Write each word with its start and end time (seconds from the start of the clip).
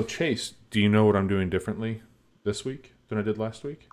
so 0.00 0.06
Chase, 0.06 0.54
do 0.70 0.80
you 0.80 0.88
know 0.88 1.04
what 1.04 1.14
I'm 1.14 1.28
doing 1.28 1.50
differently 1.50 2.02
this 2.44 2.64
week 2.64 2.94
than 3.08 3.18
I 3.18 3.22
did 3.22 3.36
last 3.36 3.64
week? 3.64 3.88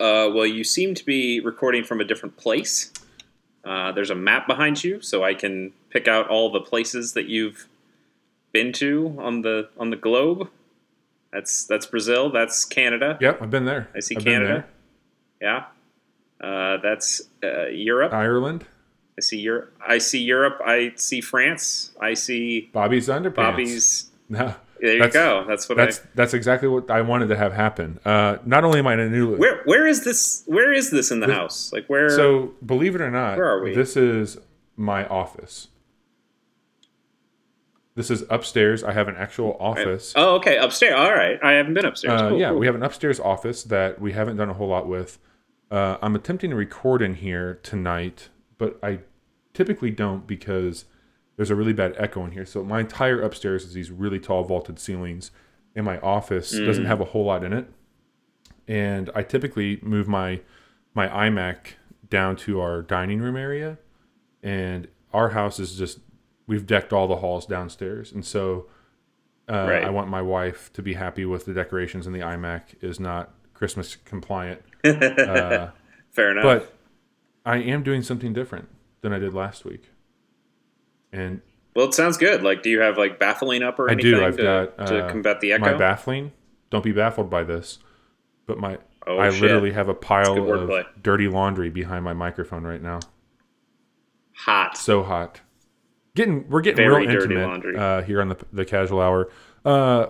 Uh, 0.00 0.30
well, 0.34 0.46
you 0.46 0.64
seem 0.64 0.94
to 0.94 1.04
be 1.04 1.38
recording 1.38 1.84
from 1.84 2.00
a 2.00 2.04
different 2.04 2.36
place. 2.36 2.92
Uh, 3.64 3.92
there's 3.92 4.10
a 4.10 4.14
map 4.16 4.48
behind 4.48 4.82
you, 4.82 5.00
so 5.00 5.22
I 5.22 5.34
can 5.34 5.72
pick 5.90 6.08
out 6.08 6.28
all 6.28 6.50
the 6.50 6.60
places 6.60 7.12
that 7.12 7.26
you've 7.26 7.68
been 8.52 8.72
to 8.74 9.14
on 9.20 9.42
the 9.42 9.68
on 9.78 9.90
the 9.90 9.96
globe. 9.96 10.48
That's 11.32 11.64
that's 11.64 11.86
Brazil. 11.86 12.30
That's 12.30 12.64
Canada. 12.64 13.18
Yep, 13.20 13.42
I've 13.42 13.50
been 13.50 13.66
there. 13.66 13.88
I 13.94 14.00
see 14.00 14.16
I've 14.16 14.24
Canada. 14.24 14.66
Yeah. 15.40 15.66
Uh, 16.40 16.78
that's 16.82 17.22
uh, 17.44 17.66
Europe. 17.66 18.12
Ireland. 18.12 18.64
I 19.16 19.20
see 19.20 19.38
Europe. 19.38 19.74
I 19.86 19.98
see 19.98 20.22
Europe. 20.22 20.60
I 20.64 20.92
see 20.96 21.20
France. 21.20 21.92
I 22.00 22.14
see 22.14 22.70
Bobby's 22.72 23.06
underpants. 23.08 23.34
Bobby's. 23.34 24.04
No, 24.30 24.54
There 24.80 24.96
you 24.96 25.08
go. 25.10 25.44
That's 25.46 25.68
what 25.68 25.76
that's 25.78 26.00
I. 26.00 26.02
that's 26.14 26.34
exactly 26.34 26.68
what 26.68 26.90
I 26.90 27.00
wanted 27.02 27.28
to 27.28 27.36
have 27.36 27.52
happen. 27.52 27.98
Uh, 28.04 28.38
not 28.44 28.64
only 28.64 28.78
am 28.78 28.86
I 28.86 28.94
in 28.94 29.00
a 29.00 29.08
new 29.08 29.36
Where 29.36 29.62
where 29.64 29.86
is 29.86 30.04
this? 30.04 30.42
Where 30.46 30.72
is 30.72 30.90
this 30.90 31.10
in 31.10 31.20
the 31.20 31.32
house? 31.32 31.72
Like 31.72 31.86
where? 31.88 32.08
So, 32.10 32.52
believe 32.64 32.94
it 32.94 33.00
or 33.00 33.10
not, 33.10 33.36
Where 33.36 33.46
are 33.48 33.62
we? 33.62 33.74
this 33.74 33.96
is 33.96 34.38
my 34.76 35.06
office. 35.08 35.68
This 37.94 38.10
is 38.12 38.22
upstairs. 38.30 38.84
I 38.84 38.92
have 38.92 39.08
an 39.08 39.16
actual 39.16 39.56
office. 39.58 40.12
oh, 40.14 40.36
okay. 40.36 40.56
Upstairs. 40.56 40.94
All 40.94 41.12
right. 41.12 41.38
I 41.42 41.52
haven't 41.52 41.74
been 41.74 41.84
upstairs. 41.84 42.20
Uh, 42.22 42.28
Cool, 42.28 42.38
yeah, 42.38 42.50
cool. 42.50 42.58
we 42.60 42.66
have 42.66 42.76
an 42.76 42.82
upstairs 42.84 43.18
office 43.18 43.64
that 43.64 44.00
we 44.00 44.12
haven't 44.12 44.36
done 44.36 44.48
a 44.48 44.54
whole 44.54 44.68
lot 44.68 44.86
with. 44.86 45.18
Uh, 45.70 45.96
I'm 46.00 46.14
attempting 46.14 46.50
to 46.50 46.56
record 46.56 47.02
in 47.02 47.14
here 47.14 47.58
tonight, 47.64 48.28
but 48.56 48.78
I 48.84 49.00
typically 49.52 49.90
don't 49.90 50.28
because 50.28 50.84
there's 51.38 51.48
a 51.50 51.54
really 51.54 51.72
bad 51.72 51.94
echo 51.96 52.22
in 52.26 52.32
here. 52.32 52.44
So 52.44 52.62
my 52.62 52.80
entire 52.80 53.22
upstairs 53.22 53.64
is 53.64 53.72
these 53.72 53.90
really 53.90 54.18
tall 54.20 54.44
vaulted 54.44 54.78
ceilings, 54.78 55.30
and 55.74 55.86
my 55.86 55.98
office 56.00 56.50
doesn't 56.50 56.84
have 56.84 57.00
a 57.00 57.04
whole 57.06 57.24
lot 57.24 57.42
in 57.44 57.54
it. 57.54 57.70
And 58.66 59.08
I 59.14 59.22
typically 59.22 59.78
move 59.82 60.06
my 60.08 60.40
my 60.94 61.08
iMac 61.08 61.74
down 62.10 62.36
to 62.36 62.60
our 62.60 62.82
dining 62.82 63.20
room 63.20 63.36
area, 63.36 63.78
and 64.42 64.88
our 65.14 65.30
house 65.30 65.58
is 65.58 65.78
just 65.78 66.00
we've 66.46 66.66
decked 66.66 66.92
all 66.92 67.06
the 67.06 67.16
halls 67.16 67.46
downstairs, 67.46 68.12
and 68.12 68.24
so 68.26 68.66
uh, 69.50 69.66
Right. 69.68 69.84
I 69.84 69.90
want 69.90 70.08
my 70.08 70.20
wife 70.20 70.70
to 70.74 70.82
be 70.82 70.94
happy 70.94 71.24
with 71.24 71.46
the 71.46 71.54
decorations, 71.54 72.06
and 72.06 72.14
the 72.14 72.20
iMac 72.20 72.82
is 72.82 72.98
not 73.00 73.32
Christmas 73.54 73.96
compliant. 73.96 74.60
Uh, 74.84 75.70
Fair 76.10 76.30
enough. 76.32 76.42
but 76.44 76.74
I 77.46 77.58
am 77.58 77.82
doing 77.82 78.02
something 78.02 78.32
different 78.32 78.68
than 79.02 79.12
I 79.12 79.18
did 79.18 79.34
last 79.34 79.64
week, 79.64 79.90
and 81.12 81.40
well, 81.74 81.86
it 81.86 81.94
sounds 81.94 82.16
good. 82.16 82.42
Like, 82.42 82.62
do 82.62 82.70
you 82.70 82.80
have 82.80 82.98
like 82.98 83.18
baffling 83.18 83.62
up 83.62 83.78
or 83.78 83.88
I 83.88 83.92
anything 83.92 84.12
do. 84.14 84.24
I've 84.24 84.36
to, 84.36 84.42
got 84.76 84.86
to 84.88 85.04
uh, 85.04 85.10
combat 85.10 85.40
the 85.40 85.52
echo. 85.52 85.60
my 85.62 85.74
baffling. 85.74 86.32
Don't 86.70 86.84
be 86.84 86.92
baffled 86.92 87.30
by 87.30 87.44
this, 87.44 87.78
but 88.46 88.58
my 88.58 88.78
Oh, 89.06 89.18
I 89.18 89.30
shit. 89.30 89.40
literally 89.42 89.72
have 89.72 89.88
a 89.88 89.94
pile 89.94 90.32
of 90.32 90.44
wordplay. 90.44 90.84
dirty 91.02 91.28
laundry 91.28 91.70
behind 91.70 92.04
my 92.04 92.12
microphone 92.12 92.64
right 92.64 92.82
now. 92.82 93.00
Hot. 94.44 94.76
So 94.76 95.02
hot. 95.02 95.40
Getting 96.14 96.48
we're 96.48 96.60
getting 96.60 96.76
Very 96.76 97.06
real 97.06 97.10
dirty 97.12 97.34
intimate 97.34 97.48
laundry. 97.48 97.76
uh, 97.76 98.02
here 98.02 98.20
on 98.20 98.28
the 98.28 98.36
the 98.52 98.64
casual 98.64 99.00
hour. 99.00 99.30
Uh, 99.64 100.06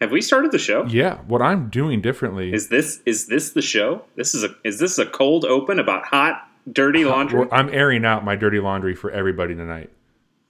Have 0.00 0.10
we 0.12 0.20
started 0.20 0.52
the 0.52 0.58
show? 0.58 0.84
yeah, 0.86 1.18
what 1.26 1.42
I'm 1.42 1.68
doing 1.68 2.00
differently 2.00 2.52
Is 2.52 2.68
this 2.68 3.00
is 3.06 3.26
this 3.26 3.50
the 3.50 3.62
show? 3.62 4.02
This 4.16 4.34
is 4.34 4.44
a 4.44 4.54
is 4.64 4.78
this 4.78 4.98
a 4.98 5.06
cold 5.06 5.44
open 5.44 5.78
about 5.78 6.04
hot 6.06 6.48
dirty 6.72 7.04
laundry? 7.04 7.40
Well, 7.40 7.48
I'm 7.52 7.68
airing 7.72 8.04
out 8.04 8.24
my 8.24 8.36
dirty 8.36 8.60
laundry 8.60 8.94
for 8.94 9.10
everybody 9.10 9.54
tonight. 9.54 9.90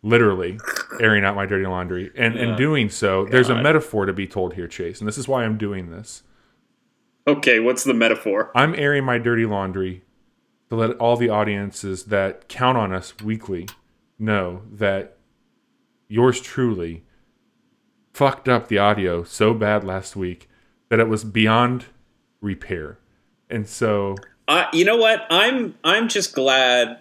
Literally 0.03 0.59
airing 1.01 1.25
out 1.25 1.35
my 1.35 1.45
dirty 1.45 1.67
laundry. 1.67 2.13
And 2.17 2.37
in 2.37 2.57
doing 2.57 2.89
so, 2.89 3.25
there's 3.27 3.49
a 3.49 3.61
metaphor 3.61 4.07
to 4.07 4.13
be 4.13 4.27
told 4.27 4.55
here, 4.55 4.69
Chase. 4.69 5.01
And 5.01 5.09
this 5.09 5.19
is 5.19 5.27
why 5.27 5.45
I'm 5.45 5.59
doing 5.59 5.91
this. 5.91 6.23
Okay, 7.27 7.59
what's 7.61 7.85
the 7.85 7.95
metaphor? 7.95 8.51
I'm 8.55 8.75
airing 8.75 9.05
my 9.05 9.19
dirty 9.19 9.45
laundry 9.45 10.03
to 10.71 10.77
let 10.77 10.93
all 10.99 11.17
the 11.17 11.29
audiences 11.29 12.05
that 12.05 12.49
count 12.49 12.79
on 12.79 12.93
us 12.93 13.15
weekly 13.23 13.69
know 14.19 14.63
that 14.73 15.17
yours 16.09 16.41
truly 16.41 17.05
fucked 18.13 18.49
up 18.49 18.69
the 18.69 18.79
audio 18.79 19.23
so 19.25 19.53
bad 19.53 19.85
last 19.85 20.17
week 20.17 20.49
that 20.89 21.01
it 21.01 21.09
was 21.09 21.25
beyond 21.25 21.87
repair. 22.41 22.99
And 23.51 23.69
so 23.69 24.17
Uh, 24.47 24.67
you 24.73 24.85
know 24.85 24.97
what? 24.97 25.27
I'm 25.31 25.75
I'm 25.85 26.09
just 26.09 26.35
glad 26.35 26.99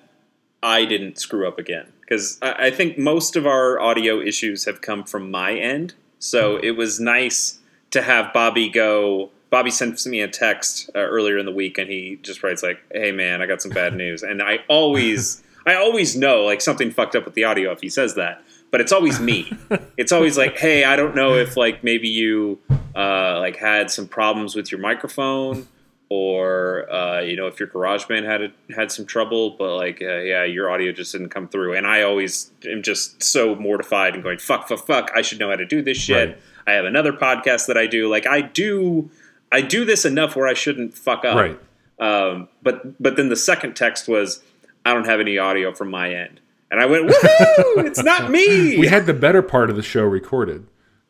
I 0.62 0.86
didn't 0.86 1.18
screw 1.20 1.48
up 1.48 1.58
again 1.58 1.94
because 2.08 2.40
I, 2.42 2.68
I 2.68 2.72
think 2.72 2.98
most 2.98 3.36
of 3.36 3.46
our 3.46 3.80
audio 3.80 4.20
issues 4.20 4.66
have 4.66 4.82
come 4.82 5.04
from 5.04 5.30
my 5.30 5.54
end. 5.54 5.94
So 6.20 6.58
it 6.58 6.72
was 6.72 7.00
nice 7.00 7.60
to 7.92 8.02
have 8.02 8.34
Bobby 8.34 8.70
go. 8.70 9.30
Bobby 9.50 9.72
sent 9.72 10.04
me 10.06 10.22
a 10.22 10.28
text 10.28 10.90
uh, 10.96 11.00
earlier 11.00 11.38
in 11.38 11.46
the 11.46 11.52
week, 11.52 11.78
and 11.78 11.90
he 11.90 12.18
just 12.22 12.44
writes 12.44 12.64
like, 12.64 12.80
"Hey 12.92 13.12
man, 13.12 13.42
I 13.42 13.46
got 13.46 13.62
some 13.62 13.72
bad 13.72 13.94
news." 13.94 14.24
And 14.24 14.42
I 14.42 14.60
always, 14.68 15.44
I 15.66 15.76
always 15.76 16.16
know 16.16 16.44
like 16.44 16.62
something 16.62 16.92
fucked 16.92 17.16
up 17.16 17.26
with 17.26 17.34
the 17.34 17.44
audio 17.44 17.72
if 17.72 17.82
he 17.82 17.90
says 17.90 18.16
that, 18.16 18.42
but 18.72 18.82
it's 18.82 18.92
always 18.92 19.20
me. 19.20 19.52
it's 19.98 20.12
always 20.12 20.38
like, 20.38 20.58
"Hey, 20.58 20.84
I 20.86 20.96
don't 20.96 21.16
know 21.16 21.36
if 21.36 21.56
like 21.56 21.84
maybe 21.84 22.08
you 22.08 22.60
uh, 22.96 23.40
like 23.40 23.58
had 23.58 23.92
some 23.92 24.08
problems 24.08 24.56
with 24.56 24.72
your 24.72 24.80
microphone." 24.82 25.68
Or 26.10 26.92
uh, 26.92 27.20
you 27.20 27.36
know 27.36 27.48
if 27.48 27.60
your 27.60 27.68
GarageBand 27.68 28.26
had 28.26 28.42
a, 28.42 28.74
had 28.74 28.92
some 28.92 29.06
trouble, 29.06 29.52
but 29.52 29.76
like 29.76 30.02
uh, 30.02 30.20
yeah, 30.20 30.44
your 30.44 30.70
audio 30.70 30.92
just 30.92 31.12
didn't 31.12 31.30
come 31.30 31.48
through. 31.48 31.76
And 31.76 31.86
I 31.86 32.04
always 32.04 32.52
am 32.66 32.82
just 32.82 33.22
so 33.22 33.56
mortified 33.56 34.14
and 34.14 34.24
going 34.24 34.38
fuck, 34.38 34.68
fuck, 34.68 34.86
fuck. 34.86 35.12
I 35.16 35.22
should 35.22 35.40
know 35.40 35.50
how 35.50 35.56
to 35.56 35.66
do 35.66 35.82
this 35.82 35.98
shit. 35.98 36.30
Right. 36.30 36.38
I 36.66 36.72
have 36.74 36.86
another 36.86 37.14
podcast 37.14 37.68
that 37.68 37.78
I 37.78 37.88
do. 37.88 38.10
Like 38.10 38.26
I 38.26 38.42
do, 38.42 39.10
I 39.52 39.62
do 39.62 39.86
this 39.86 40.06
enough 40.06 40.36
where 40.36 40.48
I 40.48 40.54
shouldn't 40.54 40.98
fuck 40.98 41.26
up. 41.26 41.36
Right. 41.36 41.60
Um, 42.00 42.48
but 42.62 43.02
but 43.02 43.16
then 43.16 43.30
the 43.30 43.36
second 43.36 43.76
text 43.76 44.08
was, 44.08 44.44
I 44.86 44.94
don't 44.94 45.06
have 45.06 45.20
any 45.20 45.38
audio 45.38 45.74
from 45.74 45.90
my 45.90 46.14
end, 46.14 46.40
and 46.72 46.80
I 46.80 46.86
went, 46.86 47.08
woohoo! 47.10 47.86
it's 47.86 48.04
not 48.04 48.30
me. 48.30 48.78
we 48.78 48.88
had 48.88 49.06
the 49.08 49.14
better 49.14 49.42
part 49.42 49.70
of 49.70 49.76
the 49.76 49.84
show 49.84 50.04
recorded. 50.04 50.68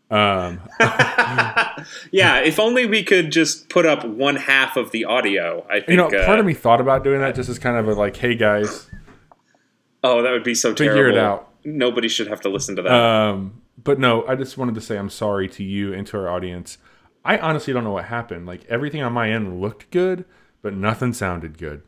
Um, 0.09 0.61
yeah, 2.11 2.39
if 2.39 2.59
only 2.59 2.85
we 2.85 3.03
could 3.03 3.31
just 3.31 3.69
put 3.69 3.85
up 3.85 4.03
one 4.05 4.35
half 4.35 4.77
of 4.77 4.91
the 4.91 5.05
audio. 5.05 5.65
I 5.69 5.79
think. 5.79 5.89
you 5.89 5.97
know, 5.97 6.07
uh, 6.07 6.25
part 6.25 6.39
of 6.39 6.45
me 6.45 6.53
thought 6.53 6.81
about 6.81 7.03
doing 7.03 7.19
that 7.21 7.35
just 7.35 7.49
as 7.49 7.59
kind 7.59 7.77
of 7.77 7.87
a 7.87 7.93
like, 7.93 8.17
hey 8.17 8.35
guys, 8.35 8.89
Oh, 10.03 10.21
that 10.21 10.31
would 10.31 10.43
be 10.43 10.55
so 10.55 10.71
Figure 10.75 10.93
terrible. 10.93 11.17
it 11.17 11.21
out. 11.21 11.53
Nobody 11.65 12.07
should 12.07 12.27
have 12.27 12.41
to 12.41 12.49
listen 12.49 12.75
to 12.77 12.81
that. 12.83 12.91
Um, 12.93 13.61
but 13.83 13.99
no, 13.99 14.25
I 14.27 14.35
just 14.35 14.57
wanted 14.57 14.75
to 14.75 14.81
say 14.81 14.97
I'm 14.97 15.09
sorry 15.09 15.47
to 15.49 15.63
you 15.63 15.93
and 15.93 16.05
to 16.07 16.17
our 16.17 16.29
audience. 16.29 16.77
I 17.25 17.37
honestly 17.39 17.73
don't 17.73 17.83
know 17.83 17.91
what 17.91 18.05
happened. 18.05 18.45
Like 18.45 18.63
everything 18.69 19.01
on 19.01 19.11
my 19.13 19.29
end 19.31 19.59
looked 19.59 19.89
good, 19.91 20.23
but 20.61 20.73
nothing 20.73 21.13
sounded 21.13 21.57
good. 21.57 21.81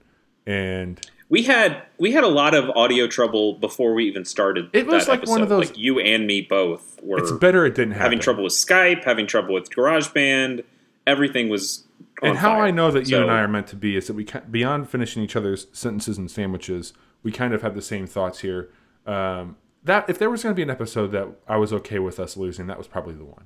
And 0.45 0.99
we 1.29 1.43
had 1.43 1.83
we 1.97 2.11
had 2.11 2.23
a 2.23 2.27
lot 2.29 2.53
of 2.55 2.69
audio 2.71 3.07
trouble 3.07 3.53
before 3.53 3.93
we 3.93 4.05
even 4.05 4.25
started. 4.25 4.69
It 4.73 4.87
was 4.87 5.05
that 5.05 5.19
like 5.19 5.27
one 5.29 5.41
of 5.41 5.49
those- 5.49 5.69
Like 5.69 5.77
you 5.77 5.99
and 5.99 6.25
me 6.27 6.41
both 6.41 6.99
were 7.03 7.19
it's 7.19 7.31
better 7.31 7.65
it 7.65 7.75
didn't 7.75 7.91
happen. 7.91 8.03
having 8.03 8.19
trouble 8.19 8.43
with 8.43 8.53
Skype, 8.53 9.03
having 9.03 9.27
trouble 9.27 9.53
with 9.53 9.69
GarageBand. 9.69 10.63
Everything 11.07 11.49
was. 11.49 11.85
On 12.21 12.29
And 12.29 12.37
how 12.39 12.55
fire. 12.55 12.63
I 12.63 12.71
know 12.71 12.91
that 12.91 13.07
you 13.09 13.17
and 13.21 13.31
I 13.31 13.39
are 13.39 13.47
meant 13.47 13.67
to 13.67 13.75
be 13.77 13.95
is 13.95 14.07
that 14.07 14.13
we 14.13 14.25
beyond 14.51 14.89
finishing 14.89 15.23
each 15.23 15.35
other's 15.35 15.67
sentences 15.71 16.17
and 16.17 16.29
sandwiches, 16.29 16.93
we 17.23 17.31
kind 17.31 17.53
of 17.53 17.61
have 17.61 17.75
the 17.75 17.81
same 17.81 18.05
thoughts 18.07 18.39
here. 18.39 18.69
Um, 19.05 19.55
that 19.83 20.09
if 20.09 20.19
there 20.19 20.29
was 20.29 20.43
going 20.43 20.53
to 20.53 20.55
be 20.55 20.61
an 20.63 20.69
episode 20.69 21.07
that 21.13 21.27
I 21.47 21.55
was 21.57 21.71
okay 21.71 21.97
with 21.99 22.19
us 22.19 22.35
losing, 22.35 22.67
that 22.67 22.77
was 22.77 22.87
probably 22.87 23.13
the 23.15 23.23
one. 23.23 23.45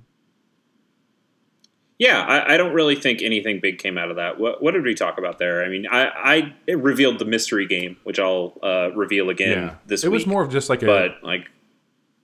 Yeah, 2.03 2.19
I, 2.21 2.55
I 2.55 2.57
don't 2.57 2.73
really 2.73 2.95
think 2.95 3.21
anything 3.21 3.59
big 3.61 3.77
came 3.79 3.97
out 3.97 4.09
of 4.09 4.17
that. 4.17 4.37
What, 4.39 4.61
what 4.61 4.71
did 4.73 4.83
we 4.83 4.93
talk 4.93 5.17
about 5.17 5.39
there? 5.39 5.63
I 5.63 5.69
mean, 5.69 5.87
I, 5.89 6.05
I 6.07 6.53
it 6.67 6.77
revealed 6.79 7.19
the 7.19 7.25
mystery 7.25 7.65
game, 7.65 7.95
which 8.03 8.19
I'll 8.19 8.57
uh, 8.61 8.91
reveal 8.93 9.29
again 9.29 9.77
this 9.85 10.03
it 10.03 10.07
week. 10.09 10.11
It 10.11 10.13
was 10.15 10.27
more 10.27 10.43
of 10.43 10.51
just 10.51 10.69
like 10.69 10.83
a 10.83 10.85
but 10.85 11.11
like, 11.23 11.49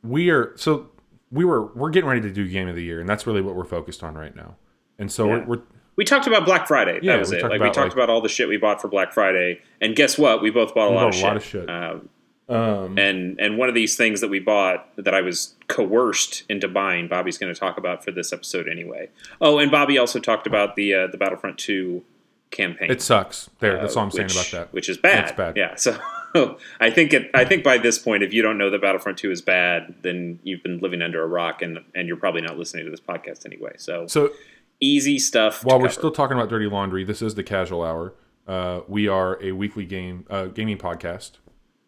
we 0.03 0.29
are 0.31 0.51
so 0.57 0.89
we 1.31 1.45
were 1.45 1.67
we're 1.75 1.91
getting 1.91 2.09
ready 2.09 2.21
to 2.21 2.31
do 2.31 2.47
game 2.47 2.67
of 2.67 2.75
the 2.75 2.83
year, 2.83 2.99
and 2.99 3.07
that's 3.07 3.25
really 3.25 3.41
what 3.41 3.55
we're 3.55 3.63
focused 3.65 4.03
on 4.03 4.15
right 4.15 4.35
now. 4.35 4.55
And 4.97 5.11
so 5.11 5.25
Yeah. 5.27 5.37
we're, 5.45 5.45
we're 5.57 5.61
we 5.95 6.05
talked 6.05 6.27
about 6.27 6.45
Black 6.45 6.67
Friday. 6.67 6.99
Yeah, 7.01 7.13
that 7.13 7.19
was 7.19 7.31
it. 7.31 7.41
Like 7.43 7.61
we 7.61 7.67
talked 7.67 7.77
like- 7.77 7.93
about 7.93 8.09
all 8.09 8.21
the 8.21 8.29
shit 8.29 8.47
we 8.49 8.57
bought 8.57 8.81
for 8.81 8.87
Black 8.87 9.13
Friday, 9.13 9.61
and 9.81 9.95
guess 9.95 10.17
what? 10.17 10.41
We 10.41 10.49
both 10.49 10.73
bought 10.75 10.87
a, 10.87 10.91
We 10.91 10.95
lot, 10.97 11.11
bought 11.11 11.15
of 11.15 11.21
a 11.21 11.23
lot 11.25 11.41
shit. 11.41 11.61
of 11.63 11.67
shit. 11.67 11.69
Um, 11.69 12.09
um, 12.49 12.97
and 12.97 13.39
and 13.39 13.57
one 13.57 13.69
of 13.69 13.75
these 13.75 13.95
things 13.95 14.21
that 14.21 14.29
we 14.29 14.39
bought 14.39 14.87
that 14.97 15.13
I 15.13 15.21
was 15.21 15.55
coerced 15.67 16.43
into 16.49 16.67
buying, 16.67 17.07
Bobby's 17.07 17.37
going 17.37 17.53
to 17.53 17.59
talk 17.59 17.77
about 17.77 18.03
for 18.03 18.11
this 18.11 18.33
episode 18.33 18.67
anyway. 18.67 19.09
Oh, 19.39 19.59
and 19.59 19.69
Bobby 19.71 19.97
also 19.97 20.19
talked 20.19 20.47
about 20.47 20.75
the 20.75 20.93
uh, 20.93 21.07
the 21.07 21.17
Battlefront 21.17 21.57
Two 21.57 22.03
campaign. 22.51 22.89
it 22.89 23.01
sucks. 23.01 23.49
There, 23.59 23.77
that's 23.77 23.95
all 23.95 24.03
I'm 24.03 24.09
uh, 24.09 24.11
saying 24.11 24.31
about 24.31 24.49
that. 24.51 24.73
Which 24.73 24.89
is 24.89 24.97
bad. 24.97 25.25
It's 25.25 25.37
bad. 25.37 25.55
Yeah. 25.55 25.75
So 25.75 25.99
I 26.79 26.89
think 26.89 27.13
it, 27.13 27.29
I 27.33 27.45
think 27.45 27.63
by 27.63 27.77
this 27.77 27.97
point, 27.99 28.23
if 28.23 28.33
you 28.33 28.41
don't 28.41 28.57
know 28.57 28.69
that 28.69 28.81
Battlefront 28.81 29.17
Two 29.17 29.31
is 29.31 29.41
bad, 29.41 29.95
then 30.01 30.39
you've 30.43 30.63
been 30.63 30.79
living 30.79 31.01
under 31.01 31.23
a 31.23 31.27
rock, 31.27 31.61
and 31.61 31.79
and 31.95 32.07
you're 32.07 32.17
probably 32.17 32.41
not 32.41 32.57
listening 32.57 32.85
to 32.85 32.91
this 32.91 33.01
podcast 33.01 33.45
anyway. 33.45 33.73
So 33.77 34.07
So 34.07 34.31
easy 34.79 35.19
stuff. 35.19 35.63
while 35.63 35.79
we're 35.79 35.89
still 35.89 36.11
talking 36.11 36.37
about 36.37 36.49
dirty 36.49 36.67
laundry, 36.67 37.03
this 37.03 37.21
is 37.21 37.35
the 37.35 37.43
casual 37.43 37.83
hour. 37.83 38.13
Uh, 38.47 38.81
we 38.87 39.07
are 39.07 39.41
a 39.43 39.51
weekly 39.51 39.85
game 39.85 40.25
uh, 40.29 40.45
gaming 40.45 40.77
podcast, 40.77 41.33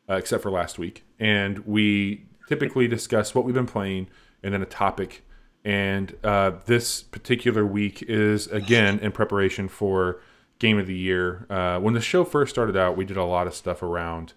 uh, 0.10 0.16
except 0.16 0.44
for 0.44 0.52
last 0.52 0.78
week, 0.80 1.04
and 1.20 1.60
we 1.60 2.26
typically 2.48 2.88
discuss 2.88 3.34
what 3.34 3.46
we've 3.46 3.56
been 3.56 3.66
playing 3.66 4.08
and 4.44 4.54
then 4.54 4.62
a 4.62 4.66
topic, 4.66 5.24
And 5.64 6.16
uh, 6.24 6.54
this 6.66 7.04
particular 7.04 7.66
week 7.66 8.02
is 8.04 8.48
again 8.48 9.00
in 9.00 9.12
preparation 9.12 9.68
for 9.68 10.20
Game 10.60 10.80
of 10.80 10.88
the 10.88 10.96
Year. 10.96 11.46
Uh, 11.50 11.80
when 11.80 11.94
the 11.94 12.02
show 12.02 12.24
first 12.24 12.52
started 12.52 12.76
out, 12.76 12.98
we 12.98 13.06
did 13.06 13.18
a 13.18 13.24
lot 13.24 13.48
of 13.48 13.54
stuff 13.54 13.84
around. 13.84 14.34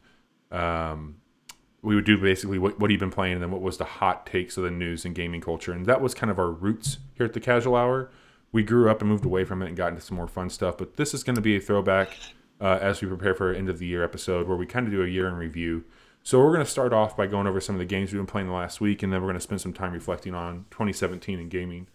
Um, 0.52 1.16
we 1.82 1.94
would 1.94 2.04
do 2.04 2.18
basically 2.18 2.58
what, 2.58 2.78
what 2.78 2.90
you've 2.90 3.00
been 3.00 3.10
playing 3.10 3.34
and 3.34 3.42
then 3.42 3.50
what 3.50 3.62
was 3.62 3.78
the 3.78 3.84
hot 3.84 4.26
takes 4.26 4.56
of 4.56 4.64
the 4.64 4.70
news 4.70 5.04
and 5.04 5.14
gaming 5.14 5.40
culture. 5.40 5.72
And 5.72 5.86
that 5.86 6.00
was 6.00 6.14
kind 6.14 6.30
of 6.30 6.38
our 6.38 6.50
roots 6.50 6.98
here 7.14 7.26
at 7.26 7.32
the 7.32 7.40
Casual 7.40 7.74
Hour. 7.74 8.10
We 8.52 8.62
grew 8.62 8.90
up 8.90 9.00
and 9.00 9.10
moved 9.10 9.24
away 9.24 9.44
from 9.44 9.62
it 9.62 9.68
and 9.68 9.76
got 9.76 9.88
into 9.88 10.02
some 10.02 10.16
more 10.16 10.28
fun 10.28 10.50
stuff. 10.50 10.78
But 10.78 10.96
this 10.96 11.14
is 11.14 11.24
going 11.24 11.36
to 11.36 11.42
be 11.42 11.56
a 11.56 11.60
throwback 11.60 12.10
uh, 12.64 12.78
as 12.80 13.02
we 13.02 13.08
prepare 13.08 13.34
for 13.34 13.48
our 13.48 13.54
end 13.54 13.68
of 13.68 13.78
the 13.78 13.86
year 13.86 14.02
episode 14.02 14.48
where 14.48 14.56
we 14.56 14.64
kind 14.64 14.86
of 14.86 14.92
do 14.92 15.02
a 15.02 15.06
year 15.06 15.28
in 15.28 15.34
review. 15.34 15.84
So 16.22 16.38
we're 16.38 16.54
going 16.54 16.64
to 16.64 16.70
start 16.70 16.94
off 16.94 17.14
by 17.14 17.26
going 17.26 17.46
over 17.46 17.60
some 17.60 17.74
of 17.74 17.78
the 17.78 17.84
games 17.84 18.10
we've 18.10 18.18
been 18.18 18.26
playing 18.26 18.46
the 18.46 18.54
last 18.54 18.80
week, 18.80 19.02
and 19.02 19.12
then 19.12 19.20
we're 19.20 19.26
going 19.26 19.36
to 19.36 19.42
spend 19.42 19.60
some 19.60 19.74
time 19.74 19.92
reflecting 19.92 20.34
on 20.34 20.64
2017 20.70 21.38
in 21.38 21.50
gaming. 21.50 21.86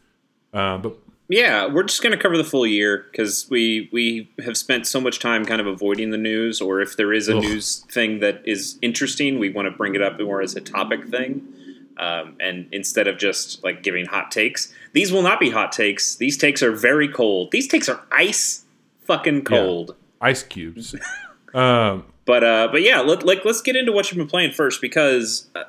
Uh, 0.54 0.77
but 0.77 0.95
yeah, 1.27 1.66
we're 1.66 1.83
just 1.83 2.04
going 2.04 2.16
to 2.16 2.21
cover 2.21 2.38
the 2.38 2.44
full 2.44 2.68
year 2.68 3.07
because 3.12 3.48
we 3.50 3.89
we 3.92 4.30
have 4.45 4.56
spent 4.56 4.86
so 4.86 5.01
much 5.01 5.18
time 5.18 5.44
kind 5.44 5.60
of 5.60 5.66
avoiding 5.66 6.12
the 6.12 6.18
news, 6.18 6.62
or 6.62 6.80
if 6.80 6.95
there 6.95 7.12
is 7.12 7.27
a 7.27 7.38
Ugh. 7.38 7.44
news 7.44 7.86
thing 7.92 8.19
that 8.19 8.44
is 8.45 8.77
interesting, 8.83 9.39
we 9.39 9.50
want 9.50 9.66
to 9.66 9.71
bring 9.71 9.95
it 9.95 10.04
up 10.04 10.19
more 10.19 10.39
as 10.44 10.56
a 10.56 10.62
topic 10.62 11.07
thing. 11.07 11.48
Um, 11.98 12.36
and 12.39 12.68
instead 12.71 13.07
of 13.07 13.18
just 13.18 13.63
like 13.63 13.81
giving 13.81 14.06
hot 14.06 14.31
takes, 14.31 14.71
these 14.94 15.12
will 15.12 15.24
not 15.24 15.39
be 15.39 15.50
hot 15.50 15.71
takes. 15.71 16.16
These 16.16 16.38
takes 16.38 16.62
are 16.62 16.71
very 16.71 17.07
cold. 17.07 17.50
These 17.51 17.68
takes 17.68 17.89
are 17.89 18.01
ice 18.12 18.66
fucking 19.06 19.44
cold. 19.44 19.95
Ice 20.21 20.44
cubes. 20.44 20.95
um, 21.54 22.06
But 22.25 22.44
uh, 22.44 22.68
but 22.71 22.81
yeah, 22.83 23.00
let, 23.01 23.24
like 23.25 23.44
let's 23.45 23.62
get 23.62 23.75
into 23.75 23.92
what 23.92 24.10
you've 24.12 24.18
been 24.18 24.27
playing 24.27 24.51
first 24.51 24.81
because, 24.81 25.50
uh, 25.56 25.63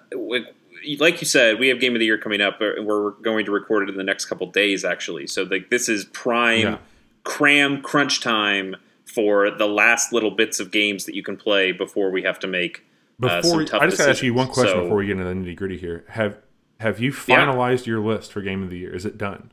like 0.98 1.20
you 1.20 1.26
said, 1.26 1.58
we 1.58 1.68
have 1.68 1.80
Game 1.80 1.94
of 1.94 2.00
the 2.00 2.04
Year 2.06 2.18
coming 2.18 2.40
up. 2.40 2.60
uh, 2.60 2.82
We're 2.82 3.10
going 3.12 3.44
to 3.46 3.50
record 3.52 3.84
it 3.88 3.92
in 3.92 3.96
the 3.96 4.04
next 4.04 4.26
couple 4.26 4.46
days, 4.50 4.84
actually. 4.84 5.26
So 5.26 5.42
like 5.44 5.70
this 5.70 5.88
is 5.88 6.04
prime 6.06 6.60
Yeah. 6.60 6.78
cram 7.24 7.80
crunch 7.82 8.20
time 8.20 8.76
for 9.06 9.50
the 9.50 9.66
last 9.66 10.12
little 10.12 10.30
bits 10.30 10.60
of 10.60 10.70
games 10.70 11.04
that 11.06 11.14
you 11.14 11.22
can 11.22 11.36
play 11.36 11.72
before 11.72 12.10
we 12.10 12.22
have 12.22 12.38
to 12.40 12.46
make 12.46 12.84
uh, 13.22 13.40
before 13.40 13.60
some 13.60 13.66
tough 13.66 13.82
I 13.82 13.86
just 13.86 13.98
got 13.98 14.04
to 14.04 14.10
ask 14.10 14.22
you 14.22 14.32
one 14.34 14.46
question 14.48 14.72
So- 14.74 14.82
before 14.82 14.98
we 14.98 15.06
get 15.06 15.12
into 15.18 15.24
the 15.24 15.32
nitty 15.34 15.56
gritty 15.56 15.78
here. 15.78 16.04
Have 16.08 16.36
have 16.78 16.98
you 17.00 17.10
Yeah. 17.26 17.38
finalized 17.46 17.86
your 17.86 18.00
list 18.00 18.32
for 18.32 18.40
Game 18.42 18.62
of 18.62 18.70
the 18.70 18.78
Year? 18.78 18.94
Is 18.94 19.04
it 19.04 19.18
done? 19.18 19.50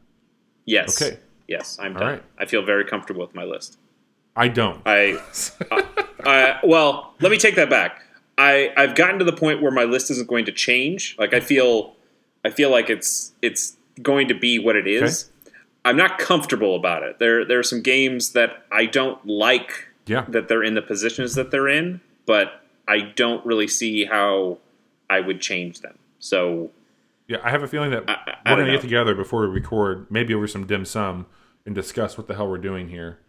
Yes. 0.66 1.02
Okay. 1.02 1.20
Yes, 1.48 1.78
I'm 1.82 1.94
All 1.94 2.00
done. 2.02 2.12
right. 2.12 2.24
I 2.38 2.46
feel 2.46 2.62
very 2.64 2.84
comfortable 2.86 3.22
with 3.22 3.34
my 3.36 3.44
list. 3.46 3.78
I 4.38 4.48
don't. 4.48 4.82
I, 4.86 5.20
I, 5.72 5.84
I 6.26 6.60
well, 6.64 7.14
let 7.20 7.32
me 7.32 7.38
take 7.38 7.56
that 7.56 7.70
back. 7.70 8.02
I 8.38 8.72
I've 8.78 8.96
gotten 8.96 9.20
to 9.20 9.26
the 9.26 9.34
point 9.34 9.62
where 9.62 9.72
my 9.72 9.84
list 9.84 10.12
isn't 10.12 10.28
going 10.30 10.46
to 10.46 10.52
change. 10.52 11.16
Like 11.18 11.34
I 11.34 11.40
feel, 11.40 11.96
I 12.46 12.52
feel 12.52 12.70
like 12.70 12.90
it's 12.90 13.34
it's 13.42 13.76
going 14.02 14.28
to 14.28 14.36
be 14.36 14.60
what 14.60 14.76
it 14.76 14.88
is. 14.88 15.30
I'm 15.84 15.98
not 15.98 16.20
comfortable 16.20 16.76
about 16.76 17.04
it. 17.04 17.18
There 17.20 17.44
there 17.46 17.60
are 17.60 17.64
some 17.64 17.82
games 17.82 18.34
that 18.34 18.66
I 18.72 18.86
don't 18.86 19.26
like 19.26 19.88
yeah. 20.06 20.26
that 20.30 20.48
they're 20.48 20.64
in 20.64 20.76
the 20.76 20.82
positions 20.82 21.34
that 21.36 21.50
they're 21.50 21.68
in, 21.68 22.02
but 22.26 22.62
I 22.88 23.00
don't 23.00 23.46
really 23.46 23.68
see 23.68 24.06
how 24.06 24.60
I 25.10 25.20
would 25.20 25.42
change 25.42 25.82
them. 25.82 25.98
So 26.20 26.72
Yeah, 27.28 27.38
I 27.44 27.50
have 27.50 27.64
a 27.64 27.68
feeling 27.68 27.92
that 27.92 28.04
I- 28.08 28.36
we're 28.46 28.56
going 28.56 28.66
to 28.68 28.72
know. 28.72 28.78
get 28.78 28.82
together 28.82 29.16
before 29.16 29.42
we 29.42 29.48
record, 29.48 30.08
maybe 30.12 30.34
over 30.34 30.48
some 30.48 30.68
dim 30.68 30.86
sum, 30.86 31.26
and 31.66 31.74
discuss 31.74 32.18
what 32.18 32.28
the 32.28 32.36
hell 32.36 32.48
we're 32.48 32.58
doing 32.58 32.90
here. 32.90 33.20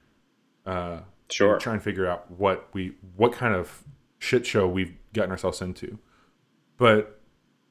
Uh, 0.68 1.00
Sure. 1.30 1.58
try 1.58 1.74
and 1.74 1.82
figure 1.82 2.06
out 2.06 2.30
what 2.30 2.68
we 2.72 2.94
what 3.16 3.32
kind 3.32 3.54
of 3.54 3.82
shit 4.18 4.46
show 4.46 4.66
we've 4.66 4.94
gotten 5.12 5.30
ourselves 5.30 5.60
into. 5.60 5.98
But 6.78 7.20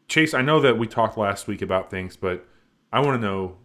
Chase, 0.07 0.33
I 0.33 0.41
know 0.41 0.59
that 0.61 0.77
we 0.77 0.85
talked 0.87 1.17
last 1.17 1.47
week 1.47 1.61
about 1.61 1.89
things, 1.89 2.15
but 2.15 2.45
I 2.93 2.99
want 2.99 3.19
to 3.19 3.27
know 3.27 3.57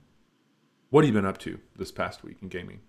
what 0.90 1.04
have 1.04 1.08
you 1.14 1.20
been 1.20 1.28
up 1.28 1.38
to 1.38 1.58
this 1.76 1.92
past 1.92 2.22
week 2.24 2.38
in 2.42 2.48
gaming? 2.48 2.80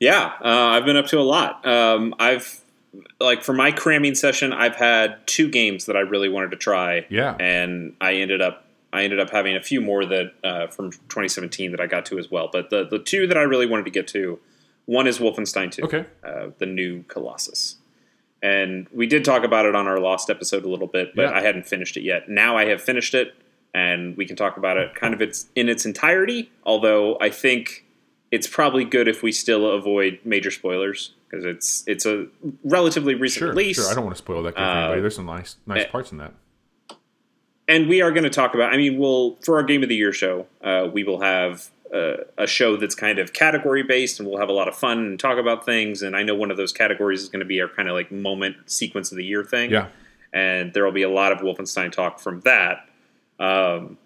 Yeah, 0.00 0.32
uh, 0.44 0.48
I've 0.48 0.84
been 0.84 0.96
up 0.96 1.06
to 1.06 1.18
a 1.18 1.22
lot. 1.22 1.64
Um, 1.66 2.14
I've 2.18 2.60
like 3.20 3.42
for 3.42 3.52
my 3.52 3.70
cramming 3.72 4.14
session, 4.14 4.52
I've 4.52 4.76
had 4.76 5.26
two 5.26 5.48
games 5.48 5.86
that 5.86 5.96
I 5.96 6.00
really 6.00 6.28
wanted 6.28 6.50
to 6.50 6.56
try. 6.56 7.06
Yeah. 7.10 7.36
and 7.40 7.94
I 8.00 8.14
ended 8.14 8.40
up 8.42 8.64
I 8.92 9.02
ended 9.04 9.18
up 9.18 9.30
having 9.30 9.56
a 9.56 9.62
few 9.62 9.80
more 9.80 10.04
that 10.04 10.32
uh, 10.44 10.66
from 10.68 10.90
2017 10.92 11.70
that 11.72 11.80
I 11.80 11.86
got 11.86 12.06
to 12.06 12.18
as 12.18 12.30
well. 12.30 12.48
But 12.52 12.70
the 12.70 12.84
the 12.88 12.98
two 12.98 13.26
that 13.28 13.36
I 13.38 13.42
really 13.42 13.66
wanted 13.66 13.84
to 13.84 13.90
get 13.90 14.06
to, 14.08 14.38
one 14.86 15.06
is 15.06 15.18
Wolfenstein 15.18 15.70
2, 15.70 15.82
Okay. 15.84 16.04
uh, 16.22 16.48
the 16.58 16.66
new 16.66 17.02
Colossus. 17.08 17.76
And 18.42 18.86
we 18.92 19.06
did 19.06 19.24
talk 19.24 19.42
about 19.44 19.64
it 19.64 19.74
on 19.74 19.86
our 19.86 19.98
lost 19.98 20.28
episode 20.28 20.64
a 20.64 20.68
little 20.68 20.86
bit, 20.86 21.14
but 21.16 21.22
Yeah. 21.22 21.32
I 21.32 21.40
hadn't 21.42 21.66
finished 21.66 21.96
it 21.96 22.02
yet. 22.02 22.28
Now 22.28 22.56
I 22.58 22.66
have 22.66 22.82
finished 22.82 23.14
it, 23.14 23.34
and 23.72 24.16
we 24.16 24.26
can 24.26 24.36
talk 24.36 24.56
about 24.58 24.76
it 24.76 24.94
kind 24.94 25.14
of 25.14 25.22
its 25.22 25.46
in 25.54 25.68
its 25.70 25.86
entirety. 25.86 26.50
Although 26.64 27.16
I 27.20 27.30
think 27.30 27.84
it's 28.30 28.46
probably 28.46 28.84
good 28.84 29.08
if 29.08 29.22
we 29.22 29.32
still 29.32 29.66
avoid 29.70 30.18
major 30.24 30.50
spoilers 30.50 31.14
because 31.30 31.44
it's 31.46 31.84
it's 31.86 32.04
a 32.04 32.26
relatively 32.64 33.14
recent 33.14 33.38
Sure, 33.40 33.48
release 33.48 33.76
sure. 33.76 33.90
I 33.90 33.94
don't 33.94 34.04
want 34.04 34.14
to 34.16 34.22
spoil 34.22 34.42
that 34.42 34.54
game 34.54 34.62
for 34.64 34.68
Uh, 34.68 34.80
anybody. 34.82 35.00
There's 35.00 35.16
some 35.16 35.26
nice 35.26 35.56
nice 35.66 35.84
eh, 35.84 35.88
parts 35.88 36.12
in 36.12 36.18
that. 36.18 36.34
and 37.66 37.88
we 37.88 38.02
are 38.02 38.10
going 38.12 38.24
to 38.24 38.30
talk 38.30 38.54
about. 38.54 38.72
I 38.72 38.76
mean, 38.76 38.98
we'll 38.98 39.36
for 39.36 39.56
our 39.56 39.62
game 39.62 39.82
of 39.82 39.88
the 39.88 39.96
year 39.96 40.12
show, 40.12 40.46
uh, 40.62 40.88
we 40.92 41.02
will 41.04 41.20
have 41.22 41.70
a 42.38 42.46
show 42.46 42.76
that's 42.76 42.94
kind 42.94 43.18
of 43.18 43.32
category 43.32 43.82
based, 43.82 44.18
and 44.18 44.28
we'll 44.28 44.40
have 44.40 44.48
a 44.48 44.52
lot 44.52 44.68
of 44.68 44.74
fun 44.74 44.98
and 44.98 45.20
talk 45.20 45.38
about 45.38 45.64
things. 45.64 46.02
And 46.02 46.16
I 46.16 46.22
know 46.22 46.34
one 46.34 46.50
of 46.50 46.56
those 46.56 46.72
categories 46.72 47.22
is 47.22 47.28
going 47.28 47.40
to 47.40 47.46
be 47.46 47.60
our 47.60 47.68
kind 47.68 47.88
of 47.88 47.94
like 47.94 48.10
moment 48.10 48.56
sequence 48.66 49.12
of 49.12 49.16
the 49.16 49.24
year 49.24 49.44
thing. 49.44 49.70
Yeah. 49.70 49.88
and 50.34 50.72
there 50.74 50.84
will 50.84 50.92
be 50.92 51.04
a 51.04 51.08
lot 51.08 51.32
of 51.32 51.38
Wolfenstein 51.38 51.92
talk 51.92 52.18
from 52.18 52.40
that. 52.40 52.88
Um, 53.38 53.96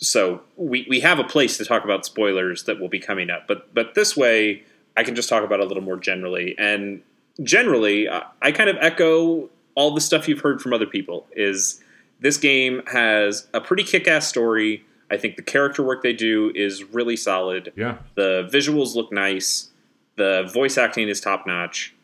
so 0.00 0.40
we 0.56 0.86
we 0.88 1.00
have 1.00 1.18
a 1.18 1.24
place 1.24 1.58
to 1.58 1.64
talk 1.64 1.84
about 1.84 2.04
spoilers 2.06 2.64
that 2.64 2.80
will 2.80 2.88
be 2.88 2.98
coming 2.98 3.30
up, 3.30 3.46
but 3.46 3.72
but 3.74 3.94
this 3.94 4.16
way 4.16 4.62
I 4.96 5.04
can 5.04 5.14
just 5.14 5.28
talk 5.28 5.44
about 5.44 5.60
it 5.60 5.64
a 5.64 5.66
little 5.66 5.82
more 5.82 5.96
generally. 5.98 6.56
And 6.58 7.02
generally, 7.42 8.08
I, 8.08 8.22
I 8.40 8.52
kind 8.52 8.70
of 8.70 8.76
echo 8.80 9.50
all 9.74 9.92
the 9.92 10.00
stuff 10.00 10.26
you've 10.28 10.40
heard 10.40 10.60
from 10.60 10.72
other 10.72 10.86
people. 10.86 11.26
Is 11.36 11.80
this 12.20 12.36
game 12.36 12.82
has 12.86 13.46
a 13.54 13.60
pretty 13.60 13.84
kick-ass 13.84 14.26
story. 14.26 14.84
I 15.10 15.16
think 15.16 15.36
the 15.36 15.42
character 15.42 15.82
work 15.82 16.02
they 16.02 16.12
do 16.12 16.52
is 16.54 16.84
really 16.84 17.16
solid. 17.16 17.72
Yeah. 17.76 17.98
The 18.14 18.48
visuals 18.52 18.94
look 18.94 19.12
nice. 19.12 19.70
The 20.16 20.50
voice 20.52 20.76
acting 20.76 21.08
is 21.08 21.20
top 21.20 21.46
notch. 21.46 21.94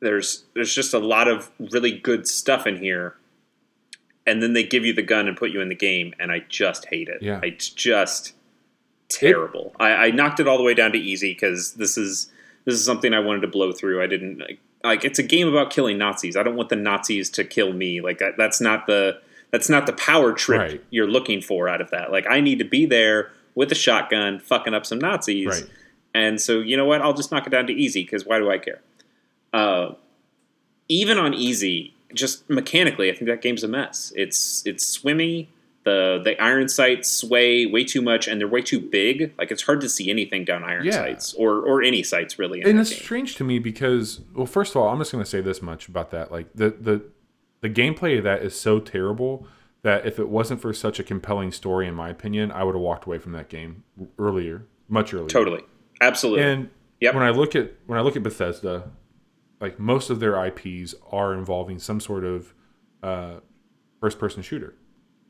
There's 0.00 0.44
there's 0.54 0.74
just 0.74 0.94
a 0.94 0.98
lot 0.98 1.28
of 1.28 1.50
really 1.58 1.92
good 1.92 2.26
stuff 2.26 2.66
in 2.66 2.76
here. 2.76 3.16
And 4.26 4.40
then 4.42 4.52
they 4.52 4.62
give 4.62 4.84
you 4.84 4.92
the 4.92 5.02
gun 5.02 5.26
and 5.26 5.36
put 5.36 5.50
you 5.50 5.60
in 5.60 5.68
the 5.68 5.74
game, 5.74 6.14
and 6.20 6.30
I 6.30 6.44
just 6.48 6.86
hate 6.86 7.08
it. 7.08 7.22
Yeah. 7.22 7.40
It's 7.42 7.68
just 7.68 8.34
terrible. 9.08 9.74
I, 9.80 9.90
I 9.90 10.10
knocked 10.10 10.38
it 10.38 10.46
all 10.46 10.56
the 10.56 10.62
way 10.62 10.74
down 10.74 10.92
to 10.92 10.98
easy 10.98 11.32
because 11.32 11.74
this 11.74 11.98
is 11.98 12.30
this 12.64 12.74
is 12.74 12.84
something 12.84 13.12
I 13.12 13.20
wanted 13.20 13.40
to 13.40 13.48
blow 13.48 13.72
through. 13.72 14.02
I 14.02 14.06
didn't 14.06 14.38
like, 14.38 14.60
like 14.84 15.04
it's 15.04 15.18
a 15.18 15.24
game 15.24 15.48
about 15.48 15.70
killing 15.70 15.98
Nazis. 15.98 16.36
I 16.36 16.42
don't 16.42 16.56
want 16.56 16.68
the 16.68 16.76
Nazis 16.76 17.30
to 17.30 17.44
kill 17.44 17.72
me. 17.72 18.00
Like 18.00 18.18
that, 18.18 18.36
that's 18.36 18.60
not 18.60 18.86
the 18.86 19.20
that's 19.52 19.68
not 19.68 19.86
the 19.86 19.92
power 19.92 20.32
trip 20.32 20.58
Right. 20.60 20.84
you're 20.90 21.06
looking 21.06 21.40
for 21.40 21.68
out 21.68 21.80
of 21.80 21.90
that. 21.90 22.10
Like 22.10 22.26
I 22.28 22.40
need 22.40 22.58
to 22.58 22.64
be 22.64 22.84
there 22.86 23.30
with 23.54 23.70
a 23.70 23.74
shotgun, 23.76 24.40
fucking 24.40 24.74
up 24.74 24.84
some 24.84 24.98
Nazis. 24.98 25.46
Right. 25.46 25.70
And 26.14 26.40
so 26.40 26.58
you 26.60 26.76
know 26.76 26.84
what? 26.86 27.00
I'll 27.02 27.14
just 27.14 27.30
knock 27.30 27.46
it 27.46 27.50
down 27.50 27.66
to 27.68 27.72
easy 27.72 28.02
because 28.02 28.26
why 28.26 28.38
do 28.38 28.50
I 28.50 28.58
care? 28.58 28.80
Uh, 29.52 29.92
even 30.88 31.18
on 31.18 31.32
easy, 31.34 31.94
just 32.14 32.48
mechanically, 32.50 33.10
I 33.10 33.14
think 33.14 33.26
that 33.26 33.40
game's 33.42 33.62
a 33.64 33.68
mess. 33.68 34.12
It's 34.16 34.62
it's 34.66 34.84
swimmy. 34.86 35.48
The 35.84 36.20
the 36.22 36.40
iron 36.40 36.68
sights 36.68 37.10
sway 37.10 37.66
way 37.66 37.82
too 37.84 38.02
much, 38.02 38.28
and 38.28 38.40
they're 38.40 38.46
way 38.48 38.62
too 38.62 38.78
big. 38.80 39.32
Like 39.38 39.50
it's 39.50 39.62
hard 39.62 39.80
to 39.80 39.88
see 39.88 40.10
anything 40.10 40.44
down 40.44 40.62
iron 40.64 40.84
Yeah. 40.84 40.92
sights 40.92 41.34
or 41.34 41.60
or 41.60 41.82
any 41.82 42.02
sights 42.02 42.38
really. 42.38 42.60
In 42.60 42.68
and 42.68 42.78
it's 42.80 42.90
game. 42.90 43.00
strange 43.00 43.34
to 43.36 43.44
me 43.44 43.58
because 43.58 44.20
well 44.34 44.46
first 44.46 44.72
of 44.74 44.80
all 44.80 44.88
i'm 44.88 44.98
just 44.98 45.10
going 45.12 45.24
to 45.24 45.28
say 45.28 45.40
this 45.40 45.60
much 45.60 45.88
about 45.88 46.10
that 46.12 46.30
like 46.30 46.46
the 46.54 46.70
the 46.70 47.02
the 47.62 47.70
gameplay 47.70 48.18
of 48.18 48.24
that 48.24 48.42
is 48.42 48.58
so 48.58 48.78
terrible 48.78 49.46
that 49.82 50.06
if 50.06 50.18
it 50.18 50.28
wasn't 50.28 50.60
for 50.60 50.72
such 50.74 51.00
a 51.00 51.02
compelling 51.02 51.50
story 51.50 51.88
in 51.88 51.94
my 51.94 52.08
opinion 52.10 52.52
i 52.52 52.62
would 52.62 52.74
have 52.74 52.82
walked 52.82 53.06
away 53.06 53.18
from 53.18 53.32
that 53.32 53.48
game 53.48 53.82
earlier 54.18 54.66
much 54.88 55.14
earlier 55.14 55.28
Totally, 55.28 55.62
absolutely. 56.00 56.44
and 56.44 56.68
Yep. 57.00 57.14
when 57.14 57.22
i 57.24 57.30
look 57.30 57.56
at 57.56 57.72
when 57.86 57.98
i 57.98 58.02
look 58.02 58.14
at 58.16 58.22
bethesda 58.22 58.90
like 59.60 59.78
most 59.80 60.10
of 60.10 60.20
their 60.20 60.34
ips 60.46 60.94
are 61.10 61.32
involving 61.34 61.78
some 61.78 61.98
sort 61.98 62.24
of 62.24 62.52
uh 63.02 63.36
first 64.00 64.18
person 64.18 64.42
shooter 64.42 64.74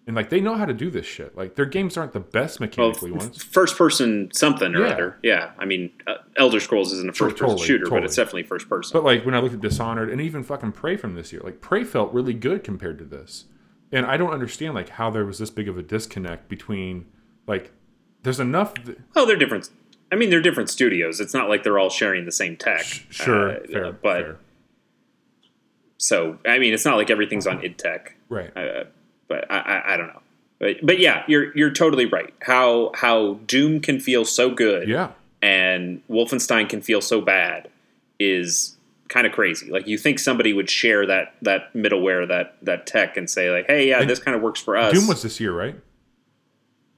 and 0.06 0.16
like 0.16 0.30
they 0.30 0.40
know 0.40 0.54
how 0.56 0.64
to 0.64 0.74
do 0.74 0.90
this 0.90 1.06
shit 1.06 1.36
like 1.36 1.54
their 1.54 1.64
games 1.66 1.96
aren't 1.96 2.12
the 2.12 2.18
best 2.20 2.58
Well, 2.58 2.66
mechanically 2.68 3.12
ones 3.12 3.42
first 3.42 3.76
person 3.78 4.30
something 4.32 4.74
or 4.74 4.80
Yeah. 4.86 4.92
other. 4.92 5.18
Yeah, 5.22 5.50
I 5.58 5.64
mean, 5.64 5.90
uh, 6.06 6.14
Elder 6.36 6.58
Scrolls 6.60 6.92
isn't 6.92 7.08
a 7.08 7.12
first 7.12 7.36
person 7.36 7.48
totally, 7.56 7.66
shooter, 7.66 7.86
but 7.88 8.02
it's 8.04 8.16
definitely 8.16 8.42
first 8.42 8.68
person. 8.68 8.92
But 8.92 9.04
like 9.04 9.24
when 9.24 9.34
I 9.34 9.38
looked 9.40 9.54
at 9.54 9.60
Dishonored 9.60 10.10
and 10.10 10.20
even 10.20 10.42
fucking 10.42 10.72
Prey 10.72 10.96
from 10.96 11.14
this 11.14 11.32
year, 11.32 11.40
like 11.44 11.60
Prey 11.60 11.84
felt 11.84 12.12
really 12.12 12.34
good 12.34 12.64
compared 12.64 12.98
to 12.98 13.04
this. 13.04 13.44
And 13.92 14.04
I 14.06 14.16
don't 14.16 14.32
understand 14.32 14.74
like 14.74 14.88
how 14.88 15.10
there 15.10 15.24
was 15.24 15.38
this 15.38 15.50
big 15.50 15.68
of 15.68 15.76
a 15.78 15.82
disconnect 15.82 16.48
between 16.48 17.06
like 17.46 17.70
there's 18.22 18.40
enough 18.40 18.74
th- 18.74 18.98
Oh, 19.14 19.24
they're 19.26 19.36
different. 19.36 19.70
I 20.10 20.14
mean, 20.16 20.30
they're 20.30 20.42
different 20.42 20.68
studios. 20.68 21.20
It's 21.20 21.32
not 21.34 21.48
like 21.48 21.62
they're 21.62 21.78
all 21.78 21.90
sharing 21.90 22.24
the 22.24 22.32
same 22.32 22.56
tech. 22.56 22.84
sure 23.10 23.50
Uh, 23.50 23.60
fair, 23.70 23.92
but 23.92 24.22
fair. 24.22 24.36
so 25.98 26.38
I 26.46 26.58
mean, 26.58 26.74
it's 26.74 26.84
not 26.84 26.96
like 26.96 27.10
everything's 27.10 27.46
on 27.46 27.62
id 27.64 27.78
Tech. 27.78 28.16
right. 28.28 28.50
Uh, 28.56 28.84
but 29.32 29.50
I, 29.50 29.58
I, 29.58 29.94
I 29.94 29.96
don't 29.96 30.08
know. 30.08 30.20
But, 30.58 30.76
but 30.82 30.98
yeah, 30.98 31.24
you're 31.26 31.56
you're 31.56 31.70
totally 31.72 32.06
right. 32.06 32.32
How 32.42 32.90
how 32.94 33.34
Doom 33.46 33.80
can 33.80 33.98
feel 33.98 34.24
so 34.24 34.50
good, 34.50 34.88
Yeah. 34.88 35.10
and 35.40 36.02
Wolfenstein 36.08 36.68
can 36.68 36.80
feel 36.82 37.00
so 37.00 37.20
bad 37.20 37.68
is 38.20 38.76
kind 39.08 39.26
of 39.26 39.32
crazy. 39.32 39.70
Like 39.70 39.86
you 39.88 39.98
think 39.98 40.18
somebody 40.18 40.52
would 40.52 40.70
share 40.70 41.04
that 41.06 41.34
that 41.42 41.72
middleware, 41.74 42.28
that 42.28 42.56
that 42.62 42.86
tech, 42.86 43.16
and 43.16 43.28
say 43.28 43.50
like, 43.50 43.66
"Hey, 43.66 43.88
yeah, 43.88 44.00
And 44.00 44.08
this 44.10 44.18
kind 44.20 44.36
of 44.36 44.42
works 44.42 44.60
for 44.60 44.76
us." 44.76 44.92
Doom 44.92 45.08
was 45.08 45.22
this 45.22 45.40
year, 45.40 45.52
right? 45.52 45.74
Or 45.74 45.80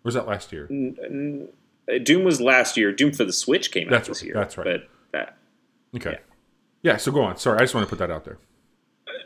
was 0.05 0.15
that 0.15 0.27
last 0.29 0.53
year? 0.53 0.69
Uh, 0.71 1.99
Doom 2.03 2.25
was 2.25 2.41
last 2.41 2.77
year. 2.77 2.93
Doom 2.93 3.13
for 3.13 3.25
the 3.25 3.33
Switch 3.33 3.71
came 3.71 3.89
That's 3.89 4.09
out 4.09 4.13
this 4.13 4.23
right, 4.23 4.27
year. 4.27 4.35
that's 4.35 4.59
right. 4.59 4.83
But 5.13 5.19
uh, 5.19 5.27
Okay. 5.97 6.19
Yeah. 6.83 6.97
so 6.99 7.11
go 7.13 7.23
on. 7.23 7.37
Sorry, 7.39 7.57
I 7.59 7.61
just 7.63 7.75
want 7.75 7.87
to 7.87 7.91
put 7.91 7.99
that 7.99 8.11
out 8.11 8.25
there. 8.27 8.37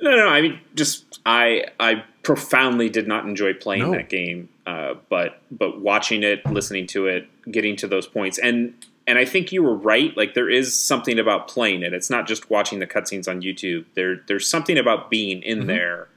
No, 0.03 0.17
no, 0.17 0.29
I 0.29 0.41
mean, 0.43 0.61
just 0.75 1.21
I 1.27 1.65
I 1.81 2.05
profoundly 2.23 2.89
did 2.89 3.07
not 3.09 3.25
enjoy 3.25 3.55
playing 3.55 3.83
No. 3.85 3.93
that 3.93 4.09
game. 4.09 4.49
Uh, 4.67 4.95
but 5.09 5.41
but 5.51 5.81
watching 5.81 6.23
it, 6.23 6.45
listening 6.47 6.87
to 6.89 7.07
it, 7.07 7.27
getting 7.51 7.75
to 7.77 7.87
those 7.87 8.07
points, 8.07 8.39
and 8.39 8.75
and 9.07 9.19
I 9.19 9.25
think 9.25 9.51
you 9.53 9.63
were 9.63 9.75
right. 9.75 10.15
Like 10.17 10.35
there 10.35 10.51
is 10.51 10.79
something 10.79 11.19
about 11.19 11.49
playing 11.49 11.83
it. 11.83 11.95
It's 11.95 12.11
not 12.11 12.27
just 12.27 12.51
watching 12.51 12.79
the 12.79 12.87
cutscenes 12.87 13.27
on 13.29 13.41
YouTube. 13.41 13.87
There 13.95 14.21
there's 14.29 14.49
something 14.49 14.77
about 14.77 15.11
being 15.11 15.43
in 15.43 15.59
Mm-hmm. 15.61 15.67
there 15.69 16.09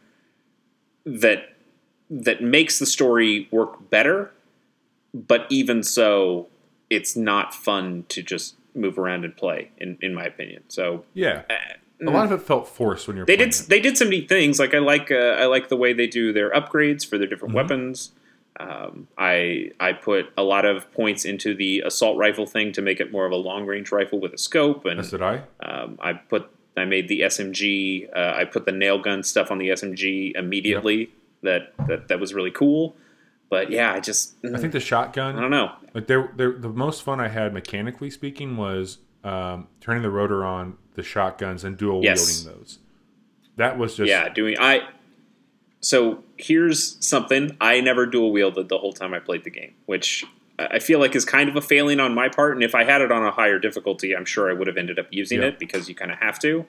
that 1.05 1.53
that 2.09 2.41
makes 2.43 2.79
the 2.79 2.85
story 2.85 3.47
work 3.51 3.89
better. 3.89 4.31
But 5.13 5.45
even 5.49 5.83
so, 5.83 6.47
it's 6.89 7.15
not 7.15 7.53
fun 7.53 8.05
to 8.09 8.21
just 8.21 8.55
move 8.75 8.97
around 8.97 9.23
and 9.25 9.35
play. 9.35 9.71
In 9.77 9.97
in 10.01 10.13
my 10.13 10.25
opinion, 10.25 10.63
so 10.67 11.05
Yeah. 11.13 11.43
A 12.07 12.09
lot 12.09 12.25
of 12.25 12.31
it 12.31 12.41
felt 12.45 12.67
forced 12.67 13.07
when 13.07 13.15
you're 13.17 13.25
they 13.25 13.35
playing 13.35 13.51
did 13.51 13.59
it. 13.59 13.65
they 13.69 13.79
did 13.79 13.97
some 13.97 14.09
neat 14.09 14.27
things. 14.29 14.59
Like 14.59 14.73
I 14.73 14.79
like 14.79 15.11
uh, 15.11 15.15
I 15.15 15.45
like 15.45 15.69
the 15.69 15.77
way 15.77 15.93
they 15.93 16.07
do 16.07 16.33
their 16.33 16.49
upgrades 16.51 17.07
for 17.07 17.17
their 17.17 17.27
different 17.27 17.53
Mm-hmm. 17.53 17.69
weapons. 17.69 18.11
Um, 18.59 19.07
I 19.17 19.71
I 19.79 19.93
put 19.93 20.31
a 20.37 20.43
lot 20.43 20.65
of 20.65 20.91
points 20.91 21.25
into 21.25 21.53
the 21.55 21.81
assault 21.85 22.17
rifle 22.17 22.45
thing 22.45 22.71
to 22.73 22.81
make 22.81 22.99
it 22.99 23.11
more 23.11 23.25
of 23.25 23.31
a 23.31 23.35
long 23.37 23.65
range 23.65 23.91
rifle 23.91 24.19
with 24.19 24.33
a 24.33 24.37
scope, 24.37 24.85
and 24.85 24.99
As 24.99 25.11
did 25.11 25.21
I. 25.21 25.43
um, 25.63 25.97
I 26.01 26.13
put 26.13 26.49
I 26.77 26.85
made 26.85 27.07
the 27.07 27.21
SMG. 27.21 28.09
Uh, 28.15 28.33
I 28.35 28.45
put 28.45 28.65
the 28.65 28.71
nail 28.71 28.99
gun 28.99 29.23
stuff 29.23 29.51
on 29.51 29.57
the 29.57 29.69
SMG 29.69 30.33
immediately. 30.35 31.11
That, 31.43 31.73
that 31.87 32.07
that 32.09 32.19
was 32.19 32.33
really 32.33 32.51
cool. 32.51 32.95
But 33.49 33.71
yeah, 33.71 33.93
I 33.93 33.99
just 33.99 34.35
I 34.45 34.57
think 34.57 34.73
the 34.73 34.79
shotgun. 34.79 35.37
I 35.37 35.41
don't 35.41 35.49
know. 35.51 35.71
Like 35.93 36.07
they're, 36.07 36.31
they're, 36.35 36.53
the 36.53 36.69
most 36.69 37.03
fun 37.03 37.19
I 37.19 37.27
had 37.27 37.53
mechanically 37.53 38.09
speaking 38.09 38.55
was 38.57 38.99
um, 39.25 39.67
turning 39.81 40.03
the 40.03 40.09
rotor 40.11 40.45
on 40.45 40.77
the 41.01 41.07
shotguns 41.07 41.63
and 41.63 41.77
dual 41.77 42.03
Yes. 42.03 42.43
wielding 42.45 42.59
those. 42.59 42.79
That 43.57 43.77
was 43.77 43.95
just 43.95 44.09
yeah, 44.09 44.29
doing 44.29 44.55
I. 44.59 44.81
So 45.81 46.23
here's 46.37 47.03
something 47.05 47.57
I 47.59 47.81
never 47.81 48.05
dual 48.05 48.31
wielded 48.31 48.69
the 48.69 48.77
whole 48.77 48.93
time 48.93 49.13
I 49.13 49.19
played 49.19 49.43
the 49.43 49.49
game, 49.49 49.73
which 49.87 50.23
I 50.59 50.77
feel 50.79 50.99
like 50.99 51.15
is 51.15 51.25
kind 51.25 51.49
of 51.49 51.55
a 51.55 51.61
failing 51.61 51.99
on 51.99 52.13
my 52.13 52.29
part. 52.29 52.53
And 52.53 52.63
if 52.63 52.75
I 52.75 52.83
had 52.83 53.01
it 53.01 53.11
on 53.11 53.25
a 53.25 53.31
higher 53.31 53.57
difficulty, 53.57 54.15
I'm 54.15 54.25
sure 54.25 54.49
I 54.49 54.53
would 54.53 54.67
have 54.67 54.77
ended 54.77 54.99
up 54.99 55.07
using 55.09 55.39
Yeah. 55.41 55.47
it 55.47 55.59
because 55.59 55.89
you 55.89 55.95
kind 55.95 56.11
of 56.11 56.19
have 56.19 56.37
to. 56.39 56.65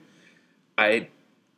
I, 0.79 1.09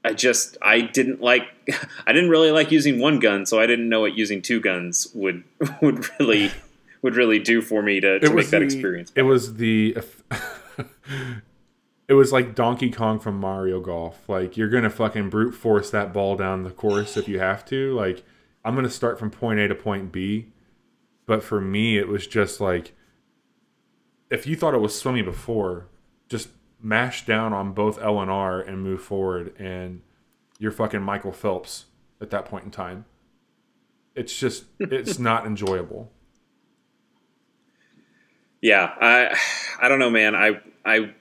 I 0.05 0.13
just 0.15 0.57
I 0.61 0.81
didn't 0.81 1.21
like 1.23 1.45
I 2.07 2.13
didn't 2.13 2.31
really 2.31 2.51
like 2.51 2.73
using 2.73 2.99
one 2.99 3.21
gun, 3.21 3.47
so 3.47 3.61
I 3.61 3.67
didn't 3.67 3.89
know 3.89 4.01
what 4.01 4.15
using 4.19 4.43
two 4.43 4.59
guns 4.61 5.09
would 5.15 5.45
would 5.81 6.07
really 6.19 6.51
would 7.03 7.15
really 7.17 7.39
do 7.39 7.63
for 7.63 7.83
me 7.83 8.01
to, 8.01 8.19
to 8.19 8.35
make 8.35 8.49
that 8.51 8.59
the- 8.59 8.65
experience. 8.65 9.13
It 9.15 9.23
was 9.23 9.55
the. 9.55 9.97
It 12.09 12.15
was 12.15 12.33
like 12.33 12.55
Donkey 12.55 12.91
Kong 12.91 13.19
from 13.19 13.39
Mario 13.39 13.81
Golf. 13.81 14.29
Like 14.29 14.57
you're 14.57 14.69
gonna 14.69 14.91
fucking 14.91 15.31
brute 15.31 15.55
force 15.55 15.91
that 15.91 16.13
ball 16.13 16.37
down 16.37 16.63
the 16.63 16.71
course 16.71 17.17
if 17.17 17.29
you 17.29 17.39
have 17.39 17.65
to. 17.67 17.95
Like 17.95 18.25
I'm 18.65 18.75
gonna 18.75 18.91
start 18.91 19.19
from 19.19 19.31
point 19.31 19.61
A 19.61 19.69
to 19.69 19.75
point 19.75 20.13
B. 20.13 20.49
But 21.27 21.43
for 21.43 21.61
me, 21.61 21.97
it 21.97 22.09
was 22.09 22.27
just 22.27 22.61
like 22.61 22.93
if 24.31 24.47
you 24.47 24.57
thought 24.57 24.75
it 24.75 24.81
was 24.81 24.99
swimmy 24.99 25.23
before, 25.23 25.87
just 26.29 26.49
mash 26.81 27.25
down 27.25 27.53
on 27.53 27.73
both 27.73 28.01
L 28.03 28.21
and 28.21 28.31
R 28.31 28.61
and 28.61 28.83
move 28.83 29.01
forward, 29.01 29.55
and 29.59 30.03
you're 30.59 30.73
fucking 30.73 31.03
Michael 31.03 31.33
Phelps 31.33 31.87
at 32.21 32.31
that 32.31 32.45
point 32.45 32.65
in 32.65 32.71
time. 32.71 33.07
It's 34.15 34.37
just 34.39 34.65
it's 34.79 35.19
not 35.31 35.47
enjoyable. 35.47 36.11
Yeah, 38.61 38.93
I 39.01 39.39
I 39.81 39.89
don't 39.89 39.99
know, 39.99 40.11
man. 40.11 40.35
I 40.35 40.61
I 40.85 41.15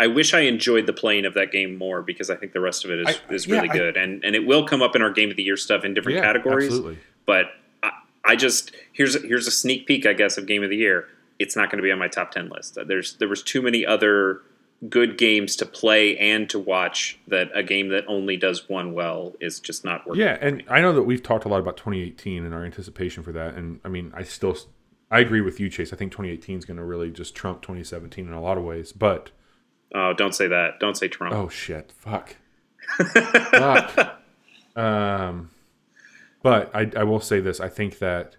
I 0.00 0.08
wish 0.08 0.34
I 0.34 0.40
enjoyed 0.40 0.86
the 0.86 0.92
playing 0.92 1.24
of 1.24 1.34
that 1.34 1.52
game 1.52 1.76
more 1.78 2.02
because 2.02 2.28
I 2.30 2.34
think 2.36 2.52
the 2.52 2.60
rest 2.60 2.84
of 2.84 2.90
it 2.90 3.00
is, 3.08 3.16
I- 3.30 3.34
is 3.34 3.46
yeah, 3.46 3.56
really 3.56 3.70
I- 3.70 3.72
good, 3.72 3.96
and 3.96 4.24
and 4.24 4.34
it 4.34 4.46
will 4.46 4.66
come 4.66 4.82
up 4.82 4.96
in 4.96 5.02
our 5.02 5.10
game 5.10 5.30
of 5.30 5.36
the 5.36 5.42
year 5.44 5.56
stuff 5.56 5.84
in 5.84 5.94
different 5.94 6.16
Yeah, 6.16 6.24
categories. 6.24 6.66
absolutely. 6.68 6.98
But 7.26 7.46
I, 7.82 7.90
I 8.24 8.36
just 8.36 8.72
here's 8.92 9.14
a, 9.16 9.20
here's 9.20 9.46
a 9.46 9.50
sneak 9.52 9.86
peek, 9.86 10.04
I 10.06 10.12
guess, 10.12 10.36
of 10.38 10.46
game 10.46 10.62
of 10.62 10.70
the 10.70 10.76
year. 10.76 11.08
It's 11.38 11.56
not 11.56 11.70
going 11.70 11.78
to 11.78 11.82
be 11.82 11.90
on 11.92 11.98
my 11.98 12.08
top 12.08 12.30
ten 12.32 12.48
list. 12.48 12.76
There's 12.86 13.14
there 13.16 13.28
was 13.28 13.42
too 13.42 13.62
many 13.62 13.84
other 13.86 14.40
good 14.88 15.16
games 15.16 15.56
to 15.56 15.64
play 15.64 16.16
and 16.18 16.50
to 16.50 16.58
watch 16.58 17.18
that 17.28 17.48
a 17.54 17.62
game 17.62 17.88
that 17.88 18.04
only 18.06 18.36
does 18.36 18.68
one 18.68 18.92
well 18.92 19.32
is 19.40 19.58
just 19.60 19.84
not 19.84 20.06
working. 20.06 20.20
Yeah, 20.22 20.36
and 20.40 20.62
I 20.68 20.80
know 20.82 20.92
that 20.92 21.04
we've 21.04 21.22
talked 21.22 21.44
a 21.46 21.48
lot 21.48 21.60
about 21.60 21.76
2018 21.78 22.44
and 22.44 22.52
our 22.52 22.64
anticipation 22.64 23.22
for 23.22 23.32
that, 23.32 23.54
and 23.54 23.80
I 23.84 23.88
mean, 23.88 24.12
I 24.14 24.24
still, 24.24 24.58
I 25.10 25.20
agree 25.20 25.40
with 25.40 25.58
you, 25.58 25.70
Chase. 25.70 25.92
I 25.92 25.96
think 25.96 26.12
2018 26.12 26.58
is 26.58 26.64
going 26.66 26.76
to 26.76 26.84
really 26.84 27.10
just 27.10 27.34
trump 27.34 27.62
2017 27.62 28.26
in 28.26 28.32
a 28.34 28.42
lot 28.42 28.58
of 28.58 28.64
ways. 28.64 28.92
But 28.92 29.30
Oh, 29.94 30.12
don't 30.12 30.34
say 30.34 30.46
that. 30.48 30.80
Don't 30.80 30.96
say 30.96 31.08
Trump. 31.08 31.34
oh 31.34 31.48
shit, 31.48 31.92
fuck, 31.98 32.36
fuck. 32.98 34.20
Um, 34.76 35.50
but 36.42 36.74
I, 36.74 36.90
I 36.96 37.04
will 37.04 37.20
say 37.20 37.38
this: 37.38 37.60
I 37.60 37.68
think 37.68 37.98
that 38.00 38.34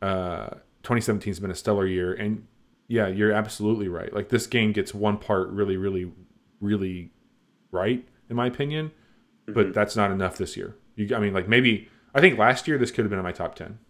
uh, 0.00 0.50
2017 0.84 1.28
has 1.32 1.40
been 1.40 1.50
a 1.50 1.56
stellar 1.56 1.86
year, 1.86 2.14
and 2.14 2.46
yeah, 2.86 3.08
you're 3.08 3.32
absolutely 3.32 3.88
right. 3.88 4.12
Like 4.14 4.28
this 4.28 4.46
game 4.46 4.70
gets 4.70 4.94
one 4.94 5.18
part 5.18 5.48
really, 5.48 5.76
really, 5.76 6.12
really 6.60 7.10
right, 7.72 8.06
in 8.30 8.36
my 8.36 8.46
opinion. 8.46 8.92
But 9.48 9.74
that's 9.74 9.96
not 9.96 10.12
enough 10.12 10.38
this 10.38 10.56
year. 10.56 10.76
You, 10.94 11.14
I 11.16 11.18
mean, 11.18 11.34
like 11.34 11.48
maybe 11.48 11.88
I 12.14 12.20
think 12.20 12.38
last 12.38 12.68
year 12.68 12.78
this 12.78 12.92
could 12.92 13.04
have 13.04 13.10
been 13.10 13.18
in 13.18 13.24
my 13.24 13.32
top 13.32 13.56
ten. 13.56 13.80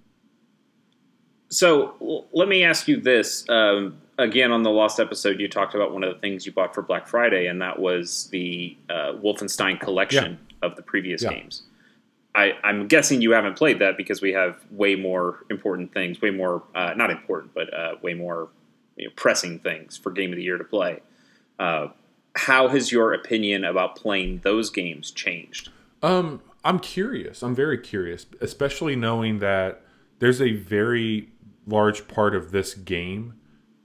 So 1.49 1.95
l- 2.01 2.27
let 2.33 2.49
me 2.49 2.65
ask 2.65 2.89
you 2.89 3.01
this. 3.01 3.47
Um, 3.51 3.99
again, 4.19 4.53
on 4.53 4.63
the 4.63 4.71
last 4.71 4.99
episode, 5.01 5.41
you 5.41 5.49
talked 5.49 5.75
about 5.75 5.93
one 5.93 6.03
of 6.05 6.15
the 6.15 6.21
things 6.21 6.47
you 6.47 6.53
bought 6.53 6.75
for 6.75 6.83
Black 6.83 7.07
Friday, 7.07 7.47
and 7.47 7.61
that 7.63 7.79
was 7.79 8.29
the 8.31 8.77
uh, 8.89 9.13
Wolfenstein 9.23 9.79
collection 9.81 10.39
of 10.63 10.77
the 10.77 10.83
previous 10.83 11.23
Yeah. 11.23 11.31
games. 11.31 11.63
I, 12.35 12.53
I'm 12.63 12.87
guessing 12.87 13.23
you 13.23 13.31
haven't 13.31 13.57
played 13.57 13.79
that 13.79 13.97
because 13.97 14.21
we 14.21 14.33
have 14.33 14.59
way 14.71 14.95
more 14.95 15.45
important 15.49 15.95
things, 15.95 16.21
way 16.21 16.31
more, 16.31 16.63
uh, 16.75 16.93
not 16.95 17.11
important, 17.11 17.55
but 17.55 17.73
uh, 17.73 17.95
way 18.03 18.13
more 18.13 18.49
you 18.97 19.07
know, 19.07 19.13
pressing 19.17 19.59
things 19.61 19.97
for 19.97 20.11
Game 20.11 20.33
of 20.33 20.37
the 20.37 20.43
Year 20.43 20.59
to 20.59 20.65
play. 20.65 21.01
Uh, 21.59 21.89
how 22.35 22.69
has 22.69 22.93
your 22.93 23.15
opinion 23.15 23.65
about 23.65 23.97
playing 23.97 24.41
those 24.45 24.69
games 24.69 25.11
changed? 25.11 25.71
Um, 26.03 26.43
I'm 26.63 26.79
curious. 26.79 27.43
I'm 27.43 27.55
very 27.55 27.79
curious, 27.79 28.27
especially 28.43 28.97
knowing 28.97 29.39
that 29.39 29.81
there's 30.19 30.43
a 30.43 30.53
very 30.53 31.31
large 31.67 32.07
part 32.07 32.35
of 32.35 32.51
this 32.51 32.75
game 32.75 33.35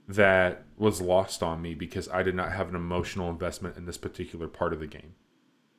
that 0.08 0.64
was 0.76 1.00
lost 1.00 1.42
on 1.42 1.62
me 1.62 1.74
because 1.74 2.08
I 2.08 2.22
did 2.22 2.34
not 2.34 2.52
have 2.52 2.68
an 2.68 2.74
emotional 2.74 3.30
investment 3.30 3.76
in 3.76 3.86
this 3.86 3.98
particular 3.98 4.48
part 4.48 4.72
of 4.72 4.80
the 4.80 4.86
game. 4.86 5.14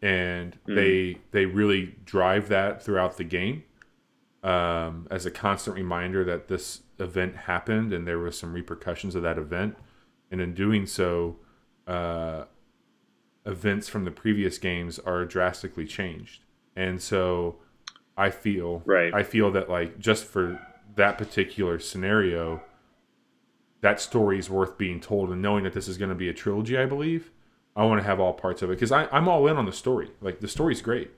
And 0.01 0.58
they 0.65 1.18
they 1.32 1.46
really 1.46 1.96
drive 2.03 2.50
that 2.50 2.84
throughout 2.84 3.18
the 3.18 3.24
game 3.24 3.63
um, 4.44 5.08
as 5.10 5.25
a 5.25 5.32
constant 5.32 5.77
reminder 5.77 6.25
that 6.25 6.50
this 6.50 6.82
event 7.00 7.36
happened 7.36 7.94
and 7.94 8.06
there 8.06 8.20
was 8.20 8.38
some 8.38 8.53
repercussions 8.53 9.15
of 9.15 9.24
that 9.24 9.38
event. 9.38 9.77
And 10.30 10.42
in 10.42 10.53
doing 10.53 10.86
so, 10.88 11.38
uh, 11.88 12.46
events 13.46 13.88
from 13.88 14.03
the 14.03 14.12
previous 14.12 14.58
games 14.58 15.00
are 15.00 15.25
drastically 15.25 15.86
changed. 15.86 16.44
And 16.75 17.01
so 17.01 17.58
I 18.18 18.30
feel 18.30 18.82
Right. 18.86 19.13
I 19.13 19.24
feel 19.24 19.51
that 19.51 19.70
like 19.70 20.00
just 20.00 20.25
for 20.25 20.60
that 20.96 21.18
particular 21.18 21.80
scenario 21.80 22.62
that 23.83 23.99
story 23.99 24.39
is 24.39 24.49
worth 24.49 24.77
being 24.77 25.01
told 25.01 25.29
and 25.29 25.41
knowing 25.41 25.65
that 25.65 25.73
this 25.73 25.89
is 25.89 25.97
going 25.97 26.09
to 26.09 26.15
be 26.15 26.29
a 26.29 26.33
trilogy, 26.33 26.77
I 26.77 26.85
believe. 26.85 27.29
I 27.75 27.83
want 27.83 27.99
to 27.99 28.07
have 28.07 28.17
all 28.17 28.31
parts 28.31 28.61
of 28.61 28.69
it 28.69 28.75
because 28.75 28.93
I'm 28.93 29.27
all 29.27 29.45
in 29.47 29.57
on 29.57 29.65
the 29.65 29.73
story. 29.73 30.09
Like 30.21 30.39
the 30.39 30.47
story's 30.47 30.81
great. 30.81 31.11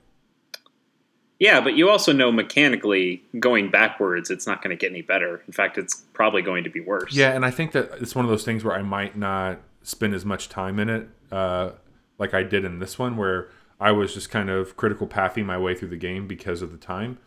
Yeah, 1.38 1.60
but 1.60 1.76
you 1.76 1.88
also 1.88 2.12
know 2.12 2.32
mechanically 2.32 3.22
going 3.38 3.70
backwards, 3.70 4.30
it's 4.30 4.48
not 4.48 4.62
going 4.62 4.76
to 4.76 4.80
get 4.80 4.90
any 4.90 5.02
better. 5.02 5.42
In 5.46 5.52
fact, 5.52 5.78
it's 5.78 5.94
probably 6.12 6.42
going 6.42 6.64
to 6.64 6.70
be 6.70 6.80
worse. 6.80 7.14
Yeah, 7.14 7.32
and 7.32 7.44
I 7.44 7.52
think 7.52 7.70
that 7.72 7.90
it's 8.00 8.16
one 8.16 8.24
of 8.24 8.30
those 8.30 8.44
things 8.44 8.64
where 8.64 8.74
I 8.74 8.82
might 8.82 9.16
not 9.16 9.60
spend 9.82 10.14
as 10.14 10.24
much 10.24 10.48
time 10.48 10.80
in 10.80 10.88
it, 10.88 11.08
uh, 11.30 11.70
like 12.18 12.34
I 12.34 12.42
did 12.42 12.64
in 12.64 12.80
this 12.80 12.98
one, 12.98 13.16
where 13.16 13.48
I 13.78 13.92
was 13.92 14.12
just 14.12 14.30
kind 14.30 14.50
of 14.50 14.76
critical 14.76 15.06
pathing 15.06 15.46
my 15.46 15.58
way 15.58 15.76
through 15.76 15.90
the 15.90 15.96
game 15.96 16.26
because 16.26 16.62
of 16.62 16.72
the 16.72 16.78
time. 16.78 17.18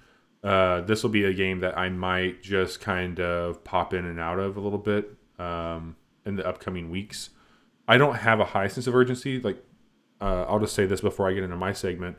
Uh, 0.44 0.82
this 0.82 1.04
will 1.04 1.12
be 1.12 1.24
a 1.24 1.34
game 1.34 1.60
that 1.60 1.78
I 1.78 1.90
might 1.90 2.42
just 2.42 2.82
kind 2.82 3.20
of 3.22 3.64
pop 3.64 3.94
in 3.94 4.06
and 4.06 4.20
out 4.20 4.40
of 4.40 4.58
a 4.58 4.60
little 4.60 4.80
bit 4.80 5.16
um, 5.40 5.96
in 6.26 6.36
the 6.36 6.48
upcoming 6.48 6.92
weeks. 6.92 7.32
I 7.88 7.98
don't 7.98 8.16
have 8.16 8.40
a 8.40 8.46
high 8.46 8.68
sense 8.68 8.86
of 8.86 8.94
urgency. 8.94 9.40
Like, 9.40 9.64
uh, 10.22 10.46
I'll 10.48 10.60
just 10.60 10.76
say 10.76 10.86
this 10.86 11.02
before 11.02 11.28
I 11.28 11.34
get 11.34 11.44
into 11.44 11.56
my 11.56 11.74
segment. 11.74 12.18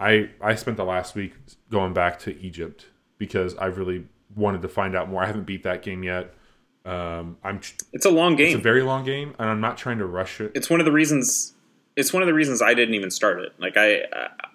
I 0.00 0.30
I 0.40 0.54
spent 0.54 0.76
the 0.76 0.84
last 0.84 1.14
week 1.14 1.34
going 1.70 1.92
back 1.92 2.18
to 2.20 2.38
Egypt 2.40 2.86
because 3.18 3.54
I 3.56 3.66
really 3.66 4.06
wanted 4.34 4.62
to 4.62 4.68
find 4.68 4.96
out 4.96 5.08
more. 5.08 5.22
I 5.22 5.26
haven't 5.26 5.44
beat 5.44 5.64
that 5.64 5.82
game 5.82 6.02
yet. 6.02 6.34
Um, 6.84 7.36
I'm. 7.44 7.60
It's 7.92 8.06
a 8.06 8.10
long 8.10 8.36
game. 8.36 8.48
It's 8.48 8.56
a 8.56 8.62
very 8.62 8.82
long 8.82 9.04
game, 9.04 9.34
and 9.38 9.48
I'm 9.48 9.60
not 9.60 9.76
trying 9.76 9.98
to 9.98 10.06
rush 10.06 10.40
it. 10.40 10.52
It's 10.54 10.70
one 10.70 10.80
of 10.80 10.86
the 10.86 10.92
reasons. 10.92 11.54
It's 11.94 12.12
one 12.12 12.22
of 12.22 12.26
the 12.26 12.34
reasons 12.34 12.62
I 12.62 12.74
didn't 12.74 12.94
even 12.94 13.10
start 13.10 13.40
it. 13.40 13.52
Like 13.58 13.76
I, 13.76 14.02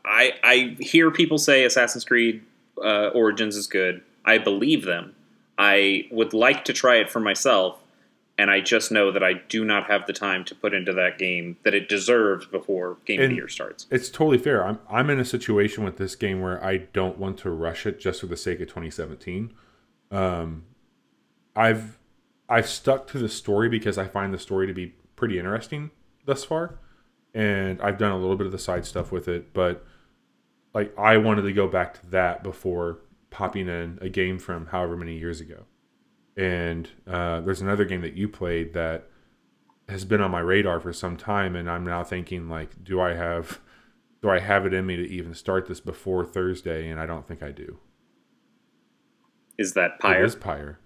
I, 0.04 0.34
I 0.44 0.76
hear 0.80 1.12
people 1.12 1.38
say 1.38 1.66
Assassin's 1.66 2.04
Creed 2.04 2.42
uh, 2.84 3.10
Origins 3.14 3.56
is 3.56 3.68
good. 3.68 4.02
I 4.26 4.40
believe 4.40 4.86
them. 4.86 5.14
I 5.58 6.08
would 6.12 6.34
like 6.34 6.66
to 6.66 6.74
try 6.74 6.98
it 6.98 7.10
for 7.10 7.20
myself, 7.20 7.80
and 8.38 8.52
I 8.52 8.62
just 8.62 8.92
know 8.92 9.12
that 9.12 9.24
I 9.24 9.34
do 9.34 9.66
not 9.66 9.90
have 9.90 10.06
the 10.06 10.14
time 10.14 10.46
to 10.46 10.56
put 10.56 10.74
into 10.74 10.94
that 10.94 11.18
game 11.18 11.58
that 11.64 11.74
it 11.74 11.90
deserves 11.90 12.46
before 12.46 12.98
Game 13.06 13.22
of 13.22 13.30
the 13.30 13.36
Year 13.36 13.48
starts. 13.48 13.88
It's 13.90 14.10
totally 14.10 14.38
fair. 14.38 14.66
I'm 14.66 14.80
I'm 14.90 15.10
in 15.10 15.20
a 15.20 15.26
situation 15.26 15.84
with 15.84 15.98
this 15.98 16.16
game 16.16 16.42
where 16.42 16.64
I 16.64 16.78
don't 16.78 17.18
want 17.18 17.38
to 17.40 17.50
rush 17.50 17.86
it 17.86 18.00
just 18.00 18.22
for 18.22 18.28
the 18.28 18.38
sake 18.38 18.60
of 18.60 18.68
2017. 18.68 19.54
Um, 20.12 20.66
I've 21.56 21.98
I've 22.48 22.68
stuck 22.68 23.08
to 23.08 23.18
the 23.18 23.30
story 23.30 23.70
because 23.70 23.98
I 23.98 24.08
find 24.08 24.34
the 24.34 24.40
story 24.40 24.68
to 24.68 24.74
be 24.74 24.94
pretty 25.16 25.40
interesting 25.40 25.92
thus 26.26 26.44
far, 26.44 26.80
and 27.34 27.82
I've 27.82 27.98
done 27.98 28.12
a 28.12 28.18
little 28.18 28.38
bit 28.38 28.46
of 28.46 28.52
the 28.52 28.60
side 28.60 28.86
stuff 28.86 29.12
with 29.12 29.28
it. 29.28 29.54
But 29.54 29.84
like 30.74 30.98
I 30.98 31.18
wanted 31.18 31.42
to 31.44 31.54
go 31.54 31.68
back 31.68 32.00
to 32.02 32.08
that 32.12 32.44
before 32.44 33.00
popping 33.32 33.68
in 33.68 33.98
a 34.00 34.10
game 34.10 34.38
from 34.38 34.68
however 34.68 34.96
many 34.96 35.18
years 35.18 35.42
ago. 35.42 35.66
And 36.38 36.88
uh, 37.08 37.42
there's 37.42 37.62
another 37.62 37.84
game 37.84 38.02
that 38.02 38.14
you 38.14 38.30
played 38.30 38.74
that 38.74 39.10
has 39.90 40.06
been 40.06 40.22
on 40.22 40.32
my 40.32 40.40
radar 40.40 40.80
for 40.80 40.94
some 40.94 41.18
time, 41.18 41.56
and 41.56 41.70
I'm 41.70 41.84
now 41.84 42.04
thinking 42.04 42.48
like, 42.48 42.84
do 42.84 43.02
I 43.02 43.16
have 43.16 43.60
do 44.22 44.30
I 44.30 44.40
have 44.40 44.66
it 44.66 44.74
in 44.74 44.86
me 44.86 44.96
to 44.96 45.08
even 45.08 45.34
start 45.34 45.68
this 45.68 45.80
before 45.80 46.26
Thursday? 46.26 46.90
And 46.90 47.00
I 47.00 47.06
don't 47.06 47.28
think 47.28 47.44
I 47.44 47.52
do. 47.52 47.78
Is 49.58 49.74
that 49.74 50.00
Pyre? 50.00 50.24
It 50.24 50.26
is 50.26 50.36
Pyre. 50.36 50.80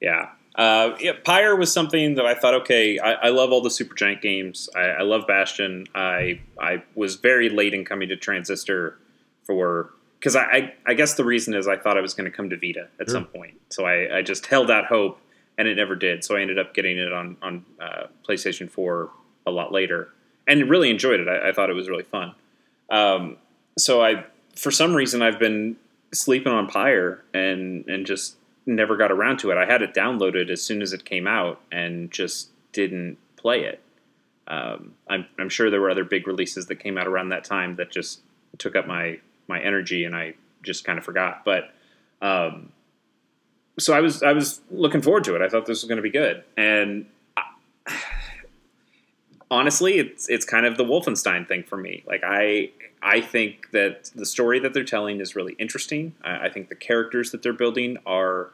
Yeah. 0.00 0.30
Uh, 0.54 0.96
yeah, 1.00 1.12
Pyre 1.22 1.54
was 1.54 1.72
something 1.72 2.16
that 2.16 2.26
I 2.26 2.34
thought, 2.34 2.54
okay, 2.54 2.98
I, 2.98 3.12
I 3.12 3.28
love 3.28 3.52
all 3.52 3.62
the 3.62 3.68
Supergiant 3.68 4.20
games. 4.20 4.68
I, 4.74 4.80
I, 4.80 5.02
love 5.02 5.26
Bastion. 5.28 5.86
I 5.94 6.40
I 6.60 6.82
was 6.96 7.16
very 7.16 7.48
late 7.48 7.74
in 7.74 7.84
coming 7.84 8.08
to 8.08 8.16
Transistor 8.16 8.98
for 9.44 9.92
because 10.18 10.36
I, 10.36 10.42
I, 10.42 10.74
I 10.86 10.94
guess 10.94 11.14
the 11.14 11.24
reason 11.24 11.54
is 11.54 11.68
I 11.68 11.76
thought 11.76 11.96
I 11.96 12.00
was 12.00 12.14
going 12.14 12.30
to 12.30 12.36
come 12.36 12.50
to 12.50 12.56
Vita 12.56 12.88
at 13.00 13.06
sure. 13.06 13.12
some 13.12 13.24
point, 13.26 13.60
so 13.70 13.84
I, 13.84 14.18
I 14.18 14.22
just 14.22 14.46
held 14.46 14.70
out 14.70 14.86
hope, 14.86 15.20
and 15.56 15.68
it 15.68 15.76
never 15.76 15.94
did. 15.94 16.24
So 16.24 16.36
I 16.36 16.40
ended 16.40 16.58
up 16.58 16.74
getting 16.74 16.98
it 16.98 17.12
on 17.12 17.36
on 17.42 17.64
uh, 17.80 18.06
PlayStation 18.28 18.70
Four 18.70 19.10
a 19.46 19.50
lot 19.50 19.72
later, 19.72 20.08
and 20.46 20.68
really 20.68 20.90
enjoyed 20.90 21.20
it. 21.20 21.28
I, 21.28 21.50
I 21.50 21.52
thought 21.52 21.70
it 21.70 21.74
was 21.74 21.88
really 21.88 22.04
fun. 22.04 22.34
Um, 22.90 23.36
so 23.76 24.02
I, 24.02 24.24
for 24.56 24.70
some 24.70 24.94
reason, 24.94 25.22
I've 25.22 25.38
been 25.38 25.76
sleeping 26.12 26.52
on 26.52 26.66
Pyre 26.68 27.22
and 27.32 27.86
and 27.88 28.06
just 28.06 28.36
never 28.66 28.96
got 28.96 29.10
around 29.10 29.38
to 29.38 29.50
it. 29.50 29.56
I 29.56 29.64
had 29.64 29.82
it 29.82 29.94
downloaded 29.94 30.50
as 30.50 30.62
soon 30.62 30.82
as 30.82 30.92
it 30.92 31.04
came 31.04 31.26
out 31.26 31.60
and 31.72 32.10
just 32.10 32.50
didn't 32.72 33.16
play 33.36 33.64
it. 33.64 33.80
Um, 34.46 34.94
I'm, 35.08 35.26
I'm 35.38 35.48
sure 35.48 35.70
there 35.70 35.80
were 35.80 35.90
other 35.90 36.04
big 36.04 36.26
releases 36.26 36.66
that 36.66 36.76
came 36.76 36.98
out 36.98 37.06
around 37.06 37.30
that 37.30 37.44
time 37.44 37.76
that 37.76 37.90
just 37.90 38.20
took 38.58 38.76
up 38.76 38.86
my 38.86 39.20
my 39.48 39.60
energy 39.60 40.04
and 40.04 40.14
I 40.14 40.34
just 40.62 40.84
kind 40.84 40.98
of 40.98 41.04
forgot. 41.04 41.44
But 41.44 41.70
um, 42.20 42.72
so 43.78 43.94
I 43.94 44.00
was 44.00 44.22
I 44.22 44.32
was 44.32 44.60
looking 44.70 45.02
forward 45.02 45.24
to 45.24 45.34
it. 45.34 45.42
I 45.42 45.48
thought 45.48 45.66
this 45.66 45.82
was 45.82 45.88
going 45.88 45.96
to 45.96 46.02
be 46.02 46.10
good, 46.10 46.44
and 46.56 47.06
I, 47.36 47.42
honestly, 49.50 49.98
it's 49.98 50.28
it's 50.28 50.44
kind 50.44 50.66
of 50.66 50.76
the 50.76 50.84
Wolfenstein 50.84 51.46
thing 51.46 51.62
for 51.62 51.76
me. 51.76 52.02
Like 52.06 52.22
I 52.24 52.70
I 53.02 53.20
think 53.20 53.70
that 53.72 54.10
the 54.14 54.26
story 54.26 54.58
that 54.60 54.74
they're 54.74 54.84
telling 54.84 55.20
is 55.20 55.36
really 55.36 55.54
interesting. 55.54 56.14
I, 56.22 56.46
I 56.46 56.48
think 56.50 56.68
the 56.68 56.74
characters 56.74 57.30
that 57.30 57.42
they're 57.42 57.52
building 57.52 57.98
are 58.06 58.50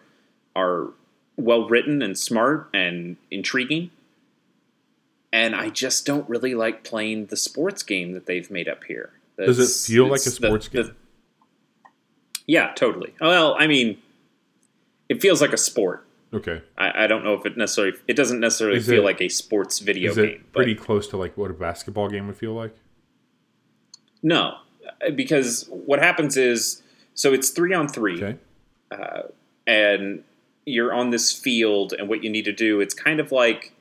are 0.55 0.91
well 1.37 1.69
written 1.69 2.03
and 2.03 2.19
smart 2.19 2.69
and 2.73 3.17
intriguing. 3.31 3.91
And 5.33 5.57
I 5.57 5.69
just 5.69 6.07
don't 6.07 6.29
really 6.29 6.55
like 6.55 6.85
playing 6.85 7.27
the 7.27 7.37
sports 7.37 7.83
game 7.83 8.13
that 8.13 8.27
they've 8.27 8.49
made 8.49 8.69
up 8.69 8.85
here. 8.85 9.11
Does 9.39 9.59
it 9.59 9.91
feel 9.91 10.07
like 10.07 10.21
a 10.21 10.31
sports 10.31 10.69
the, 10.69 10.83
game? 10.83 10.87
The, 10.87 10.95
yeah, 12.47 12.73
totally. 12.75 13.15
Well, 13.21 13.57
I 13.59 13.67
mean, 13.67 13.99
it 15.09 15.21
feels 15.21 15.41
like 15.41 15.53
a 15.53 15.59
sport. 15.59 16.07
Okay. 16.33 16.63
I, 16.77 17.05
I 17.05 17.07
don't 17.07 17.25
know 17.25 17.35
if 17.35 17.47
it 17.47 17.57
necessarily 17.57 17.97
it 18.09 18.15
doesn't 18.15 18.41
necessarily 18.41 18.79
is 18.79 18.87
feel 18.87 19.03
it, 19.03 19.05
like 19.05 19.21
a 19.21 19.29
sports 19.29 19.79
video 19.79 20.11
is 20.11 20.19
it 20.19 20.27
game. 20.27 20.45
Pretty 20.53 20.75
close 20.75 21.07
to 21.09 21.17
like 21.17 21.37
what 21.37 21.51
a 21.51 21.55
basketball 21.55 22.09
game 22.09 22.27
would 22.27 22.37
feel 22.37 22.53
like. 22.53 22.77
No, 24.23 24.57
because 25.15 25.69
what 25.69 26.01
happens 26.01 26.37
is 26.37 26.83
so 27.15 27.33
it's 27.33 27.51
three 27.51 27.73
on 27.73 27.89
three, 27.89 28.23
okay. 28.23 28.39
uh, 28.91 29.23
and 29.67 30.25
you're 30.65 30.93
on 30.93 31.11
this 31.11 31.31
field, 31.31 31.93
and 31.93 32.09
what 32.09 32.25
you 32.25 32.31
need 32.31 32.47
to 32.47 32.53
do 32.53 32.81
it's 32.81 32.95
kind 32.95 33.21
of 33.21 33.31
like 33.31 33.73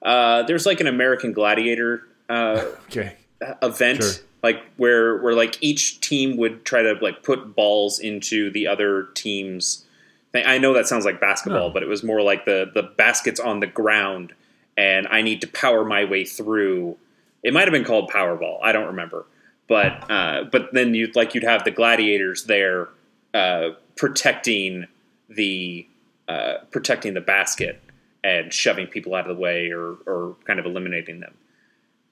uh, 0.00 0.42
there's 0.44 0.64
like 0.64 0.80
an 0.80 0.86
American 0.86 1.32
Gladiator 1.32 2.08
uh, 2.30 2.64
okay. 2.86 3.16
event. 3.62 4.02
Sure 4.02 4.12
like 4.42 4.62
where 4.76 5.18
where 5.18 5.34
like 5.34 5.58
each 5.60 6.00
team 6.00 6.36
would 6.36 6.64
try 6.64 6.82
to 6.82 6.94
like 7.00 7.22
put 7.22 7.54
balls 7.54 7.98
into 7.98 8.50
the 8.50 8.66
other 8.66 9.08
team's 9.14 9.84
thing. 10.32 10.44
I 10.46 10.58
know 10.58 10.72
that 10.74 10.86
sounds 10.86 11.04
like 11.04 11.20
basketball, 11.20 11.68
no. 11.68 11.72
but 11.72 11.82
it 11.82 11.88
was 11.88 12.02
more 12.02 12.22
like 12.22 12.44
the 12.44 12.70
the 12.74 12.82
baskets 12.82 13.40
on 13.40 13.60
the 13.60 13.66
ground 13.66 14.32
and 14.76 15.06
I 15.08 15.22
need 15.22 15.42
to 15.42 15.46
power 15.46 15.84
my 15.84 16.04
way 16.04 16.24
through. 16.24 16.96
It 17.42 17.52
might 17.52 17.62
have 17.62 17.72
been 17.72 17.84
called 17.84 18.10
Powerball. 18.10 18.58
I 18.62 18.72
don't 18.72 18.86
remember. 18.86 19.26
But 19.68 20.10
uh, 20.10 20.44
but 20.50 20.72
then 20.72 20.94
you'd 20.94 21.14
like 21.14 21.34
you'd 21.34 21.44
have 21.44 21.64
the 21.64 21.70
gladiators 21.70 22.44
there 22.44 22.88
uh, 23.34 23.70
protecting 23.96 24.86
the 25.28 25.86
uh, 26.28 26.54
protecting 26.72 27.14
the 27.14 27.20
basket 27.20 27.80
and 28.24 28.52
shoving 28.52 28.86
people 28.86 29.14
out 29.14 29.30
of 29.30 29.36
the 29.36 29.40
way 29.40 29.70
or 29.70 29.96
or 30.06 30.36
kind 30.44 30.58
of 30.58 30.66
eliminating 30.66 31.20
them 31.20 31.34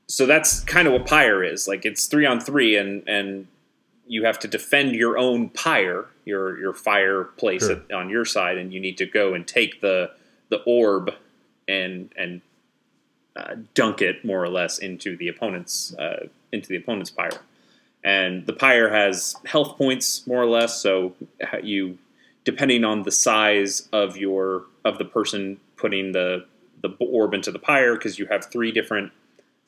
so 0.08 0.24
that's 0.26 0.60
kind 0.60 0.88
of 0.88 0.94
what 0.94 1.06
pyre 1.06 1.44
is 1.44 1.68
like 1.68 1.84
it's 1.84 2.06
three 2.06 2.26
on 2.26 2.40
three 2.40 2.76
and 2.76 3.06
and 3.06 3.46
you 4.06 4.24
have 4.24 4.38
to 4.38 4.48
defend 4.48 4.96
your 4.96 5.18
own 5.18 5.48
pyre 5.50 6.06
your 6.24 6.58
your 6.58 6.72
fireplace 6.72 7.66
sure. 7.66 7.72
at, 7.72 7.92
on 7.92 8.08
your 8.08 8.24
side 8.24 8.58
and 8.58 8.72
you 8.72 8.80
need 8.80 8.96
to 8.96 9.06
go 9.06 9.34
and 9.34 9.46
take 9.46 9.80
the 9.80 10.10
the 10.48 10.58
orb 10.64 11.12
and 11.68 12.12
and 12.16 12.40
uh, 13.36 13.54
dunk 13.74 14.02
it 14.02 14.24
more 14.24 14.42
or 14.42 14.48
less 14.48 14.78
into 14.78 15.16
the 15.16 15.28
opponent's 15.28 15.94
uh, 15.96 16.26
into 16.52 16.68
the 16.68 16.76
opponent's 16.76 17.10
pyre 17.10 17.30
and 18.02 18.46
the 18.46 18.52
pyre 18.52 18.88
has 18.88 19.36
health 19.44 19.76
points 19.76 20.26
more 20.26 20.42
or 20.42 20.46
less 20.46 20.80
so 20.80 21.14
you 21.62 21.98
depending 22.44 22.82
on 22.82 23.02
the 23.02 23.12
size 23.12 23.88
of 23.92 24.16
your 24.16 24.64
of 24.84 24.96
the 24.98 25.04
person 25.04 25.60
putting 25.76 26.12
the 26.12 26.44
the 26.80 26.88
orb 27.00 27.34
into 27.34 27.52
the 27.52 27.58
pyre 27.58 27.94
because 27.94 28.18
you 28.18 28.26
have 28.26 28.46
three 28.46 28.72
different 28.72 29.12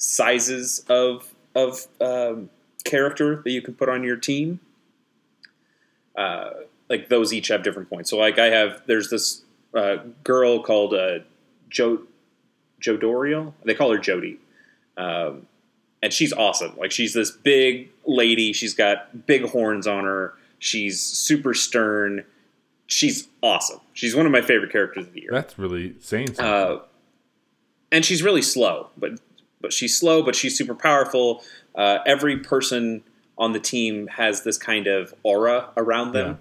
sizes 0.01 0.85
of 0.89 1.33
of 1.55 1.87
um, 2.01 2.51
character 2.85 3.43
that 3.45 3.51
you 3.51 3.63
can 3.63 3.75
put 3.75 3.89
on 3.89 4.03
your 4.03 4.17
team. 4.17 4.59
Uh, 6.17 6.51
like 6.89 7.09
those 7.09 7.33
each 7.33 7.49
have 7.49 7.63
different 7.63 7.89
points. 7.89 8.11
So 8.11 8.17
like 8.17 8.39
I 8.39 8.47
have 8.47 8.83
there's 8.87 9.11
this 9.11 9.43
uh, 9.75 9.99
girl 10.25 10.61
called 10.63 10.95
uh, 10.95 11.21
Jo. 11.69 12.03
They 12.83 13.75
call 13.75 13.93
her 13.93 13.99
Jody. 13.99 14.39
Um, 14.97 15.47
and 16.03 16.13
she's 16.13 16.33
awesome. 16.33 16.77
Like 16.79 16.91
she's 16.91 17.13
this 17.13 17.31
big 17.31 17.91
lady. 18.07 18.55
She's 18.55 18.73
got 18.73 19.27
big 19.27 19.45
horns 19.45 19.87
on 19.87 20.05
her. 20.05 20.35
She's 20.59 21.01
super 21.01 21.53
stern. 21.53 22.25
She's 22.87 23.29
awesome. 23.43 23.81
She's 23.93 24.17
one 24.17 24.25
of 24.25 24.33
my 24.33 24.41
favorite 24.41 24.73
characters 24.73 25.07
of 25.07 25.13
the 25.13 25.21
year. 25.21 25.31
That's 25.31 25.59
really 25.59 25.95
saying 26.01 26.35
something. 26.35 26.45
Uh, 26.45 26.79
and 27.93 28.05
she's 28.05 28.23
really 28.23 28.43
slow, 28.43 28.89
but 28.97 29.21
but 29.61 29.73
she's 29.73 29.97
slow, 29.97 30.23
but 30.23 30.35
she's 30.35 30.57
super 30.57 30.75
powerful. 30.75 31.43
Uh, 31.75 31.99
every 32.07 32.39
person 32.39 33.03
on 33.39 33.53
the 33.53 33.61
team 33.61 34.07
has 34.09 34.43
this 34.43 34.59
kind 34.59 34.87
of 34.87 35.15
aura 35.23 35.71
around 35.77 36.13
them, 36.13 36.39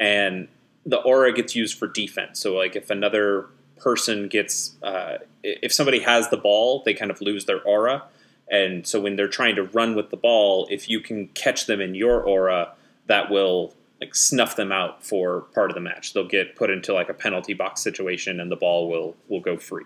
yeah. 0.00 0.06
and 0.06 0.48
the 0.86 0.98
aura 0.98 1.32
gets 1.32 1.54
used 1.54 1.78
for 1.78 1.86
defense. 1.86 2.40
So, 2.40 2.54
like, 2.54 2.76
if 2.76 2.90
another 2.90 3.46
person 3.76 4.28
gets, 4.28 4.76
uh, 4.82 5.18
if 5.42 5.72
somebody 5.72 6.00
has 6.00 6.30
the 6.30 6.36
ball, 6.36 6.82
they 6.84 6.94
kind 6.94 7.10
of 7.10 7.20
lose 7.20 7.44
their 7.44 7.62
aura. 7.62 8.04
And 8.50 8.86
so, 8.86 9.00
when 9.00 9.16
they're 9.16 9.28
trying 9.28 9.56
to 9.56 9.64
run 9.64 9.94
with 9.94 10.10
the 10.10 10.16
ball, 10.16 10.66
if 10.70 10.88
you 10.88 11.00
can 11.00 11.28
catch 11.28 11.66
them 11.66 11.80
in 11.80 11.94
your 11.94 12.22
aura, 12.22 12.72
that 13.06 13.30
will 13.30 13.74
like 14.00 14.14
snuff 14.14 14.56
them 14.56 14.70
out 14.70 15.04
for 15.04 15.42
part 15.54 15.70
of 15.70 15.74
the 15.74 15.80
match. 15.80 16.12
They'll 16.12 16.28
get 16.28 16.56
put 16.56 16.70
into 16.70 16.94
like 16.94 17.08
a 17.08 17.14
penalty 17.14 17.54
box 17.54 17.82
situation, 17.82 18.40
and 18.40 18.50
the 18.50 18.56
ball 18.56 18.88
will 18.88 19.16
will 19.28 19.40
go 19.40 19.58
free. 19.58 19.84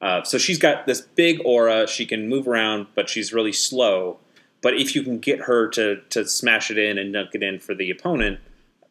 Uh, 0.00 0.22
so 0.22 0.38
she's 0.38 0.58
got 0.58 0.86
this 0.86 1.00
big 1.00 1.40
aura. 1.44 1.86
She 1.86 2.06
can 2.06 2.28
move 2.28 2.46
around, 2.46 2.86
but 2.94 3.08
she's 3.08 3.32
really 3.32 3.52
slow. 3.52 4.18
But 4.62 4.74
if 4.74 4.94
you 4.94 5.02
can 5.02 5.18
get 5.18 5.40
her 5.42 5.68
to 5.68 6.00
to 6.10 6.26
smash 6.26 6.70
it 6.70 6.78
in 6.78 6.98
and 6.98 7.12
dunk 7.12 7.30
it 7.34 7.42
in 7.42 7.58
for 7.58 7.74
the 7.74 7.90
opponent, 7.90 8.40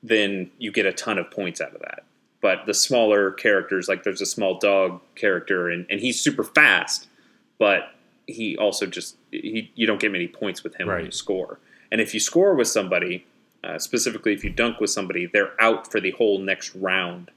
then 0.02 0.52
you 0.58 0.72
get 0.72 0.86
a 0.86 0.94
ton 0.94 1.18
of 1.18 1.30
points 1.32 1.62
out 1.62 1.74
of 1.74 1.82
that. 1.82 2.04
But 2.42 2.66
the 2.66 2.74
smaller 2.74 3.32
characters, 3.32 3.88
like 3.88 4.04
there's 4.04 4.22
a 4.22 4.26
small 4.26 4.60
dog 4.60 5.02
character, 5.16 5.70
and, 5.70 5.86
and 5.90 6.00
he's 6.00 6.20
super 6.22 6.44
fast, 6.44 7.08
but 7.58 7.92
he 8.28 8.58
also 8.58 8.86
just 8.86 9.18
he, 9.32 9.72
you 9.76 9.86
don't 9.86 10.00
get 10.00 10.12
many 10.12 10.28
points 10.28 10.64
with 10.64 10.76
him 10.76 10.88
right. 10.88 10.98
when 10.98 11.06
you 11.06 11.12
score. 11.12 11.60
And 11.92 12.02
if 12.02 12.14
you 12.14 12.20
score 12.20 12.56
with 12.56 12.68
somebody, 12.68 13.26
uh, 13.64 13.80
specifically 13.80 14.34
if 14.34 14.44
you 14.44 14.50
dunk 14.50 14.80
with 14.80 14.90
somebody, 14.90 15.28
they're 15.28 15.60
out 15.62 15.92
for 15.92 16.00
the 16.00 16.12
whole 16.12 16.40
next 16.40 16.76
round 16.76 17.32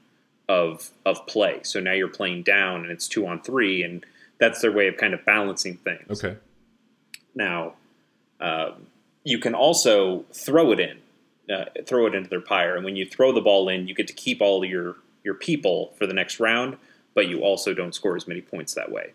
of 0.49 0.89
of 1.05 1.25
play. 1.27 1.59
So 1.63 1.79
now 1.79 1.93
you're 1.93 2.09
playing 2.09 2.43
down, 2.43 2.81
and 2.81 2.91
it's 2.91 3.07
two 3.07 3.25
on 3.25 3.41
three, 3.41 3.83
and 3.83 4.03
that's 4.39 4.59
their 4.61 4.71
way 4.71 4.87
of 4.87 4.97
kind 4.97 5.13
of 5.13 5.23
balancing 5.23 5.77
things. 5.77 6.23
Okay. 6.23 6.37
Now, 7.35 7.73
um, 8.41 8.87
you 9.23 9.37
can 9.37 9.53
also 9.53 10.25
throw 10.33 10.71
it 10.71 10.79
in, 10.79 10.97
uh, 11.53 11.65
throw 11.85 12.07
it 12.07 12.15
into 12.15 12.29
their 12.29 12.41
pyre, 12.41 12.75
and 12.75 12.83
when 12.83 12.95
you 12.95 13.05
throw 13.05 13.31
the 13.31 13.41
ball 13.41 13.69
in, 13.69 13.87
you 13.87 13.93
get 13.93 14.07
to 14.07 14.13
keep 14.13 14.41
all 14.41 14.65
your 14.65 14.97
your 15.23 15.35
people 15.35 15.93
for 15.97 16.07
the 16.07 16.13
next 16.13 16.39
round, 16.39 16.77
but 17.13 17.27
you 17.27 17.41
also 17.41 17.73
don't 17.73 17.93
score 17.93 18.15
as 18.15 18.27
many 18.27 18.41
points 18.41 18.73
that 18.73 18.91
way. 18.91 19.11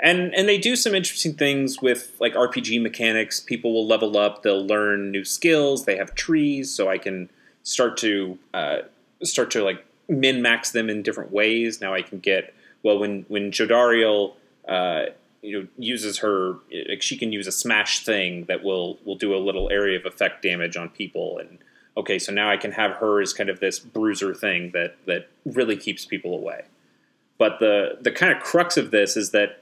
And 0.00 0.34
and 0.34 0.46
they 0.46 0.58
do 0.58 0.76
some 0.76 0.94
interesting 0.94 1.34
things 1.34 1.80
with 1.80 2.14
like 2.20 2.34
RPG 2.34 2.82
mechanics. 2.82 3.40
People 3.40 3.72
will 3.72 3.86
level 3.86 4.18
up, 4.18 4.42
they'll 4.42 4.66
learn 4.66 5.10
new 5.10 5.24
skills. 5.24 5.86
They 5.86 5.96
have 5.96 6.14
trees, 6.14 6.70
so 6.70 6.90
I 6.90 6.98
can 6.98 7.30
start 7.62 7.96
to 7.98 8.38
uh, 8.52 8.78
start 9.22 9.50
to 9.52 9.64
like 9.64 9.82
min 10.08 10.42
max 10.42 10.70
them 10.72 10.88
in 10.90 11.02
different 11.02 11.32
ways. 11.32 11.80
Now 11.80 11.94
I 11.94 12.02
can 12.02 12.18
get 12.18 12.54
well 12.82 12.98
when 12.98 13.24
when 13.28 13.50
Jodariel 13.50 14.34
uh, 14.68 15.06
you 15.42 15.60
know 15.60 15.68
uses 15.78 16.18
her 16.18 16.56
like 16.88 17.02
she 17.02 17.16
can 17.16 17.32
use 17.32 17.46
a 17.46 17.52
smash 17.52 18.04
thing 18.04 18.44
that 18.46 18.62
will 18.62 18.98
will 19.04 19.16
do 19.16 19.34
a 19.34 19.38
little 19.38 19.70
area 19.70 19.98
of 19.98 20.06
effect 20.06 20.42
damage 20.42 20.76
on 20.76 20.88
people 20.88 21.38
and 21.38 21.58
okay 21.96 22.18
so 22.18 22.32
now 22.32 22.50
I 22.50 22.56
can 22.56 22.72
have 22.72 22.92
her 22.92 23.20
as 23.20 23.32
kind 23.34 23.50
of 23.50 23.60
this 23.60 23.78
bruiser 23.78 24.34
thing 24.34 24.70
that 24.72 24.96
that 25.06 25.28
really 25.44 25.76
keeps 25.76 26.04
people 26.06 26.34
away. 26.34 26.64
But 27.38 27.58
the 27.60 27.98
the 28.00 28.10
kind 28.10 28.32
of 28.34 28.42
crux 28.42 28.76
of 28.76 28.90
this 28.90 29.16
is 29.16 29.30
that 29.32 29.60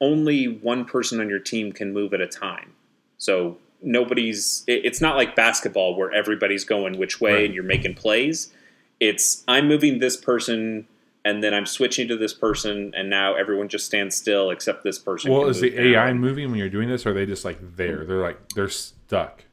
only 0.00 0.46
one 0.46 0.84
person 0.84 1.20
on 1.20 1.28
your 1.28 1.38
team 1.38 1.72
can 1.72 1.92
move 1.92 2.14
at 2.14 2.20
a 2.20 2.26
time. 2.26 2.72
So 3.18 3.58
nobody's 3.82 4.64
it, 4.66 4.84
it's 4.84 5.00
not 5.00 5.16
like 5.16 5.36
basketball 5.36 5.94
where 5.94 6.12
everybody's 6.12 6.64
going 6.64 6.98
which 6.98 7.20
way 7.20 7.34
Right. 7.34 7.44
and 7.46 7.54
you're 7.54 7.62
making 7.64 7.94
plays. 7.94 8.52
It's 9.00 9.42
I'm 9.48 9.66
moving 9.66 9.98
this 9.98 10.16
person 10.16 10.86
and 11.24 11.42
then 11.42 11.52
I'm 11.52 11.66
switching 11.66 12.08
to 12.08 12.16
this 12.16 12.32
person 12.32 12.92
and 12.96 13.10
now 13.10 13.34
everyone 13.34 13.68
just 13.68 13.86
stands 13.86 14.16
still 14.16 14.50
except 14.50 14.84
this 14.84 14.98
person. 14.98 15.32
Well, 15.32 15.48
is 15.48 15.60
the 15.60 15.78
AI 15.78 16.12
moving 16.12 16.50
when 16.50 16.58
you're 16.58 16.70
doing 16.70 16.88
this, 16.88 17.04
or 17.04 17.10
are 17.10 17.14
they 17.14 17.26
just 17.26 17.44
like 17.44 17.58
there? 17.76 18.04
They're 18.04 18.22
like 18.22 18.50
they're 18.54 18.68
stuck. 18.68 19.44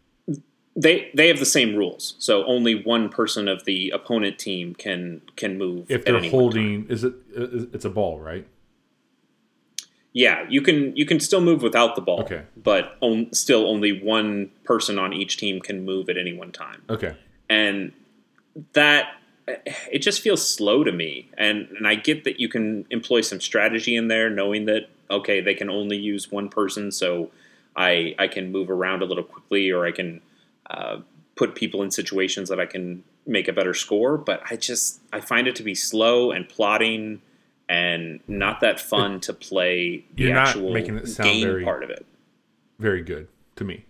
they 0.75 1.09
they 1.13 1.27
have 1.27 1.39
the 1.39 1.45
same 1.45 1.75
rules. 1.75 2.15
So 2.19 2.45
only 2.45 2.83
one 2.83 3.09
person 3.09 3.47
of 3.47 3.65
the 3.65 3.89
opponent 3.89 4.37
team 4.39 4.75
can 4.75 5.21
can 5.35 5.57
move 5.57 5.89
If 5.89 6.05
they're 6.05 6.15
any 6.15 6.27
one 6.27 6.31
time. 6.31 6.39
holding, 6.39 6.87
is 6.87 7.03
it? 7.03 7.13
It's 7.35 7.85
a 7.85 7.89
ball, 7.89 8.19
right? 8.19 8.45
Yeah, 10.13 10.45
you 10.49 10.61
can 10.61 10.95
you 10.95 11.05
can 11.05 11.19
still 11.19 11.41
move 11.41 11.61
without 11.61 11.95
the 11.95 12.01
ball. 12.01 12.21
Okay. 12.21 12.41
But 12.55 12.97
on, 13.01 13.31
still 13.33 13.67
only 13.67 14.01
one 14.01 14.51
person 14.63 14.97
on 14.97 15.13
each 15.13 15.37
team 15.37 15.59
can 15.59 15.85
move 15.85 16.09
at 16.09 16.17
any 16.17 16.33
one 16.35 16.51
time. 16.51 16.81
Okay. 16.89 17.15
And 17.49 17.91
that 18.73 19.09
it 19.47 19.99
just 19.99 20.21
feels 20.21 20.45
slow 20.45 20.83
to 20.83 20.91
me. 20.91 21.29
And 21.37 21.67
and 21.77 21.87
I 21.87 21.95
get 21.95 22.23
that 22.25 22.39
you 22.39 22.49
can 22.49 22.85
employ 22.89 23.21
some 23.21 23.41
strategy 23.41 23.95
in 23.95 24.07
there 24.07 24.29
knowing 24.29 24.65
that 24.65 24.89
okay, 25.09 25.41
they 25.41 25.53
can 25.53 25.69
only 25.69 25.97
use 25.97 26.31
one 26.31 26.49
person 26.49 26.91
so 26.91 27.31
I 27.75 28.15
I 28.19 28.27
can 28.27 28.51
move 28.51 28.69
around 28.69 29.01
a 29.01 29.05
little 29.05 29.23
quickly 29.23 29.71
or 29.71 29.85
I 29.85 29.91
can 29.91 30.21
uh, 30.69 30.99
put 31.35 31.55
people 31.55 31.81
in 31.81 31.91
situations 31.91 32.49
that 32.49 32.59
I 32.59 32.65
can 32.65 33.03
make 33.25 33.47
a 33.47 33.53
better 33.53 33.73
score, 33.73 34.17
but 34.17 34.41
I 34.49 34.55
just 34.55 34.99
I 35.13 35.21
find 35.21 35.47
it 35.47 35.55
to 35.57 35.63
be 35.63 35.75
slow 35.75 36.31
and 36.31 36.47
plotting 36.47 37.21
and 37.69 38.21
not 38.27 38.61
that 38.61 38.79
fun 38.79 39.19
to 39.21 39.33
play 39.33 40.05
the 40.15 40.23
You're 40.23 40.33
not 40.33 40.57
making 40.57 40.97
it 40.97 41.07
sound 41.07 41.29
game 41.29 41.45
very- 41.45 41.63
part 41.63 41.83
of 41.83 41.89
it. 41.89 42.05
Very 42.79 43.01
good 43.01 43.27
to 43.55 43.63
me. 43.63 43.85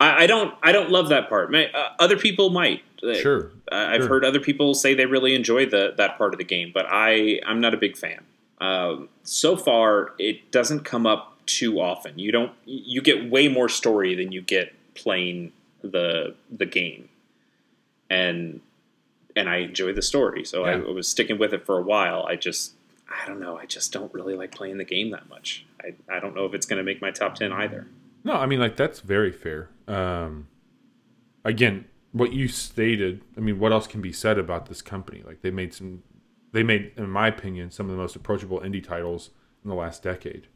I, 0.00 0.24
I 0.24 0.26
don't 0.26 0.54
I 0.62 0.72
don't 0.72 0.90
love 0.90 1.08
that 1.08 1.28
part. 1.28 1.50
May, 1.50 1.70
uh, 1.72 1.88
other 1.98 2.16
people 2.16 2.50
might. 2.50 2.82
Sure. 3.20 3.50
I- 3.70 3.94
I've 3.94 4.02
Sure. 4.02 4.08
heard 4.08 4.24
other 4.24 4.40
people 4.40 4.74
say 4.74 4.94
they 4.94 5.06
really 5.06 5.34
enjoy 5.34 5.66
the 5.66 5.94
that 5.96 6.18
part 6.18 6.34
of 6.34 6.38
the 6.38 6.44
game, 6.44 6.70
but 6.72 6.86
I 6.88 7.40
I'm 7.46 7.60
not 7.60 7.74
a 7.74 7.76
big 7.76 7.96
fan. 7.96 8.24
Um, 8.60 9.08
so 9.22 9.56
far, 9.56 10.14
it 10.18 10.50
doesn't 10.50 10.80
come 10.84 11.06
up 11.06 11.38
too 11.46 11.80
often. 11.80 12.18
You 12.18 12.32
don't 12.32 12.52
you 12.64 13.00
get 13.02 13.30
way 13.30 13.48
more 13.48 13.68
story 13.68 14.14
than 14.14 14.32
you 14.32 14.40
get 14.42 14.72
playing 14.94 15.52
the 15.82 16.34
the 16.50 16.66
game, 16.66 17.08
and 18.10 18.60
and 19.36 19.48
I 19.48 19.56
enjoy 19.58 19.92
the 19.92 20.02
story, 20.02 20.44
so 20.44 20.64
I, 20.64 20.76
Yeah. 20.76 20.82
I 20.88 20.90
was 20.90 21.06
sticking 21.06 21.38
with 21.38 21.52
it 21.54 21.64
for 21.64 21.78
a 21.78 21.82
while. 21.82 22.24
I 22.28 22.36
just 22.36 22.72
I 23.08 23.26
don't 23.26 23.40
know. 23.40 23.56
I 23.56 23.66
just 23.66 23.92
don't 23.92 24.12
really 24.12 24.34
like 24.36 24.50
playing 24.52 24.78
the 24.78 24.84
game 24.84 25.10
that 25.12 25.28
much. 25.28 25.64
I, 25.80 25.94
I 26.14 26.18
don't 26.20 26.34
know 26.34 26.44
if 26.44 26.52
it's 26.54 26.66
going 26.66 26.76
to 26.78 26.82
make 26.82 27.00
my 27.00 27.10
top 27.10 27.36
ten 27.36 27.52
either. 27.52 27.86
No, 28.24 28.32
I 28.34 28.46
mean 28.46 28.58
like 28.60 28.76
that's 28.76 29.00
very 29.00 29.30
fair. 29.32 29.68
Um, 29.88 30.48
again, 31.44 31.86
what 32.12 32.32
you 32.32 32.48
stated. 32.48 33.22
I 33.36 33.40
mean, 33.40 33.58
what 33.58 33.72
else 33.72 33.86
can 33.86 34.00
be 34.00 34.12
said 34.12 34.38
about 34.38 34.66
this 34.66 34.82
company? 34.82 35.22
Like 35.26 35.42
they 35.42 35.50
made 35.50 35.74
some. 35.74 36.02
They 36.52 36.62
made, 36.62 36.92
in 36.96 37.10
my 37.10 37.28
opinion, 37.28 37.70
some 37.70 37.86
of 37.86 37.92
the 37.92 37.98
most 37.98 38.16
approachable 38.16 38.60
indie 38.60 38.86
titles 38.86 39.30
in 39.62 39.68
the 39.68 39.76
last 39.76 40.02
decade. 40.02 40.46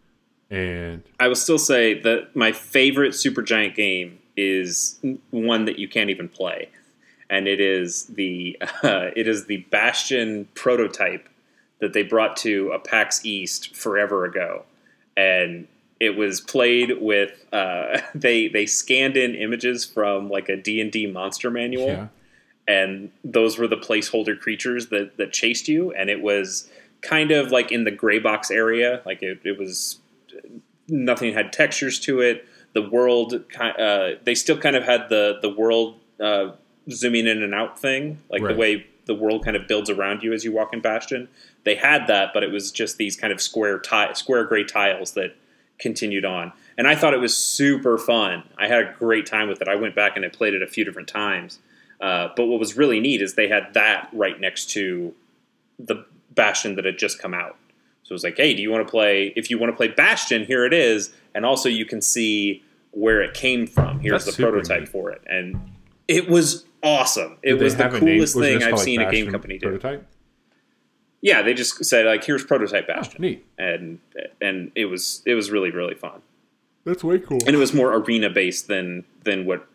And 0.51 1.03
I 1.19 1.29
will 1.29 1.35
still 1.35 1.59
say 1.59 2.01
that 2.01 2.35
my 2.37 2.53
favorite 2.53 3.13
Supergiant 3.13 3.75
game 3.75 4.19
is 4.37 4.99
one 5.31 5.65
that 5.67 5.79
you 5.79 5.89
can't 5.89 6.11
even 6.11 6.29
play, 6.29 6.69
and 7.31 7.49
it 7.49 7.61
is 7.61 8.07
the 8.07 8.59
uh, 8.83 9.11
it 9.17 9.29
is 9.29 9.47
the 9.47 9.59
Bastion 9.71 10.49
prototype 10.55 11.29
that 11.81 11.93
they 11.93 12.03
brought 12.03 12.37
to 12.39 12.71
a 12.73 12.79
PAX 12.79 13.25
East 13.25 13.75
forever 13.75 14.25
ago, 14.25 14.65
and 15.17 15.67
it 16.03 16.17
was 16.17 16.41
played 16.41 17.01
with 17.01 17.31
uh, 17.53 18.01
they 18.15 18.49
they 18.49 18.67
scanned 18.67 19.17
in 19.17 19.37
images 19.37 19.85
from 19.85 20.29
like 20.29 20.49
a 20.49 20.57
D 20.57 20.81
and 20.81 20.91
D 20.91 21.07
monster 21.07 21.49
manual. 21.51 21.87
Yeah, 21.87 22.07
and 22.67 23.11
those 23.25 23.57
were 23.57 23.69
the 23.69 23.77
placeholder 23.77 24.39
creatures 24.39 24.89
that 24.89 25.17
that 25.17 25.33
chased 25.33 25.69
you. 25.69 25.93
And 25.93 26.11
it 26.11 26.21
was 26.21 26.69
kind 27.03 27.31
of 27.31 27.53
like 27.53 27.71
in 27.71 27.85
the 27.85 27.93
gray 27.93 28.19
box 28.19 28.51
area. 28.51 29.01
Like 29.07 29.23
it, 29.23 29.41
it 29.45 29.59
was 29.59 30.01
nothing 30.89 31.33
had 31.35 31.53
textures 31.53 32.01
to 32.01 32.21
it. 32.21 32.47
The 32.75 32.83
world 32.83 33.35
uh, 33.61 34.11
they 34.25 34.35
still 34.35 34.59
kind 34.59 34.75
of 34.75 34.83
had 34.83 35.09
the 35.09 35.39
the 35.41 35.51
world 35.51 36.01
uh, 36.21 36.53
zooming 36.91 37.27
in 37.29 37.43
and 37.45 37.55
out 37.55 37.79
thing. 37.79 38.19
Like 38.29 38.43
Right. 38.43 38.55
the 38.55 38.59
way 38.61 38.87
the 39.07 39.15
world 39.15 39.45
kind 39.45 39.57
of 39.57 39.67
builds 39.69 39.91
around 39.91 40.23
you 40.23 40.33
as 40.33 40.45
you 40.45 40.51
walk 40.53 40.73
in 40.73 40.81
bastion. 40.81 41.29
They 41.65 41.77
had 41.77 42.09
that 42.09 42.33
but 42.35 42.43
it 42.43 42.51
was 42.51 42.73
just 42.73 42.97
these 42.97 43.17
kind 43.17 43.33
of 43.33 43.41
square 43.41 43.79
ti- 43.79 44.15
square 44.15 44.45
gray 44.45 44.65
tiles 44.65 45.13
that 45.13 45.37
continued 45.83 46.25
on 46.25 46.53
and 46.79 46.89
i 46.89 46.95
thought 46.95 47.13
it 47.13 47.21
was 47.21 47.37
super 47.37 47.99
fun 47.99 48.43
i 48.57 48.67
had 48.67 48.79
a 48.79 48.95
great 48.99 49.27
time 49.27 49.49
with 49.49 49.61
it 49.61 49.69
i 49.69 49.75
went 49.75 49.95
back 49.95 50.17
and 50.17 50.25
i 50.25 50.29
played 50.29 50.55
it 50.55 50.63
a 50.63 50.67
few 50.67 50.85
different 50.85 51.09
times 51.09 51.59
uh, 52.03 52.31
but 52.37 52.47
what 52.47 52.59
was 52.59 52.77
really 52.77 52.99
neat 52.99 53.23
is 53.23 53.35
they 53.35 53.47
had 53.47 53.73
that 53.75 54.09
right 54.13 54.41
next 54.41 54.71
to 54.71 55.15
the 55.79 56.05
Bastion 56.35 56.75
that 56.75 56.85
had 56.85 56.99
just 56.99 57.21
come 57.21 57.33
out. 57.33 57.57
So 58.03 58.13
it 58.13 58.15
was 58.15 58.25
like, 58.25 58.37
hey, 58.37 58.55
do 58.55 58.61
you 58.61 58.71
want 58.71 58.87
to 58.87 58.91
play? 58.91 59.33
If 59.37 59.51
you 59.51 59.59
want 59.59 59.73
to 59.73 59.77
play 59.77 59.89
Bastion, 59.89 60.45
here 60.45 60.67
it 60.67 60.73
is, 60.73 61.13
and 61.35 61.47
also 61.47 61.69
you 61.69 61.87
can 61.87 62.03
see 62.03 62.63
where 62.91 63.23
it 63.23 63.35
came 63.35 63.67
from. 63.67 64.01
Here's 64.01 64.25
That's 64.25 64.37
the 64.37 64.43
prototype 64.43 64.81
neat. 64.81 64.89
for 64.89 65.11
it, 65.13 65.23
and 65.29 65.73
it 66.09 66.29
was 66.29 66.65
awesome. 66.83 67.39
It 67.43 67.53
Did 67.53 67.63
was 67.63 67.77
the 67.77 67.89
coolest 67.89 68.35
Was 68.35 68.45
thing 68.45 68.63
I've 68.63 68.81
seen 68.81 69.01
a 69.01 69.11
game 69.11 69.31
company 69.31 69.59
do. 69.59 69.69
Prototype. 69.69 70.07
Yeah, 71.23 71.41
they 71.43 71.55
just 71.55 71.85
said 71.85 72.05
like, 72.05 72.25
here's 72.25 72.45
prototype 72.45 72.87
Oh, 72.91 72.95
Bastion, 72.95 73.23
neat. 73.23 73.47
and 73.59 74.01
and 74.41 74.71
it 74.75 74.87
was 74.87 75.23
it 75.25 75.35
was 75.35 75.51
really 75.51 75.71
really 75.71 75.95
fun. 75.95 76.21
That's 76.85 77.05
way 77.05 77.19
cool. 77.21 77.39
and 77.47 77.55
it 77.55 77.59
was 77.59 77.73
more 77.73 77.95
arena 77.95 78.29
based 78.29 78.67
than 78.67 79.05
than 79.25 79.47
what 79.47 79.67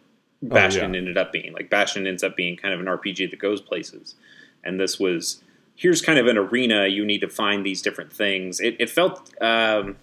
Bastion 0.43 0.91
Oh, 0.91 0.93
yeah. 0.93 0.97
ended 0.99 1.17
up 1.17 1.31
being. 1.31 1.53
Like 1.53 1.69
Bastion 1.69 2.05
ends 2.05 2.21
up 2.23 2.35
being 2.35 2.57
kind 2.57 2.73
of 2.73 2.79
an 2.81 2.85
RPG 2.85 3.29
that 3.31 3.39
goes 3.39 3.61
places, 3.61 4.15
and 4.63 4.79
this 4.79 4.99
was 4.99 5.41
here's 5.75 6.01
kind 6.01 6.19
of 6.19 6.27
an 6.27 6.37
arena. 6.37 6.87
You 6.87 7.05
need 7.05 7.21
to 7.21 7.29
find 7.29 7.65
these 7.65 7.81
different 7.81 8.11
things. 8.11 8.59
It, 8.59 8.75
it 8.79 8.89
felt 8.89 9.31
um, 9.41 9.95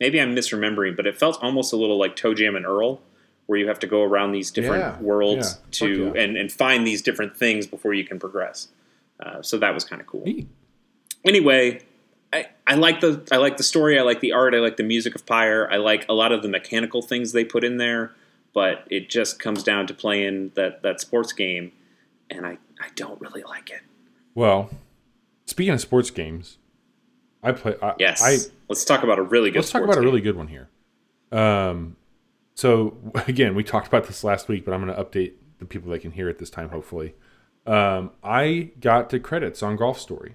maybe 0.00 0.20
I'm 0.20 0.34
misremembering, 0.34 0.96
but 0.96 1.06
it 1.06 1.16
felt 1.18 1.38
almost 1.42 1.72
a 1.72 1.76
little 1.76 1.98
like 1.98 2.16
ToeJam 2.16 2.56
and 2.56 2.66
Earl, 2.66 3.00
where 3.46 3.58
you 3.58 3.68
have 3.68 3.78
to 3.80 3.86
go 3.86 4.02
around 4.02 4.32
these 4.32 4.50
different 4.50 4.82
Yeah, 4.82 5.00
worlds 5.00 5.58
yeah, 5.58 5.66
to 5.86 6.12
yeah. 6.14 6.22
and 6.22 6.36
and 6.36 6.50
find 6.50 6.84
these 6.84 7.02
different 7.02 7.36
things 7.36 7.66
before 7.68 7.94
you 7.94 8.04
can 8.04 8.18
progress. 8.18 8.68
Uh, 9.20 9.42
so 9.42 9.58
that 9.58 9.72
was 9.74 9.84
kind 9.84 10.00
of 10.00 10.06
cool 10.08 10.24
Neat. 10.24 10.48
Anyway, 11.24 11.82
I, 12.32 12.46
I 12.66 12.74
like 12.74 13.00
the 13.00 13.26
I 13.32 13.36
like 13.36 13.56
the 13.56 13.62
story. 13.62 13.98
I 13.98 14.02
like 14.02 14.20
the 14.20 14.32
art. 14.32 14.54
I 14.54 14.58
like 14.58 14.76
the 14.76 14.82
music 14.82 15.14
of 15.14 15.24
Pyre. 15.26 15.68
I 15.70 15.76
like 15.76 16.06
a 16.08 16.12
lot 16.12 16.32
of 16.32 16.42
the 16.42 16.48
mechanical 16.48 17.02
things 17.02 17.32
they 17.32 17.44
put 17.44 17.64
in 17.64 17.78
there. 17.78 18.12
But 18.54 18.86
it 18.90 19.08
just 19.08 19.38
comes 19.38 19.62
down 19.62 19.86
to 19.86 19.94
playing 19.94 20.52
that 20.54 20.82
that 20.82 21.00
sports 21.00 21.32
game, 21.32 21.72
and 22.30 22.46
I 22.46 22.58
I 22.80 22.88
don't 22.94 23.20
really 23.20 23.42
like 23.42 23.70
it. 23.70 23.80
Well, 24.34 24.70
speaking 25.46 25.74
of 25.74 25.80
sports 25.80 26.10
games, 26.10 26.58
I 27.42 27.52
play. 27.52 27.76
I, 27.82 27.94
Yes, 27.98 28.22
I 28.22 28.50
let's 28.68 28.84
talk 28.84 29.02
about 29.02 29.18
a 29.18 29.22
really 29.22 29.50
good. 29.50 29.60
let's 29.60 29.70
talk 29.70 29.82
about 29.82 29.98
a 29.98 30.00
really 30.00 30.20
good 30.20 30.36
one 30.36 30.48
here. 30.48 30.68
Um, 31.30 31.96
so 32.54 32.96
again, 33.26 33.54
we 33.54 33.64
talked 33.64 33.86
about 33.86 34.06
this 34.06 34.24
last 34.24 34.48
week, 34.48 34.64
but 34.64 34.74
I'm 34.74 34.84
going 34.84 34.94
to 34.94 35.02
update 35.02 35.34
the 35.58 35.64
people 35.64 35.90
that 35.92 36.00
can 36.00 36.12
hear 36.12 36.28
it 36.28 36.38
this 36.38 36.50
time. 36.50 36.70
Hopefully, 36.70 37.14
um, 37.66 38.10
I 38.22 38.70
got 38.80 39.10
to 39.10 39.20
credits 39.20 39.62
on 39.62 39.76
Golf 39.76 40.00
Story. 40.00 40.34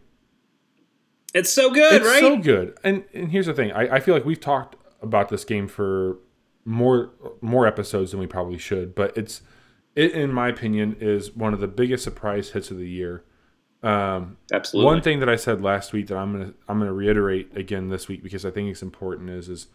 It's 1.34 1.52
so 1.52 1.72
good, 1.72 1.92
right? 1.92 2.02
it's 2.02 2.06
right? 2.06 2.22
so 2.22 2.38
good. 2.38 2.78
And 2.84 3.04
and 3.14 3.32
here's 3.32 3.48
the 3.48 3.54
thing: 3.54 3.72
I, 3.72 3.96
I 3.96 4.00
feel 4.00 4.14
like 4.14 4.26
we've 4.26 4.40
talked 4.40 4.76
about 5.02 5.30
this 5.30 5.44
game 5.44 5.68
for 5.68 6.18
more 6.66 7.12
more 7.42 7.68
episodes 7.68 8.12
than 8.12 8.20
we 8.20 8.28
probably 8.28 8.58
should, 8.58 8.96
but 8.96 9.18
it's 9.18 9.42
it, 9.96 10.12
in 10.12 10.32
my 10.32 10.48
opinion, 10.48 10.96
is 11.00 11.36
one 11.36 11.54
of 11.54 11.60
the 11.60 11.68
biggest 11.68 12.04
surprise 12.04 12.52
hits 12.52 12.72
of 12.72 12.78
the 12.78 12.90
year. 12.90 13.24
Um, 13.84 14.38
Absolutely. 14.52 14.86
One 14.86 15.02
thing 15.02 15.20
that 15.20 15.30
I 15.30 15.36
said 15.36 15.62
last 15.62 15.92
week 15.92 16.08
that 16.08 16.18
I'm 16.18 16.32
gonna 16.32 16.54
I'm 16.68 16.80
gonna 16.80 16.94
reiterate 16.94 17.56
again 17.56 17.90
this 17.90 18.08
week 18.08 18.24
because 18.24 18.46
I 18.46 18.52
think 18.52 18.70
it's 18.70 18.82
important 18.82 19.30
is 19.30 19.50
is 19.50 19.68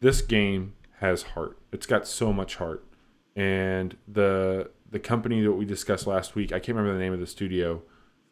this 0.00 0.22
game 0.22 0.74
has 1.00 1.22
heart. 1.22 1.58
It's 1.72 1.86
got 1.86 2.06
so 2.06 2.32
much 2.32 2.56
heart, 2.56 2.84
and 3.34 3.96
the 4.06 4.70
the 4.90 5.00
company 5.00 5.42
that 5.42 5.52
we 5.52 5.64
discussed 5.64 6.06
last 6.06 6.34
week 6.34 6.52
I 6.52 6.60
can't 6.60 6.76
remember 6.76 6.94
the 6.94 7.02
name 7.02 7.12
of 7.12 7.20
the 7.20 7.26
studio. 7.26 7.82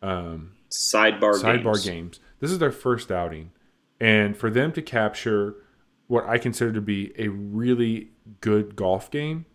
Um, 0.01 0.53
Sidebar 0.71 1.35
Sidebar 1.43 1.75
games. 1.75 1.85
games. 1.85 2.21
This 2.41 2.51
is 2.51 2.59
their 2.59 2.73
first 2.73 3.11
outing, 3.11 3.53
and 4.01 4.37
for 4.37 4.51
them 4.51 4.73
to 4.73 4.83
capture 4.83 5.57
what 6.07 6.27
I 6.27 6.39
consider 6.39 6.73
to 6.73 6.81
be 6.81 7.13
a 7.19 7.29
really 7.29 8.11
good 8.41 8.77
golf 8.77 9.11
game 9.11 9.47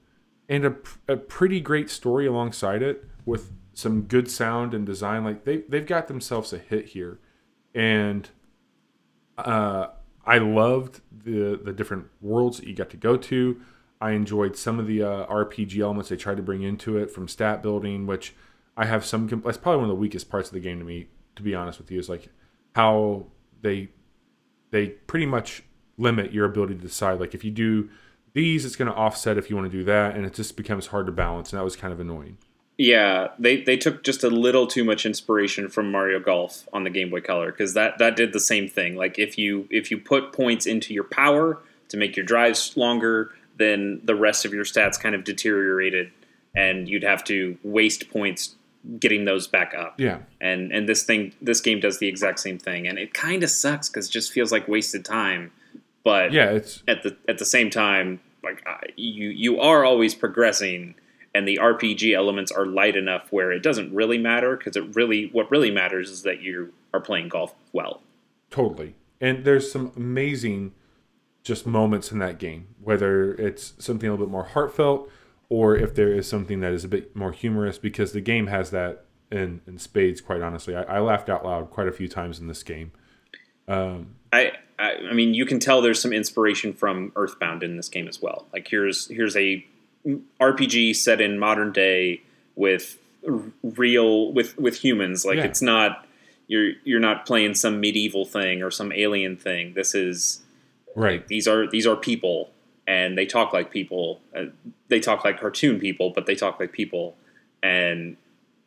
and 0.49 0.65
a, 0.65 0.75
a 1.07 1.15
pretty 1.15 1.61
great 1.61 1.89
story 1.89 2.27
alongside 2.27 2.81
it 2.81 3.05
with 3.25 3.51
some 3.73 4.01
good 4.01 4.29
sound 4.29 4.73
and 4.73 4.85
design, 4.85 5.23
like 5.23 5.45
they 5.45 5.63
they've 5.69 5.85
got 5.85 6.07
themselves 6.07 6.51
a 6.53 6.57
hit 6.57 6.87
here, 6.87 7.19
and 7.73 8.29
uh, 9.37 9.87
I 10.25 10.37
loved 10.39 11.01
the 11.11 11.59
the 11.63 11.71
different 11.71 12.07
worlds 12.21 12.57
that 12.57 12.67
you 12.67 12.75
got 12.75 12.89
to 12.91 12.97
go 12.97 13.17
to. 13.17 13.61
I 14.01 14.11
enjoyed 14.11 14.57
some 14.57 14.79
of 14.79 14.87
the 14.87 15.03
uh, 15.03 15.25
RPG 15.27 15.79
elements 15.79 16.09
they 16.09 16.15
tried 16.15 16.37
to 16.37 16.43
bring 16.43 16.63
into 16.63 16.97
it, 16.97 17.11
from 17.11 17.27
stat 17.27 17.61
building, 17.61 18.07
which 18.07 18.35
I 18.75 18.85
have 18.85 19.05
some. 19.05 19.27
That's 19.27 19.57
probably 19.57 19.81
one 19.81 19.89
of 19.89 19.95
the 19.95 20.01
weakest 20.01 20.29
parts 20.29 20.49
of 20.49 20.53
the 20.53 20.59
game 20.59 20.79
to 20.79 20.85
me. 20.85 21.07
To 21.37 21.43
be 21.43 21.55
honest 21.55 21.79
with 21.79 21.89
you, 21.89 21.97
is 21.97 22.09
like 22.09 22.27
how 22.73 23.25
they 23.61 23.89
they 24.71 24.87
pretty 24.87 25.25
much 25.25 25.63
limit 25.97 26.33
your 26.33 26.45
ability 26.45 26.75
to 26.75 26.81
decide. 26.81 27.19
Like 27.19 27.35
if 27.35 27.43
you 27.43 27.51
do 27.51 27.89
these, 28.33 28.65
it's 28.65 28.75
going 28.75 28.89
to 28.89 28.95
offset 28.95 29.37
if 29.37 29.49
you 29.49 29.55
want 29.55 29.71
to 29.71 29.77
do 29.77 29.83
that, 29.85 30.15
and 30.15 30.25
it 30.25 30.33
just 30.33 30.55
becomes 30.55 30.87
hard 30.87 31.05
to 31.05 31.11
balance. 31.11 31.51
And 31.51 31.59
that 31.59 31.63
was 31.63 31.75
kind 31.75 31.93
of 31.93 31.99
annoying. 31.99 32.37
Yeah, 32.77 33.27
they, 33.37 33.61
they 33.61 33.77
took 33.77 34.03
just 34.03 34.23
a 34.23 34.29
little 34.29 34.65
too 34.65 34.83
much 34.83 35.05
inspiration 35.05 35.69
from 35.69 35.91
Mario 35.91 36.19
Golf 36.19 36.67
on 36.73 36.83
the 36.83 36.89
Game 36.89 37.09
Boy 37.09 37.21
Color 37.21 37.51
because 37.51 37.73
that, 37.75 37.99
that 37.99 38.15
did 38.15 38.33
the 38.33 38.39
same 38.39 38.67
thing. 38.67 38.95
Like 38.95 39.19
if 39.19 39.37
you 39.37 39.67
if 39.69 39.91
you 39.91 39.99
put 39.99 40.33
points 40.33 40.65
into 40.65 40.93
your 40.93 41.03
power 41.03 41.59
to 41.89 41.97
make 41.97 42.15
your 42.15 42.25
drives 42.25 42.75
longer, 42.75 43.31
then 43.57 44.01
the 44.03 44.15
rest 44.15 44.45
of 44.45 44.53
your 44.53 44.63
stats 44.63 44.99
kind 44.99 45.13
of 45.13 45.23
deteriorated, 45.23 46.11
and 46.55 46.87
you'd 46.87 47.03
have 47.03 47.23
to 47.25 47.57
waste 47.63 48.09
points 48.09 48.55
getting 48.99 49.25
those 49.25 49.47
back 49.47 49.73
up. 49.77 49.99
Yeah, 49.99 50.19
And 50.39 50.71
and 50.71 50.87
this 50.87 51.03
thing 51.03 51.33
this 51.41 51.61
game 51.61 51.79
does 51.79 51.99
the 51.99 52.07
exact 52.07 52.39
same 52.39 52.57
thing, 52.57 52.87
and 52.87 52.97
it 52.97 53.13
kind 53.13 53.43
of 53.43 53.49
sucks 53.49 53.89
because 53.89 54.07
it 54.07 54.11
just 54.11 54.31
feels 54.31 54.51
like 54.51 54.67
wasted 54.67 55.05
time. 55.05 55.51
But 56.03 56.31
yeah, 56.31 56.51
it's 56.51 56.83
at 56.87 57.03
the 57.03 57.15
at 57.27 57.37
the 57.37 57.45
same 57.45 57.69
time, 57.69 58.19
like 58.43 58.65
you 58.95 59.29
you 59.29 59.59
are 59.59 59.85
always 59.85 60.15
progressing, 60.15 60.95
and 61.35 61.47
the 61.47 61.59
RPG 61.61 62.15
elements 62.15 62.51
are 62.51 62.65
light 62.65 62.95
enough 62.95 63.27
where 63.31 63.51
it 63.51 63.61
doesn't 63.61 63.93
really 63.93 64.17
matter 64.17 64.57
because 64.57 64.75
it 64.75 64.95
really 64.95 65.29
what 65.31 65.49
really 65.51 65.71
matters 65.71 66.09
is 66.09 66.23
that 66.23 66.41
you 66.41 66.73
are 66.93 66.99
playing 66.99 67.29
golf 67.29 67.53
well. 67.71 68.01
Totally. 68.49 68.95
And 69.19 69.45
there's 69.45 69.71
some 69.71 69.91
amazing 69.95 70.73
just 71.43 71.65
moments 71.65 72.11
in 72.11 72.19
that 72.19 72.37
game, 72.37 72.67
whether 72.81 73.33
it's 73.35 73.73
something 73.77 74.09
a 74.09 74.11
little 74.11 74.25
bit 74.25 74.31
more 74.31 74.43
heartfelt 74.43 75.09
or 75.51 75.75
if 75.75 75.93
there 75.93 76.13
is 76.13 76.29
something 76.29 76.61
that 76.61 76.71
is 76.71 76.85
a 76.85 76.87
bit 76.87 77.13
more 77.13 77.33
humorous, 77.33 77.77
because 77.77 78.13
the 78.13 78.21
game 78.21 78.47
has 78.47 78.71
that 78.71 79.03
in, 79.29 79.59
in 79.67 79.77
spades, 79.77 80.21
quite 80.21 80.41
honestly. 80.41 80.73
I, 80.73 80.83
I 80.83 80.99
laughed 81.01 81.29
out 81.29 81.43
loud 81.43 81.69
quite 81.69 81.89
a 81.89 81.91
few 81.91 82.07
times 82.07 82.39
in 82.39 82.47
this 82.47 82.63
game. 82.63 82.93
Um, 83.67 84.15
I, 84.31 84.53
I 84.79 84.93
I 85.09 85.13
mean 85.13 85.33
you 85.33 85.45
can 85.45 85.59
tell 85.59 85.81
there's 85.81 86.01
some 86.01 86.13
inspiration 86.13 86.71
from 86.71 87.11
Earthbound 87.17 87.63
in 87.63 87.75
this 87.75 87.89
game 87.89 88.07
as 88.07 88.21
well. 88.21 88.47
Like 88.53 88.69
here's 88.69 89.09
here's 89.09 89.35
a 89.35 89.65
RPG 90.39 90.95
set 90.95 91.19
in 91.19 91.37
modern 91.37 91.73
day 91.73 92.21
with 92.55 92.97
real 93.61 94.31
with 94.31 94.57
with 94.57 94.77
humans. 94.77 95.25
Like 95.25 95.35
Yeah. 95.37 95.43
it's 95.43 95.61
not 95.61 96.07
you're 96.47 96.71
you're 96.85 97.01
not 97.01 97.25
playing 97.25 97.55
some 97.55 97.81
medieval 97.81 98.23
thing 98.23 98.63
or 98.63 98.71
some 98.71 98.93
alien 98.93 99.35
thing. 99.35 99.73
This 99.73 99.93
is 99.93 100.41
right. 100.95 101.27
these 101.27 101.45
are 101.45 101.69
these 101.69 101.85
are 101.85 101.97
people 101.97 102.51
and 102.87 103.17
they 103.17 103.25
talk 103.25 103.53
like 103.53 103.71
people 103.71 104.21
uh, 104.35 104.45
they 104.87 104.99
talk 104.99 105.23
like 105.23 105.39
cartoon 105.39 105.79
people 105.79 106.11
but 106.13 106.25
they 106.25 106.35
talk 106.35 106.59
like 106.59 106.71
people 106.71 107.15
and 107.63 108.17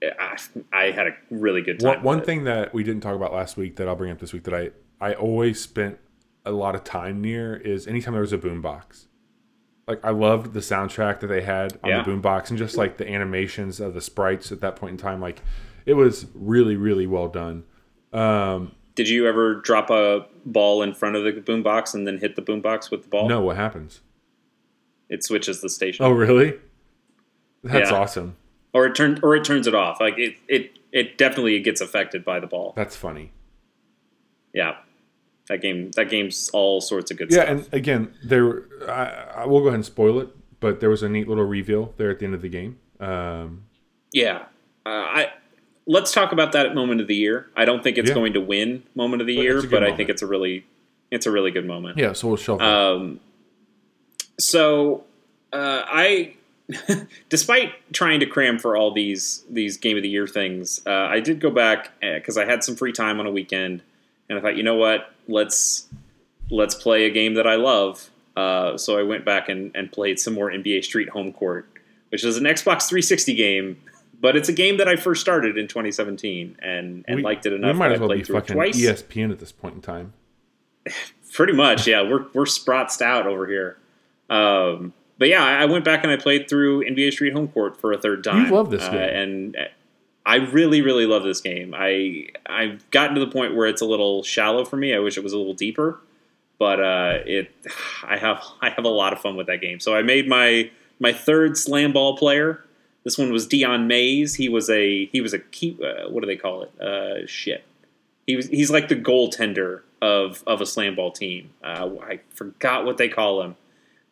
I, 0.03 0.37
I 0.72 0.85
had 0.90 1.07
a 1.07 1.12
really 1.31 1.62
good 1.62 1.81
time 1.81 1.96
One, 1.96 2.18
one 2.18 2.24
thing 2.24 2.44
that 2.44 2.74
we 2.74 2.83
didn't 2.85 3.03
talk 3.03 3.14
about 3.14 3.33
last 3.33 3.57
week 3.57 3.77
that 3.77 3.88
I'll 3.88 3.96
bring 3.96 4.11
up 4.11 4.18
this 4.18 4.33
week 4.33 4.44
that 4.44 4.55
I, 4.55 4.70
I 5.00 5.14
always 5.14 5.61
spent 5.61 5.98
a 6.44 6.50
lot 6.53 6.74
of 6.74 6.85
time 6.85 7.20
near 7.20 7.57
is 7.57 7.87
anytime 7.87 8.12
there 8.12 8.20
was 8.20 8.33
a 8.33 8.38
boombox. 8.38 9.07
Like 9.88 10.05
I 10.05 10.11
loved 10.11 10.53
the 10.53 10.61
soundtrack 10.61 11.20
that 11.20 11.27
they 11.29 11.42
had 11.42 11.79
on 11.83 11.90
Yeah. 11.90 12.03
the 12.03 12.11
boombox 12.11 12.50
and 12.50 12.59
just 12.59 12.77
like 12.77 12.98
the 12.98 13.09
animations 13.09 13.81
of 13.81 13.94
the 13.94 14.00
sprites 14.00 14.53
at 14.53 14.61
that 14.61 14.77
point 14.77 14.92
in 14.92 14.96
time. 14.98 15.20
Like 15.20 15.40
it 15.87 15.94
was 15.94 16.27
really, 16.35 16.77
really 16.77 17.07
well 17.07 17.29
done. 17.29 17.64
Um, 18.12 18.72
did 18.94 19.09
you 19.09 19.27
ever 19.27 19.57
drop 19.57 19.90
a 19.90 20.27
ball 20.46 20.83
in 20.83 20.94
front 20.94 21.16
of 21.16 21.24
the 21.24 21.33
boombox 21.33 21.94
and 21.94 22.07
then 22.07 22.18
hit 22.18 22.37
the 22.37 22.42
boombox 22.42 22.90
with 22.90 23.03
the 23.05 23.09
ball 23.09 23.29
no, 23.29 23.40
what 23.40 23.57
happens? 23.57 24.00
It 25.09 25.23
switches 25.25 25.61
the 25.61 25.69
station 25.69 26.05
Oh, 26.05 26.11
really? 26.11 26.55
That's 27.62 27.90
Yeah. 27.90 27.97
awesome. 27.97 28.37
or 28.73 28.87
it 28.87 28.95
turns 28.95 29.21
or 29.23 29.37
it 29.37 29.45
turns 29.45 29.67
it 29.67 29.75
off 29.75 30.01
like 30.01 30.19
it 30.19 30.35
it 30.49 30.79
it 30.93 31.17
definitely 31.19 31.59
gets 31.61 31.81
affected 31.81 32.25
by 32.25 32.40
the 32.40 32.47
ball 32.47 32.73
That's 32.77 32.97
funny. 32.97 33.31
yeah 34.53 34.77
that 35.49 35.61
game 35.61 35.90
that 35.93 36.09
game's 36.09 36.49
all 36.53 36.81
sorts 36.81 37.11
of 37.11 37.17
good 37.19 37.31
Yeah, 37.31 37.45
stuff 37.45 37.49
and 37.49 37.69
again, 37.75 38.14
there. 38.25 38.64
I, 38.88 39.43
I 39.43 39.47
will 39.47 39.61
go 39.61 39.67
ahead 39.67 39.75
and 39.77 39.85
spoil 39.85 40.19
it, 40.21 40.29
but 40.61 40.81
there 40.81 40.88
was 40.88 41.03
a 41.03 41.09
neat 41.09 41.29
little 41.29 41.45
reveal 41.45 41.93
there 41.99 42.09
at 42.11 42.19
the 42.19 42.25
end 42.25 42.35
of 42.35 42.40
the 42.43 42.49
game. 42.49 42.79
Um, 42.99 43.64
Yeah, 44.12 44.45
uh, 44.87 44.88
I 44.88 45.33
let's 45.87 46.12
talk 46.12 46.33
about 46.33 46.53
that 46.53 46.64
at 46.64 46.75
moment 46.75 47.03
of 47.03 47.09
the 47.09 47.14
year. 47.14 47.51
I 47.55 47.67
don't 47.67 47.83
think 47.85 47.99
it's 47.99 48.09
Yeah. 48.09 48.14
going 48.14 48.33
to 48.33 48.40
win 48.40 48.85
moment 48.95 49.21
of 49.21 49.27
the 49.29 49.37
But 49.37 49.43
year, 49.43 49.57
it's 49.57 49.64
a 49.64 49.69
good 49.69 49.81
but 49.81 49.85
I 49.93 49.95
think 49.95 50.09
it's 50.09 50.23
a 50.23 50.27
really 50.27 50.64
it's 51.11 51.27
a 51.27 51.31
really 51.31 51.51
good 51.51 51.67
moment. 51.67 51.99
yeah, 51.99 52.14
so 52.14 52.29
we'll 52.29 52.37
shelf 52.38 52.62
it. 52.62 52.64
So 54.38 55.05
uh, 55.53 55.83
I, 55.87 56.35
despite 57.29 57.73
trying 57.92 58.20
to 58.20 58.27
cram 58.27 58.59
for 58.59 58.77
all 58.77 58.92
these 58.92 59.44
these 59.51 59.77
game 59.77 59.97
of 59.97 60.03
the 60.03 60.09
year 60.09 60.27
things, 60.27 60.81
uh, 60.87 60.90
I 60.90 61.20
did 61.20 61.40
go 61.40 61.51
back 61.51 61.92
because 62.01 62.37
I 62.37 62.44
had 62.44 62.64
some 62.64 62.77
free 62.77 62.92
time 62.92 63.20
on 63.20 63.27
a 63.27 63.31
weekend, 63.31 63.83
and 64.29 64.38
I 64.38 64.42
thought, 64.42 64.57
you 64.57 64.62
know 64.62 64.77
what, 64.77 65.12
let's 65.29 65.87
let's 66.51 66.75
play 66.75 67.07
a 67.07 67.11
game 67.11 67.35
that 67.35 67.47
I 67.47 67.57
love. 67.57 68.11
Uh, 68.37 68.77
so 68.77 68.99
I 68.99 69.03
went 69.03 69.25
back 69.25 69.49
and, 69.49 69.70
and 69.75 69.90
played 69.92 70.18
some 70.18 70.35
more 70.35 70.51
NBA 70.51 70.85
Street 70.85 71.09
Home 71.11 71.33
Court, 71.33 71.68
which 72.09 72.25
is 72.25 72.37
an 72.37 72.44
Xbox 72.44 72.88
360 72.88 73.35
game, 73.35 73.81
but 74.20 74.37
it's 74.37 74.49
a 74.49 74.53
game 74.53 74.79
that 74.79 74.88
I 74.88 74.97
first 74.97 75.20
started 75.20 75.57
in 75.57 75.68
2017 75.68 76.57
and, 76.61 77.05
and 77.07 77.16
we, 77.16 77.23
liked 77.23 77.47
it 77.47 77.51
we 77.51 77.57
enough 77.57 77.77
might 77.77 77.88
that 77.88 77.94
as 77.94 78.01
well 78.01 78.09
be 78.09 78.16
played 78.16 78.27
through 78.27 78.37
it 78.37 78.40
fucking 78.40 78.57
twice. 78.57 78.77
ESPN 78.77 79.31
at 79.31 79.38
this 79.38 79.53
point 79.53 79.77
in 79.77 79.81
time. 79.81 80.12
Pretty 81.33 81.53
much, 81.53 81.87
yeah. 81.87 82.03
We're 82.03 82.27
we're 82.33 82.44
sprotsed 82.44 83.03
out 83.03 83.27
over 83.27 83.47
here. 83.47 83.77
Um, 84.31 84.93
but 85.19 85.29
yeah, 85.29 85.45
I 85.45 85.65
went 85.67 85.85
back 85.85 86.03
and 86.03 86.13
I 86.13 86.17
played 86.17 86.49
through 86.49 86.85
NBA 86.85 87.13
Street 87.13 87.33
Home 87.33 87.49
Court 87.49 87.81
for 87.81 87.93
a 87.93 87.99
third 87.99 88.25
time. 88.25 88.51
love 88.51 88.71
this 88.71 88.83
Uh, 88.85 88.91
game. 88.93 89.01
and 89.11 89.57
I 90.27 90.37
really, 90.37 90.81
really 90.83 91.07
love 91.07 91.23
this 91.23 91.41
game. 91.41 91.75
I 91.77 92.29
I've 92.47 92.89
gotten 92.91 93.15
to 93.15 93.21
the 93.21 93.31
point 93.31 93.55
where 93.55 93.67
it's 93.67 93.83
a 93.83 93.85
little 93.87 94.23
shallow 94.23 94.65
for 94.65 94.77
me. 94.77 94.95
I 94.95 94.99
wish 94.99 95.17
it 95.17 95.23
was 95.23 95.33
a 95.33 95.39
little 95.39 95.53
deeper, 95.55 96.01
but 96.59 96.81
uh, 96.81 97.19
it 97.27 97.51
I 98.05 98.17
have 98.17 98.43
I 98.63 98.71
have 98.71 98.85
a 98.85 98.89
lot 98.89 99.13
of 99.13 99.21
fun 99.21 99.37
with 99.37 99.47
that 99.49 99.61
game. 99.61 99.81
So 99.81 99.95
I 99.95 100.03
made 100.03 100.27
my 100.29 100.71
my 100.99 101.13
third 101.13 101.57
slam 101.59 101.93
ball 101.93 102.17
player. 102.17 102.65
This 103.05 103.19
one 103.19 103.31
was 103.31 103.47
Dion 103.47 103.87
Mays. 103.87 104.37
He 104.37 104.49
was 104.49 104.71
a 104.71 105.05
he 105.07 105.21
was 105.21 105.35
a 105.35 105.39
key. 105.39 105.77
Uh, 105.83 106.09
what 106.09 106.23
do 106.23 106.27
they 106.27 106.37
call 106.37 106.63
it? 106.63 106.81
Uh, 106.81 107.27
shit. 107.27 107.63
He 108.27 108.35
was 108.35 108.49
he's 108.49 108.71
like 108.71 108.89
the 108.89 108.97
goaltender 108.97 109.83
of 110.01 110.43
of 110.47 110.63
a 110.63 110.67
slam 110.67 110.95
ball 110.97 111.13
team. 111.13 111.51
Uh, 111.63 111.91
I 112.03 112.21
forgot 112.35 112.87
what 112.87 112.97
they 112.97 113.09
call 113.11 113.43
him. 113.43 113.57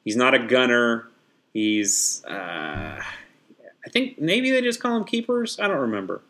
He's 0.04 0.16
not 0.16 0.34
a 0.34 0.38
gunner. 0.38 1.08
He's 1.52 2.24
uh, 2.24 2.32
I 3.84 3.90
think 3.90 4.18
maybe 4.20 4.50
they 4.50 4.60
just 4.62 4.80
call 4.80 4.96
him 4.96 5.04
keepers. 5.04 5.58
I 5.60 5.68
don't 5.68 5.78
remember. 5.80 6.22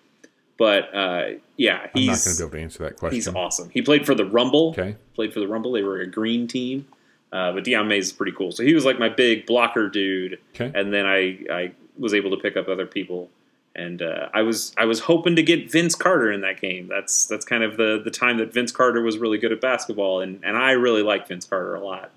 But 0.59 0.95
uh, 0.95 1.25
yeah, 1.57 1.87
I'm 1.95 2.07
not 2.07 2.19
going 2.19 2.19
to 2.19 2.37
be 2.37 2.43
able 2.43 2.51
to 2.51 2.61
answer 2.61 2.83
that 2.85 2.97
question. 2.97 3.15
he's 3.15 3.29
awesome. 3.29 3.71
He 3.71 3.83
played 3.83 4.07
for 4.07 4.15
the 4.15 4.25
Rumble. 4.25 4.71
Okay. 4.71 4.97
Played 5.15 5.33
for 5.33 5.41
the 5.41 5.49
Rumble. 5.49 5.73
They 5.73 5.83
were 5.83 6.01
a 6.01 6.07
green 6.07 6.47
team. 6.47 6.87
Uh, 7.33 7.53
but 7.53 7.65
Dion 7.65 7.89
Mays 7.89 8.09
is 8.09 8.13
pretty 8.13 8.33
cool. 8.33 8.53
So 8.53 8.63
he 8.63 8.75
was 8.75 8.85
like 8.85 8.99
my 8.99 9.09
big 9.09 9.47
blocker 9.47 9.89
dude 9.89 10.39
Okay. 10.55 10.71
and 10.79 10.93
then 10.93 11.07
I, 11.07 11.39
I 11.51 11.73
was 11.99 12.13
able 12.13 12.31
to 12.31 12.37
pick 12.37 12.57
up 12.59 12.69
other 12.69 12.85
people 12.87 13.31
and 13.75 14.03
uh, 14.03 14.29
I 14.35 14.43
was 14.43 14.75
I 14.77 14.85
was 14.85 15.01
hoping 15.01 15.35
to 15.37 15.43
get 15.43 15.73
Vince 15.73 15.95
Carter 15.95 16.31
in 16.31 16.43
that 16.43 16.61
game. 16.61 16.89
That's 16.89 17.25
that's 17.25 17.47
kind 17.47 17.63
of 17.63 17.79
the 17.79 18.01
the 18.05 18.11
time 18.11 18.37
that 18.37 18.53
Vince 18.53 18.71
Carter 18.71 19.01
was 19.01 19.17
really 19.17 19.39
good 19.39 19.51
at 19.51 19.63
basketball, 19.63 20.21
and 20.21 20.41
and 20.45 20.59
I 20.59 20.73
really 20.73 21.03
like 21.03 21.27
Vince 21.27 21.47
Carter 21.47 21.75
a 21.75 21.81
lot. 21.83 22.11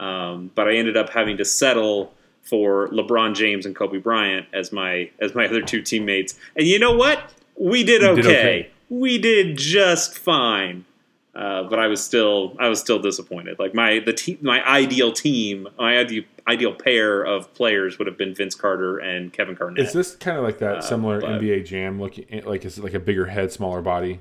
Um, 0.00 0.50
but 0.54 0.68
I 0.68 0.74
ended 0.76 0.96
up 0.96 1.10
having 1.10 1.36
to 1.38 1.44
settle 1.44 2.12
for 2.42 2.88
LeBron 2.88 3.34
James 3.34 3.66
and 3.66 3.74
Kobe 3.74 3.98
Bryant 3.98 4.46
as 4.52 4.72
my 4.72 5.10
as 5.20 5.34
my 5.34 5.46
other 5.46 5.62
two 5.62 5.82
teammates. 5.82 6.38
And 6.56 6.66
you 6.66 6.78
know 6.78 6.92
what? 6.92 7.32
We 7.58 7.82
did 7.84 8.02
okay. 8.02 8.22
did 8.22 8.26
okay. 8.26 8.70
We 8.88 9.18
did 9.18 9.56
just 9.56 10.16
fine. 10.18 10.84
Uh, 11.34 11.64
but 11.64 11.78
I 11.78 11.86
was 11.86 12.02
still 12.02 12.56
I 12.58 12.68
was 12.68 12.80
still 12.80 12.98
disappointed. 12.98 13.58
Like 13.58 13.74
my 13.74 13.98
the 13.98 14.12
te- 14.12 14.38
my 14.40 14.66
ideal 14.66 15.12
team, 15.12 15.68
my 15.78 15.98
ideal 15.98 16.24
ideal 16.48 16.72
pair 16.74 17.22
of 17.24 17.52
players 17.54 17.98
would 17.98 18.06
have 18.06 18.16
been 18.16 18.34
Vince 18.34 18.54
Carter 18.54 18.98
and 18.98 19.32
Kevin 19.32 19.54
Garnett. 19.54 19.84
Is 19.84 19.92
this 19.92 20.14
kind 20.16 20.38
of 20.38 20.44
like 20.44 20.58
that 20.58 20.76
Uh, 20.76 20.80
similar 20.80 21.20
but- 21.20 21.42
NBA 21.42 21.66
Jam 21.66 22.00
looking? 22.00 22.26
Like 22.44 22.64
is 22.64 22.78
it 22.78 22.84
like 22.84 22.94
a 22.94 23.00
bigger 23.00 23.26
head, 23.26 23.52
smaller 23.52 23.82
body? 23.82 24.20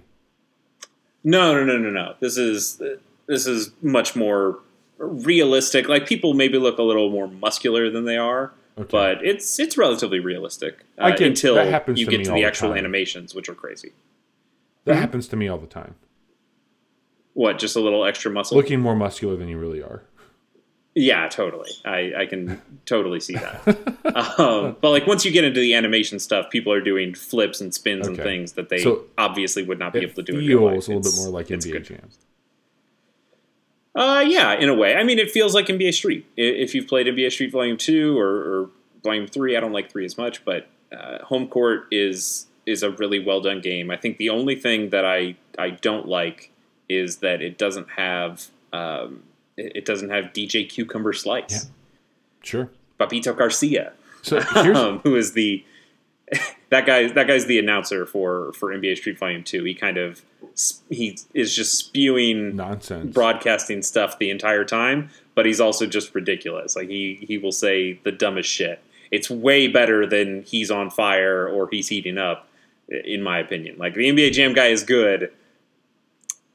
No, 1.23 1.53
no, 1.53 1.63
no, 1.63 1.77
no, 1.77 1.89
no. 1.89 2.15
This 2.19 2.37
is 2.37 2.81
this 3.27 3.47
is 3.47 3.71
much 3.81 4.15
more 4.15 4.59
realistic. 4.97 5.87
Like 5.89 6.07
people 6.07 6.33
maybe 6.33 6.57
look 6.57 6.77
a 6.77 6.83
little 6.83 7.09
more 7.09 7.27
muscular 7.27 7.89
than 7.89 8.05
they 8.05 8.17
are, 8.17 8.53
Okay. 8.77 8.87
but 8.91 9.25
it's 9.25 9.59
it's 9.59 9.77
relatively 9.77 10.19
realistic 10.19 10.85
uh, 10.99 11.05
I 11.05 11.11
get- 11.11 11.27
until 11.27 11.55
that 11.55 11.67
happens 11.67 11.99
you 11.99 12.05
to 12.05 12.11
get 12.11 12.23
to 12.25 12.31
the 12.31 12.35
the 12.37 12.43
actual 12.45 12.69
time. 12.69 12.77
animations, 12.79 13.33
which 13.35 13.49
are 13.49 13.55
crazy. 13.55 13.93
That 14.85 14.95
happens 14.97 15.27
to 15.29 15.35
me 15.35 15.47
all 15.47 15.57
the 15.57 15.65
time. 15.67 15.95
What? 17.33 17.57
Just 17.59 17.75
a 17.75 17.79
little 17.81 18.05
extra 18.05 18.31
muscle? 18.31 18.55
Looking 18.55 18.79
more 18.79 18.95
muscular 18.95 19.35
than 19.35 19.47
you 19.49 19.57
really 19.57 19.81
are. 19.81 20.03
Yeah, 20.97 21.27
totally. 21.27 21.71
I, 21.83 22.13
I 22.19 22.25
can 22.25 22.61
totally 22.85 23.19
see 23.19 23.33
that. 23.35 23.67
um, 24.39 24.77
but 24.79 24.91
like 24.91 25.05
once 25.07 25.25
you 25.25 25.31
get 25.31 25.43
into 25.43 25.59
the 25.59 25.73
animation 25.73 26.19
stuff, 26.19 26.49
people 26.49 26.71
are 26.71 26.79
doing 26.79 27.13
flips 27.13 27.59
and 27.59 27.73
spins 27.73 28.07
and 28.07 28.15
things 28.15 28.53
that 28.53 28.69
they 28.69 28.77
So, 28.79 29.03
obviously 29.17 29.63
would 29.63 29.79
not 29.79 29.91
be 29.91 29.99
able 29.99 30.13
to 30.13 30.23
do. 30.23 30.39
in 30.39 30.45
real 30.47 30.61
life. 30.63 30.73
feels 30.73 30.87
a 30.87 30.93
little 30.95 31.11
bit 31.11 31.17
more 31.17 31.29
like 31.29 31.47
NBA. 31.47 31.83
Jam. 31.83 32.09
Uh, 33.95 34.23
yeah, 34.27 34.53
in 34.53 34.67
a 34.67 34.73
way. 34.73 34.95
I 34.95 35.03
mean, 35.03 35.19
it 35.19 35.31
feels 35.31 35.55
like 35.55 35.67
NBA 35.67 35.93
Street. 35.93 36.25
If 36.35 36.75
you've 36.75 36.87
played 36.87 37.07
NBA 37.07 37.31
Street 37.31 37.51
Volume 37.51 37.77
Two 37.77 38.17
or, 38.19 38.27
or 38.27 38.69
Volume 39.03 39.25
Three, 39.27 39.55
I 39.55 39.59
don't 39.59 39.71
like 39.71 39.89
three 39.91 40.05
as 40.05 40.17
much, 40.17 40.43
but 40.43 40.67
uh, 40.91 41.23
Home 41.25 41.47
Court 41.47 41.87
is 41.91 42.47
is 42.65 42.83
a 42.83 42.89
really 42.91 43.19
well 43.19 43.41
done 43.41 43.61
game. 43.61 43.91
I 43.91 43.97
think 43.97 44.17
the 44.17 44.29
only 44.29 44.55
thing 44.55 44.89
that 44.89 45.05
I 45.05 45.37
I 45.57 45.69
don't 45.69 46.07
like 46.07 46.51
is 46.89 47.17
that 47.17 47.41
it 47.41 47.57
doesn't 47.57 47.91
have 47.91 48.47
um, 48.73 49.23
it 49.57 49.85
doesn't 49.85 50.09
have 50.09 50.25
DJ 50.25 50.67
Cucumber 50.67 51.13
Slice, 51.13 51.45
Yeah. 51.51 51.59
Sure. 52.43 52.69
Bobbito 52.99 53.35
Garcia. 53.35 53.93
So 54.21 54.41
here's 54.41 54.77
um, 54.77 54.99
who 55.03 55.15
is 55.15 55.33
the 55.33 55.63
that 56.69 56.85
guy 56.85 57.07
that 57.11 57.27
guy's 57.27 57.45
the 57.45 57.59
announcer 57.59 58.05
for 58.05 58.51
for 58.53 58.69
NBA 58.69 58.97
Street 58.97 59.19
Volume 59.19 59.43
2 59.43 59.63
he 59.63 59.73
kind 59.75 59.97
of 59.97 60.23
he 60.89 61.17
is 61.33 61.55
just 61.55 61.77
spewing 61.77 62.55
nonsense. 62.55 63.13
broadcasting 63.13 63.83
stuff 63.83 64.17
the 64.17 64.29
entire 64.29 64.65
time 64.65 65.09
but 65.35 65.45
he's 65.45 65.59
also 65.59 65.85
just 65.85 66.15
ridiculous. 66.15 66.75
Like 66.75 66.89
he 66.89 67.19
he 67.27 67.37
will 67.37 67.51
say 67.51 67.99
the 68.03 68.11
dumbest 68.11 68.49
shit. 68.49 68.81
It's 69.11 69.29
way 69.29 69.67
better 69.67 70.07
than 70.07 70.41
he's 70.43 70.71
on 70.71 70.89
fire 70.89 71.47
or 71.47 71.69
he's 71.69 71.89
heating 71.89 72.17
up 72.17 72.47
in 72.89 73.21
my 73.21 73.37
opinion. 73.39 73.77
Like 73.77 73.93
the 73.93 74.09
NBA 74.09 74.31
Jam 74.31 74.53
guy 74.53 74.67
is 74.67 74.83
good. 74.83 75.31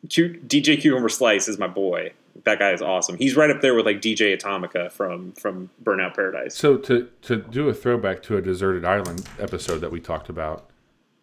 Q, 0.09 0.41
DJ 0.47 0.81
Cucumber 0.81 1.11
Slice 1.11 1.47
is 1.47 1.59
my 1.59 1.69
boy 1.69 2.13
that 2.45 2.59
guy 2.59 2.71
is 2.73 2.81
awesome 2.83 3.17
he's 3.19 3.37
right 3.37 3.51
up 3.51 3.61
there 3.61 3.75
with 3.75 3.85
like 3.87 4.01
DJ 4.01 4.37
Atomica 4.39 4.91
from 4.91 5.33
from 5.33 5.69
Burnout 5.83 6.15
Paradise 6.15 6.55
So 6.57 6.77
to 6.79 7.09
to 7.23 7.37
do 7.37 7.69
a 7.69 7.75
throwback 7.75 8.23
to 8.25 8.37
a 8.37 8.43
deserted 8.43 8.85
island 8.85 9.29
episode 9.39 9.79
that 9.79 9.91
we 9.91 10.01
talked 10.01 10.29
about, 10.29 10.71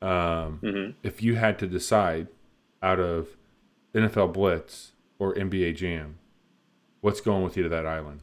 um, 0.02 0.60
Mm-hmm. 0.64 0.92
if 1.04 1.22
you 1.24 1.36
had 1.36 1.58
to 1.60 1.68
decide 1.68 2.28
out 2.84 3.00
of 3.00 3.30
NFL 3.96 4.34
Blitz 4.34 4.92
or 5.20 5.34
NBA 5.34 5.76
Jam, 5.76 6.20
what's 7.02 7.22
going 7.22 7.44
with 7.44 7.58
you 7.58 7.64
to 7.64 7.70
that 7.70 7.86
island? 7.88 8.22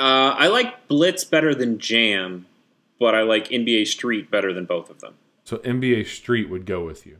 Uh, 0.00 0.32
I 0.38 0.46
like 0.48 0.86
Blitz 0.88 1.24
better 1.24 1.54
than 1.54 1.78
Jam, 1.78 2.46
but 3.00 3.14
I 3.14 3.22
like 3.22 3.48
NBA 3.48 3.86
Street 3.88 4.30
better 4.30 4.52
than 4.52 4.64
both 4.64 4.90
of 4.90 5.00
them. 5.00 5.14
So 5.44 5.58
NBA 5.58 6.06
Street 6.06 6.48
would 6.48 6.66
go 6.66 6.84
with 6.84 7.04
you. 7.06 7.18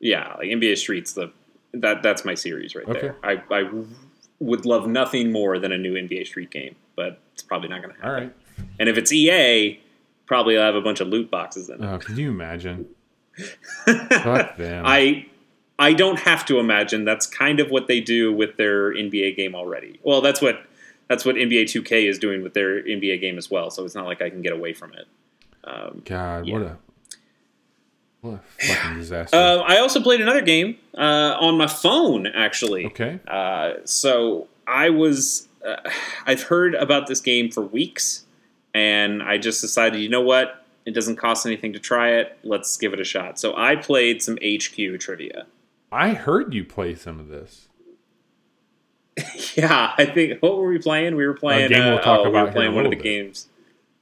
Yeah, 0.00 0.34
like 0.34 0.48
NBA 0.48 0.76
Street's 0.78 1.12
the 1.12 1.32
that 1.74 2.02
that's 2.02 2.24
my 2.24 2.34
series 2.34 2.74
right 2.74 2.86
Okay. 2.88 3.00
there. 3.00 3.16
I, 3.22 3.42
I 3.50 3.70
would 4.40 4.64
love 4.66 4.86
nothing 4.86 5.32
more 5.32 5.58
than 5.58 5.72
a 5.72 5.78
new 5.78 5.94
NBA 5.94 6.26
Street 6.26 6.50
game, 6.50 6.74
but 6.96 7.20
it's 7.32 7.42
probably 7.42 7.68
not 7.68 7.82
going 7.82 7.94
to 7.94 8.00
happen. 8.00 8.08
All 8.10 8.20
right. 8.20 8.32
And 8.78 8.88
if 8.88 8.96
it's 8.98 9.12
EA, 9.12 9.80
probably 10.26 10.56
I'll 10.58 10.64
have 10.66 10.74
a 10.74 10.80
bunch 10.80 11.00
of 11.00 11.08
loot 11.08 11.30
boxes 11.30 11.68
in 11.68 11.82
it. 11.82 11.86
Oh, 11.86 11.98
can 11.98 12.16
you 12.16 12.30
imagine? 12.30 12.86
Fuck 13.86 14.56
them. 14.56 14.84
I 14.86 15.26
I 15.78 15.92
don't 15.92 16.20
have 16.20 16.44
to 16.46 16.58
imagine 16.60 17.04
that's 17.04 17.26
kind 17.26 17.58
of 17.60 17.70
what 17.70 17.88
they 17.88 18.00
do 18.00 18.32
with 18.32 18.56
their 18.56 18.92
NBA 18.94 19.36
game 19.36 19.54
already. 19.54 19.98
Well, 20.02 20.20
that's 20.20 20.40
what 20.40 20.62
that's 21.08 21.24
what 21.24 21.34
NBA 21.36 21.64
2K 21.64 22.08
is 22.08 22.18
doing 22.18 22.42
with 22.42 22.54
their 22.54 22.82
NBA 22.82 23.20
game 23.20 23.36
as 23.38 23.50
well. 23.50 23.70
So 23.70 23.84
it's 23.84 23.94
not 23.94 24.06
like 24.06 24.22
I 24.22 24.30
can 24.30 24.40
get 24.40 24.52
away 24.52 24.72
from 24.72 24.92
it. 24.94 25.06
Um, 25.64 26.02
God, 26.04 26.46
Yeah. 26.46 26.52
what 26.54 26.62
a 26.62 26.76
what 28.24 28.40
a 28.60 28.66
fucking 28.66 28.98
disaster. 28.98 29.36
Uh, 29.36 29.58
I 29.58 29.78
also 29.78 30.00
played 30.00 30.20
another 30.20 30.42
game 30.42 30.78
uh, 30.96 31.36
on 31.38 31.58
my 31.58 31.66
phone, 31.66 32.26
actually. 32.26 32.86
okay. 32.86 33.20
Uh, 33.28 33.74
so 33.84 34.48
I 34.66 34.90
was, 34.90 35.48
uh, 35.64 35.76
I've 36.26 36.42
heard 36.44 36.74
about 36.74 37.06
this 37.06 37.20
game 37.20 37.50
for 37.50 37.60
weeks, 37.60 38.24
and 38.72 39.22
I 39.22 39.38
just 39.38 39.60
decided, 39.60 40.00
you 40.00 40.08
know 40.08 40.22
what? 40.22 40.64
It 40.86 40.92
doesn't 40.94 41.16
cost 41.16 41.46
anything 41.46 41.72
to 41.74 41.78
try 41.78 42.10
it. 42.12 42.38
Let's 42.42 42.76
give 42.76 42.92
it 42.92 43.00
a 43.00 43.04
shot. 43.04 43.38
So 43.38 43.56
I 43.56 43.76
played 43.76 44.22
some 44.22 44.36
HQ 44.36 45.00
trivia. 45.00 45.46
I 45.90 46.10
heard 46.10 46.52
you 46.52 46.64
play 46.64 46.94
some 46.94 47.20
of 47.20 47.28
this. 47.28 47.68
Yeah, 49.56 49.94
I 49.96 50.06
think 50.06 50.42
what 50.42 50.56
were 50.56 50.66
we 50.66 50.80
playing? 50.80 51.14
We 51.14 51.24
were 51.24 51.34
playing. 51.34 51.68
game 51.68 51.84
we'll 51.84 51.98
uh, 51.98 52.00
talk 52.00 52.20
oh, 52.20 52.22
we 52.24 52.30
about 52.30 52.46
were 52.46 52.52
playing 52.52 52.74
one 52.74 52.84
of 52.84 52.90
the 52.90 52.96
bit. 52.96 53.04
games. 53.04 53.46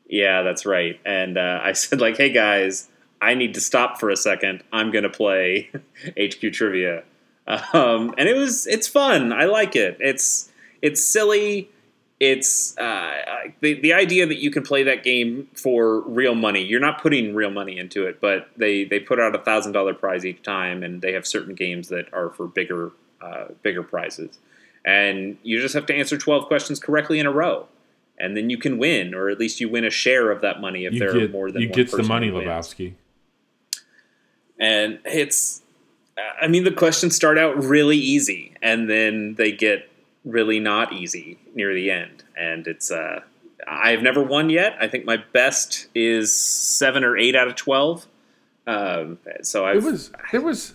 Yeah, 0.09 0.41
that's 0.41 0.65
right. 0.65 0.99
And 1.05 1.37
uh, 1.37 1.61
I 1.65 1.73
said, 1.73 2.01
like, 2.01 2.17
hey 2.17 2.31
guys, 2.33 2.89
I 3.23 3.35
need 3.35 3.55
to 3.55 3.61
stop 3.61 4.01
for 4.01 4.11
a 4.11 4.17
second. 4.17 4.65
I'm 4.73 4.91
gonna 4.91 5.09
play 5.09 5.71
HQ 6.19 6.53
trivia, 6.53 7.05
um, 7.47 8.13
and 8.19 8.29
it 8.29 8.37
was 8.37 8.67
it's 8.67 8.89
fun. 8.89 9.33
I 9.33 9.45
like 9.45 9.77
it. 9.77 9.97
It's 10.01 10.51
it's 10.83 11.05
silly. 11.05 11.71
It's 12.19 12.77
uh, 12.79 13.13
the 13.61 13.81
the 13.81 13.93
idea 13.93 14.27
that 14.27 14.39
you 14.39 14.51
can 14.51 14.65
play 14.65 14.83
that 14.83 15.05
game 15.05 15.49
for 15.55 16.01
real 16.01 16.35
money. 16.35 16.63
You're 16.63 16.81
not 16.81 17.01
putting 17.01 17.33
real 17.35 17.51
money 17.51 17.79
into 17.79 18.07
it, 18.07 18.21
but 18.21 18.49
they 18.57 18.85
they 18.85 18.99
put 18.99 19.21
out 19.21 19.37
a 19.37 19.39
thousand 19.39 19.73
dollar 19.73 19.95
prize 19.95 20.27
each 20.27 20.43
time, 20.43 20.83
and 20.83 21.01
they 21.01 21.13
have 21.13 21.27
certain 21.27 21.55
games 21.55 21.89
that 21.89 22.13
are 22.13 22.31
for 22.31 22.49
bigger 22.49 22.91
uh, 23.21 23.47
bigger 23.63 23.85
prizes. 23.85 24.39
And 24.85 25.39
you 25.45 25.61
just 25.61 25.75
have 25.75 25.87
to 25.87 25.95
answer 25.95 26.19
twelve 26.19 26.47
questions 26.47 26.81
correctly 26.81 27.21
in 27.21 27.27
a 27.27 27.33
row, 27.33 27.69
and 28.19 28.37
then 28.37 28.51
you 28.51 28.59
can 28.59 28.79
win, 28.79 29.15
or 29.15 29.29
at 29.29 29.39
least 29.39 29.61
you 29.61 29.69
win 29.69 29.85
a 29.85 29.91
share 29.91 30.33
of 30.33 30.41
that 30.41 30.61
money 30.61 30.87
if 30.87 30.93
You 30.93 30.99
there 30.99 31.13
get 31.13 31.23
are 31.23 31.29
more 31.29 31.53
than 31.53 31.63
you 31.63 31.69
one 31.69 31.77
gets 31.77 31.93
the 31.93 32.03
money, 32.03 32.31
Lebowski. 32.31 32.95
And 34.63 34.99
it's 35.05 35.61
i 36.41 36.47
mean 36.47 36.65
the 36.65 36.71
questions 36.71 37.15
start 37.15 37.37
out 37.37 37.63
really 37.63 37.99
easy 37.99 38.55
and 38.63 38.89
then 38.89 39.35
they 39.35 39.53
get 39.53 39.91
really 40.25 40.61
not 40.61 40.93
easy 40.93 41.39
near 41.55 41.75
the 41.75 41.91
end. 41.91 42.23
And 42.37 42.67
it's 42.67 42.91
uh 42.91 43.21
i've 43.67 44.03
never 44.03 44.23
won 44.23 44.51
yet. 44.51 44.77
I 44.81 44.89
think 44.89 45.05
my 45.05 45.17
best 45.17 45.89
is 45.95 46.35
seven 46.35 47.05
or 47.05 47.17
eight 47.17 47.37
out 47.37 47.49
of 47.49 47.57
12 47.57 48.07
um 48.67 49.19
so 49.43 49.65
i 49.67 49.73
It 49.73 49.83
was 49.83 50.13
there 50.31 50.41
was 50.41 50.75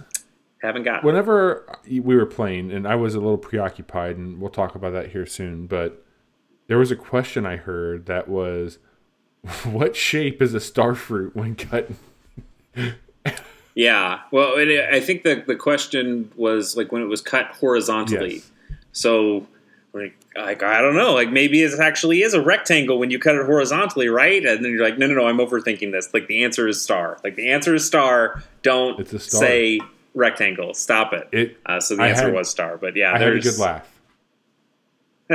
haven't 0.62 0.84
got 0.84 1.04
whenever 1.04 1.66
we 1.90 2.02
were 2.02 2.26
playing 2.26 2.72
and 2.72 2.88
I 2.88 2.96
was 2.96 3.16
a 3.16 3.20
little 3.20 3.38
preoccupied 3.38 4.18
and 4.18 4.42
we'll 4.42 4.52
talk 4.52 4.76
about 4.76 4.92
that 4.94 5.12
here 5.12 5.26
soon, 5.26 5.68
but 5.68 6.04
there 6.68 6.78
was 6.78 6.92
a 6.92 6.96
question 6.96 7.46
I 7.46 7.56
heard 7.56 8.08
that 8.08 8.28
was 8.28 8.80
what 9.64 9.96
shape 9.96 10.42
is 10.42 10.54
a 10.54 10.60
star 10.60 10.96
fruit 10.96 11.36
when 11.36 11.56
cut? 11.56 11.90
yeah 13.86 14.20
well 14.32 14.56
it, 14.58 14.68
i 14.92 15.00
think 15.00 15.22
the 15.24 15.44
the 15.48 15.56
question 15.56 16.32
was 16.36 16.76
like 16.76 16.92
when 16.92 17.02
it 17.02 17.06
was 17.06 17.22
cut 17.22 17.46
horizontally 17.62 18.36
Yes. 18.36 18.52
so 18.92 19.46
like, 19.94 20.16
like 20.36 20.62
I 20.64 20.82
don't 20.82 20.96
know, 20.96 21.14
like 21.14 21.32
maybe 21.32 21.64
it 21.64 21.80
actually 21.80 22.22
is 22.22 22.34
a 22.36 22.42
rectangle 22.42 23.00
when 23.00 23.10
you 23.10 23.18
cut 23.18 23.34
it 23.36 23.46
horizontally, 23.48 24.10
right? 24.10 24.46
And 24.46 24.64
then 24.64 24.72
you're 24.72 24.84
like, 24.84 25.00
no, 25.00 25.08
no, 25.08 25.16
no, 25.16 25.26
I'm 25.28 25.38
overthinking 25.40 25.92
this. 25.92 26.14
Like 26.14 26.28
the 26.28 26.44
answer 26.44 26.68
is 26.68 26.80
star. 26.80 27.18
Like 27.24 27.36
the 27.36 27.50
answer 27.50 27.74
is 27.74 27.84
star. 27.88 28.44
Don't 28.62 29.00
It's 29.00 29.14
a 29.14 29.18
star. 29.20 29.42
say 29.42 29.80
rectangle. 30.14 30.76
Stop 30.76 31.14
it. 31.14 31.30
It 31.32 31.58
Uh, 31.66 31.80
so 31.80 31.96
the 31.96 32.04
I 32.04 32.10
answer 32.10 32.26
had- 32.26 32.34
was 32.36 32.48
star. 32.48 32.78
But 32.78 32.96
yeah, 32.96 33.12
I 33.14 33.18
had 33.18 33.34
a 33.34 33.40
good 33.40 33.58
laugh. 33.58 33.90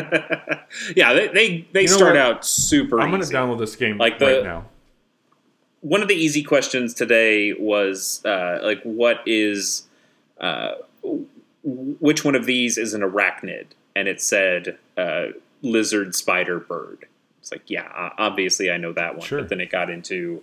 yeah, 0.94 1.12
they 1.12 1.28
they, 1.28 1.66
they 1.72 1.82
You 1.82 1.88
know 1.88 1.96
start 1.96 2.14
what? 2.14 2.16
out 2.16 2.44
super. 2.46 3.00
I'm 3.00 3.10
gonna 3.10 3.24
download 3.24 3.58
this 3.58 3.74
game 3.74 3.98
Like 3.98 4.18
the- 4.20 4.26
right 4.26 4.44
now. 4.44 4.64
One 5.82 6.02
of 6.02 6.08
the 6.08 6.14
easy 6.14 6.42
questions 6.42 6.94
today 6.94 7.52
was 7.52 8.24
uh, 8.24 8.58
like, 8.62 8.82
what 8.82 9.20
is, 9.26 9.84
uh, 10.40 10.72
which 11.62 12.24
one 12.24 12.34
of 12.34 12.46
these 12.46 12.78
is 12.78 12.94
an 12.94 13.02
arachnid? 13.02 13.66
And 13.94 14.08
it 14.08 14.20
said 14.20 14.78
uh, 14.96 15.26
lizard, 15.60 16.14
spider, 16.14 16.58
bird. 16.58 17.06
It's 17.40 17.52
like, 17.52 17.68
yeah, 17.68 18.10
obviously 18.18 18.70
I 18.70 18.76
know 18.76 18.92
that 18.92 19.16
one. 19.16 19.26
Sure. 19.26 19.40
But 19.40 19.48
then 19.48 19.60
it 19.60 19.70
got 19.70 19.90
into 19.90 20.42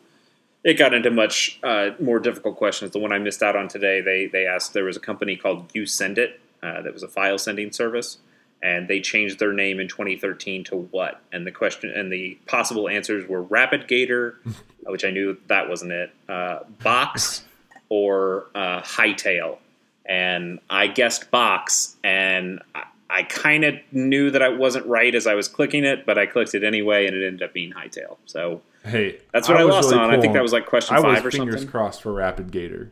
it 0.64 0.74
got 0.74 0.94
into 0.94 1.10
much 1.10 1.60
uh, 1.64 1.92
more 2.00 2.20
difficult 2.20 2.58
questions. 2.58 2.92
The 2.92 3.00
one 3.00 3.14
I 3.14 3.20
missed 3.20 3.42
out 3.42 3.56
on 3.56 3.68
today, 3.68 4.02
they 4.02 4.28
they 4.28 4.46
asked 4.46 4.74
there 4.74 4.84
was 4.84 4.98
a 4.98 5.02
company 5.02 5.36
called 5.36 5.70
YouSendIt 5.74 6.34
uh, 6.62 6.82
that 6.82 6.94
was 6.94 7.04
a 7.04 7.08
file 7.08 7.38
sending 7.38 7.72
service, 7.72 8.18
and 8.62 8.88
they 8.88 9.00
changed 9.00 9.40
their 9.40 9.54
name 9.54 9.80
in 9.80 9.88
2013 9.88 10.64
to 10.66 10.76
what? 10.92 11.22
And 11.32 11.46
the 11.46 11.52
question 11.52 11.92
and 11.92 12.12
the 12.12 12.38
possible 12.46 12.90
answers 12.90 13.28
were 13.28 13.44
Rapidgator, 13.44 14.36
which 14.84 15.06
I 15.06 15.12
knew 15.12 15.38
that 15.48 15.70
wasn't 15.70 15.92
it, 15.92 16.12
uh, 16.28 16.60
Box, 16.84 17.44
or 17.90 18.48
uh, 18.56 18.82
Hightail. 18.82 19.58
And 20.06 20.60
I 20.70 20.88
guessed 20.88 21.30
Box, 21.30 21.96
and 22.04 22.62
I, 22.74 22.84
I 23.12 23.24
kind 23.24 23.64
of 23.64 23.76
knew 23.92 24.32
that 24.32 24.42
I 24.42 24.50
wasn't 24.50 24.86
right 24.88 25.14
as 25.14 25.28
I 25.28 25.36
was 25.36 25.48
clicking 25.48 25.84
it, 25.84 26.06
but 26.06 26.18
I 26.18 26.26
clicked 26.26 26.56
it 26.56 26.64
anyway, 26.64 27.06
and 27.06 27.16
it 27.16 27.26
ended 27.26 27.44
up 27.44 27.54
being 27.54 27.72
Hightail. 27.72 28.18
So 28.26 28.62
Hey, 28.84 29.20
that's 29.34 29.48
what 29.48 29.58
I, 29.58 29.66
was 29.66 29.74
lost 29.74 29.92
really 29.92 30.04
on. 30.04 30.12
I 30.12 30.22
think 30.22 30.34
that 30.34 30.42
was 30.42 30.54
like 30.54 30.66
question 30.66 30.96
I 30.96 31.02
five 31.02 31.24
was 31.24 31.34
or 31.34 31.38
fingers 31.38 31.56
something. 31.56 31.70
crossed 31.70 32.02
for 32.02 32.14
Rapidgator. 32.14 32.92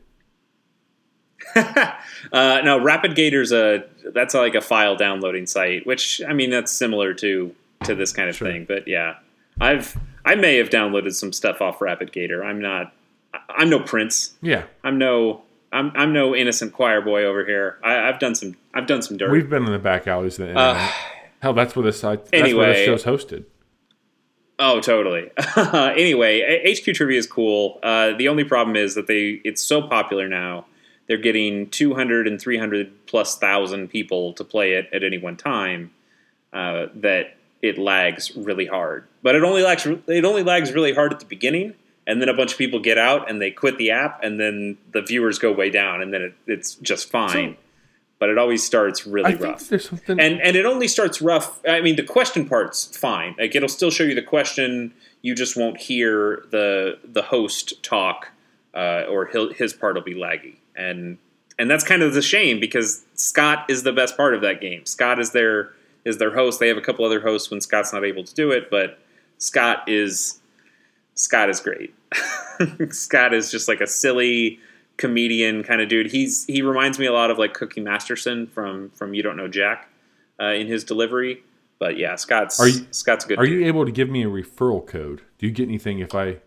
uh, 1.56 2.62
no, 2.64 2.80
Rapidgator's 2.80 3.52
a 3.52 3.84
that's 4.14 4.34
like 4.34 4.56
a 4.56 4.62
file 4.62 4.96
downloading 4.96 5.46
site, 5.48 5.86
which 5.86 6.22
I 6.28 6.34
mean 6.34 6.50
that's 6.50 6.72
similar 6.72 7.14
to 7.16 7.54
to 7.84 7.96
this 7.96 8.12
kind 8.14 8.30
of 8.30 8.36
Sure. 8.36 8.48
thing. 8.52 8.66
But 8.66 8.88
yeah, 8.88 9.16
I've 9.60 9.98
I 10.26 10.36
may 10.36 10.58
have 10.58 10.70
downloaded 10.70 11.14
some 11.14 11.32
stuff 11.34 11.62
off 11.62 11.80
Rapidgator. 11.80 12.44
I'm 12.46 12.62
not. 12.62 12.94
I'm 13.50 13.70
no 13.70 13.80
prince. 13.80 14.36
Yeah, 14.42 14.64
I'm 14.84 14.98
no. 14.98 15.44
I'm 15.72 15.92
I'm 15.96 16.14
no 16.14 16.34
innocent 16.36 16.74
choir 16.74 17.02
boy 17.02 17.24
over 17.26 17.46
here. 17.46 17.78
I, 17.84 18.08
I've 18.08 18.20
done 18.20 18.36
some. 18.36 18.56
I've 18.74 18.88
done 18.88 19.02
some 19.02 19.18
dirt. 19.18 19.32
we've 19.32 19.50
been 19.50 19.66
in 19.66 19.72
the 19.72 19.80
back 19.80 20.08
alleys 20.08 20.40
of 20.40 20.46
the 20.46 20.50
internet. 20.52 20.94
Hell, 21.42 21.54
that's 21.54 21.76
where 21.76 21.84
this 21.84 22.00
site. 22.00 22.24
That's 22.26 22.32
where 22.32 22.44
Anyway. 22.46 22.74
the 22.74 22.86
show's 22.86 23.04
hosted. 23.04 23.46
Oh, 24.60 24.80
totally. 24.80 25.30
anyway, 25.56 26.64
HQ 26.74 26.96
Trivia 26.96 27.20
is 27.20 27.28
cool. 27.28 27.80
Uh, 27.84 28.14
the 28.18 28.28
only 28.28 28.44
problem 28.44 28.76
is 28.76 28.96
that 28.96 29.06
they 29.08 29.40
it's 29.44 29.62
so 29.62 29.82
popular 29.84 30.28
now. 30.28 30.66
They're 31.08 31.18
getting 31.18 31.70
200 31.70 32.28
and 32.28 32.40
300 32.42 33.08
plus 33.08 33.38
thousand 33.38 33.90
people 33.90 34.34
to 34.34 34.44
play 34.44 34.74
it 34.74 34.90
at 34.92 35.04
any 35.04 35.18
one 35.18 35.38
time. 35.38 35.92
Uh, 36.54 36.88
that 36.96 37.36
it 37.62 37.78
lags 37.78 38.36
really 38.36 38.66
hard, 38.66 39.06
but 39.22 39.36
it 39.36 39.44
only 39.44 39.62
lags 39.64 39.86
it 39.86 40.26
only 40.26 40.44
lags 40.44 40.72
really 40.72 40.94
hard 40.94 41.12
at 41.14 41.20
the 41.20 41.26
beginning, 41.26 41.74
and 42.06 42.22
then 42.22 42.30
a 42.30 42.34
bunch 42.34 42.54
of 42.54 42.58
people 42.58 42.80
get 42.80 42.98
out 42.98 43.30
and 43.30 43.42
they 43.42 43.52
quit 43.52 43.78
the 43.78 43.92
app, 43.92 44.24
and 44.24 44.40
then 44.40 44.78
the 44.94 45.02
viewers 45.02 45.40
go 45.40 45.52
way 45.52 45.70
down, 45.70 46.02
and 46.02 46.14
then 46.14 46.22
it, 46.22 46.34
it's 46.48 46.76
just 46.76 47.10
fine. 47.10 47.56
So- 47.56 47.64
but 48.20 48.30
it 48.30 48.38
always 48.40 48.66
starts 48.66 49.06
I 49.06 49.12
really 49.12 49.32
think 49.34 49.44
rough 49.44 49.70
there's 49.70 49.90
something. 49.90 50.20
and 50.20 50.42
and 50.42 50.56
it 50.56 50.66
only 50.66 50.88
starts 50.88 51.22
rough. 51.22 51.60
I 51.68 51.82
mean, 51.82 51.98
the 51.98 52.04
question 52.04 52.48
part's 52.48 52.98
fine. 52.98 53.36
Like 53.38 53.54
it'll 53.56 53.70
still 53.70 53.92
show 53.92 54.04
you 54.04 54.16
the 54.16 54.24
question. 54.24 54.94
You 55.22 55.36
just 55.36 55.56
won't 55.56 55.78
hear 55.78 56.46
the 56.50 56.98
the 57.04 57.22
host 57.24 57.84
talk, 57.84 58.30
uh, 58.74 59.04
or 59.10 59.26
his 59.26 59.74
part 59.74 59.96
will 59.96 60.02
be 60.02 60.16
laggy. 60.16 60.56
And 60.78 61.18
and 61.60 61.70
that's 61.72 61.84
kind 61.84 62.04
of 62.04 62.14
the 62.14 62.22
shame 62.22 62.60
because 62.60 63.04
Scott 63.16 63.66
is 63.70 63.82
the 63.84 63.92
best 63.94 64.16
part 64.16 64.36
of 64.36 64.42
that 64.42 64.62
game. 64.62 64.86
Scott 64.86 65.20
is 65.20 65.32
their 65.32 65.74
is 66.06 66.18
their 66.20 66.34
host. 66.34 66.60
They 66.60 66.68
have 66.68 66.78
a 66.78 66.82
couple 66.82 67.04
other 67.04 67.20
hosts 67.20 67.50
when 67.50 67.60
Scott's 67.62 67.92
not 67.92 68.06
able 68.06 68.24
to 68.24 68.34
do 68.36 68.52
it, 68.52 68.70
but 68.70 69.00
Scott 69.40 69.84
is 69.90 70.40
Scott 71.16 71.50
is 71.50 71.60
great. 71.60 71.94
Scott 72.92 73.34
is 73.34 73.52
just 73.52 73.68
like 73.68 73.82
a 73.82 73.88
silly 73.88 74.60
comedian 74.98 75.64
kind 75.64 75.82
of 75.82 75.90
dude. 75.90 76.12
He's 76.12 76.46
he 76.46 76.62
reminds 76.62 77.00
me 77.00 77.06
a 77.06 77.14
lot 77.14 77.32
of 77.32 77.38
like 77.38 77.54
Cookie 77.54 77.82
Masterson 77.82 78.48
from 78.48 78.90
from 78.92 79.14
You 79.14 79.24
Don't 79.24 79.38
Know 79.38 79.48
Jack 79.48 79.90
uh, 80.40 80.46
in 80.54 80.68
his 80.68 80.84
delivery. 80.84 81.44
But 81.80 81.98
yeah, 81.98 82.16
Scott's 82.16 82.60
Are 82.60 82.68
you- 82.68 82.88
Scott's 82.92 83.26
a 83.26 83.28
good. 83.28 83.40
Are 83.40 83.46
dude. 83.46 83.62
you 83.62 83.68
able 83.68 83.86
to 83.86 83.92
give 83.92 84.10
me 84.10 84.24
a 84.24 84.28
referral 84.28 84.86
code? 84.86 85.22
Do 85.38 85.46
you 85.46 85.52
get 85.52 85.68
anything 85.68 86.00
if 86.00 86.16
I 86.16 86.38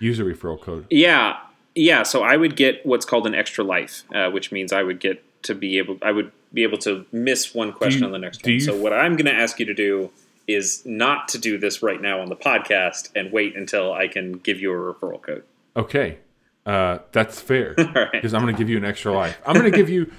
use 0.00 0.18
a 0.18 0.24
referral 0.24 0.60
code? 0.60 0.86
Yeah, 0.90 1.36
yeah. 1.74 2.02
So 2.02 2.22
I 2.22 2.36
would 2.36 2.56
get 2.56 2.84
what's 2.84 3.04
called 3.04 3.26
an 3.26 3.34
extra 3.34 3.64
life, 3.64 4.02
uh, 4.14 4.30
which 4.30 4.50
means 4.52 4.72
I 4.72 4.82
would 4.82 5.00
get 5.00 5.22
to 5.44 5.54
be 5.54 5.78
able. 5.78 5.98
I 6.02 6.12
would 6.12 6.32
be 6.52 6.62
able 6.64 6.78
to 6.78 7.06
miss 7.12 7.54
one 7.54 7.72
question 7.72 8.00
you- 8.00 8.06
on 8.06 8.12
the 8.12 8.18
next 8.18 8.44
one. 8.44 8.54
you- 8.54 8.60
So 8.60 8.76
what 8.76 8.92
I'm 8.92 9.12
going 9.16 9.26
to 9.26 9.34
ask 9.34 9.58
you 9.60 9.66
to 9.66 9.74
do 9.74 10.10
is 10.48 10.82
not 10.84 11.28
to 11.28 11.38
do 11.38 11.58
this 11.58 11.80
right 11.82 12.00
now 12.02 12.20
on 12.20 12.28
the 12.28 12.34
podcast 12.36 13.10
and 13.14 13.30
wait 13.30 13.54
until 13.56 13.92
I 13.92 14.08
can 14.08 14.32
give 14.32 14.60
you 14.60 14.72
a 14.72 14.94
referral 14.94 15.22
code. 15.22 15.44
Okay, 15.76 16.18
uh, 16.66 16.98
that's 17.12 17.40
fair 17.40 17.74
All 17.78 17.84
right. 17.86 18.10
because 18.12 18.34
I'm 18.34 18.40
going 18.42 18.54
to 18.54 18.58
give 18.58 18.68
you 18.68 18.76
an 18.76 18.84
extra 18.84 19.12
life. 19.12 19.38
I'm 19.46 19.54
going 19.54 19.70
to 19.70 19.76
give 19.76 19.88
you. 19.88 20.10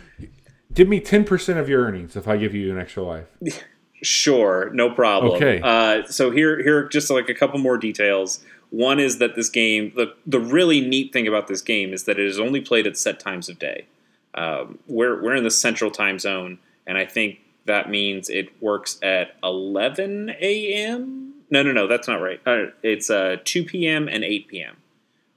Give 0.74 0.88
me 0.88 1.02
ten 1.02 1.26
percent 1.26 1.60
of 1.60 1.68
your 1.68 1.84
earnings 1.86 2.16
if 2.16 2.30
I 2.30 2.38
give 2.38 2.56
you 2.56 2.72
an 2.72 2.80
extra 2.80 3.04
life. 3.04 3.26
Sure, 4.04 4.72
no 4.74 4.90
problem. 4.90 5.34
Okay. 5.34 5.62
Uh, 5.62 6.04
so 6.08 6.32
here, 6.32 6.60
here, 6.64 6.80
are 6.80 6.84
just 6.90 7.12
like 7.12 7.30
a 7.30 7.36
couple 7.36 7.60
more 7.60 7.78
details. 7.78 8.44
One 8.72 9.00
is 9.00 9.20
that 9.20 9.36
this 9.36 9.50
game, 9.50 9.92
the 9.96 10.16
the 10.26 10.40
really 10.40 10.82
neat 10.82 11.14
thing 11.14 11.28
about 11.28 11.48
this 11.48 11.62
game 11.62 11.94
is 11.94 12.06
that 12.06 12.18
it 12.18 12.26
is 12.26 12.40
only 12.40 12.62
played 12.62 12.88
at 12.88 12.98
set 12.98 13.20
times 13.20 13.50
of 13.50 13.60
day. 13.60 13.86
Um, 14.34 14.80
we're 14.88 15.22
we're 15.22 15.36
in 15.36 15.44
the 15.44 15.52
central 15.52 15.92
time 15.92 16.20
zone, 16.20 16.58
and 16.88 16.98
I 16.98 17.06
think 17.06 17.40
that 17.66 17.90
means 17.90 18.30
it 18.30 18.50
works 18.62 18.98
at 19.04 19.36
11 19.44 20.30
a.m. 20.40 21.34
No, 21.50 21.62
no, 21.64 21.74
no, 21.74 21.86
that's 21.86 22.08
not 22.08 22.22
right. 22.22 22.40
Uh, 22.46 22.68
it's 22.82 23.10
uh, 23.10 23.38
2 23.44 23.66
p.m. 23.66 24.08
and 24.08 24.24
8 24.24 24.48
p.m. 24.48 24.78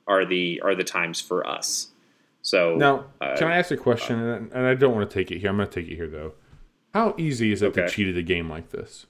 are 0.07 0.25
the 0.25 0.61
are 0.65 0.77
the 0.77 0.85
times 0.85 1.21
for 1.21 1.47
us. 1.47 1.89
So 2.43 2.77
Now, 2.77 3.07
uh, 3.21 3.37
can 3.37 3.49
I 3.49 3.57
ask 3.57 3.71
a 3.71 3.77
question? 3.77 4.21
And, 4.21 4.53
and 4.53 4.67
I 4.67 4.75
don't 4.75 4.95
want 4.95 5.11
to 5.11 5.15
take 5.15 5.31
it 5.33 5.39
here. 5.39 5.51
I'm 5.51 5.57
going 5.57 5.69
to 5.69 5.75
take 5.75 5.91
it 5.91 5.97
here 5.97 6.09
though. 6.09 6.35
How 6.93 7.15
easy 7.19 7.51
is 7.51 7.63
it 7.63 7.75
to 7.75 7.89
cheat 7.89 8.07
at 8.07 8.17
a 8.17 8.23
game 8.23 8.49
like 8.49 8.71
this? 8.71 9.07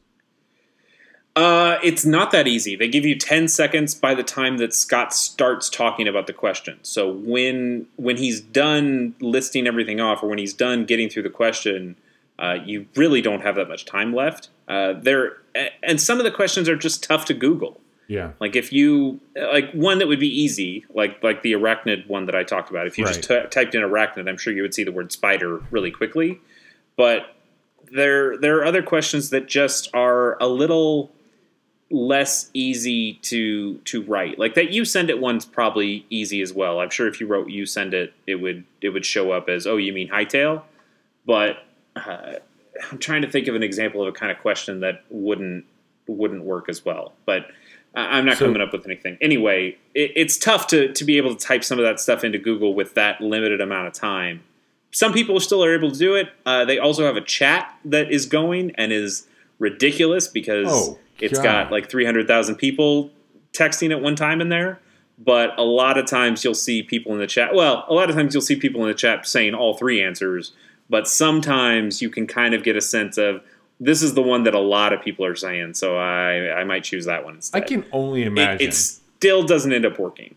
Uh, 1.36 1.78
it's 1.82 2.04
not 2.06 2.30
that 2.30 2.46
easy. 2.46 2.76
They 2.76 2.86
give 2.86 3.04
you 3.04 3.18
10 3.18 3.48
seconds 3.48 3.94
by 3.94 4.14
the 4.14 4.22
time 4.22 4.58
that 4.58 4.72
Scott 4.72 5.12
starts 5.12 5.68
talking 5.68 6.06
about 6.06 6.28
the 6.28 6.32
question. 6.32 6.78
So 6.82 7.10
when 7.10 7.86
when 7.96 8.16
he's 8.16 8.40
done 8.40 9.14
listing 9.20 9.66
everything 9.66 10.00
off, 10.00 10.22
or 10.22 10.28
when 10.28 10.38
he's 10.38 10.54
done 10.54 10.84
getting 10.84 11.08
through 11.08 11.24
the 11.24 11.30
question, 11.30 11.96
uh, 12.38 12.58
you 12.64 12.86
really 12.94 13.20
don't 13.20 13.40
have 13.40 13.56
that 13.56 13.68
much 13.68 13.84
time 13.84 14.14
left. 14.14 14.48
Uh, 14.68 14.92
there 14.92 15.38
and 15.82 16.00
some 16.00 16.18
of 16.18 16.24
the 16.24 16.30
questions 16.30 16.68
are 16.68 16.76
just 16.76 17.02
tough 17.02 17.24
to 17.24 17.34
Google. 17.34 17.80
Yeah. 18.06 18.32
Like 18.38 18.54
if 18.54 18.72
you 18.72 19.20
like 19.34 19.72
one 19.72 19.98
that 19.98 20.06
would 20.06 20.20
be 20.20 20.28
easy, 20.28 20.84
like 20.94 21.20
like 21.24 21.42
the 21.42 21.52
arachnid 21.52 22.06
one 22.06 22.26
that 22.26 22.36
I 22.36 22.44
talked 22.44 22.70
about. 22.70 22.86
If 22.86 22.96
you 22.96 23.06
just 23.06 23.24
t- 23.24 23.42
typed 23.50 23.74
in 23.74 23.82
arachnid, 23.82 24.28
I'm 24.28 24.36
sure 24.36 24.52
you 24.52 24.62
would 24.62 24.74
see 24.74 24.84
the 24.84 24.92
word 24.92 25.10
spider 25.10 25.58
really 25.72 25.90
quickly. 25.90 26.40
But 26.96 27.34
there 27.90 28.36
there 28.38 28.58
are 28.58 28.64
other 28.64 28.82
questions 28.82 29.30
that 29.30 29.48
just 29.48 29.88
are 29.94 30.40
a 30.40 30.46
little 30.46 31.10
less 31.90 32.50
easy 32.54 33.14
to 33.22 33.76
to 33.78 34.02
write. 34.02 34.38
Like 34.38 34.54
that 34.54 34.70
you 34.70 34.84
send 34.84 35.10
it 35.10 35.20
one's 35.20 35.44
probably 35.44 36.06
easy 36.10 36.40
as 36.40 36.52
well. 36.52 36.80
I'm 36.80 36.90
sure 36.90 37.06
if 37.06 37.20
you 37.20 37.26
wrote 37.26 37.48
you 37.48 37.66
send 37.66 37.94
it, 37.94 38.12
it 38.26 38.36
would 38.36 38.64
it 38.80 38.90
would 38.90 39.04
show 39.06 39.32
up 39.32 39.48
as 39.48 39.66
oh 39.66 39.76
you 39.76 39.92
mean 39.92 40.08
hightail. 40.08 40.62
But 41.26 41.58
uh, 41.96 42.34
I'm 42.90 42.98
trying 42.98 43.22
to 43.22 43.30
think 43.30 43.46
of 43.48 43.54
an 43.54 43.62
example 43.62 44.02
of 44.02 44.08
a 44.08 44.12
kind 44.12 44.32
of 44.32 44.38
question 44.38 44.80
that 44.80 45.04
wouldn't 45.10 45.64
wouldn't 46.06 46.42
work 46.44 46.68
as 46.68 46.84
well. 46.84 47.12
But 47.26 47.46
I'm 47.94 48.24
not 48.26 48.38
So- 48.38 48.46
coming 48.46 48.60
up 48.60 48.72
with 48.72 48.84
anything. 48.86 49.16
Anyway, 49.20 49.78
it, 49.94 50.12
it's 50.16 50.36
tough 50.36 50.66
to 50.68 50.92
to 50.92 51.04
be 51.04 51.16
able 51.16 51.34
to 51.36 51.46
type 51.46 51.62
some 51.64 51.78
of 51.78 51.84
that 51.84 52.00
stuff 52.00 52.24
into 52.24 52.38
Google 52.38 52.74
with 52.74 52.94
that 52.94 53.20
limited 53.20 53.60
amount 53.60 53.86
of 53.86 53.92
time. 53.92 54.42
Some 54.90 55.12
people 55.12 55.38
still 55.40 55.64
are 55.64 55.74
able 55.74 55.90
to 55.90 55.98
do 55.98 56.14
it. 56.14 56.28
Uh, 56.46 56.64
they 56.64 56.78
also 56.78 57.04
have 57.04 57.16
a 57.16 57.20
chat 57.20 57.72
that 57.84 58.12
is 58.12 58.26
going 58.26 58.70
and 58.76 58.92
is 58.92 59.26
ridiculous 59.58 60.28
because 60.28 60.66
Oh, 60.70 60.98
it's 61.20 61.38
God. 61.38 61.44
got 61.44 61.72
like 61.72 61.88
300,000 61.90 62.56
people 62.56 63.10
texting 63.52 63.90
at 63.90 64.00
one 64.00 64.16
time 64.16 64.40
in 64.40 64.48
there. 64.48 64.80
But 65.16 65.56
a 65.58 65.62
lot 65.62 65.96
of 65.96 66.06
times 66.06 66.42
you'll 66.42 66.54
see 66.54 66.82
people 66.82 67.12
in 67.12 67.18
the 67.20 67.26
chat. 67.28 67.54
Well, 67.54 67.84
a 67.88 67.94
lot 67.94 68.10
of 68.10 68.16
times 68.16 68.34
you'll 68.34 68.42
see 68.42 68.56
people 68.56 68.82
in 68.82 68.88
the 68.88 68.94
chat 68.94 69.26
saying 69.28 69.54
all 69.54 69.74
three 69.76 70.02
answers. 70.02 70.52
But 70.90 71.06
sometimes 71.06 72.02
you 72.02 72.10
can 72.10 72.26
kind 72.26 72.52
of 72.52 72.64
get 72.64 72.76
a 72.76 72.80
sense 72.80 73.16
of 73.16 73.40
this 73.78 74.02
is 74.02 74.14
the 74.14 74.22
one 74.22 74.42
that 74.42 74.54
a 74.54 74.58
lot 74.60 74.92
of 74.92 75.02
people 75.02 75.24
are 75.24 75.36
saying. 75.36 75.74
So 75.74 75.96
I, 75.96 76.60
I 76.60 76.64
might 76.64 76.82
choose 76.84 77.06
that 77.06 77.24
one 77.24 77.36
instead. 77.36 77.62
I 77.62 77.64
can 77.66 77.84
only 77.92 78.22
It, 78.22 78.26
imagine. 78.26 78.68
it 78.68 78.74
still 78.74 79.44
doesn't 79.44 79.72
end 79.72 79.86
up 79.86 79.98
working. 80.00 80.34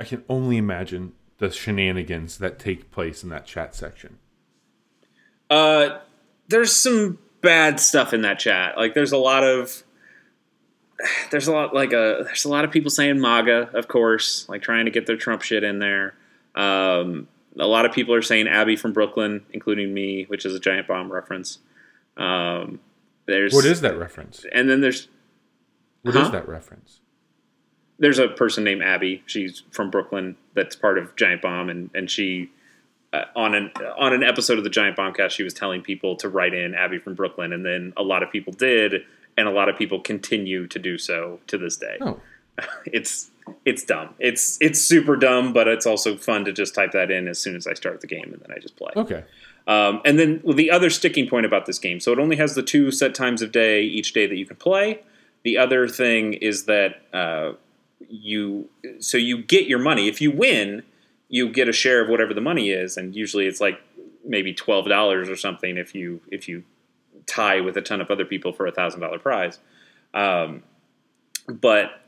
I 0.00 0.04
can 0.04 0.24
only 0.28 0.56
imagine 0.56 1.12
the 1.38 1.50
shenanigans 1.50 2.38
that 2.38 2.58
take 2.58 2.90
place 2.90 3.22
in 3.22 3.28
that 3.28 3.44
chat 3.46 3.74
section. 3.74 4.18
Uh, 5.50 5.98
there's 6.48 6.74
some 6.74 7.18
bad 7.44 7.78
stuff 7.78 8.12
in 8.12 8.22
that 8.22 8.38
chat. 8.40 8.76
Like 8.76 8.94
there's 8.94 9.12
a 9.12 9.16
lot 9.18 9.44
of 9.44 9.84
there's 11.30 11.46
a 11.46 11.52
lot 11.52 11.74
like 11.74 11.92
a 11.92 12.22
there's 12.24 12.44
a 12.44 12.48
lot 12.48 12.64
of 12.64 12.70
people 12.70 12.90
saying 12.90 13.20
MAGA, 13.20 13.70
of 13.74 13.86
course, 13.88 14.48
like 14.48 14.62
trying 14.62 14.86
to 14.86 14.90
get 14.90 15.06
their 15.06 15.16
Trump 15.16 15.42
shit 15.42 15.62
in 15.62 15.78
there. 15.78 16.14
Um, 16.56 17.28
a 17.58 17.66
lot 17.66 17.84
of 17.84 17.92
people 17.92 18.14
are 18.14 18.22
saying 18.22 18.48
Abby 18.48 18.76
from 18.76 18.92
Brooklyn, 18.92 19.44
including 19.52 19.94
me, 19.94 20.24
which 20.24 20.44
is 20.44 20.54
a 20.54 20.60
giant 20.60 20.88
bomb 20.88 21.12
reference. 21.12 21.58
Um, 22.16 22.80
there's 23.26 23.54
What 23.54 23.64
is 23.64 23.80
that 23.82 23.96
reference? 23.98 24.44
and 24.52 24.68
then 24.68 24.80
there's 24.80 25.08
What 26.02 26.14
is 26.16 26.22
Huh? 26.26 26.30
that 26.30 26.48
reference? 26.48 27.00
there's 27.98 28.18
a 28.18 28.26
person 28.28 28.64
named 28.64 28.82
Abby. 28.82 29.22
She's 29.26 29.62
from 29.70 29.88
Brooklyn. 29.90 30.36
That's 30.54 30.74
part 30.74 30.98
of 30.98 31.14
Giant 31.16 31.42
Bomb, 31.42 31.68
and 31.70 31.90
and 31.94 32.10
she 32.10 32.44
uh, 32.44 32.53
on 33.36 33.54
an 33.54 33.70
on 33.98 34.12
an 34.12 34.22
episode 34.22 34.58
of 34.58 34.64
the 34.64 34.70
Giant 34.70 34.96
Bombcast, 34.96 35.30
she 35.30 35.42
was 35.42 35.54
telling 35.54 35.82
people 35.82 36.16
to 36.16 36.28
write 36.28 36.54
in 36.54 36.74
Abby 36.74 36.98
from 36.98 37.14
Brooklyn, 37.14 37.52
and 37.52 37.64
then 37.64 37.92
a 37.96 38.02
lot 38.02 38.22
of 38.22 38.30
people 38.30 38.52
did, 38.52 39.02
and 39.36 39.48
a 39.48 39.50
lot 39.50 39.68
of 39.68 39.76
people 39.76 40.00
continue 40.00 40.66
to 40.68 40.78
do 40.78 40.98
so 40.98 41.40
to 41.46 41.58
this 41.58 41.76
day. 41.76 41.96
Oh, 42.00 42.20
It's 42.86 43.30
it's 43.64 43.84
dumb. 43.84 44.14
It's 44.18 44.58
it's 44.60 44.80
super 44.80 45.16
dumb, 45.16 45.52
but 45.52 45.68
it's 45.68 45.86
also 45.86 46.16
fun 46.16 46.44
to 46.46 46.52
just 46.52 46.74
type 46.74 46.92
that 46.92 47.10
in 47.10 47.28
as 47.28 47.38
soon 47.38 47.56
as 47.56 47.66
I 47.66 47.74
start 47.74 48.00
the 48.00 48.06
game, 48.06 48.30
and 48.32 48.40
then 48.40 48.50
I 48.56 48.58
just 48.58 48.76
play. 48.76 48.92
okay. 48.96 49.24
Um, 49.66 50.02
and 50.04 50.18
then 50.18 50.42
the 50.46 50.70
other 50.70 50.90
sticking 50.90 51.26
point 51.28 51.46
about 51.46 51.64
this 51.64 51.78
game, 51.78 51.98
so 51.98 52.12
it 52.12 52.18
only 52.18 52.36
has 52.36 52.54
the 52.54 52.62
two 52.62 52.90
set 52.90 53.14
times 53.14 53.40
of 53.42 53.50
day 53.50 53.82
each 53.82 54.12
day 54.12 54.26
that 54.26 54.36
you 54.36 54.44
can 54.46 54.56
play. 54.56 55.00
The 55.42 55.56
other 55.58 55.88
thing 55.88 56.34
is 56.34 56.64
that 56.64 57.02
uh, 57.12 57.52
you 58.08 58.68
so 58.98 59.16
you 59.18 59.42
get 59.42 59.66
your 59.66 59.78
money 59.78 60.08
if 60.08 60.20
you 60.20 60.30
win, 60.30 60.82
you 61.28 61.50
get 61.50 61.68
a 61.68 61.72
share 61.72 62.02
of 62.02 62.08
whatever 62.08 62.34
the 62.34 62.40
money 62.40 62.70
is, 62.70 62.96
and 62.96 63.14
usually 63.14 63.46
it's 63.46 63.60
like 63.60 63.80
maybe 64.24 64.52
twelve 64.52 64.88
dollars 64.88 65.28
or 65.28 65.36
something 65.36 65.76
if 65.76 65.94
you 65.94 66.20
if 66.30 66.48
you 66.48 66.64
tie 67.26 67.60
with 67.60 67.76
a 67.76 67.82
ton 67.82 68.00
of 68.00 68.10
other 68.10 68.24
people 68.24 68.52
for 68.52 68.66
a 68.66 68.72
thousand 68.72 69.00
dollar 69.00 69.18
prize. 69.18 69.58
Um, 70.12 70.62
but 71.48 72.00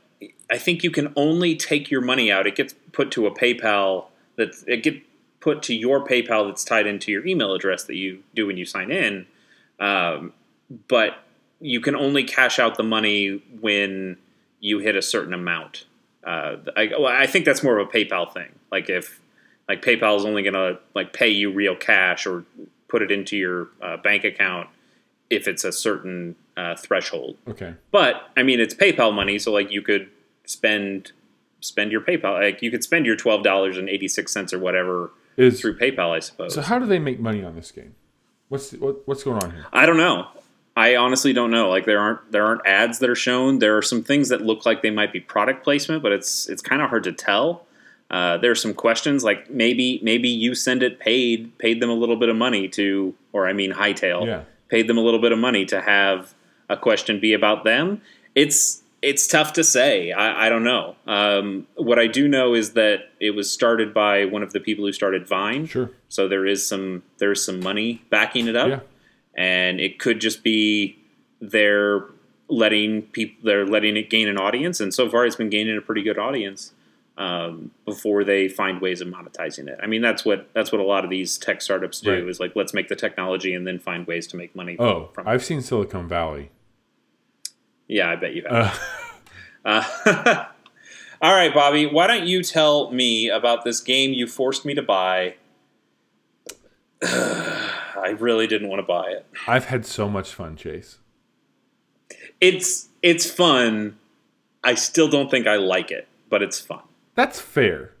I 0.49 0.57
think 0.57 0.83
you 0.83 0.91
can 0.91 1.13
only 1.15 1.55
take 1.55 1.91
your 1.91 2.01
money 2.01 2.31
out. 2.31 2.47
It 2.47 2.55
gets 2.55 2.73
put 2.91 3.11
to 3.11 3.27
a 3.27 3.31
PayPal 3.31 4.05
that 4.35 4.55
it 4.67 4.83
get 4.83 5.01
put 5.39 5.61
to 5.63 5.75
your 5.75 6.05
PayPal 6.05 6.47
that's 6.47 6.63
tied 6.63 6.87
into 6.87 7.11
your 7.11 7.25
email 7.25 7.53
address 7.53 7.83
that 7.85 7.95
you 7.95 8.23
do 8.33 8.47
when 8.47 8.57
you 8.57 8.65
sign 8.65 8.91
in. 8.91 9.27
Um, 9.79 10.33
but 10.87 11.23
you 11.59 11.81
can 11.81 11.95
only 11.95 12.23
cash 12.23 12.59
out 12.59 12.75
the 12.75 12.83
money 12.83 13.41
when 13.59 14.17
you 14.59 14.79
hit 14.79 14.95
a 14.95 15.01
certain 15.01 15.33
amount. 15.33 15.85
Uh, 16.27 16.57
I, 16.75 16.89
well, 16.99 17.07
I 17.07 17.25
think 17.25 17.45
that's 17.45 17.63
more 17.63 17.79
of 17.79 17.87
a 17.87 17.91
PayPal 17.91 18.31
thing. 18.31 18.49
Like 18.71 18.89
if 18.89 19.21
like 19.69 19.81
PayPal 19.81 20.17
is 20.17 20.25
only 20.25 20.43
going 20.43 20.53
to 20.53 20.77
like 20.93 21.13
pay 21.13 21.29
you 21.29 21.51
real 21.51 21.75
cash 21.75 22.27
or 22.27 22.43
put 22.89 23.01
it 23.01 23.11
into 23.11 23.37
your 23.37 23.69
uh, 23.81 23.97
bank 23.97 24.23
account 24.23 24.69
if 25.29 25.47
it's 25.47 25.63
a 25.63 25.71
certain 25.71 26.35
uh, 26.57 26.75
threshold. 26.75 27.37
Okay. 27.47 27.75
But 27.91 28.29
I 28.35 28.43
mean, 28.43 28.59
it's 28.59 28.73
PayPal 28.73 29.13
money, 29.13 29.39
so 29.39 29.51
like 29.53 29.71
you 29.71 29.81
could 29.81 30.09
spend 30.45 31.11
spend 31.61 31.91
your 31.91 32.01
PayPal. 32.01 32.41
Like 32.41 32.61
you 32.61 32.71
could 32.71 32.83
spend 32.83 33.05
your 33.05 33.15
twelve 33.15 33.43
dollars 33.43 33.77
and 33.77 33.87
eighty 33.89 34.07
six 34.07 34.33
cents 34.33 34.53
or 34.53 34.59
whatever 34.59 35.11
Is 35.37 35.61
through 35.61 35.77
PayPal, 35.77 36.11
I 36.11 36.19
suppose. 36.19 36.53
so 36.53 36.61
how 36.61 36.77
do 36.77 36.85
they 36.85 36.99
make 36.99 37.19
money 37.19 37.43
on 37.43 37.55
this 37.55 37.71
game? 37.71 37.95
What's 38.49 38.73
what, 38.73 39.07
what's 39.07 39.23
going 39.23 39.41
on 39.43 39.51
here? 39.51 39.65
I 39.71 39.85
don't 39.85 39.97
know. 39.97 40.27
I 40.77 40.95
honestly 40.95 41.33
don't 41.33 41.49
know. 41.51 41.69
Like 41.69 41.85
there 41.85 41.99
aren't 41.99 42.31
there 42.31 42.45
aren't 42.45 42.61
ads 42.65 42.99
that 42.99 43.09
are 43.09 43.15
shown. 43.15 43.59
There 43.59 43.75
are 43.77 43.81
some 43.81 44.03
things 44.03 44.29
that 44.29 44.41
look 44.41 44.65
like 44.65 44.81
they 44.83 44.91
might 44.91 45.11
be 45.11 45.19
product 45.19 45.63
placement, 45.63 46.03
but 46.03 46.11
it's 46.11 46.47
it's 46.47 46.61
kind 46.61 46.81
of 46.81 46.89
hard 46.89 47.03
to 47.05 47.11
tell. 47.11 47.65
Uh, 48.11 48.37
there 48.37 48.51
are 48.51 48.55
some 48.55 48.73
questions 48.73 49.23
like 49.23 49.49
maybe 49.49 49.99
maybe 50.03 50.29
you 50.29 50.53
send 50.55 50.83
it 50.83 50.99
paid 50.99 51.57
paid 51.57 51.81
them 51.81 51.89
a 51.89 51.93
little 51.93 52.15
bit 52.15 52.29
of 52.29 52.35
money 52.35 52.67
to, 52.69 53.13
or 53.33 53.47
I 53.47 53.53
mean 53.53 53.73
hightail, 53.73 54.25
Yeah. 54.27 54.43
paid 54.69 54.87
them 54.87 54.97
a 54.97 55.01
little 55.01 55.19
bit 55.19 55.31
of 55.31 55.39
money 55.39 55.65
to 55.65 55.81
have 55.81 56.33
a 56.69 56.77
question 56.77 57.19
be 57.19 57.33
about 57.33 57.63
them. 57.63 58.01
It's 58.35 58.83
it's 59.01 59.27
tough 59.27 59.53
to 59.53 59.63
say. 59.63 60.11
I, 60.11 60.45
I 60.45 60.49
don't 60.49 60.63
know. 60.63 60.95
Um, 61.05 61.67
what 61.75 61.99
I 61.99 62.07
do 62.07 62.27
know 62.27 62.53
is 62.53 62.73
that 62.73 63.09
it 63.19 63.31
was 63.31 63.49
started 63.51 63.93
by 63.93 64.25
one 64.25 64.41
of 64.43 64.53
the 64.53 64.59
people 64.59 64.85
who 64.85 64.91
started 64.93 65.27
Vine. 65.27 65.65
Sure. 65.65 65.89
So 66.07 66.27
there 66.27 66.45
is 66.45 66.67
some 66.67 67.01
there's 67.17 67.43
some 67.43 67.59
money 67.61 68.03
backing 68.09 68.47
it 68.47 68.55
up, 68.55 68.69
Yeah. 68.69 68.79
And 69.37 69.79
it 69.79 69.99
could 69.99 70.19
just 70.19 70.43
be 70.43 70.97
they're 71.39 72.05
letting 72.49 73.01
people 73.03 73.37
they're 73.43 73.65
letting 73.65 73.95
it 73.95 74.09
gain 74.09 74.27
an 74.27 74.37
audience, 74.37 74.79
and 74.79 74.93
so 74.93 75.09
far 75.09 75.25
it's 75.25 75.35
been 75.35 75.49
gaining 75.49 75.77
a 75.77 75.81
pretty 75.81 76.01
good 76.01 76.17
audience 76.17 76.73
um, 77.17 77.71
before 77.85 78.23
they 78.23 78.47
find 78.47 78.79
ways 78.81 79.01
of 79.01 79.07
monetizing 79.07 79.67
it. 79.67 79.79
I 79.81 79.87
mean 79.87 80.01
that's 80.01 80.23
what 80.25 80.49
that's 80.53 80.71
what 80.71 80.81
a 80.81 80.83
lot 80.83 81.03
of 81.03 81.09
these 81.09 81.37
tech 81.37 81.61
startups 81.61 82.01
do 82.01 82.11
Right. 82.11 82.27
is 82.27 82.39
like 82.39 82.55
let's 82.55 82.73
make 82.73 82.87
the 82.87 82.95
technology 82.95 83.53
and 83.53 83.65
then 83.67 83.79
find 83.79 84.05
ways 84.07 84.27
to 84.27 84.37
make 84.37 84.55
money. 84.55 84.75
From, 84.75 84.85
Oh, 84.85 85.09
from 85.13 85.27
I've 85.27 85.43
seen 85.43 85.61
Silicon 85.61 86.07
Valley. 86.07 86.49
yeah, 87.87 88.09
I 88.09 88.15
bet 88.15 88.33
you 88.33 88.43
have. 88.49 88.53
Uh, 88.53 88.77
Uh, 89.65 89.83
all 91.21 91.33
right, 91.35 91.53
Bobby, 91.53 91.85
why 91.87 92.07
don't 92.07 92.25
you 92.25 92.41
tell 92.41 92.89
me 92.91 93.27
about 93.27 93.65
this 93.65 93.81
game 93.81 94.13
you 94.13 94.25
forced 94.25 94.63
me 94.63 94.73
to 94.73 94.81
buy? 94.81 95.35
I 97.97 98.09
really 98.09 98.47
didn't 98.47 98.69
want 98.69 98.79
to 98.79 98.87
buy 98.87 99.09
it. 99.09 99.25
I've 99.47 99.65
had 99.65 99.85
so 99.85 100.09
much 100.09 100.33
fun, 100.33 100.55
Chase. 100.55 100.99
It's 102.39 102.89
it's 103.01 103.29
fun. 103.29 103.97
I 104.63 104.75
still 104.75 105.07
don't 105.09 105.29
think 105.31 105.47
I 105.47 105.55
like 105.55 105.91
it, 105.91 106.07
but 106.29 106.41
it's 106.41 106.59
fun. 106.59 106.81
That's 107.15 107.39
fair. 107.39 107.93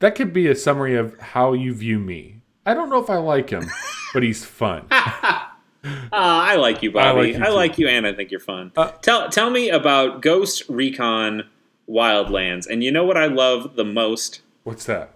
That 0.00 0.14
could 0.14 0.32
be 0.32 0.46
a 0.46 0.54
summary 0.54 0.94
of 0.94 1.18
how 1.18 1.52
you 1.52 1.74
view 1.74 1.98
me. 1.98 2.42
I 2.64 2.74
don't 2.74 2.90
know 2.90 3.02
if 3.02 3.10
I 3.10 3.16
like 3.16 3.50
him, 3.50 3.68
but 4.14 4.22
he's 4.22 4.44
fun. 4.44 4.86
Ah, 6.12 6.44
I 6.44 6.56
like 6.56 6.82
you, 6.82 6.90
Bobby. 6.90 7.36
I 7.36 7.38
I 7.38 7.48
like 7.48 7.54
like 7.54 7.78
you 7.78 7.86
you, 7.88 7.96
and 7.96 8.06
I 8.06 8.12
think 8.12 8.30
you're 8.30 8.40
fun. 8.40 8.72
Uh, 8.76 8.90
tell 9.00 9.28
tell 9.28 9.48
me 9.48 9.70
about 9.70 10.22
Ghost 10.22 10.64
Recon 10.68 11.44
Wildlands. 11.88 12.66
And 12.68 12.82
you 12.82 12.90
know 12.90 13.04
what 13.04 13.16
I 13.16 13.26
love 13.26 13.76
the 13.76 13.84
most? 13.84 14.42
What's 14.64 14.84
that? 14.86 15.14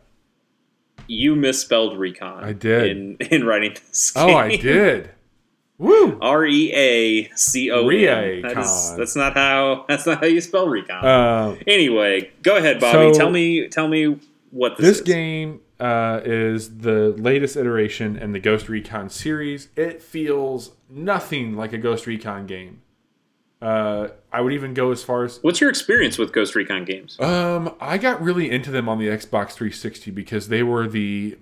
You 1.12 1.36
misspelled 1.36 1.98
recon. 1.98 2.42
I 2.44 2.52
did. 2.52 2.86
in 2.96 3.16
in 3.30 3.44
writing 3.44 3.74
this 3.88 4.10
game. 4.12 4.28
Oh, 4.30 4.34
I 4.36 4.56
did. 4.56 5.10
Woo! 5.78 6.16
R 6.20 6.44
e 6.46 6.72
a 6.72 7.30
c 7.34 7.70
o 7.70 7.80
n. 7.80 7.86
Recon. 7.88 8.42
That 8.42 8.58
is- 8.58 8.94
That's 8.96 9.16
not 9.16 9.34
how. 9.34 9.84
That's 9.88 10.06
not 10.06 10.20
how 10.20 10.26
you 10.26 10.40
spell 10.40 10.68
recon. 10.68 11.04
Um, 11.04 11.58
anyway, 11.66 12.30
go 12.42 12.56
ahead, 12.56 12.78
Bobby. 12.80 13.12
so- 13.12 13.18
tell 13.18 13.30
me. 13.30 13.68
Tell 13.68 13.88
me 13.88 14.18
what 14.50 14.76
this, 14.76 14.86
this 14.86 14.96
is. 14.98 15.02
game 15.02 15.60
uh, 15.80 16.20
is 16.24 16.78
the 16.78 17.14
latest 17.18 17.56
iteration 17.56 18.16
in 18.16 18.32
the 18.32 18.38
Ghost 18.38 18.68
Recon 18.68 19.08
series. 19.08 19.68
It 19.74 20.02
feels 20.02 20.72
nothing 20.88 21.56
like 21.56 21.72
a 21.72 21.78
Ghost 21.78 22.06
Recon 22.06 22.46
game. 22.46 22.81
Uh, 23.62 24.08
I 24.32 24.40
would 24.40 24.52
even 24.52 24.74
go 24.74 24.90
as 24.90 25.04
far 25.04 25.22
as 25.22 25.38
What's 25.42 25.60
your 25.60 25.70
experience 25.70 26.18
with 26.18 26.32
Ghost 26.32 26.56
Recon 26.56 26.84
games? 26.84 27.18
Um, 27.20 27.74
I 27.80 27.96
got 27.96 28.20
really 28.20 28.50
into 28.50 28.72
them 28.72 28.88
on 28.88 28.98
the 28.98 29.06
Xbox 29.06 29.52
360 29.52 30.10
because 30.10 30.48
they 30.48 30.64
were 30.64 30.88
the 30.88 31.38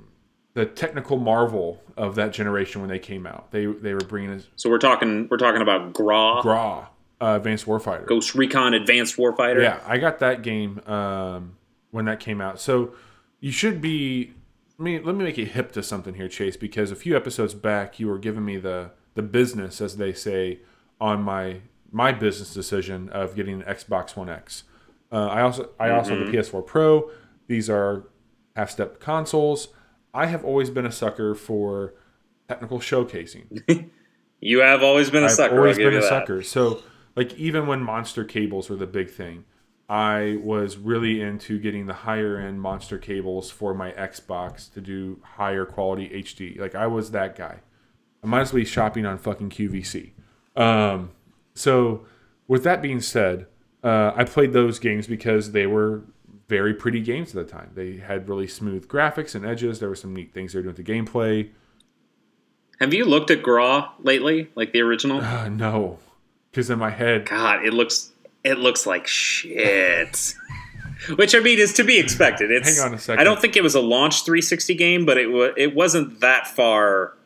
the 0.53 0.66
technical 0.66 1.16
marvel 1.16 1.83
of 1.97 2.16
that 2.16 2.33
generation 2.33 2.83
when 2.83 2.91
they 2.91 2.99
came 2.99 3.27
out. 3.27 3.51
They 3.53 3.64
they 3.64 3.95
were 3.95 4.01
bringing 4.01 4.31
us 4.33 4.49
So 4.57 4.68
we're 4.68 4.79
talking. 4.79 5.29
We're 5.31 5.39
talking 5.39 5.62
about 5.62 5.95
GRAW, 5.95 6.43
GRAW, 6.43 6.89
uh, 7.23 7.37
Advanced 7.37 7.64
Warfighter. 7.64 8.07
Ghost 8.07 8.35
Recon 8.35 8.75
Advanced 8.75 9.16
Warfighter. 9.16 9.62
Yeah, 9.62 9.81
I 9.87 9.97
got 9.97 10.18
that 10.18 10.43
game 10.43 10.81
um, 10.87 11.57
when 11.91 12.05
that 12.05 12.21
came 12.21 12.41
out. 12.41 12.61
So 12.61 12.93
you 13.41 13.51
should 13.53 13.81
be. 13.81 14.35
Let 14.79 14.85
me 14.85 14.99
let 15.01 15.14
me 15.14 15.25
make 15.25 15.39
you 15.39 15.47
hip 15.47 15.73
to 15.73 15.83
something 15.83 16.14
here, 16.14 16.29
Chase, 16.29 16.57
because 16.57 16.91
a 16.91 16.97
few 16.97 17.16
episodes 17.16 17.55
back 17.55 17.99
you 17.99 18.09
were 18.09 18.18
giving 18.18 18.45
me 18.45 18.59
the 18.59 18.91
the 19.14 19.23
business, 19.23 19.81
as 19.81 19.97
they 19.97 20.12
say, 20.12 20.61
on 21.01 21.23
my 21.23 21.61
my 21.93 22.12
business 22.12 22.53
decision 22.55 23.09
of 23.11 23.34
getting 23.34 23.62
an 23.62 23.62
Xbox 23.62 24.16
One 24.16 24.28
X. 24.28 24.64
Uh, 25.12 25.26
I 25.26 25.43
also 25.43 25.70
I 25.78 25.91
also 25.91 26.16
have 26.16 26.26
the 26.30 26.32
PS4 26.36 26.64
Pro. 26.66 27.11
These 27.49 27.68
are 27.68 28.05
half 28.57 28.70
step 28.70 29.01
consoles. 29.01 29.68
I 30.14 30.26
have 30.26 30.45
always 30.45 30.70
been 30.70 30.86
a 30.86 30.93
sucker 30.93 31.34
for 31.34 31.95
technical 32.49 32.78
showcasing. 32.78 33.91
You 34.43 34.61
have 34.61 34.82
always 34.82 35.11
been 35.11 35.22
a 35.22 35.26
I've 35.26 35.32
sucker. 35.32 35.57
always 35.59 35.76
been 35.76 35.88
a 35.93 36.01
that. 36.01 36.09
sucker. 36.09 36.43
So, 36.43 36.82
like, 37.14 37.34
even 37.34 37.66
when 37.66 37.82
monster 37.82 38.24
cables 38.24 38.70
were 38.70 38.76
the 38.76 38.86
big 38.86 39.11
thing, 39.11 39.45
I 39.86 40.38
was 40.43 40.78
really 40.78 41.20
into 41.20 41.59
getting 41.59 41.84
the 41.84 41.93
higher 41.93 42.38
end 42.38 42.62
monster 42.62 42.97
cables 42.97 43.51
for 43.51 43.74
my 43.74 43.91
Xbox 43.93 44.72
to 44.72 44.80
do 44.80 45.20
higher 45.36 45.66
quality 45.66 46.09
HD. 46.09 46.59
Like, 46.59 46.74
I 46.74 46.86
was 46.86 47.11
that 47.11 47.36
guy. 47.36 47.59
I 48.24 48.26
might 48.26 48.41
as 48.41 48.53
well 48.55 48.61
be 48.62 48.64
shopping 48.64 49.05
on 49.05 49.18
fucking 49.18 49.51
QVC. 49.51 50.12
Um, 50.57 51.11
so, 51.55 52.07
with 52.48 52.64
that 52.64 52.82
being 52.82 53.01
said, 53.01 53.46
uh, 53.82 54.12
I 54.14 54.24
played 54.24 54.53
those 54.53 54.78
games 54.78 55.07
because 55.07 55.53
they 55.53 55.66
were 55.66 56.03
very 56.48 56.74
pretty 56.74 57.01
games 57.01 57.34
at 57.34 57.46
the 57.46 57.51
time. 57.51 57.70
They 57.74 57.98
had 57.98 58.28
really 58.28 58.48
smooth 58.48 58.88
graphics 58.88 59.34
and 59.34 59.46
edges. 59.46 59.78
There 59.78 59.88
were 59.88 59.94
some 59.94 60.14
neat 60.14 60.34
things 60.34 60.53
they 60.53 60.59
were 60.59 60.64
doing 60.64 60.74
with 60.74 60.84
the 60.84 60.92
gameplay. 60.92 61.51
Have 62.80 62.92
you 62.92 63.05
looked 63.05 63.30
at 63.30 63.42
GRAW 63.42 63.90
lately, 64.01 64.51
like 64.55 64.72
the 64.72 64.80
original? 64.80 65.20
Uh, 65.20 65.48
no, 65.48 65.98
because 66.51 66.70
in 66.70 66.78
my 66.78 66.90
head, 66.90 67.26
God, 67.26 67.64
it 67.64 67.72
looks 67.72 68.11
it 68.42 68.59
looks 68.59 68.86
like 68.86 69.07
shit. 69.07 70.34
Which 71.16 71.34
I 71.34 71.40
mean 71.40 71.59
is 71.59 71.72
to 71.74 71.84
be 71.84 71.98
expected. 71.98 72.51
It's, 72.51 72.78
Hang 72.78 72.88
on 72.88 72.94
a 72.94 72.98
second. 72.98 73.20
I 73.20 73.24
don't 73.24 73.40
think 73.40 73.57
it 73.57 73.62
was 73.62 73.74
a 73.74 73.80
launch 73.80 74.24
360 74.24 74.74
game, 74.74 75.07
but 75.07 75.18
it 75.18 75.28
was 75.28 75.53
it 75.57 75.74
wasn't 75.74 76.20
that 76.20 76.46
far. 76.46 77.16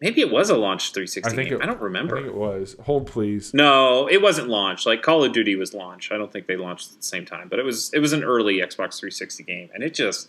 Maybe 0.00 0.22
it 0.22 0.30
was 0.30 0.48
a 0.48 0.56
launch 0.56 0.92
360 0.94 1.30
I 1.30 1.34
think 1.36 1.50
game. 1.50 1.58
it- 1.60 1.62
I 1.62 1.66
don't 1.66 1.78
I 1.78 1.84
remember. 1.84 2.16
think 2.16 2.28
it 2.28 2.34
was. 2.34 2.74
Hold, 2.84 3.06
please. 3.06 3.52
no, 3.52 4.06
it 4.08 4.22
wasn't 4.22 4.48
launched. 4.48 4.86
Like 4.86 5.02
Call 5.02 5.22
of 5.24 5.32
Duty 5.32 5.56
was 5.56 5.74
launched. 5.74 6.10
I 6.10 6.16
don't 6.16 6.32
think 6.32 6.46
they 6.46 6.56
launched 6.56 6.90
at 6.92 6.96
the 6.98 7.02
same 7.02 7.26
time, 7.26 7.48
but 7.48 7.58
it 7.58 7.64
was 7.64 7.90
it 7.92 7.98
was 7.98 8.12
an 8.14 8.24
early 8.24 8.56
Xbox 8.58 8.98
360 8.98 9.42
game, 9.44 9.68
and 9.74 9.82
it 9.82 9.92
just, 9.94 10.28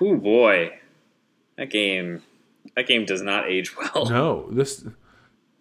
oh 0.00 0.16
boy, 0.16 0.78
that 1.56 1.70
game 1.70 2.22
that 2.76 2.86
game 2.86 3.04
does 3.06 3.22
not 3.22 3.48
age 3.48 3.74
well. 3.94 4.04
No, 4.10 4.48
this 4.50 4.84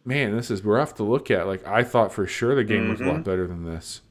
man, 0.04 0.36
this 0.36 0.52
is 0.52 0.64
rough 0.66 0.96
to 0.96 1.04
look 1.04 1.32
at. 1.32 1.48
Like 1.48 1.66
I 1.66 1.84
thought 1.84 2.12
for 2.12 2.28
sure 2.28 2.54
the 2.54 2.64
game 2.66 2.90
was 2.90 3.00
a 3.00 3.04
Mm-hmm. 3.04 3.12
lot 3.14 3.24
better 3.24 3.48
than 3.48 3.64
this. 3.64 4.02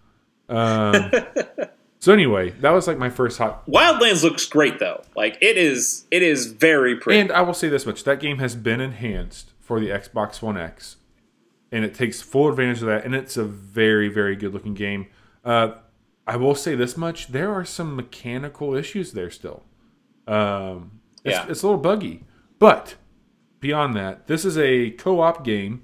Um, 0.48 1.10
so 2.00 2.12
anyway, 2.12 2.50
that 2.60 2.70
was 2.70 2.86
like 2.88 2.98
my 2.98 3.08
first 3.10 3.38
hot. 3.38 3.64
Wildlands 3.66 4.22
looks 4.24 4.44
great 4.46 4.78
though. 4.80 5.02
Like 5.14 5.38
it 5.40 5.56
is 5.56 6.06
it 6.10 6.22
is 6.22 6.46
very 6.46 6.96
pretty. 6.96 7.20
And 7.20 7.30
I 7.30 7.42
will 7.42 7.54
say 7.54 7.68
this 7.68 7.86
much: 7.86 8.02
that 8.04 8.18
game 8.18 8.38
has 8.38 8.56
been 8.56 8.80
enhanced 8.80 9.52
for 9.60 9.78
the 9.78 9.88
Xbox 9.90 10.42
One 10.42 10.56
X, 10.58 10.96
and 11.70 11.84
it 11.84 11.94
takes 11.94 12.20
full 12.20 12.48
advantage 12.48 12.80
of 12.80 12.86
that. 12.88 13.04
And 13.04 13.14
it's 13.14 13.36
a 13.36 13.44
very, 13.44 14.08
very 14.08 14.34
good 14.34 14.52
looking 14.52 14.74
game. 14.74 15.06
Uh, 15.44 15.74
I 16.26 16.36
will 16.36 16.54
say 16.56 16.74
this 16.74 16.96
much: 16.96 17.28
there 17.28 17.52
are 17.52 17.64
some 17.64 17.94
mechanical 17.94 18.74
issues 18.74 19.12
there 19.12 19.30
still. 19.30 19.62
Um, 20.26 21.00
it's, 21.24 21.36
Yeah. 21.36 21.46
it's 21.48 21.62
a 21.62 21.66
little 21.66 21.80
buggy, 21.80 22.24
but 22.58 22.94
beyond 23.60 23.94
that, 23.96 24.26
this 24.26 24.44
is 24.44 24.56
a 24.56 24.90
co-op 24.92 25.44
game. 25.44 25.82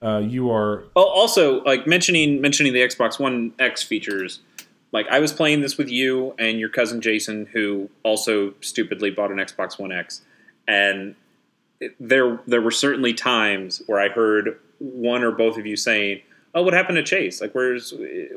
Uh, 0.00 0.18
you 0.18 0.50
are 0.50 0.84
Oh, 0.94 1.02
also, 1.02 1.62
like 1.64 1.86
mentioning 1.86 2.40
mentioning 2.40 2.72
the 2.72 2.80
Xbox 2.80 3.18
One 3.18 3.52
X 3.58 3.82
features, 3.82 4.40
like 4.92 5.06
I 5.08 5.20
was 5.20 5.32
playing 5.32 5.60
this 5.60 5.76
with 5.76 5.90
you 5.90 6.34
and 6.38 6.58
your 6.58 6.68
cousin 6.68 7.00
Jason, 7.00 7.46
who 7.46 7.90
also 8.02 8.54
stupidly 8.60 9.10
bought 9.10 9.30
an 9.30 9.38
Xbox 9.38 9.78
One 9.78 9.92
X, 9.92 10.22
and 10.66 11.14
there 12.00 12.40
there 12.46 12.60
were 12.60 12.70
certainly 12.70 13.14
times 13.14 13.82
where 13.86 14.00
I 14.00 14.08
heard 14.08 14.58
one 14.78 15.22
or 15.22 15.30
both 15.30 15.58
of 15.58 15.66
you 15.66 15.76
saying, 15.76 16.22
"Oh, 16.54 16.62
what 16.62 16.74
happened 16.74 16.96
to 16.96 17.02
Chase? 17.02 17.40
Like, 17.40 17.52
where's 17.54 17.92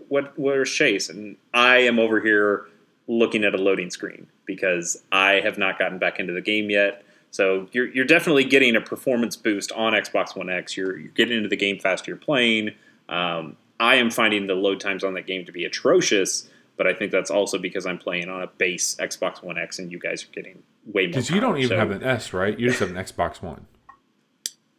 what? 0.10 0.38
Where's 0.38 0.72
Chase?" 0.72 1.10
And 1.10 1.38
I 1.54 1.78
am 1.78 2.00
over 2.00 2.20
here 2.22 2.66
looking 3.08 3.44
at 3.44 3.54
a 3.54 3.58
loading 3.58 3.90
screen 3.90 4.28
because 4.46 5.02
I 5.12 5.42
have 5.42 5.58
not 5.58 5.80
gotten 5.80 5.98
back 5.98 6.20
into 6.20 6.34
the 6.34 6.42
game 6.42 6.70
yet. 6.70 7.04
So 7.32 7.68
you're 7.72 7.88
you're 7.88 8.06
definitely 8.06 8.44
getting 8.44 8.76
a 8.76 8.82
performance 8.82 9.36
boost 9.38 9.72
on 9.72 9.94
Xbox 9.94 10.36
One 10.36 10.50
X. 10.50 10.76
You're 10.76 10.98
you're 10.98 11.12
getting 11.12 11.38
into 11.38 11.50
the 11.50 11.56
game 11.56 11.80
faster. 11.80 12.12
You're 12.12 12.18
playing. 12.18 12.72
Um, 13.08 13.58
I 13.82 13.96
am 13.96 14.12
finding 14.12 14.46
the 14.46 14.54
load 14.54 14.80
times 14.80 15.04
on 15.04 15.16
that 15.16 15.26
game 15.26 15.44
to 15.46 15.52
be 15.52 15.66
atrocious, 15.66 16.48
but 16.78 16.86
I 16.86 16.94
think 16.94 17.12
that's 17.12 17.32
also 17.32 17.58
because 17.58 17.88
I'm 17.88 17.98
playing 17.98 18.30
on 18.30 18.44
a 18.44 18.48
base 18.48 18.96
Xbox 18.96 19.42
One 19.44 19.58
X, 19.58 19.80
and 19.80 19.92
you 19.92 19.98
guys 20.00 20.24
are 20.24 20.32
getting 20.32 20.62
way 20.86 21.08
more. 21.08 21.10
Because 21.10 21.32
you 21.32 21.42
don't 21.42 21.58
even 21.58 21.70
So 21.70 21.78
have 21.78 21.90
an 21.90 22.04
S, 22.04 22.32
right? 22.32 22.58
You 22.58 22.68
just 22.68 22.80
have 22.80 22.92
an 22.92 22.96
Xbox 22.96 23.42
One. 23.42 23.66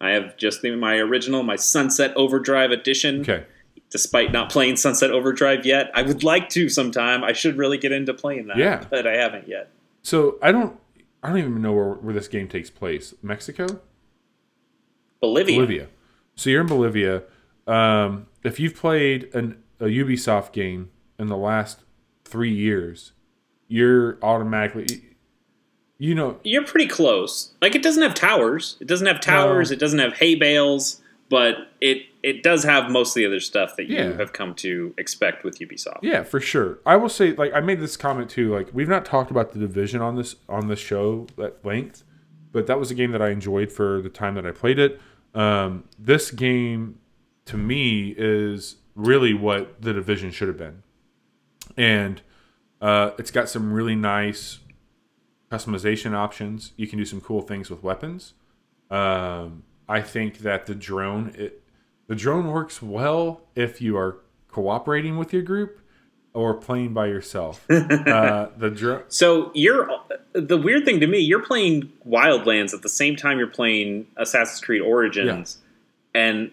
I 0.01 0.11
have 0.11 0.37
just 0.37 0.63
the, 0.63 0.75
my 0.77 0.97
original, 0.97 1.43
my 1.43 1.57
Sunset 1.57 2.17
Overdrive 2.17 2.71
edition. 2.71 3.23
Okay. 3.23 3.45
Despite 3.91 4.31
not 4.33 4.51
playing 4.51 4.77
Sunset 4.77 5.11
Overdrive 5.11 5.67
yet, 5.67 5.91
I 5.95 6.03
would 6.03 6.23
like 6.25 6.49
to 6.51 6.69
sometime. 6.69 7.25
I 7.25 7.33
should 7.33 7.59
really 7.59 7.79
get 7.79 7.91
into 7.93 8.15
playing 8.15 8.47
that. 8.47 8.57
Yeah. 8.57 8.85
but 8.89 9.07
I 9.07 9.17
haven't 9.17 9.49
yet. 9.49 9.71
So 10.03 10.39
I 10.41 10.51
don't, 10.53 10.79
I 11.23 11.29
don't 11.29 11.39
even 11.39 11.61
know 11.61 11.73
where, 11.73 11.95
where 11.95 12.15
this 12.15 12.29
game 12.29 12.49
takes 12.49 12.71
place. 12.71 13.15
Mexico, 13.21 13.81
Bolivia. 15.21 15.57
Bolivia. 15.57 15.89
So 16.37 16.51
you're 16.51 16.63
in 16.63 16.69
Bolivia. 16.69 17.25
Um, 17.67 18.27
if 18.45 18.59
you've 18.61 18.77
played 18.77 19.33
an, 19.35 19.63
a 19.81 19.85
Ubisoft 19.87 20.53
game 20.53 20.91
in 21.19 21.27
the 21.29 21.37
last 21.37 21.81
three 22.25 22.53
years, 22.53 23.13
you're 23.69 24.19
automatically, 24.23 25.03
you 25.99 26.15
know, 26.15 26.39
You're 26.43 26.65
pretty 26.65 26.89
close. 26.89 27.55
Like 27.61 27.75
it 27.75 27.83
doesn't 27.83 28.03
have 28.03 28.15
towers. 28.15 28.77
It 28.81 28.87
doesn't 28.89 29.07
have 29.07 29.21
towers. 29.21 29.71
It 29.71 29.79
doesn't 29.79 29.99
have 29.99 30.15
hay 30.15 30.35
bales, 30.35 31.01
but 31.29 31.57
it 31.81 32.03
it 32.23 32.43
does 32.45 32.63
have 32.63 32.89
most 32.91 33.11
of 33.11 33.15
the 33.17 33.27
other 33.27 33.41
stuff 33.41 33.75
that 33.77 33.89
you 33.89 33.97
Yeah. 33.97 34.13
have 34.17 34.33
come 34.33 34.55
to 34.57 34.95
expect 34.97 35.43
with 35.43 35.59
Ubisoft. 35.59 35.99
Yeah, 36.03 36.23
for 36.23 36.39
sure. 36.39 36.79
I 36.87 36.95
will 36.95 37.09
say, 37.09 37.33
like, 37.33 37.53
I 37.53 37.59
made 37.61 37.81
this 37.81 37.97
comment 37.97 38.31
too. 38.31 38.55
Like, 38.55 38.69
we've 38.73 38.89
not 38.89 39.05
talked 39.05 39.33
about 39.33 39.53
the 39.53 39.59
division 39.59 40.01
on 40.01 40.15
this 40.17 40.37
on 40.49 40.69
this 40.69 40.79
show 40.79 41.27
at 41.43 41.65
length, 41.65 42.05
but 42.53 42.67
that 42.69 42.79
was 42.79 42.91
a 42.93 42.95
game 42.95 43.11
that 43.13 43.21
I 43.23 43.31
enjoyed 43.31 43.73
for 43.73 44.01
the 44.03 44.09
time 44.09 44.35
that 44.37 44.47
I 44.47 44.53
played 44.53 44.79
it. 44.79 45.01
Um, 45.35 45.85
this 45.99 46.31
game, 46.31 46.99
to 47.47 47.57
me, 47.57 48.15
is 48.17 48.77
really 48.95 49.35
what 49.35 49.81
the 49.81 49.93
division 49.93 50.31
should 50.31 50.49
have 50.49 50.59
been, 50.59 50.83
and 51.77 52.23
uh, 52.81 53.13
it's 53.19 53.31
got 53.31 53.49
some 53.49 53.73
really 53.73 53.95
nice 53.95 54.59
customization 55.51 56.15
options. 56.15 56.73
You 56.77 56.87
can 56.87 56.99
do 56.99 57.05
some 57.05 57.21
cool 57.21 57.43
things 57.43 57.71
with 57.71 57.83
weapons. 57.83 58.35
Um, 58.91 59.63
I 59.89 60.01
think 60.01 60.39
that 60.39 60.67
the 60.67 60.75
drone 60.75 61.35
it, 61.37 61.63
the 62.07 62.15
drone 62.15 62.49
works 62.49 62.83
well 62.83 63.43
if 63.55 63.81
you 63.81 63.97
are 63.97 64.19
cooperating 64.49 65.17
with 65.17 65.33
your 65.33 65.43
group 65.43 65.81
or 66.35 66.55
playing 66.55 66.95
by 66.95 67.07
yourself. 67.07 67.65
uh, 67.71 68.49
the 68.57 68.71
drone, 68.71 69.03
So 69.09 69.51
you're 69.55 69.89
the 70.33 70.57
weird 70.57 70.85
thing 70.85 71.01
to 71.01 71.07
me. 71.07 71.19
You're 71.19 71.43
playing 71.43 71.93
Wildlands 72.07 72.75
at 72.75 72.83
the 72.83 72.89
same 72.89 73.17
time 73.17 73.39
you're 73.39 73.47
playing 73.47 74.07
Assassin's 74.17 74.61
Creed 74.61 74.83
Origins, 74.83 75.59
and 76.15 76.51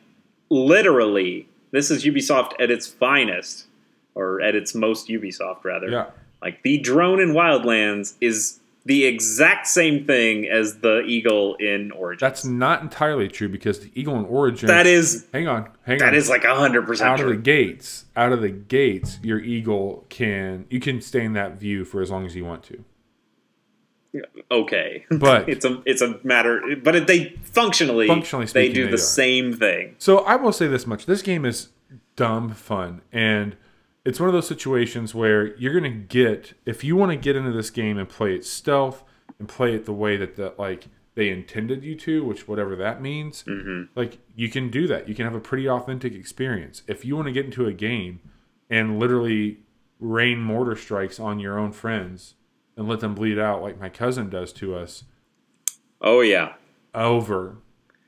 literally, 0.50 1.48
this 1.72 1.92
is 1.92 2.04
Ubisoft 2.06 2.54
at 2.60 2.72
its 2.72 2.88
finest, 2.88 3.68
or 4.16 4.42
at 4.42 4.56
its 4.56 4.74
most 4.76 5.08
Ubisoft 5.08 5.64
rather. 5.64 5.90
yeah, 5.90 6.08
Like 6.42 6.62
the 6.64 6.78
drone 6.80 7.20
in 7.20 7.30
Wildlands 7.34 8.16
is 8.22 8.60
the 8.86 9.06
exact 9.06 9.68
same 9.68 10.06
thing 10.06 10.48
as 10.48 10.78
the 10.80 11.02
eagle 11.02 11.56
in 11.56 11.92
Origins. 11.92 12.22
that's 12.22 12.46
not 12.46 12.82
entirely 12.82 13.28
true 13.28 13.50
because 13.50 13.82
the 13.82 13.92
Eagle 13.94 14.18
in 14.18 14.26
Origin. 14.26 14.68
that 14.68 14.88
is 14.88 15.28
hang 15.34 15.48
on, 15.48 15.70
hang 15.86 16.00
that 16.00 16.10
on. 16.10 16.16
is 16.16 16.30
like 16.30 16.44
hundred 16.46 16.88
percent 16.88 17.10
out 17.10 17.20
of 17.20 17.28
the 17.28 17.36
gates. 17.36 18.06
Out 18.16 18.32
of 18.32 18.42
the 18.42 18.50
gates, 18.50 19.20
your 19.22 19.40
Eagle 19.40 20.06
can 20.10 20.66
you 20.70 20.80
can 20.80 21.02
stay 21.02 21.24
in 21.24 21.34
that 21.34 21.60
view 21.60 21.84
for 21.86 22.02
as 22.02 22.10
long 22.10 22.26
as 22.26 22.36
you 22.36 22.46
want 22.46 22.64
to. 22.64 22.84
Okay, 24.52 25.06
But- 25.12 25.48
it's 25.50 25.66
a 25.66 25.82
it's 25.86 26.02
a 26.02 26.20
matter, 26.24 26.62
but 26.84 26.96
it, 26.96 27.08
they 27.08 27.36
functionally 27.44 28.08
Functionally 28.08 28.48
speaking, 28.48 28.70
they 28.70 28.74
do 28.74 28.84
they 28.86 28.90
the 28.92 28.96
are. 28.96 28.98
same 28.98 29.54
thing. 29.54 29.96
So 30.00 30.20
I 30.20 30.36
will 30.36 30.52
say 30.54 30.68
this 30.68 30.88
much: 30.88 31.06
this 31.06 31.22
game 31.22 31.46
is 31.46 31.70
dumb 32.16 32.52
fun, 32.54 33.02
and 33.12 33.56
it's 34.06 34.20
one 34.20 34.28
of 34.28 34.34
those 34.34 34.48
situations 34.48 35.14
where 35.14 35.56
you're 35.58 35.74
gonna 35.74 35.90
get 35.90 36.54
if 36.66 36.84
you 36.84 36.96
want 36.96 37.12
to 37.12 37.16
get 37.16 37.36
into 37.36 37.52
this 37.52 37.70
game 37.70 37.98
and 37.98 38.10
play 38.10 38.34
it 38.34 38.46
stealth 38.46 39.04
and 39.38 39.48
play 39.48 39.76
it 39.76 39.86
the 39.86 39.94
way 39.94 40.18
that 40.18 40.36
the 40.36 40.54
like 40.58 40.88
they 41.16 41.30
intended 41.30 41.84
you 41.84 41.96
to, 41.96 42.24
which 42.24 42.48
whatever 42.48 42.76
that 42.78 43.02
means. 43.02 43.44
Mm-hmm. 43.44 43.84
Like 43.96 44.18
you 44.36 44.50
can 44.50 44.70
do 44.72 44.88
that. 44.88 45.08
You 45.08 45.14
can 45.16 45.26
have 45.26 45.36
a 45.36 45.40
pretty 45.40 45.68
authentic 45.70 46.14
experience. 46.16 46.82
If 46.88 47.04
you 47.06 47.16
want 47.16 47.28
to 47.28 47.32
get 47.34 47.46
into 47.46 47.68
a 47.68 47.74
game 47.74 48.22
and 48.70 49.00
literally 49.00 49.60
rain 50.00 50.40
mortar 50.40 50.76
strikes 50.78 51.20
on 51.20 51.40
your 51.40 51.60
own 51.60 51.74
friends 51.74 52.36
and 52.80 52.88
let 52.88 53.02
them 53.02 53.14
bleed 53.14 53.38
out 53.38 53.62
like 53.62 53.80
my 53.80 53.90
cousin 53.90 54.30
does 54.30 54.52
to 54.54 54.74
us 54.76 55.04
Oh 56.02 56.22
yeah, 56.22 56.54
over 56.96 57.58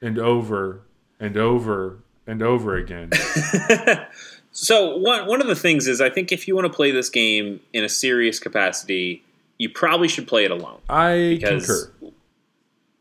and 0.01 0.17
over 0.17 0.81
and 1.19 1.35
over 1.37 1.99
and 2.25 2.41
over 2.41 2.75
again. 2.77 3.09
So 4.53 4.97
one 4.97 5.27
one 5.27 5.39
of 5.41 5.47
the 5.47 5.55
things 5.55 5.87
is 5.87 6.01
I 6.01 6.09
think 6.09 6.31
if 6.33 6.45
you 6.47 6.55
want 6.55 6.65
to 6.65 6.73
play 6.73 6.91
this 6.91 7.09
game 7.09 7.61
in 7.71 7.85
a 7.85 7.89
serious 7.89 8.37
capacity, 8.37 9.23
you 9.57 9.69
probably 9.69 10.09
should 10.09 10.27
play 10.27 10.43
it 10.43 10.51
alone 10.51 10.79
I 10.89 11.37
Because- 11.39 11.87
concur. 11.99 12.13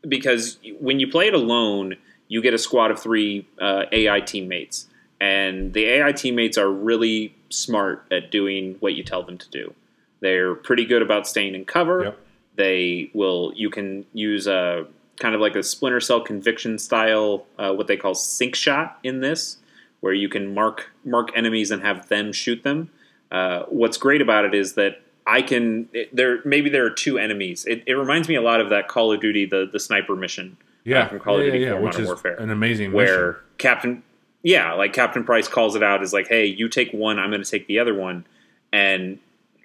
because 0.07 0.57
when 0.79 0.99
you 1.01 1.07
play 1.09 1.27
it 1.27 1.33
alone, 1.33 1.95
you 2.29 2.41
get 2.41 2.53
a 2.53 2.57
squad 2.57 2.91
of 2.91 2.99
three 3.01 3.45
uh, 3.59 3.83
AI 3.91 4.21
teammates, 4.21 4.87
and 5.19 5.73
the 5.73 5.83
AI 5.85 6.13
teammates 6.13 6.57
are 6.57 6.69
really 6.71 7.35
smart 7.49 8.05
at 8.11 8.31
doing 8.31 8.75
what 8.79 8.93
you 8.93 9.03
tell 9.03 9.23
them 9.23 9.37
to 9.37 9.49
do. 9.49 9.73
They're 10.21 10.55
pretty 10.55 10.85
good 10.85 11.01
about 11.01 11.27
staying 11.27 11.55
in 11.55 11.65
cover. 11.65 12.03
Yep. 12.03 12.19
They 12.55 13.09
will. 13.13 13.53
You 13.55 13.69
can 13.69 14.05
use 14.13 14.47
a 14.47 14.85
kind 15.19 15.35
of 15.35 15.41
like 15.41 15.55
a 15.55 15.63
Splinter 15.63 15.99
Cell 15.99 16.21
conviction 16.21 16.77
style, 16.77 17.45
uh, 17.57 17.73
what 17.73 17.87
they 17.87 17.97
call 17.97 18.15
sync 18.15 18.55
shot 18.55 18.99
in 19.03 19.21
this, 19.21 19.57
where 19.99 20.13
you 20.13 20.29
can 20.29 20.53
mark 20.53 20.91
mark 21.03 21.31
enemies 21.35 21.71
and 21.71 21.81
have 21.81 22.07
them 22.09 22.31
shoot 22.31 22.63
them. 22.63 22.89
Uh, 23.31 23.63
what's 23.69 23.97
great 23.97 24.21
about 24.21 24.45
it 24.45 24.53
is 24.53 24.73
that 24.73 25.01
I 25.25 25.41
can 25.41 25.87
it, 25.93 26.13
there 26.15 26.39
maybe 26.43 26.69
there 26.69 26.85
are 26.85 26.91
two 26.91 27.17
enemies. 27.17 27.65
It, 27.65 27.83
it 27.85 27.93
reminds 27.93 28.27
me 28.27 28.35
a 28.35 28.41
lot 28.41 28.59
of 28.59 28.69
that 28.69 28.87
Call 28.87 29.13
of 29.13 29.21
Duty 29.21 29.45
the 29.45 29.69
the 29.71 29.79
sniper 29.79 30.15
mission 30.15 30.57
Yeah, 30.83 31.03
uh, 31.03 31.09
from 31.09 31.19
Call 31.19 31.39
of 31.39 31.45
Duty 31.45 31.59
yeah, 31.59 31.71
4 31.71 31.81
which 31.81 31.93
Modern 31.93 32.05
Warfare, 32.05 32.35
an 32.35 32.49
amazing 32.49 32.91
where 32.91 33.27
mission. 33.27 33.43
Captain 33.57 34.03
yeah 34.43 34.73
like 34.73 34.93
Captain 34.93 35.23
Price 35.23 35.47
calls 35.47 35.75
it 35.75 35.83
out 35.83 36.01
as 36.01 36.13
like 36.13 36.27
hey 36.27 36.45
you 36.45 36.67
take 36.67 36.91
one 36.91 37.19
I'm 37.19 37.29
going 37.29 37.43
to 37.43 37.49
take 37.49 37.67
the 37.67 37.79
other 37.79 37.93
one 37.93 38.25
and 38.73 39.19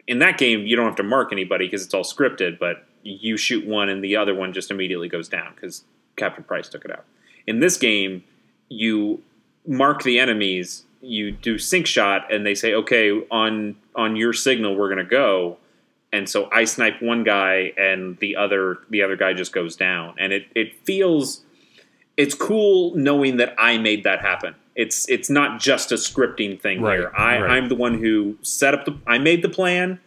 in 0.07 0.19
that 0.21 0.39
game 0.39 0.67
you 0.67 0.77
don't 0.77 0.87
have 0.87 0.97
to 0.97 1.03
mark 1.03 1.33
anybody 1.33 1.67
because 1.67 1.85
it's 1.85 1.95
all 1.95 2.05
scripted 2.05 2.59
but 2.59 2.87
you 3.03 3.37
shoot 3.37 3.67
one 3.67 3.89
and 3.89 4.03
the 4.03 4.17
other 4.17 4.35
one 4.35 4.53
just 4.53 4.71
immediately 4.71 5.09
goes 5.09 5.29
down 5.29 5.53
because 5.55 5.85
Captain 6.17 6.43
Price 6.43 6.69
took 6.69 6.85
it 6.85 6.91
out. 6.91 7.05
In 7.47 7.61
this 7.61 7.77
game 7.77 8.25
you 8.69 9.23
mark 9.67 10.03
the 10.03 10.19
enemies 10.19 10.85
you 11.01 11.31
do 11.31 11.59
sync 11.59 11.87
shot 11.87 12.33
and 12.33 12.45
they 12.45 12.55
say 12.55 12.75
okay 12.75 13.13
on 13.31 13.77
on 13.95 14.17
your 14.17 14.33
signal 14.33 14.75
we're 14.75 14.89
going 14.89 14.99
to 14.99 15.05
go 15.05 15.57
and 16.13 16.29
so 16.29 16.49
I 16.51 16.65
snipe 16.65 17.03
one 17.03 17.25
guy 17.25 17.73
and 17.77 18.19
the 18.19 18.37
other 18.37 18.79
the 18.91 19.03
other 19.03 19.17
guy 19.17 19.33
just 19.35 19.53
goes 19.53 19.77
down 19.77 20.15
and 20.19 20.33
it 20.33 20.47
it 20.55 20.75
feels 20.85 21.43
it's 22.17 22.35
cool 22.35 22.95
knowing 22.95 23.37
that 23.37 23.55
I 23.59 23.79
made 23.79 24.05
that 24.05 24.21
happen. 24.21 24.55
It's 24.77 25.09
it's 25.09 25.29
not 25.31 25.59
just 25.59 25.91
a 25.91 25.97
scripting 25.97 26.61
thing 26.61 26.83
Right, 26.83 26.99
here. 26.99 27.13
I, 27.17 27.41
right. 27.41 27.51
I'm 27.53 27.69
the 27.69 27.75
one 27.75 27.99
who 27.99 28.37
set 28.43 28.75
up 28.75 28.85
the 28.85 28.97
I 29.07 29.19
made 29.19 29.43
the 29.43 29.49
plan. 29.49 29.99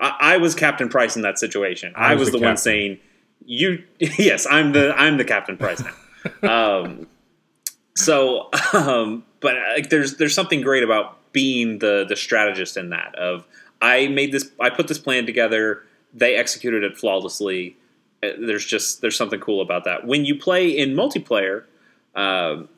I, 0.00 0.16
I 0.20 0.36
was 0.36 0.54
Captain 0.54 0.88
Price 0.88 1.16
in 1.16 1.22
that 1.22 1.38
situation. 1.38 1.92
I, 1.96 2.14
was 2.14 2.26
was, 2.26 2.32
the 2.32 2.38
the, 2.38 2.44
one 2.44 2.56
saying 2.56 2.98
you 3.44 3.82
yes, 3.98 4.46
I'm 4.50 4.72
the 4.72 4.92
I'm 4.96 5.16
the 5.16 5.24
Captain 5.24 5.56
Price 5.56 5.82
now. 6.42 6.74
um 6.82 7.06
so 7.94 8.50
um 8.72 9.24
but 9.40 9.54
like 9.76 9.90
there's 9.90 10.16
there's 10.16 10.34
something 10.34 10.60
great 10.60 10.82
about 10.82 11.18
being 11.32 11.78
the 11.78 12.04
the 12.08 12.16
strategist 12.16 12.76
in 12.76 12.90
that 12.90 13.14
of 13.14 13.46
I 13.80 14.08
made 14.08 14.32
this 14.32 14.50
I 14.60 14.70
put 14.70 14.88
this 14.88 14.98
plan 14.98 15.24
together, 15.26 15.84
they 16.12 16.34
executed 16.34 16.82
it 16.82 16.96
flawlessly. 16.96 17.76
Uh, 18.22 18.30
There's 18.40 18.64
just 18.64 19.02
there's 19.02 19.16
something 19.16 19.38
cool 19.40 19.60
about 19.60 19.84
that. 19.84 20.06
When 20.06 20.24
you 20.24 20.34
play 20.38 20.68
in 20.68 20.94
multiplayer, 20.94 21.64
um, 22.14 22.68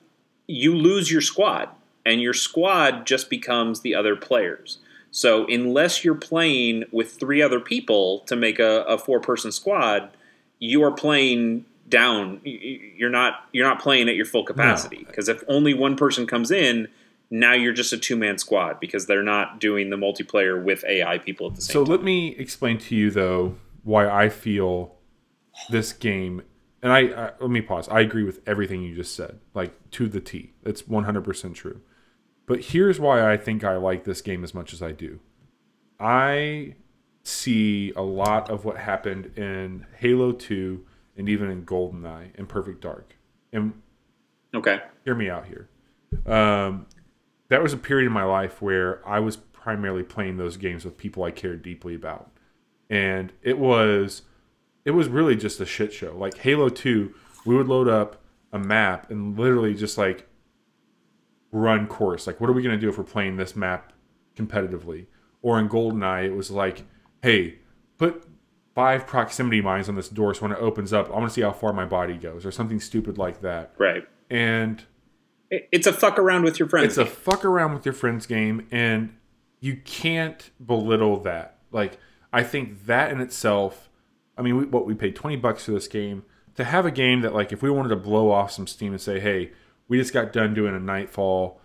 you 0.49 0.75
lose 0.75 1.13
your 1.13 1.21
squad, 1.21 1.69
and 2.05 2.21
your 2.21 2.35
squad 2.35 3.07
just 3.07 3.31
becomes 3.31 3.81
the 3.81 3.95
other 3.95 4.17
players. 4.17 4.79
So 5.11 5.47
unless 5.47 6.05
you're 6.05 6.15
playing 6.15 6.85
with 6.91 7.13
three 7.13 7.41
other 7.41 7.61
people 7.61 8.21
to 8.21 8.35
make 8.35 8.59
a, 8.59 8.83
a 8.83 8.99
four 8.99 9.21
person 9.21 9.53
squad, 9.53 10.11
you 10.59 10.83
are 10.83 10.91
playing 10.91 11.65
down. 11.89 12.41
You're 12.45 13.11
not 13.11 13.47
you're 13.53 13.67
not 13.67 13.81
playing 13.81 14.09
at 14.09 14.17
your 14.17 14.27
full 14.27 14.45
capacity 14.45 15.05
because 15.07 15.29
if 15.29 15.43
only 15.49 15.73
one 15.75 15.97
person 15.97 16.27
comes 16.27 16.51
in, 16.51 16.89
now 17.31 17.53
you're 17.53 17.73
just 17.73 17.93
a 17.93 17.99
two 17.99 18.17
man 18.17 18.39
squad 18.39 18.81
because 18.81 19.07
they're 19.07 19.23
not 19.23 19.61
doing 19.61 19.91
the 19.91 19.97
multiplayer 19.97 20.63
with 20.63 20.85
AI 20.85 21.19
people 21.19 21.47
at 21.47 21.57
the 21.57 21.63
same 21.63 21.73
So 21.73 21.81
time. 21.81 21.87
So 21.87 21.93
let 21.93 22.03
me 22.03 22.29
explain 22.37 22.79
to 22.79 22.95
you 22.95 23.11
though 23.11 23.57
why 23.85 24.09
I 24.09 24.29
feel 24.29 24.95
this 25.71 25.93
game 25.93 26.43
and 26.83 26.93
I, 26.93 26.99
I 27.01 27.33
let 27.41 27.51
me 27.51 27.61
pause. 27.61 27.89
I 27.89 28.01
agree 28.01 28.25
with 28.25 28.41
everything 28.47 28.83
you 28.83 28.95
just 28.95 29.15
said, 29.15 29.41
like 29.55 29.91
to 29.93 30.09
the 30.09 30.21
T. 30.21 30.53
It's 30.65 30.83
100% 30.83 31.55
true. 31.55 31.81
But 32.47 32.61
here's 32.67 32.99
why 32.99 33.31
I 33.31 33.37
think 33.37 33.65
I 33.65 33.77
like 33.77 34.05
this 34.05 34.23
game 34.23 34.43
as 34.43 34.55
much 34.55 34.73
as 34.73 34.83
I 34.83 34.93
do. 34.93 35.21
I 36.01 36.77
see 37.23 37.93
a 37.95 38.03
lot 38.03 38.49
of 38.51 38.65
what 38.65 38.79
happened 38.79 39.37
in 39.37 39.87
Halo 39.99 40.33
2 40.33 40.85
and 41.17 41.29
even 41.29 41.51
in 41.51 41.67
GoldenEye 41.67 42.31
and 42.37 42.49
Perfect 42.49 42.81
Dark. 42.81 43.17
And 43.53 43.83
Okay. 44.55 44.81
hear 45.05 45.15
me 45.15 45.29
out 45.29 45.47
here. 45.47 45.69
Um, 46.25 46.87
that 47.49 47.63
was 47.63 47.73
a 47.73 47.77
period 47.77 48.07
in 48.07 48.13
my 48.13 48.25
life 48.25 48.63
where 48.63 49.07
I 49.07 49.21
was 49.21 49.37
primarily 49.37 50.03
playing 50.03 50.39
those 50.39 50.57
games 50.57 50.85
with 50.85 50.97
people 50.97 51.25
I 51.25 51.31
cared 51.31 51.63
deeply 51.63 51.95
about, 51.95 52.31
and 52.89 53.33
it 53.43 53.59
was 53.59 54.23
it 54.89 54.95
was 54.95 55.09
really 55.09 55.37
just 55.37 55.61
a 55.61 55.67
shit 55.67 55.93
show. 55.93 56.17
Like 56.17 56.39
Halo 56.39 56.71
Two, 56.71 57.15
we 57.45 57.55
would 57.55 57.69
load 57.69 57.89
up 57.89 58.23
a 58.53 58.59
map 58.59 59.11
and 59.11 59.39
literally 59.39 59.75
just 59.75 59.99
like 59.99 60.27
run 61.53 61.87
course. 61.87 62.27
Like, 62.27 62.41
what 62.41 62.49
are 62.49 62.55
we 62.55 62.63
gonna 62.63 62.79
do 62.79 62.89
if 62.89 62.97
we're 62.97 63.05
playing 63.05 63.37
this 63.37 63.55
map 63.55 63.93
competitively? 64.35 65.07
Or 65.43 65.59
in 65.59 65.69
GoldenEye, 65.69 66.25
it 66.25 66.35
was 66.35 66.51
like, 66.51 66.85
hey, 67.23 67.59
put 67.99 68.25
five 68.75 69.07
proximity 69.07 69.61
mines 69.61 69.89
on 69.89 69.95
this 69.95 70.09
door 70.09 70.33
so 70.35 70.43
when 70.43 70.53
it 70.53 70.59
opens 70.59 70.93
up, 70.93 71.09
I 71.11 71.13
want 71.13 71.27
to 71.27 71.31
see 71.35 71.43
how 71.43 71.53
far 71.53 71.73
my 71.73 71.85
body 71.85 72.17
goes, 72.17 72.47
or 72.47 72.51
something 72.51 72.81
stupid 72.81 73.19
like 73.19 73.43
that. 73.43 73.73
Right. 73.77 74.05
And 74.31 74.85
It's 75.51 75.87
a 75.87 75.93
fuck 75.93 76.19
around 76.19 76.45
with 76.45 76.59
your 76.59 76.69
friends. 76.69 76.87
it's 76.87 76.99
a 76.99 77.07
fuck 77.07 77.45
around 77.45 77.75
with 77.75 77.85
your 77.85 77.93
friends 77.95 78.27
game 78.27 78.67
and 78.71 79.15
you 79.61 79.77
can't 79.85 80.51
belittle 80.65 81.19
that 81.21 81.59
like 81.73 81.99
i 82.33 82.43
think 82.45 82.87
that 82.87 83.11
in 83.11 83.21
itself 83.21 83.88
i 84.39 84.43
mean 84.43 84.57
we, 84.57 84.65
what 84.65 84.87
we 84.87 84.95
paid 84.95 85.15
20 85.15 85.37
bucks 85.37 85.65
for 85.67 85.73
this 85.73 85.89
game 85.89 86.23
to 86.55 86.65
have 86.65 86.87
a 86.87 86.91
game 86.91 87.21
that 87.21 87.35
like 87.35 87.53
if 87.53 87.61
we 87.63 87.71
wanted 87.71 87.91
to 87.91 87.97
blow 87.97 88.31
off 88.31 88.51
some 88.51 88.67
steam 88.67 88.93
and 88.93 89.01
say 89.01 89.21
hey 89.21 89.51
we 89.89 89.99
just 89.99 90.13
got 90.15 90.33
done 90.33 90.55
doing 90.55 90.75
a 90.75 90.81
nightfall 90.81 91.61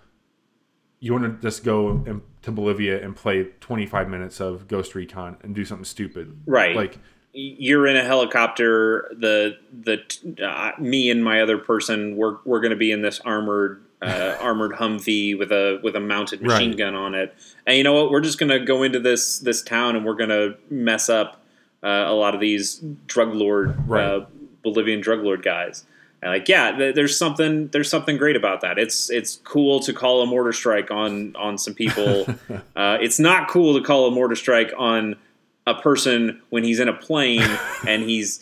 you 1.00 1.12
want 1.14 1.24
to 1.24 1.42
just 1.48 1.64
go 1.64 1.90
and, 2.06 2.22
to 2.42 2.52
bolivia 2.52 3.04
and 3.04 3.16
play 3.16 3.46
25 3.62 4.10
minutes 4.10 4.40
of 4.42 4.68
ghost 4.68 4.96
recon 4.96 5.38
and 5.44 5.54
do 5.56 5.64
something 5.66 5.86
stupid 5.86 6.42
Right. 6.46 6.76
like 6.76 6.98
you're 7.36 7.88
in 7.88 7.98
a 7.98 8.04
helicopter. 8.04 9.12
The 9.20 9.58
the 9.72 10.46
uh, 10.48 10.74
me 10.80 11.10
and 11.10 11.24
my 11.24 11.42
other 11.42 11.58
person 11.58 12.16
we're 12.16 12.38
we're 12.46 12.60
going 12.60 12.70
to 12.70 12.78
be 12.78 12.92
in 12.92 13.02
this 13.02 13.20
armored 13.22 13.84
uh, 14.04 14.38
armored 14.42 14.74
Humvee 14.74 15.36
with 15.36 15.52
a 15.52 15.80
with 15.82 15.96
a 15.96 16.00
mounted 16.00 16.44
machine 16.44 16.70
Right. 16.70 16.78
gun 16.78 16.94
on 16.94 17.16
it. 17.16 17.34
And 17.66 17.76
you 17.76 17.84
know 17.84 17.94
what? 17.94 18.12
We're 18.12 18.22
just 18.22 18.38
going 18.38 18.52
to 18.52 18.60
go 18.64 18.84
into 18.84 19.00
this 19.00 19.40
this 19.40 19.64
town 19.64 19.96
and 19.96 20.06
we're 20.06 20.14
going 20.14 20.30
to 20.30 20.58
mess 20.70 21.10
up 21.10 21.43
uh, 21.84 22.06
a 22.08 22.14
lot 22.14 22.34
of 22.36 22.40
these 22.42 22.82
drug 23.08 23.34
lord 23.34 23.76
Right. 23.88 24.04
uh, 24.04 24.26
Bolivian 24.64 25.02
drug 25.02 25.20
lord 25.22 25.44
guys. 25.44 25.86
And 26.22 26.32
like, 26.32 26.48
yeah, 26.48 26.72
th- 26.72 26.96
there's 26.96 27.18
something 27.18 27.68
there's 27.68 27.90
something 27.90 28.16
great 28.18 28.38
about 28.38 28.62
that. 28.62 28.80
It's 28.80 29.10
it's 29.10 29.42
cool 29.44 29.82
to 29.82 29.92
call 29.92 30.22
a 30.22 30.26
mortar 30.26 30.54
strike 30.54 30.90
on 30.90 31.36
on 31.36 31.58
some 31.58 31.74
people. 31.74 32.26
uh, 32.78 32.98
it's 33.02 33.20
not 33.20 33.50
cool 33.50 33.78
to 33.78 33.86
call 33.86 34.08
a 34.08 34.12
mortar 34.12 34.36
strike 34.36 34.72
on 34.78 35.18
a 35.68 35.74
person 35.76 36.42
when 36.50 36.64
he's 36.64 36.80
in 36.80 36.88
a 36.88 36.94
plane 36.94 37.44
and 37.88 38.04
he's 38.04 38.42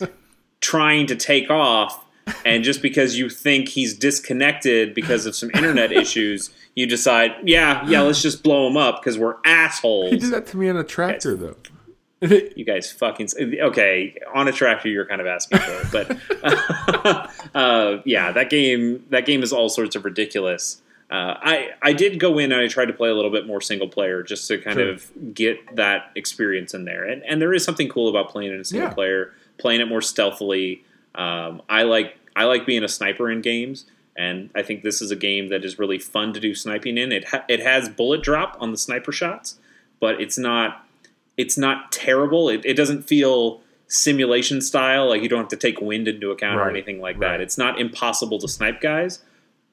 trying 0.60 1.06
to 1.06 1.16
take 1.16 1.50
off 1.50 2.04
and 2.44 2.62
just 2.62 2.82
because 2.82 3.18
you 3.18 3.28
think 3.28 3.68
he's 3.68 3.94
disconnected 3.98 4.94
because 4.94 5.26
of 5.26 5.34
some 5.34 5.50
internet 5.54 5.90
issues 6.02 6.50
you 6.76 6.86
decide 6.86 7.32
yeah 7.44 7.84
yeah 7.88 8.00
let's 8.00 8.22
just 8.22 8.42
blow 8.44 8.66
him 8.68 8.76
up 8.76 9.00
because 9.00 9.18
we're 9.18 9.34
assholes. 9.44 10.10
he 10.12 10.18
did 10.18 10.30
that 10.30 10.46
to 10.46 10.56
me 10.56 10.68
on 10.68 10.76
a 10.76 10.84
tractor 10.84 11.34
though 11.36 11.56
you 12.56 12.64
guys 12.64 12.90
fucking 12.92 13.28
okay 13.60 14.16
on 14.34 14.46
a 14.48 14.52
tractor 14.52 14.88
you're 14.88 15.06
kind 15.06 15.20
of 15.20 15.26
asking 15.26 15.58
for 15.58 15.72
it 15.72 15.90
but 15.92 17.30
uh, 17.54 17.98
yeah 18.04 18.32
that 18.32 18.48
game 18.50 19.04
that 19.10 19.26
game 19.26 19.42
is 19.42 19.52
all 19.52 19.68
sorts 19.68 19.96
of 19.96 20.04
ridiculous 20.04 20.80
uh, 21.10 21.36
I 21.42 21.70
I 21.82 21.92
did 21.92 22.18
go 22.18 22.38
in 22.38 22.52
and 22.52 22.60
I 22.62 22.68
tried 22.68 22.86
to 22.86 22.92
play 22.94 23.10
a 23.10 23.14
little 23.14 23.30
bit 23.30 23.46
more 23.46 23.60
single 23.60 23.88
player 23.88 24.22
just 24.22 24.48
to 24.48 24.56
kind 24.58 24.76
Sure. 24.78 24.88
of 24.92 25.10
get 25.34 25.76
that 25.76 26.10
experience 26.14 26.74
in 26.74 26.84
there 26.84 27.04
and 27.04 27.22
and 27.24 27.40
there 27.42 27.52
is 27.52 27.64
something 27.64 27.88
cool 27.88 28.08
about 28.08 28.30
playing 28.30 28.52
in 28.54 28.60
a 28.60 28.64
single 28.64 28.88
Yeah. 28.88 28.94
player 28.94 29.32
playing 29.58 29.80
it 29.80 29.88
more 29.88 30.00
stealthily 30.00 30.84
um, 31.14 31.60
I 31.68 31.82
like 31.82 32.16
I 32.34 32.44
like 32.44 32.64
being 32.66 32.82
a 32.84 32.88
sniper 32.88 33.30
in 33.30 33.42
games 33.42 33.84
and 34.16 34.50
I 34.54 34.62
think 34.62 34.82
this 34.82 35.02
is 35.02 35.10
a 35.10 35.16
game 35.16 35.48
that 35.48 35.64
is 35.64 35.78
really 35.78 35.98
fun 35.98 36.32
to 36.34 36.40
do 36.40 36.54
sniping 36.54 36.96
in 36.98 37.12
it 37.12 37.28
ha- 37.28 37.44
it 37.48 37.60
has 37.60 37.88
bullet 37.88 38.22
drop 38.22 38.56
on 38.60 38.70
the 38.70 38.78
sniper 38.78 39.12
shots 39.12 39.58
but 40.00 40.20
it's 40.20 40.38
not 40.38 40.86
it's 41.36 41.56
not 41.56 41.92
terrible. 41.92 42.48
It, 42.48 42.64
it 42.64 42.74
doesn't 42.74 43.02
feel 43.02 43.60
simulation 43.88 44.60
style, 44.60 45.08
like 45.08 45.22
you 45.22 45.28
don't 45.28 45.40
have 45.40 45.48
to 45.48 45.56
take 45.56 45.80
wind 45.80 46.08
into 46.08 46.30
account 46.30 46.58
or 46.58 46.68
anything 46.68 47.00
like 47.00 47.18
right. 47.18 47.32
that. 47.32 47.40
It's 47.40 47.58
not 47.58 47.78
impossible 47.78 48.38
to 48.38 48.48
snipe 48.48 48.80
guys, 48.80 49.22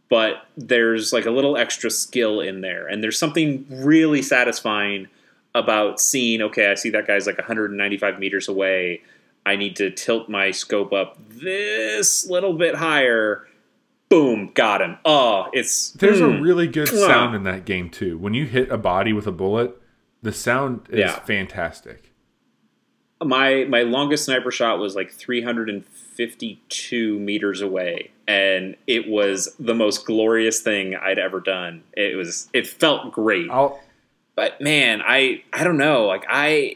but 0.10 0.46
there's 0.58 1.14
like 1.14 1.26
a 1.26 1.32
little 1.32 1.56
extra 1.56 1.90
skill 1.90 2.42
in 2.42 2.62
there. 2.62 2.88
And 2.88 3.02
there's 3.02 3.18
something 3.18 3.66
really 3.70 4.22
satisfying 4.22 5.08
about 5.56 6.02
seeing, 6.02 6.42
okay, 6.42 6.70
I 6.70 6.76
see 6.76 6.90
that 6.92 7.08
guy's 7.08 7.26
like 7.26 7.38
195 7.38 8.20
meters 8.20 8.48
away. 8.48 9.02
I 9.46 9.56
need 9.56 9.78
to 9.78 9.90
tilt 9.90 10.28
my 10.30 10.52
scope 10.52 10.92
up 10.92 11.18
this 11.30 12.30
little 12.30 12.54
bit 12.54 12.76
higher. 12.76 13.48
Boom, 14.10 14.52
got 14.54 14.82
him. 14.82 14.98
Oh, 15.06 15.48
it's 15.54 15.92
There's 15.92 16.20
mm. 16.20 16.40
a 16.40 16.42
really 16.42 16.68
good 16.68 16.90
sound 16.90 17.36
in 17.36 17.44
that 17.44 17.66
game 17.66 17.90
too. 17.90 18.18
When 18.18 18.34
you 18.34 18.46
hit 18.46 18.70
a 18.70 18.78
body 18.78 19.14
with 19.14 19.28
a 19.28 19.32
bullet, 19.32 19.79
the 20.22 20.34
sound 20.34 20.82
is 20.90 21.00
Yeah. 21.00 21.20
fantastic. 21.20 22.12
my 23.24 23.66
my 23.66 23.82
longest 23.84 24.26
sniper 24.26 24.52
shot 24.52 24.80
was 24.80 24.96
like 24.96 25.12
352 25.12 27.20
meters 27.20 27.62
away 27.62 28.12
and 28.28 28.76
it 28.88 29.08
was 29.10 29.56
the 29.60 29.74
most 29.74 30.06
glorious 30.06 30.62
thing 30.62 30.96
i'd 30.96 31.20
ever 31.20 31.40
done 31.40 31.84
it 31.94 32.16
was 32.16 32.50
it 32.54 32.68
felt 32.68 33.12
great 33.12 33.50
I'll 33.50 33.80
but 34.36 34.60
man 34.62 35.02
i 35.06 35.44
i 35.54 35.64
don't 35.64 35.78
know 35.78 36.06
like 36.06 36.26
i 36.30 36.76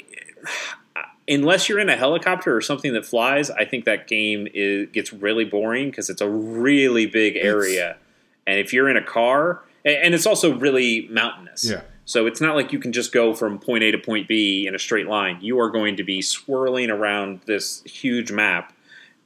unless 1.27 1.69
you're 1.69 1.79
in 1.79 1.89
a 1.89 1.95
helicopter 1.95 2.55
or 2.55 2.61
something 2.61 2.93
that 2.93 3.05
flies 3.05 3.49
i 3.51 3.65
think 3.65 3.85
that 3.85 4.07
game 4.07 4.47
is 4.53 4.89
gets 4.91 5.13
really 5.13 5.45
boring 5.45 5.89
because 5.89 6.09
it's 6.09 6.21
a 6.21 6.29
really 6.29 7.05
big 7.05 7.35
area 7.37 7.97
and 8.45 8.59
if 8.59 8.73
you're 8.73 8.89
in 8.89 8.97
a 8.97 9.03
car 9.03 9.61
and, 9.85 9.95
and 9.95 10.13
it's 10.13 10.25
also 10.25 10.57
really 10.57 11.07
mountainous 11.09 11.69
Yeah. 11.69 11.81
So 12.05 12.25
it's 12.25 12.41
not 12.41 12.55
like 12.55 12.71
you 12.73 12.79
can 12.79 12.91
just 12.91 13.11
go 13.11 13.33
from 13.33 13.59
point 13.59 13.83
A 13.83 13.91
to 13.91 13.97
point 13.97 14.27
B 14.27 14.67
in 14.67 14.75
a 14.75 14.79
straight 14.79 15.07
line. 15.07 15.37
You 15.41 15.59
are 15.59 15.69
going 15.69 15.95
to 15.97 16.03
be 16.03 16.21
swirling 16.21 16.89
around 16.89 17.41
this 17.45 17.81
huge 17.83 18.31
map. 18.31 18.73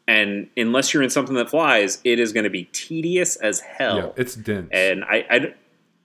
And 0.07 0.49
unless 0.55 0.93
you're 0.93 1.03
in 1.03 1.09
something 1.09 1.35
that 1.35 1.49
flies, 1.49 1.99
it 2.05 2.19
is 2.19 2.31
going 2.31 2.45
to 2.45 2.49
be 2.49 2.65
tedious 2.71 3.35
as 3.35 3.59
hell. 3.59 3.97
yeah, 3.97 4.09
it's 4.15 4.35
dense. 4.35 4.69
and 4.71 5.03
I, 5.03 5.25
I, 5.29 5.53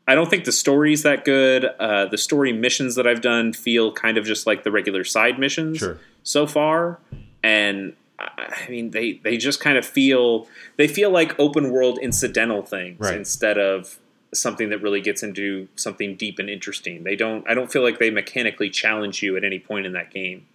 I 0.08 0.14
don't 0.16 0.28
think 0.28 0.44
the 0.44 0.50
story's 0.52 1.04
that 1.04 1.24
good. 1.24 1.64
Uh, 1.78 2.06
the 2.06 2.18
story 2.18 2.52
missions 2.52 2.96
that 2.96 3.06
I've 3.06 3.20
done 3.20 3.52
feel 3.52 3.92
kind 3.92 4.18
of 4.18 4.24
just 4.24 4.46
like 4.46 4.64
the 4.64 4.72
regular 4.72 5.04
side 5.04 5.38
missions 5.38 5.78
Sure. 5.78 5.98
so 6.24 6.46
far. 6.48 6.98
And 7.44 7.94
I 8.18 8.66
mean, 8.68 8.90
they, 8.90 9.14
they 9.22 9.36
just 9.36 9.60
kind 9.60 9.78
of 9.78 9.84
feel 9.86 10.48
they 10.76 10.88
feel 10.88 11.10
like 11.10 11.38
open 11.38 11.70
world 11.70 11.98
incidental 12.02 12.62
things 12.62 12.98
Right. 12.98 13.16
instead 13.16 13.58
of 13.58 13.98
something 14.34 14.70
that 14.70 14.78
really 14.82 15.00
gets 15.00 15.22
into 15.22 15.68
something 15.76 16.16
deep 16.16 16.38
and 16.38 16.48
interesting. 16.48 17.04
They 17.04 17.16
don't. 17.16 17.48
I 17.48 17.54
don't 17.54 17.70
feel 17.70 17.82
like 17.82 17.98
they 17.98 18.10
mechanically 18.10 18.70
challenge 18.70 19.22
you 19.22 19.36
at 19.36 19.44
any 19.44 19.58
point 19.58 19.86
in 19.86 19.92
that 19.92 20.10
game. 20.10 20.46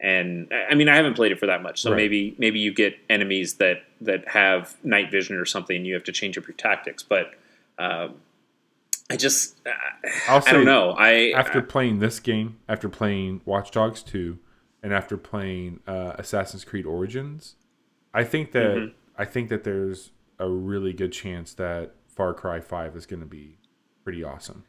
And 0.00 0.48
I 0.52 0.66
I 0.70 0.74
mean, 0.74 0.88
I 0.88 0.96
haven't 0.96 1.14
played 1.14 1.32
it 1.32 1.38
for 1.40 1.46
that 1.46 1.62
much, 1.62 1.80
so 1.82 1.90
Right. 1.90 1.96
maybe 1.96 2.34
maybe 2.38 2.60
you 2.60 2.72
get 2.72 2.96
enemies 3.10 3.54
that 3.54 3.82
that 4.00 4.28
have 4.28 4.76
night 4.84 5.10
vision 5.10 5.36
or 5.36 5.44
something. 5.44 5.76
and 5.76 5.86
You 5.86 5.94
have 5.94 6.04
to 6.04 6.12
change 6.12 6.38
up 6.38 6.46
your 6.46 6.54
tactics, 6.56 7.02
but 7.02 7.34
um, 7.78 8.14
I 9.10 9.16
just 9.16 9.56
I'll 10.28 10.42
I 10.46 10.52
don't 10.52 10.64
know. 10.66 10.90
I 10.92 11.32
after 11.34 11.60
playing 11.62 11.98
this 11.98 12.20
game, 12.20 12.58
after 12.68 12.88
playing 12.88 13.40
Watch 13.44 13.70
Dogs 13.72 14.02
2, 14.04 14.38
and 14.82 14.92
after 14.92 15.16
playing 15.16 15.80
uh, 15.88 16.12
Assassin's 16.18 16.64
Creed 16.64 16.86
Origins, 16.86 17.56
I 18.14 18.22
think 18.22 18.52
that 18.52 18.76
Mhm. 18.76 18.92
I 19.16 19.24
think 19.24 19.48
that 19.48 19.64
there's 19.64 20.10
a 20.38 20.48
really 20.48 20.92
good 20.92 21.10
chance 21.12 21.52
that 21.54 21.94
Far 22.18 22.34
Cry 22.34 22.58
5 22.58 22.96
is 22.96 23.06
going 23.06 23.20
to 23.20 23.26
be 23.26 23.56
pretty 24.02 24.24
awesome. 24.24 24.64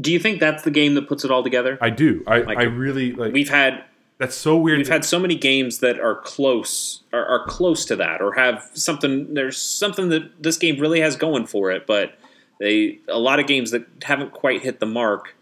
do 0.00 0.10
you 0.10 0.18
think 0.18 0.40
that's 0.40 0.62
the 0.62 0.70
game 0.70 0.94
that 0.94 1.06
puts 1.08 1.24
it 1.24 1.30
all 1.30 1.42
together? 1.42 1.76
I 1.80 1.90
do. 1.90 2.24
I, 2.26 2.38
Like, 2.40 2.56
I 2.58 2.62
really 2.62 3.12
like. 3.12 3.32
We've 3.34 3.50
had 3.50 3.84
that's 4.16 4.34
so 4.34 4.56
weird. 4.56 4.78
we've 4.78 4.86
that- 4.86 4.92
had 4.94 5.04
so 5.04 5.18
many 5.18 5.34
games 5.34 5.78
that 5.80 6.00
are 6.00 6.14
close 6.16 7.02
are, 7.12 7.24
are 7.26 7.44
close 7.46 7.84
to 7.84 7.96
that 7.96 8.22
or 8.22 8.32
have 8.32 8.68
something 8.72 9.34
there's 9.34 9.58
something 9.58 10.08
that 10.08 10.42
this 10.42 10.56
game 10.56 10.80
really 10.80 11.00
has 11.00 11.14
going 11.16 11.46
for 11.46 11.70
it 11.70 11.86
but 11.86 12.14
they 12.58 12.98
a 13.08 13.18
lot 13.18 13.38
of 13.38 13.46
games 13.46 13.70
that 13.72 13.84
haven't 14.02 14.32
quite 14.32 14.60
hit 14.62 14.80
the 14.80 14.86
mark 14.86 15.36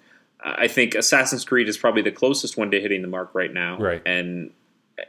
i 0.45 0.69
think 0.69 0.95
assassin's 0.95 1.43
creed 1.43 1.69
is 1.71 1.79
probably 1.79 2.03
the 2.03 2.13
closest 2.13 2.59
one 2.59 2.71
to 2.71 2.79
hitting 2.79 3.01
the 3.01 3.09
mark 3.09 3.31
right 3.35 3.55
now 3.55 3.79
Right. 3.79 4.03
and 4.05 4.51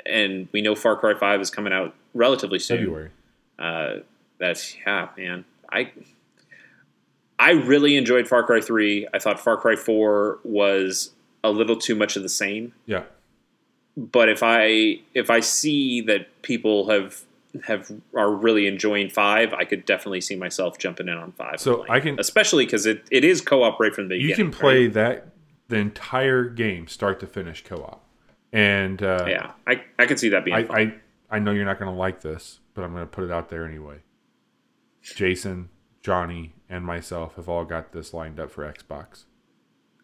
and 0.06 0.48
we 0.54 0.62
know 0.62 0.74
far 0.76 0.96
cry 0.96 1.14
5 1.14 1.42
is 1.42 1.50
coming 1.50 1.74
out 1.74 1.94
relatively 2.14 2.60
soon 2.60 2.78
February. 2.80 3.10
uh, 3.60 3.96
that's 4.40 4.76
yeah, 4.86 5.10
man. 5.18 5.44
I 5.72 5.92
I 7.40 7.52
really 7.52 7.96
enjoyed 7.98 8.28
Far 8.28 8.44
Cry 8.44 8.62
Three. 8.62 9.08
I 9.14 9.20
thought 9.20 9.40
Far 9.40 9.58
Cry 9.58 9.76
Four 9.76 10.40
was 10.44 11.12
a 11.44 11.52
little 11.52 11.76
too 11.76 11.96
much 11.96 12.16
of 12.16 12.24
the 12.24 12.30
same. 12.30 12.74
Yeah. 12.86 13.04
But 13.96 14.30
if 14.30 14.44
I 14.44 15.00
if 15.14 15.30
I 15.30 15.40
see 15.40 16.02
that 16.02 16.42
people 16.42 16.90
have 16.90 17.22
have 17.64 17.92
are 18.16 18.32
really 18.32 18.68
enjoying 18.68 19.10
five, 19.10 19.54
I 19.54 19.64
could 19.66 19.86
definitely 19.86 20.22
see 20.22 20.36
myself 20.36 20.78
jumping 20.78 21.08
in 21.08 21.18
on 21.18 21.32
five. 21.32 21.60
So 21.60 21.84
and 21.84 21.92
I 21.92 22.00
can- 22.00 22.20
especially 22.20 22.66
because 22.66 22.86
it, 22.86 23.04
it 23.12 23.24
is 23.24 23.42
co-op 23.42 23.80
right 23.80 23.94
from 23.94 24.10
the 24.10 24.16
you 24.16 24.30
beginning. 24.30 24.48
You 24.48 24.52
can 24.52 24.60
play 24.60 24.84
right? 24.84 24.94
that 24.94 25.28
the 25.68 25.78
entire 25.78 26.46
game, 26.46 26.88
start 26.88 27.20
to 27.20 27.28
finish, 27.28 27.64
co-op. 27.64 28.04
And 28.54 29.02
uh, 29.04 29.26
Yeah, 29.28 29.52
I 29.66 29.84
I 30.00 30.06
could 30.06 30.20
see 30.20 30.30
that 30.30 30.46
being. 30.46 30.58
I, 30.58 30.64
fun. 30.64 30.76
I 31.30 31.36
I 31.36 31.40
know 31.40 31.52
you're 31.52 31.66
not 31.66 31.80
going 31.80 31.92
to 31.92 31.98
like 31.98 32.22
this, 32.22 32.60
but 32.74 32.84
I'm 32.84 32.94
going 32.94 33.04
to 33.04 33.12
put 33.12 33.24
it 33.24 33.32
out 33.32 33.50
there 33.50 33.66
anyway. 33.66 33.98
Jason, 35.16 35.70
Johnny, 36.02 36.54
and 36.70 36.86
myself 36.86 37.36
have 37.36 37.50
all 37.50 37.66
got 37.66 37.92
this 37.92 38.14
lined 38.14 38.40
up 38.40 38.52
for 38.52 38.64
Xbox. 38.72 39.24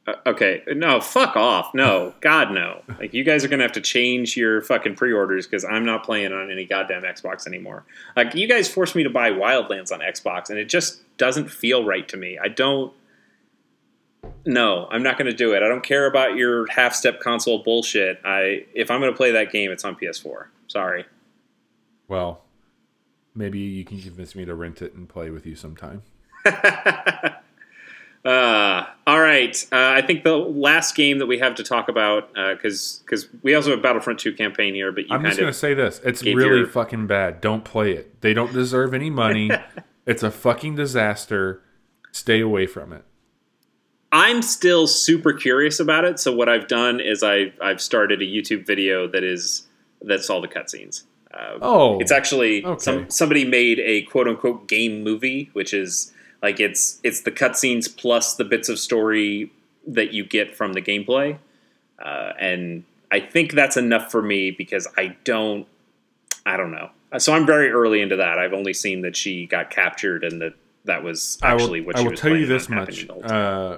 Uh, 0.05 0.15
okay, 0.25 0.63
no, 0.67 0.99
fuck 0.99 1.35
off. 1.37 1.73
No, 1.73 2.13
God, 2.21 2.51
no. 2.51 2.81
Like 2.99 3.13
you 3.13 3.23
guys 3.23 3.45
are 3.45 3.47
gonna 3.47 3.63
have 3.63 3.71
to 3.73 3.81
change 3.81 4.35
your 4.35 4.61
fucking 4.61 4.95
pre-orders 4.95 5.47
because 5.47 5.63
I'm 5.63 5.85
not 5.85 6.03
playing 6.03 6.33
on 6.33 6.51
any 6.51 6.65
goddamn 6.65 7.03
Xbox 7.03 7.47
anymore. 7.47 7.85
Like 8.15 8.35
you 8.35 8.47
guys 8.47 8.67
forced 8.67 8.95
me 8.95 9.03
to 9.03 9.09
buy 9.09 9.31
Wildlands 9.31 9.91
on 9.91 9.99
Xbox, 9.99 10.49
and 10.49 10.59
it 10.59 10.69
just 10.69 11.01
doesn't 11.17 11.49
feel 11.49 11.85
right 11.85 12.07
to 12.09 12.17
me. 12.17 12.37
I 12.41 12.47
don't. 12.49 12.93
No, 14.45 14.87
I'm 14.89 15.03
not 15.03 15.17
gonna 15.17 15.33
do 15.33 15.53
it. 15.53 15.63
I 15.63 15.69
don't 15.69 15.83
care 15.83 16.05
about 16.05 16.35
your 16.35 16.67
half-step 16.67 17.19
console 17.21 17.63
bullshit. 17.63 18.19
I 18.25 18.65
if 18.73 18.91
I'm 18.91 18.99
gonna 18.99 19.13
play 19.13 19.31
that 19.31 19.51
game, 19.51 19.71
it's 19.71 19.85
on 19.85 19.95
PS4. 19.95 20.47
Sorry. 20.67 21.05
Well, 22.09 22.41
maybe 23.36 23.59
you 23.59 23.84
can 23.84 24.01
convince 24.01 24.36
me 24.36 24.45
to 24.45 24.55
rent 24.55 24.81
it 24.81 24.93
and 24.93 25.07
play 25.07 25.29
with 25.29 25.45
you 25.45 25.55
sometime. 25.55 26.03
Uh, 28.25 28.86
all 29.05 29.19
right. 29.19 29.67
Uh, 29.71 29.75
I 29.97 30.01
think 30.01 30.23
the 30.23 30.38
last 30.38 30.95
game 30.95 31.19
that 31.19 31.25
we 31.25 31.39
have 31.39 31.55
to 31.55 31.63
talk 31.63 31.89
about 31.89 32.34
because 32.34 33.01
because 33.05 33.27
we 33.41 33.53
also 33.53 33.71
have 33.71 33.81
Battlefront 33.81 34.19
2 34.19 34.34
campaign 34.34 34.73
here, 34.73 34.91
but 34.91 35.09
you 35.09 35.15
I'm 35.15 35.23
just 35.23 35.39
going 35.39 35.51
to 35.51 35.57
say 35.57 35.73
this. 35.73 35.99
It's 36.05 36.23
really 36.23 36.59
your- 36.59 36.67
fucking 36.67 37.07
bad. 37.07 37.41
Don't 37.41 37.65
play 37.65 37.91
it. 37.91 38.21
They 38.21 38.34
don't 38.34 38.53
deserve 38.53 38.93
any 38.93 39.09
money. 39.09 39.51
it's 40.05 40.23
a 40.23 40.31
fucking 40.31 40.75
disaster. 40.75 41.61
Stay 42.11 42.39
away 42.39 42.65
from 42.65 42.93
it. 42.93 43.03
I'm 44.13 44.41
still 44.41 44.88
super 44.88 45.34
curious 45.34 45.79
about 45.79 46.05
it. 46.05 46.19
So 46.19 46.31
what 46.34 46.47
I've 46.47 46.67
done 46.67 47.01
is 47.01 47.23
I've 47.23 47.57
I've 47.61 47.81
started 47.81 48.21
a 48.21 48.25
YouTube 48.25 48.65
video 48.65 49.07
that 49.07 49.23
is 49.23 49.67
that's 50.01 50.29
all 50.29 50.39
the 50.39 50.47
cutscenes. 50.47 51.03
Uh, 51.34 51.57
Oh. 51.61 51.99
it's 51.99 52.11
actually 52.11 52.63
okay. 52.63 52.79
some 52.79 53.09
somebody 53.09 53.43
made 53.45 53.79
a 53.79 54.03
quote 54.03 54.27
unquote 54.27 54.67
game 54.67 55.03
movie, 55.03 55.49
which 55.53 55.73
is 55.73 56.13
like 56.41 56.59
it's 56.59 56.99
it's 57.03 57.21
the 57.21 57.31
cutscenes 57.31 57.95
plus 57.95 58.36
the 58.36 58.43
bits 58.43 58.69
of 58.69 58.77
story 58.77 59.51
that 59.88 60.13
you 60.13 60.23
get 60.25 60.55
from 60.55 60.73
the 60.73 60.81
gameplay, 60.81 61.38
uh, 62.03 62.34
and 62.39 62.84
I 63.11 63.19
think 63.19 63.53
that's 63.53 63.77
enough 63.77 64.11
for 64.11 64.21
me 64.21 64.51
because 64.51 64.88
I 64.97 65.15
don't 65.23 65.65
I 66.45 66.55
don't 66.57 66.71
know. 66.71 66.89
So 67.17 67.34
I'm 67.34 67.45
very 67.45 67.69
early 67.69 68.01
into 68.01 68.15
that. 68.17 68.38
I've 68.39 68.53
only 68.53 68.73
seen 68.73 69.01
that 69.01 69.15
she 69.15 69.45
got 69.45 69.69
captured 69.69 70.23
and 70.23 70.41
that 70.41 70.53
that 70.86 71.03
was 71.03 71.38
actually 71.41 71.79
I 71.79 71.81
will, 71.81 71.88
what 71.88 71.95
I 71.95 72.01
will 72.01 72.11
tell 72.15 72.36
you 72.36 72.45
this 72.45 72.69
much. 72.69 73.01
happening 73.01 73.07
the 73.07 73.13
whole 73.13 73.21
time. 73.23 73.71
Uh, 73.73 73.77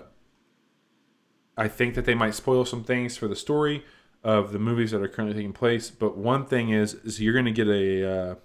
I 1.57 1.67
think 1.69 1.95
that 1.95 2.05
they 2.05 2.15
might 2.15 2.33
spoil 2.35 2.65
some 2.65 2.83
things 2.83 3.15
for 3.17 3.27
the 3.27 3.35
story 3.35 3.83
of 4.25 4.51
the 4.51 4.59
movies 4.59 4.89
that 4.91 5.01
are 5.01 5.07
currently 5.07 5.35
taking 5.37 5.53
place. 5.53 5.89
But 5.91 6.17
one 6.17 6.45
thing 6.47 6.71
is, 6.71 6.95
is 6.95 7.21
you're 7.21 7.31
going 7.33 7.45
to 7.45 7.51
get 7.51 7.67
a 7.67 8.11
uh, 8.31 8.35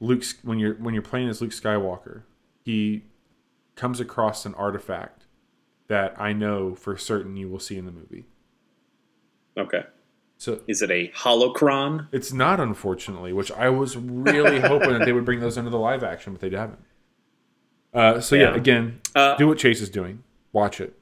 Luke 0.00 0.24
when 0.42 0.58
you're 0.58 0.74
when 0.74 0.92
you're 0.92 1.02
playing 1.04 1.28
as 1.28 1.40
Luke 1.40 1.52
Skywalker. 1.52 2.22
He 2.64 3.04
comes 3.76 4.00
across 4.00 4.44
an 4.44 4.54
artifact 4.54 5.24
that 5.86 6.14
I 6.20 6.32
know 6.32 6.74
for 6.74 6.96
certain 6.98 7.36
you 7.36 7.48
will 7.48 7.60
see 7.60 7.76
in 7.78 7.86
the 7.86 7.92
movie. 7.92 8.26
Okay. 9.56 9.84
So 10.36 10.60
Is 10.66 10.80
it 10.82 10.90
a 10.90 11.08
holocron? 11.08 12.08
it's 12.12 12.32
not, 12.32 12.60
unfortunately, 12.60 13.32
which 13.32 13.52
I 13.52 13.68
was 13.68 13.96
really 13.96 14.58
hoping 14.72 14.90
that 14.90 15.04
they 15.04 15.12
would 15.12 15.24
bring 15.24 15.40
those 15.40 15.58
into 15.58 15.70
the 15.70 15.78
live 15.78 16.02
action, 16.02 16.32
but 16.32 16.40
they 16.40 16.56
haven't. 16.56 16.78
Uh, 17.92 18.20
so 18.20 18.36
yeah, 18.36 18.50
Yeah. 18.50 18.56
again, 18.56 19.00
Uh, 19.14 19.36
do 19.36 19.48
what 19.48 19.58
Chase 19.58 19.80
is 19.82 19.90
doing. 19.90 20.22
Watch 20.52 20.80
it. 20.80 20.98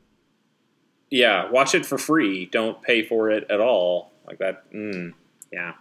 Yeah, 1.11 1.51
watch 1.51 1.75
it 1.75 1.87
for 1.87 1.99
free. 1.99 2.47
Don't 2.47 2.81
pay 2.83 3.05
for 3.05 3.31
it 3.31 3.47
at 3.51 3.61
all. 3.61 4.11
Like 4.27 4.39
that. 4.39 4.71
Mm, 4.73 5.15
yeah. 5.53 5.73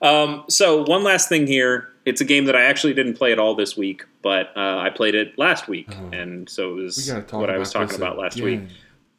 Um, 0.00 0.44
so 0.48 0.84
one 0.84 1.04
last 1.04 1.28
thing 1.28 1.46
here. 1.46 1.88
It's 2.04 2.20
a 2.20 2.24
game 2.24 2.46
that 2.46 2.56
I 2.56 2.62
actually 2.64 2.94
didn't 2.94 3.14
play 3.14 3.30
at 3.30 3.38
all 3.38 3.54
this 3.54 3.76
week, 3.76 4.04
but 4.22 4.48
uh, 4.56 4.78
I 4.78 4.90
played 4.90 5.14
it 5.14 5.38
last 5.38 5.68
week, 5.68 5.88
and 6.12 6.48
so 6.48 6.76
it 6.76 6.82
was 6.82 7.12
what 7.30 7.48
I 7.48 7.58
was 7.58 7.72
talking 7.72 7.94
about 7.94 8.18
last 8.18 8.40
week. 8.40 8.60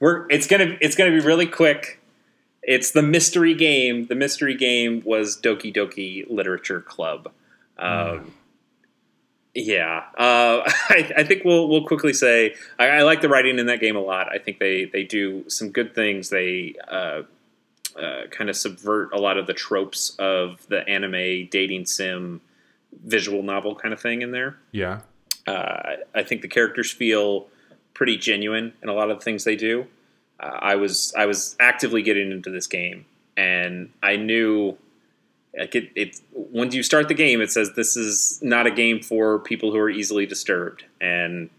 We're 0.02 0.28
it's 0.30 0.48
gonna 0.48 0.78
it's 0.82 0.96
gonna 0.98 1.12
be 1.12 1.22
really 1.22 1.48
quick. 1.48 2.02
It's 2.62 2.92
the 2.92 3.02
mystery 3.02 3.54
game. 3.54 4.08
The 4.08 4.16
mystery 4.16 4.56
game 4.56 5.02
was 5.06 5.40
Doki 5.40 5.74
Doki 5.74 6.30
Literature 6.30 6.82
Club. 6.82 7.32
Um, 7.78 8.34
Yeah, 9.56 10.04
uh, 10.18 10.64
I, 10.90 11.12
I 11.18 11.24
think 11.24 11.44
we'll 11.46 11.68
we'll 11.70 11.86
quickly 11.86 12.14
say 12.14 12.56
I, 12.80 12.88
I 12.88 13.02
like 13.04 13.22
the 13.22 13.30
writing 13.30 13.60
in 13.60 13.68
that 13.68 13.80
game 13.80 13.96
a 13.96 14.02
lot. 14.02 14.28
I 14.32 14.38
think 14.38 14.60
they 14.60 14.86
they 14.86 15.04
do 15.04 15.48
some 15.50 15.70
good 15.70 15.94
things. 15.94 16.30
They 16.30 16.76
uh, 16.88 17.24
uh, 18.00 18.28
kind 18.32 18.50
of 18.50 18.56
subvert 18.56 19.14
a 19.14 19.20
lot 19.20 19.38
of 19.38 19.48
the 19.48 19.54
tropes 19.54 20.16
of 20.18 20.66
the 20.68 20.88
anime 20.88 21.48
dating 21.52 21.86
sim 21.86 22.42
visual 23.06 23.44
novel 23.44 23.76
kind 23.76 23.94
of 23.94 24.00
thing 24.00 24.22
in 24.22 24.32
there. 24.32 24.58
Yeah. 24.72 25.02
Uh, 25.46 25.98
I 26.16 26.24
think 26.24 26.42
the 26.42 26.48
characters 26.48 26.92
feel 26.92 27.48
pretty 27.94 28.18
genuine 28.18 28.74
in 28.82 28.90
a 28.90 28.94
lot 28.94 29.12
of 29.12 29.20
the 29.20 29.24
things 29.24 29.44
they 29.44 29.56
do. 29.56 29.88
Uh, 30.40 30.58
I 30.62 30.76
was 30.76 31.14
I 31.16 31.26
was 31.26 31.56
actively 31.60 32.02
getting 32.02 32.32
into 32.32 32.50
this 32.50 32.68
game, 32.68 33.06
and 33.38 33.92
I 34.02 34.16
knew 34.16 34.78
like 35.58 35.76
it, 35.76 35.92
it. 35.96 36.20
Once 36.32 36.74
you 36.74 36.84
start 36.84 37.08
the 37.08 37.14
game, 37.14 37.42
it 37.42 37.52
says 37.52 37.74
this 37.74 37.96
is 37.96 38.40
not 38.42 38.66
a 38.66 38.72
game 38.72 39.02
for 39.02 39.40
people 39.40 39.72
who 39.72 39.78
are 39.78 39.90
easily 39.90 40.26
disturbed, 40.26 40.86
and 41.00 41.50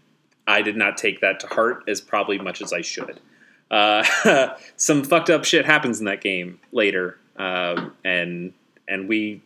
I 0.47 0.61
did 0.61 0.75
not 0.75 0.97
take 0.97 1.21
that 1.21 1.39
to 1.41 1.47
heart 1.47 1.83
as 1.87 2.01
probably 2.01 2.37
much 2.37 2.61
as 2.61 2.73
I 2.73 2.81
should. 2.81 3.19
Uh, 3.71 4.03
some 4.75 5.03
fucked 5.03 5.29
up 5.29 5.45
shit 5.45 5.65
happens 5.65 5.99
in 5.99 6.05
that 6.05 6.21
game 6.21 6.59
later, 6.71 7.17
um, 7.37 7.93
and 8.03 8.53
and 8.87 9.07
we 9.07 9.41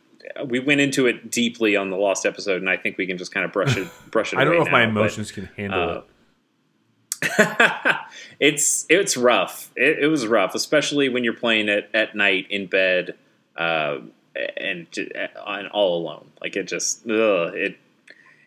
we 0.46 0.60
went 0.60 0.82
into 0.82 1.08
it 1.08 1.32
deeply 1.32 1.76
on 1.76 1.90
the 1.90 1.98
lost 1.98 2.26
episode, 2.26 2.62
and 2.62 2.70
I 2.70 2.78
think 2.78 2.98
we 2.98 3.06
can 3.06 3.18
just 3.18 3.34
kind 3.34 3.46
of 3.46 3.52
brush 3.52 3.78
it 3.78 3.88
brush 4.12 4.34
it. 4.34 4.40
I 4.40 4.44
don't 4.44 4.56
know 4.56 4.66
if 4.66 4.72
my 4.72 4.86
now, 4.86 4.94
but- 4.94 5.00
emotions 5.00 5.32
can 5.32 5.46
handle 5.56 5.90
uh, 5.90 5.94
it. 5.96 6.04
it's 8.40 8.86
it's 8.90 9.16
rough. 9.16 9.72
It, 9.76 10.00
it 10.00 10.08
was 10.08 10.26
rough, 10.26 10.56
especially 10.56 11.10
when 11.10 11.24
you're 11.24 11.34
playing 11.34 11.70
it 11.70 11.90
at 11.94 12.16
night 12.16 12.48
in 12.50 12.68
bed 12.68 13.16
uh, 13.58 13.98
and 14.58 14.92
j- 14.92 15.12
and 15.48 15.68
all 15.70 15.98
alone. 16.02 16.28
Like 16.42 16.56
it 16.56 16.68
just 16.68 17.06
ugh, 17.10 17.54
it 17.56 17.78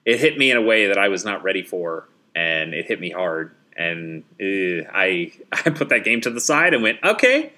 it 0.05 0.19
hit 0.21 0.37
me 0.39 0.51
in 0.51 0.57
a 0.57 0.63
way 0.63 0.87
that 0.89 0.99
I 0.99 1.09
was 1.09 1.25
not 1.25 1.43
ready 1.43 1.63
for, 1.63 2.09
and 2.35 2.75
it 2.75 2.87
hit 2.87 3.01
me 3.01 3.11
hard. 3.11 3.53
And 3.77 4.25
uh, 4.41 4.89
I 4.93 5.33
I 5.53 5.71
put 5.71 5.89
that 5.91 6.05
game 6.05 6.21
to 6.23 6.31
the 6.31 6.41
side 6.41 6.75
and 6.75 6.83
went, 6.83 6.99
okay, 7.05 7.53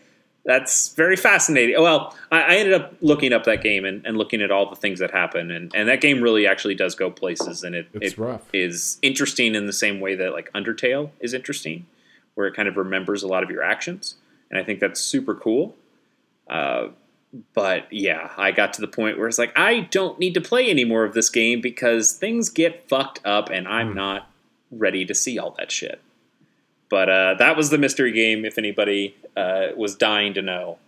that's 0.44 0.94
very 0.94 1.16
fascinating. 1.16 1.80
Well, 1.80 2.14
I, 2.30 2.42
I 2.42 2.54
ended 2.56 2.74
up 2.74 2.94
looking 3.00 3.32
up 3.32 3.44
that 3.44 3.62
game 3.62 3.84
and, 3.86 4.04
and 4.06 4.16
looking 4.18 4.42
at 4.42 4.50
all 4.50 4.68
the 4.68 4.76
things 4.76 4.98
that 5.00 5.10
happen, 5.10 5.50
and, 5.50 5.72
and 5.74 5.88
that 5.88 6.00
game 6.02 6.20
really 6.22 6.46
actually 6.46 6.74
does 6.74 6.94
go 6.94 7.10
places, 7.10 7.62
and 7.64 7.74
it, 7.74 7.88
It's 7.94 8.12
it 8.12 8.18
rough. 8.18 8.42
is 8.52 8.98
interesting 9.02 9.54
in 9.54 9.66
the 9.66 9.72
same 9.72 10.00
way 10.00 10.14
that 10.16 10.32
like 10.32 10.52
Undertale 10.52 11.10
is 11.20 11.32
interesting, 11.34 11.86
where 12.34 12.46
it 12.46 12.54
kind 12.54 12.68
of 12.68 12.76
remembers 12.76 13.22
a 13.22 13.26
lot 13.26 13.42
of 13.42 13.48
your 13.50 13.62
actions, 13.62 14.16
and 14.50 14.60
I 14.60 14.64
think 14.64 14.80
that's 14.80 15.00
super 15.00 15.34
cool. 15.34 15.74
Uh, 16.48 16.88
but 17.54 17.92
yeah, 17.92 18.30
I 18.36 18.52
got 18.52 18.72
to 18.74 18.80
the 18.80 18.86
point 18.88 19.18
where 19.18 19.26
it's 19.28 19.38
like 19.38 19.52
I 19.58 19.80
don't 19.90 20.18
need 20.18 20.34
to 20.34 20.40
play 20.40 20.68
any 20.70 20.84
more 20.84 21.04
of 21.04 21.14
this 21.14 21.30
game 21.30 21.60
because 21.60 22.12
things 22.12 22.48
get 22.48 22.88
fucked 22.88 23.20
up, 23.24 23.50
and 23.50 23.66
I'm 23.68 23.88
Hmm. 23.90 23.96
not 23.96 24.30
ready 24.70 25.04
to 25.04 25.14
see 25.14 25.38
all 25.38 25.54
that 25.58 25.70
shit. 25.72 26.00
But 26.88 27.08
uh, 27.08 27.34
that 27.38 27.56
was 27.56 27.70
the 27.70 27.78
mystery 27.78 28.12
game. 28.12 28.44
If 28.44 28.58
anybody 28.58 29.16
uh, 29.36 29.68
was 29.76 29.96
dying 29.96 30.34
to 30.34 30.42
know, 30.42 30.78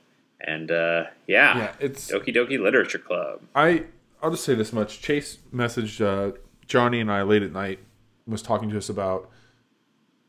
and 0.40 0.70
uh, 0.70 1.04
yeah, 1.26 1.56
Yeah, 1.58 1.72
it's 1.80 2.10
Doki 2.12 2.34
Doki 2.34 2.60
Literature 2.60 2.98
Club. 2.98 3.40
I 3.54 3.84
I'll 4.22 4.30
just 4.30 4.44
say 4.44 4.54
this 4.54 4.72
much. 4.72 5.00
Chase 5.00 5.38
messaged 5.54 6.00
uh, 6.04 6.36
Johnny 6.66 7.00
and 7.00 7.10
I 7.10 7.22
late 7.22 7.42
at 7.42 7.52
night 7.52 7.80
was 8.26 8.42
talking 8.42 8.68
to 8.70 8.76
us 8.76 8.88
about 8.88 9.30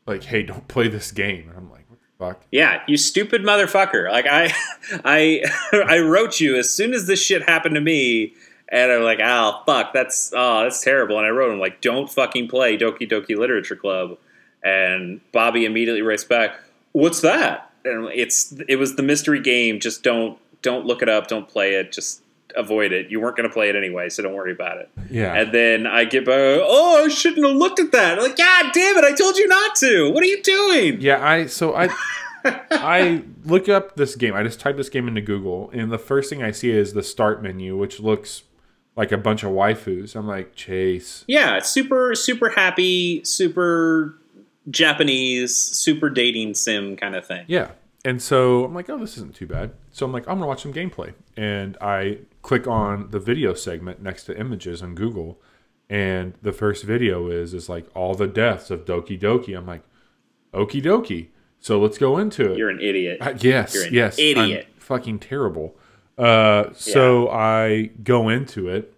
like, 0.06 0.24
hey, 0.24 0.42
don't 0.42 0.66
play 0.68 0.88
this 0.88 1.10
game. 1.12 1.48
And 1.48 1.56
I'm 1.58 1.70
like, 1.70 1.84
fuck? 2.18 2.42
Yeah, 2.50 2.82
you 2.86 2.96
stupid 2.96 3.42
motherfucker. 3.42 4.10
Like 4.10 4.26
I 4.28 4.52
I 5.04 5.42
I 5.72 5.98
wrote 6.00 6.40
you 6.40 6.56
as 6.56 6.70
soon 6.70 6.92
as 6.94 7.06
this 7.06 7.22
shit 7.22 7.48
happened 7.48 7.74
to 7.74 7.80
me 7.80 8.34
and 8.70 8.92
I'm 8.92 9.02
like, 9.02 9.20
"Oh, 9.22 9.62
fuck, 9.66 9.92
that's 9.92 10.32
oh, 10.36 10.62
that's 10.62 10.82
terrible." 10.82 11.16
And 11.18 11.26
I 11.26 11.30
wrote 11.30 11.52
him 11.52 11.58
like, 11.58 11.80
"Don't 11.80 12.10
fucking 12.10 12.48
play 12.48 12.76
Doki 12.76 13.10
Doki 13.10 13.36
Literature 13.36 13.76
Club." 13.76 14.18
And 14.62 15.20
Bobby 15.32 15.64
immediately 15.64 16.02
writes 16.02 16.24
back, 16.24 16.58
"What's 16.92 17.20
that?" 17.22 17.70
And 17.84 18.08
it's 18.12 18.52
it 18.68 18.76
was 18.76 18.96
the 18.96 19.02
mystery 19.02 19.40
game. 19.40 19.80
Just 19.80 20.02
don't 20.02 20.38
don't 20.60 20.84
look 20.84 21.02
it 21.02 21.08
up, 21.08 21.28
don't 21.28 21.48
play 21.48 21.74
it, 21.74 21.92
just 21.92 22.22
avoid 22.56 22.92
it. 22.92 23.10
You 23.10 23.20
weren't 23.20 23.36
going 23.36 23.48
to 23.48 23.52
play 23.52 23.68
it 23.68 23.76
anyway, 23.76 24.08
so 24.08 24.22
don't 24.22 24.34
worry 24.34 24.52
about 24.52 24.78
it. 24.78 24.90
Yeah. 25.10 25.34
And 25.34 25.52
then 25.52 25.86
I 25.86 26.04
get 26.04 26.24
back, 26.24 26.60
"Oh, 26.62 27.04
I 27.04 27.08
shouldn't 27.08 27.46
have 27.46 27.56
looked 27.56 27.80
at 27.80 27.92
that." 27.92 28.18
I'm 28.18 28.24
like, 28.24 28.36
"God 28.36 28.72
damn 28.72 28.96
it, 28.96 29.04
I 29.04 29.14
told 29.14 29.36
you 29.36 29.46
not 29.46 29.76
to. 29.76 30.10
What 30.12 30.22
are 30.22 30.26
you 30.26 30.42
doing?" 30.42 31.00
Yeah, 31.00 31.24
I 31.26 31.46
so 31.46 31.74
I 31.74 31.88
I 32.44 33.22
look 33.44 33.68
up 33.68 33.96
this 33.96 34.14
game. 34.14 34.34
I 34.34 34.42
just 34.42 34.60
type 34.60 34.76
this 34.76 34.88
game 34.88 35.08
into 35.08 35.20
Google, 35.20 35.70
and 35.72 35.90
the 35.90 35.98
first 35.98 36.30
thing 36.30 36.42
I 36.42 36.50
see 36.50 36.70
is 36.70 36.92
the 36.92 37.02
start 37.02 37.42
menu, 37.42 37.76
which 37.76 38.00
looks 38.00 38.42
like 38.96 39.12
a 39.12 39.18
bunch 39.18 39.42
of 39.44 39.52
waifus. 39.52 40.16
I'm 40.16 40.26
like 40.26 40.54
Chase. 40.54 41.24
Yeah, 41.26 41.60
super 41.60 42.14
super 42.14 42.50
happy, 42.50 43.24
super 43.24 44.18
Japanese, 44.70 45.56
super 45.56 46.10
dating 46.10 46.54
sim 46.54 46.96
kind 46.96 47.14
of 47.14 47.26
thing. 47.26 47.44
Yeah. 47.48 47.70
And 48.04 48.22
so 48.22 48.64
I'm 48.64 48.74
like, 48.74 48.88
oh, 48.88 48.98
this 48.98 49.16
isn't 49.16 49.34
too 49.34 49.46
bad. 49.46 49.72
So 49.92 50.06
I'm 50.06 50.12
like, 50.12 50.28
I'm 50.28 50.36
gonna 50.36 50.46
watch 50.46 50.62
some 50.62 50.72
gameplay, 50.72 51.14
and 51.36 51.76
I 51.80 52.18
click 52.48 52.66
on 52.66 53.10
the 53.10 53.20
video 53.20 53.52
segment 53.52 54.00
next 54.00 54.24
to 54.24 54.40
images 54.40 54.82
on 54.82 54.94
Google, 54.94 55.38
and 55.90 56.32
the 56.40 56.52
first 56.52 56.82
video 56.82 57.28
is 57.28 57.52
is 57.52 57.68
like 57.68 57.86
all 57.94 58.14
the 58.14 58.26
deaths 58.26 58.70
of 58.70 58.86
Doki 58.86 59.20
Doki. 59.20 59.54
I'm 59.54 59.66
like, 59.66 59.82
okie 60.54 60.82
dokie. 60.82 61.28
So 61.60 61.78
let's 61.78 61.98
go 61.98 62.16
into 62.16 62.52
it. 62.52 62.56
You're 62.56 62.70
an 62.70 62.80
idiot. 62.80 63.18
Uh, 63.20 63.34
yes, 63.38 63.74
You're 63.74 63.86
an 63.88 63.92
yes, 63.92 64.18
idiot. 64.18 64.66
I'm 64.66 64.80
fucking 64.80 65.18
terrible. 65.18 65.76
Uh, 66.16 66.72
so 66.72 67.28
I 67.28 67.90
go 68.02 68.30
into 68.30 68.68
it, 68.68 68.94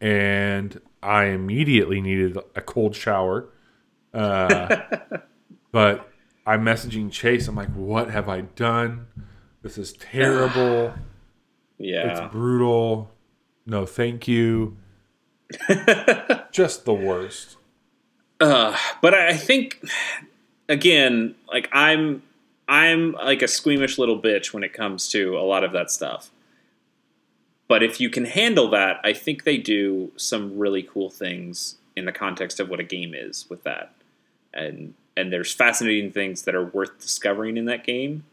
and 0.00 0.80
I 1.02 1.24
immediately 1.24 2.00
needed 2.00 2.38
a 2.56 2.62
cold 2.62 2.96
shower. 2.96 3.50
Uh, 4.14 4.74
but 5.70 6.10
I'm 6.46 6.64
messaging 6.64 7.12
Chase. 7.12 7.46
I'm 7.46 7.56
like, 7.56 7.74
"What 7.74 8.10
have 8.10 8.30
I 8.30 8.40
done? 8.40 9.08
This 9.60 9.76
is 9.76 9.92
terrible. 9.92 10.94
yeah. 11.78 12.22
It's 12.24 12.32
brutal. 12.32 13.10
No, 13.66 13.86
thank 13.86 14.28
you. 14.28 14.76
Just 16.52 16.84
the 16.84 16.94
worst." 16.94 17.56
Uh, 18.40 18.76
but 19.00 19.14
I 19.14 19.28
I 19.28 19.36
think 19.36 19.82
again, 20.68 21.34
like 21.50 21.68
I'm 21.72 22.22
I'm 22.68 23.12
like 23.12 23.42
a 23.42 23.48
squeamish 23.48 23.98
little 23.98 24.20
bitch 24.20 24.52
when 24.52 24.62
it 24.62 24.72
comes 24.72 25.08
to 25.08 25.36
a 25.38 25.40
lot 25.40 25.64
of 25.64 25.72
that 25.72 25.90
stuff. 25.90 26.30
But 27.66 27.82
if 27.82 28.00
you 28.00 28.08
can 28.08 28.24
handle 28.24 28.70
that, 28.70 29.00
I 29.04 29.12
think 29.12 29.44
they 29.44 29.58
do 29.58 30.10
some 30.16 30.58
really 30.58 30.82
cool 30.82 31.10
things 31.10 31.76
in 31.96 32.06
the 32.06 32.12
context 32.12 32.60
of 32.60 32.68
what 32.68 32.80
a 32.80 32.84
game 32.84 33.14
is 33.14 33.46
with 33.48 33.62
that. 33.64 33.92
And 34.54 34.94
and 35.16 35.32
there's 35.32 35.52
fascinating 35.52 36.12
things 36.12 36.42
that 36.42 36.54
are 36.54 36.64
worth 36.64 36.98
discovering 37.00 37.56
in 37.56 37.64
that 37.66 37.84
game. 37.84 38.24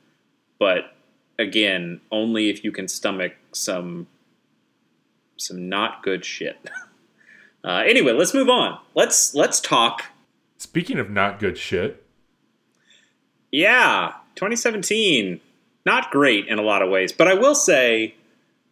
But 0.59 0.94
again, 1.37 2.01
only 2.11 2.49
if 2.49 2.63
you 2.63 2.71
can 2.71 2.87
stomach 2.87 3.33
some 3.51 4.07
some 5.37 5.69
not 5.69 6.03
good 6.03 6.25
shit. 6.25 6.57
Uh, 7.63 7.81
anyway, 7.83 8.11
let's 8.11 8.31
move 8.31 8.47
on. 8.47 8.77
Let's 8.93 9.33
let's 9.33 9.59
talk 9.59 10.03
Speaking 10.57 10.99
of 10.99 11.09
not 11.09 11.39
good 11.39 11.57
shit, 11.57 12.03
Yeah, 13.51 14.13
2017. 14.35 15.39
Not 15.85 16.09
great 16.09 16.47
in 16.47 16.57
a 16.57 16.63
lot 16.63 16.81
of 16.81 16.89
ways, 16.89 17.11
but 17.11 17.27
I 17.27 17.35
will 17.35 17.53
say, 17.53 18.15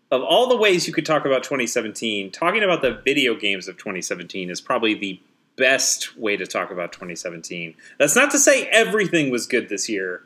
of 0.09 0.23
all 0.23 0.47
the 0.47 0.57
ways 0.57 0.87
you 0.87 0.93
could 0.93 1.05
talk 1.05 1.25
about 1.25 1.43
2017, 1.43 2.31
talking 2.31 2.63
about 2.63 2.81
the 2.81 2.99
video 3.05 3.35
games 3.35 3.67
of 3.67 3.77
2017 3.77 4.49
is 4.49 4.59
probably 4.59 4.95
the 4.95 5.19
best 5.55 6.17
way 6.17 6.35
to 6.35 6.47
talk 6.47 6.71
about 6.71 6.91
2017. 6.91 7.75
That's 7.99 8.15
not 8.15 8.31
to 8.31 8.39
say 8.39 8.67
everything 8.67 9.29
was 9.29 9.45
good 9.45 9.69
this 9.69 9.87
year, 9.87 10.23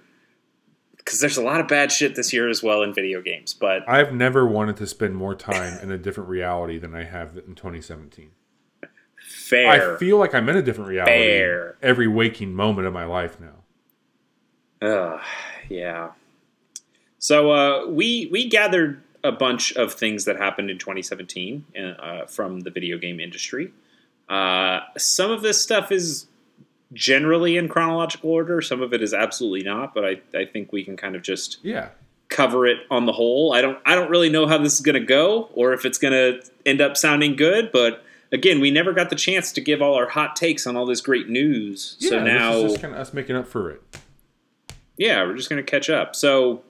because 1.07 1.21
there's 1.21 1.37
a 1.37 1.41
lot 1.41 1.61
of 1.61 1.69
bad 1.69 1.89
shit 1.89 2.15
this 2.15 2.33
year 2.33 2.49
as 2.49 2.61
well 2.61 2.83
in 2.83 2.93
video 2.93 3.21
games, 3.21 3.53
but 3.53 3.87
I've 3.87 4.13
never 4.13 4.45
wanted 4.45 4.75
to 4.75 4.87
spend 4.87 5.15
more 5.15 5.35
time 5.35 5.79
in 5.81 5.89
a 5.89 5.97
different 5.97 6.27
reality 6.27 6.77
than 6.77 6.93
I 6.93 7.05
have 7.05 7.37
in 7.37 7.55
2017. 7.55 8.31
fair. 9.17 9.95
I 9.95 9.97
feel 9.97 10.17
like 10.17 10.35
I'm 10.35 10.49
in 10.49 10.57
a 10.57 10.61
different 10.61 10.89
reality 10.89 11.13
Fair. 11.13 11.77
every 11.81 12.09
waking 12.09 12.53
moment 12.53 12.87
of 12.87 12.93
my 12.93 13.05
life 13.05 13.37
now. 13.39 14.85
Ugh, 14.85 15.21
yeah. 15.69 16.11
So 17.19 17.51
uh, 17.51 17.87
we 17.87 18.27
we 18.29 18.49
gathered 18.49 19.01
a 19.23 19.31
bunch 19.31 19.71
of 19.77 19.93
things 19.93 20.25
that 20.25 20.35
happened 20.35 20.69
in 20.69 20.77
2017 20.77 21.65
uh, 21.77 22.25
from 22.25 22.59
the 22.59 22.69
video 22.69 22.97
game 22.97 23.21
industry. 23.21 23.71
Uh, 24.27 24.81
some 24.97 25.31
of 25.31 25.41
this 25.41 25.61
stuff 25.61 25.89
is 25.89 26.27
generally 26.93 27.57
in 27.57 27.67
chronological 27.67 28.29
order. 28.31 28.61
Some 28.61 28.81
of 28.81 28.93
it 28.93 29.01
is 29.01 29.13
absolutely 29.13 29.63
not. 29.63 29.93
But 29.93 30.05
I, 30.05 30.21
I 30.37 30.45
think 30.45 30.71
we 30.71 30.83
can 30.83 30.95
kind 30.97 31.15
of 31.15 31.21
just 31.21 31.57
Yeah. 31.63 31.89
cover 32.29 32.65
it 32.65 32.79
on 32.89 33.05
the 33.05 33.11
whole. 33.13 33.53
I 33.53 33.61
don't 33.61 33.77
I 33.85 33.95
don't 33.95 34.09
really 34.09 34.29
know 34.29 34.47
how 34.47 34.57
this 34.57 34.73
is 34.73 34.81
going 34.81 34.95
to 34.99 35.05
go 35.05 35.49
or 35.53 35.73
if 35.73 35.85
it's 35.85 35.97
going 35.97 36.13
to 36.13 36.41
end 36.65 36.81
up 36.81 36.95
sounding 36.97 37.35
good. 37.35 37.71
But 37.71 38.03
again, 38.31 38.59
we 38.59 38.71
never 38.71 38.93
got 38.93 39.09
the 39.09 39.15
chance 39.15 39.51
to 39.53 39.61
give 39.61 39.81
all 39.81 39.95
our 39.95 40.07
hot 40.09 40.35
takes 40.35 40.65
on 40.67 40.75
all 40.75 40.85
this 40.85 41.01
great 41.01 41.29
news. 41.29 41.95
Yeah, 41.99 42.09
so 42.09 42.23
now 42.23 42.51
this 42.53 42.63
is 42.63 42.71
just 42.71 42.81
kind 42.81 42.93
of 42.93 42.99
us 42.99 43.13
making 43.13 43.35
up 43.35 43.47
for 43.47 43.69
it. 43.71 43.81
yeah, 44.97 45.23
we're 45.23 45.35
just 45.35 45.49
gonna 45.49 45.63
catch 45.63 45.89
up. 45.89 46.15
So 46.15 46.63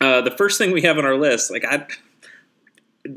uh, 0.00 0.20
the 0.20 0.30
first 0.32 0.58
thing 0.58 0.72
we 0.72 0.82
have 0.82 0.98
on 0.98 1.04
our 1.04 1.16
list, 1.16 1.50
like 1.50 1.64
I, 1.64 1.86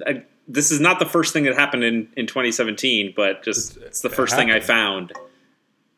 I, 0.05 0.23
this 0.47 0.71
is 0.71 0.79
not 0.79 0.99
the 0.99 1.05
first 1.05 1.33
thing 1.33 1.43
that 1.45 1.55
happened 1.55 1.83
in, 1.83 2.07
in 2.15 2.27
2017, 2.27 3.13
but 3.15 3.43
just 3.43 3.75
It's- 3.77 3.87
it's, 3.87 4.01
the 4.01 4.09
it 4.09 4.15
first 4.15 4.35
thing 4.35 4.51
I 4.51 4.59
found 4.59 5.11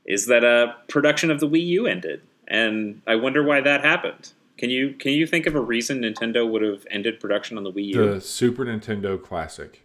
is 0.09 0.25
that 0.25 0.43
uh, 0.43 0.73
production 0.89 1.31
of 1.31 1.39
the 1.39 1.47
Wii 1.47 1.65
U 1.67 1.87
ended, 1.87 2.21
and 2.47 3.01
I 3.07 3.15
wonder 3.15 3.41
why 3.41 3.61
that 3.61 3.85
happened. 3.85 4.33
Can 4.57 4.69
you 4.69 4.91
can 4.93 5.13
you 5.13 5.25
think 5.25 5.45
of 5.45 5.55
a 5.55 5.61
reason 5.61 6.01
Nintendo 6.01 6.49
would 6.49 6.61
have 6.63 6.85
ended 6.91 7.21
production 7.21 7.57
on 7.57 7.63
the 7.63 7.71
Wii 7.71 7.85
U? 7.95 8.13
The 8.15 8.19
Super 8.19 8.65
Nintendo 8.65 9.21
Classic. 9.21 9.81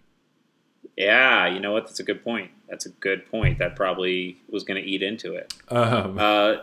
yeah, 0.96 1.46
you 1.46 1.60
know 1.60 1.72
what? 1.72 1.86
That's 1.86 2.00
a 2.00 2.04
good 2.04 2.24
point. 2.24 2.50
That's 2.68 2.86
a 2.86 2.88
good 2.88 3.30
point. 3.30 3.58
That 3.58 3.76
probably 3.76 4.38
was 4.48 4.64
going 4.64 4.82
to 4.82 4.88
eat 4.88 5.02
into 5.02 5.34
it. 5.34 5.54
Um, 5.68 6.18
Uh, 6.18 6.56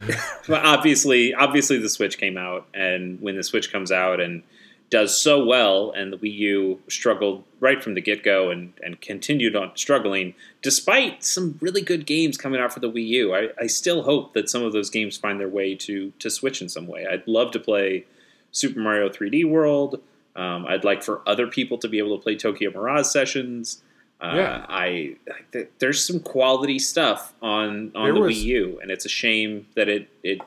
well, 0.48 0.62
obviously, 0.64 1.34
obviously, 1.34 1.76
the 1.78 1.88
Switch 1.90 2.16
came 2.16 2.38
out, 2.38 2.66
and 2.72 3.20
when 3.20 3.36
the 3.36 3.44
Switch 3.44 3.70
comes 3.70 3.92
out 3.92 4.18
and 4.18 4.42
does 4.90 5.20
so 5.20 5.44
well, 5.44 5.92
and 5.92 6.12
the 6.12 6.16
Wii 6.18 6.34
U 6.34 6.80
struggled 6.88 7.44
right 7.60 7.82
from 7.82 7.94
the 7.94 8.00
get 8.00 8.22
go, 8.22 8.50
and 8.50 8.72
and 8.82 9.00
continued 9.00 9.54
on 9.56 9.70
struggling 9.76 10.34
despite 10.62 11.22
some 11.24 11.56
really 11.60 11.80
good 11.80 12.04
games 12.06 12.36
coming 12.36 12.60
out 12.60 12.72
for 12.72 12.80
the 12.80 12.90
Wii 12.90 13.06
U. 13.08 13.34
I, 13.34 13.48
I 13.58 13.66
still 13.66 14.02
hope 14.02 14.34
that 14.34 14.50
some 14.50 14.62
of 14.64 14.72
those 14.72 14.90
games 14.90 15.16
find 15.16 15.38
their 15.40 15.48
way 15.48 15.74
to 15.76 16.12
to 16.18 16.28
Switch 16.30 16.60
in 16.60 16.68
some 16.68 16.86
way. 16.86 17.06
I'd 17.06 17.26
love 17.28 17.50
to 17.52 17.60
play 17.60 18.04
Super 18.52 18.80
Mario 18.80 19.08
3D 19.08 19.48
World. 19.48 20.00
Um, 20.36 20.66
I'd 20.66 20.84
like 20.84 21.02
for 21.02 21.22
other 21.26 21.46
people 21.46 21.78
to 21.78 21.88
be 21.88 21.98
able 21.98 22.16
to 22.16 22.22
play 22.22 22.36
Tokyo 22.36 22.70
Mirage 22.70 23.06
Sessions. 23.06 23.82
Uh, 24.20 24.32
Yeah. 24.36 24.66
I 24.68 25.16
th- 25.52 25.68
there's 25.78 26.04
some 26.06 26.20
quality 26.20 26.78
stuff 26.78 27.32
on 27.40 27.92
on 27.94 28.04
There 28.04 28.14
the 28.14 28.20
was- 28.20 28.36
Wii 28.36 28.42
U, 28.44 28.78
and 28.82 28.90
it's 28.90 29.04
a 29.04 29.08
shame 29.08 29.66
that 29.76 29.88
it 29.88 30.08
it 30.22 30.40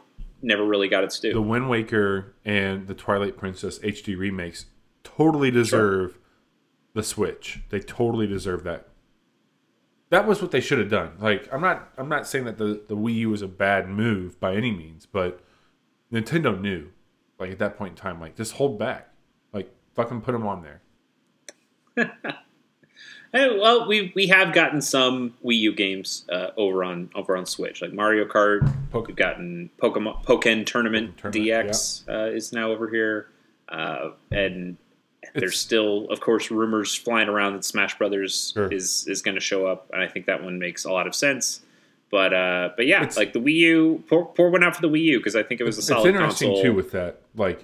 never 0.43 0.63
really 0.65 0.87
got 0.87 1.03
its 1.03 1.19
due. 1.19 1.33
the. 1.33 1.41
Wind 1.41 1.69
Waker 1.69 2.35
and 2.45 2.87
the 2.87 2.93
Twilight 2.93 3.37
Princess 3.37 3.79
HD 3.79 4.17
remakes 4.17 4.65
totally 5.03 5.51
deserve 5.51 6.17
the 6.93 7.03
Switch. 7.03 7.61
They 7.69 7.79
totally 7.79 8.27
deserve 8.27 8.63
that. 8.63 8.87
That 10.09 10.27
was 10.27 10.41
what 10.41 10.51
they 10.51 10.61
should 10.61 10.77
have 10.77 10.89
done. 10.89 11.13
Like 11.19 11.51
I'm 11.51 11.61
not 11.61 11.89
I'm 11.97 12.09
not 12.09 12.27
saying 12.27 12.45
that 12.45 12.57
the, 12.57 12.83
the 12.87 12.95
Wii 12.95 13.15
U 13.15 13.29
was 13.31 13.41
a 13.41 13.47
bad 13.47 13.89
move 13.89 14.39
by 14.39 14.55
any 14.55 14.71
means, 14.71 15.05
but 15.05 15.43
Nintendo 16.11 16.59
knew, 16.59 16.89
like 17.39 17.51
at 17.51 17.59
that 17.59 17.77
point 17.77 17.91
in 17.91 17.97
time, 17.97 18.19
like 18.19 18.35
just 18.35 18.53
hold 18.53 18.77
back, 18.77 19.09
like 19.51 19.73
fucking 19.95 20.21
put 20.21 20.33
them 20.33 20.45
on 20.45 20.63
there. 20.63 20.81
Well, 23.33 23.87
we 23.87 24.11
we 24.15 24.27
have 24.27 24.53
gotten 24.53 24.81
some 24.81 25.33
Wii 25.43 25.57
U 25.59 25.73
games 25.73 26.25
uh, 26.31 26.49
over 26.55 26.83
on 26.83 27.09
over 27.15 27.35
on 27.35 27.45
Switch, 27.45 27.81
like 27.81 27.91
Mario 27.93 28.25
Kart. 28.25 28.61
Poke- 28.91 29.07
We've 29.07 29.15
gotten 29.15 29.69
Pokemon 29.81 30.23
Pokken 30.23 30.65
Tournament, 30.65 31.17
Tournament, 31.17 31.47
DX 31.47 32.07
uh, 32.07 32.31
is 32.31 32.53
now 32.53 32.69
over 32.71 32.87
here, 32.89 33.27
uh, 33.69 34.11
and 34.31 34.77
there's 35.33 35.57
still, 35.59 36.05
of 36.11 36.19
course, 36.19 36.51
rumors 36.51 36.93
flying 36.93 37.27
around 37.27 37.53
that 37.53 37.65
Smash 37.65 37.97
Brothers 37.97 38.51
Sure. 38.53 38.71
is 38.71 39.07
is 39.07 39.21
going 39.23 39.35
to 39.35 39.41
show 39.41 39.65
up, 39.65 39.89
and 39.91 40.01
I 40.01 40.07
think 40.07 40.27
that 40.27 40.43
one 40.43 40.59
makes 40.59 40.85
a 40.85 40.91
lot 40.91 41.07
of 41.07 41.15
sense. 41.15 41.61
But 42.11 42.33
uh, 42.35 42.69
but 42.77 42.85
yeah, 42.85 42.97
It's- 42.99 43.17
like 43.17 43.33
the 43.33 43.39
Wii 43.39 43.55
U, 43.55 44.03
pour, 44.07 44.27
pour 44.33 44.51
one 44.51 44.63
out 44.63 44.75
for 44.75 44.81
the 44.83 44.89
Wii 44.89 45.01
U 45.05 45.17
because 45.17 45.35
I 45.35 45.41
think 45.41 45.59
it 45.59 45.63
was 45.63 45.77
a 45.77 45.79
It's 45.79 45.87
solid 45.87 46.09
interesting 46.13 46.49
console. 46.49 46.63
too 46.63 46.73
with 46.75 46.91
that, 46.91 47.21
like 47.35 47.63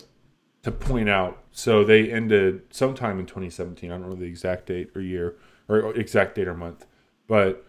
to 0.63 0.71
point 0.71 1.09
out. 1.09 1.43
So 1.51 1.83
they 1.83 2.11
ended 2.11 2.61
sometime 2.71 3.19
in 3.19 3.27
2017. 3.27 3.91
I 3.91 3.97
don't 3.99 4.09
know 4.09 4.15
the 4.15 4.25
exact 4.25 4.65
date 4.65 4.89
or 4.95 5.01
year 5.01 5.35
or 5.69 5.95
exact 5.95 6.35
date 6.35 6.47
or 6.47 6.55
month, 6.55 6.85
but 7.27 7.65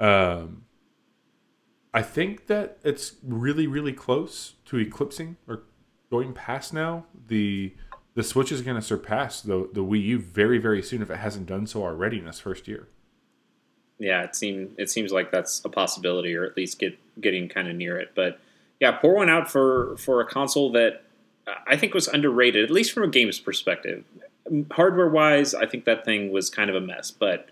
um, 0.00 0.64
I 1.94 2.02
think 2.02 2.48
that 2.48 2.78
it's 2.84 3.14
really, 3.22 3.66
really 3.66 3.92
close 3.92 4.54
to 4.66 4.76
eclipsing 4.78 5.36
or 5.48 5.62
going 6.10 6.32
past 6.34 6.74
now. 6.74 7.06
The 7.28 7.74
the 8.14 8.22
Switch 8.22 8.52
is 8.52 8.62
going 8.62 8.76
to 8.76 8.82
surpass 8.82 9.40
the 9.40 9.70
the 9.72 9.84
Wii 9.84 10.02
U 10.04 10.18
very, 10.18 10.58
very 10.58 10.82
soon 10.82 11.00
if 11.02 11.10
it 11.10 11.18
hasn't 11.18 11.46
done 11.46 11.66
so 11.66 11.82
already 11.84 12.18
in 12.18 12.26
its 12.28 12.40
first 12.40 12.68
year. 12.68 12.88
yeah, 13.98 14.22
it 14.24 14.34
seemed 14.34 14.74
it 14.78 14.90
seems 14.90 15.12
like 15.12 15.30
that's 15.30 15.64
a 15.64 15.68
possibility, 15.68 16.34
or 16.34 16.44
at 16.44 16.56
least 16.56 16.78
get 16.78 16.98
getting 17.20 17.48
kind 17.48 17.68
of 17.68 17.76
near 17.76 17.96
it. 17.96 18.10
But 18.14 18.40
yeah, 18.80 18.92
pour 18.92 19.14
one 19.14 19.30
out 19.30 19.50
for 19.50 19.96
for 19.98 20.20
a 20.20 20.26
console 20.26 20.72
that 20.72 21.02
I 21.66 21.76
think 21.76 21.94
was 21.94 22.08
underrated, 22.08 22.64
at 22.64 22.70
least 22.70 22.92
from 22.92 23.04
a 23.04 23.08
games 23.08 23.38
perspective. 23.38 24.04
Hardware 24.72 25.08
wise, 25.08 25.54
I 25.54 25.66
think 25.66 25.84
that 25.86 26.04
thing 26.04 26.30
was 26.30 26.50
kind 26.50 26.68
of 26.70 26.76
a 26.76 26.80
mess, 26.80 27.10
but 27.10 27.48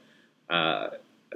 uh, 0.50 0.90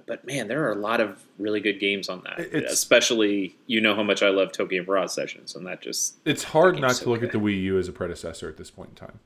but 0.06 0.26
man, 0.26 0.48
there 0.48 0.66
are 0.68 0.72
a 0.72 0.76
lot 0.78 1.00
of 1.00 1.22
really 1.38 1.60
good 1.60 1.80
games 1.80 2.08
on 2.10 2.22
that. 2.24 2.38
It's- 2.40 2.70
Especially, 2.72 3.56
you 3.66 3.80
know 3.80 3.94
how 3.94 4.02
much 4.02 4.22
I 4.22 4.28
love 4.28 4.52
Tokyo 4.52 4.82
Mirage 4.84 5.10
Sessions, 5.10 5.54
and 5.56 5.66
that 5.66 5.80
just 5.80 6.16
It's 6.26 6.44
hard 6.44 6.78
not 6.78 6.96
so 6.96 7.04
to 7.04 7.10
look 7.10 7.22
at 7.22 7.32
the. 7.32 7.38
Wii 7.38 7.62
U 7.62 7.78
as 7.78 7.88
a 7.88 7.92
predecessor 7.92 8.48
at 8.48 8.58
this 8.58 8.70
point 8.70 8.90
in 8.90 8.94
time. 8.96 9.18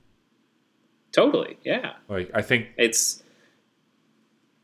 totally, 1.13 1.59
yeah. 1.65 1.95
Like 2.09 2.31
I 2.33 2.43
think 2.43 2.69
It's 2.77 3.23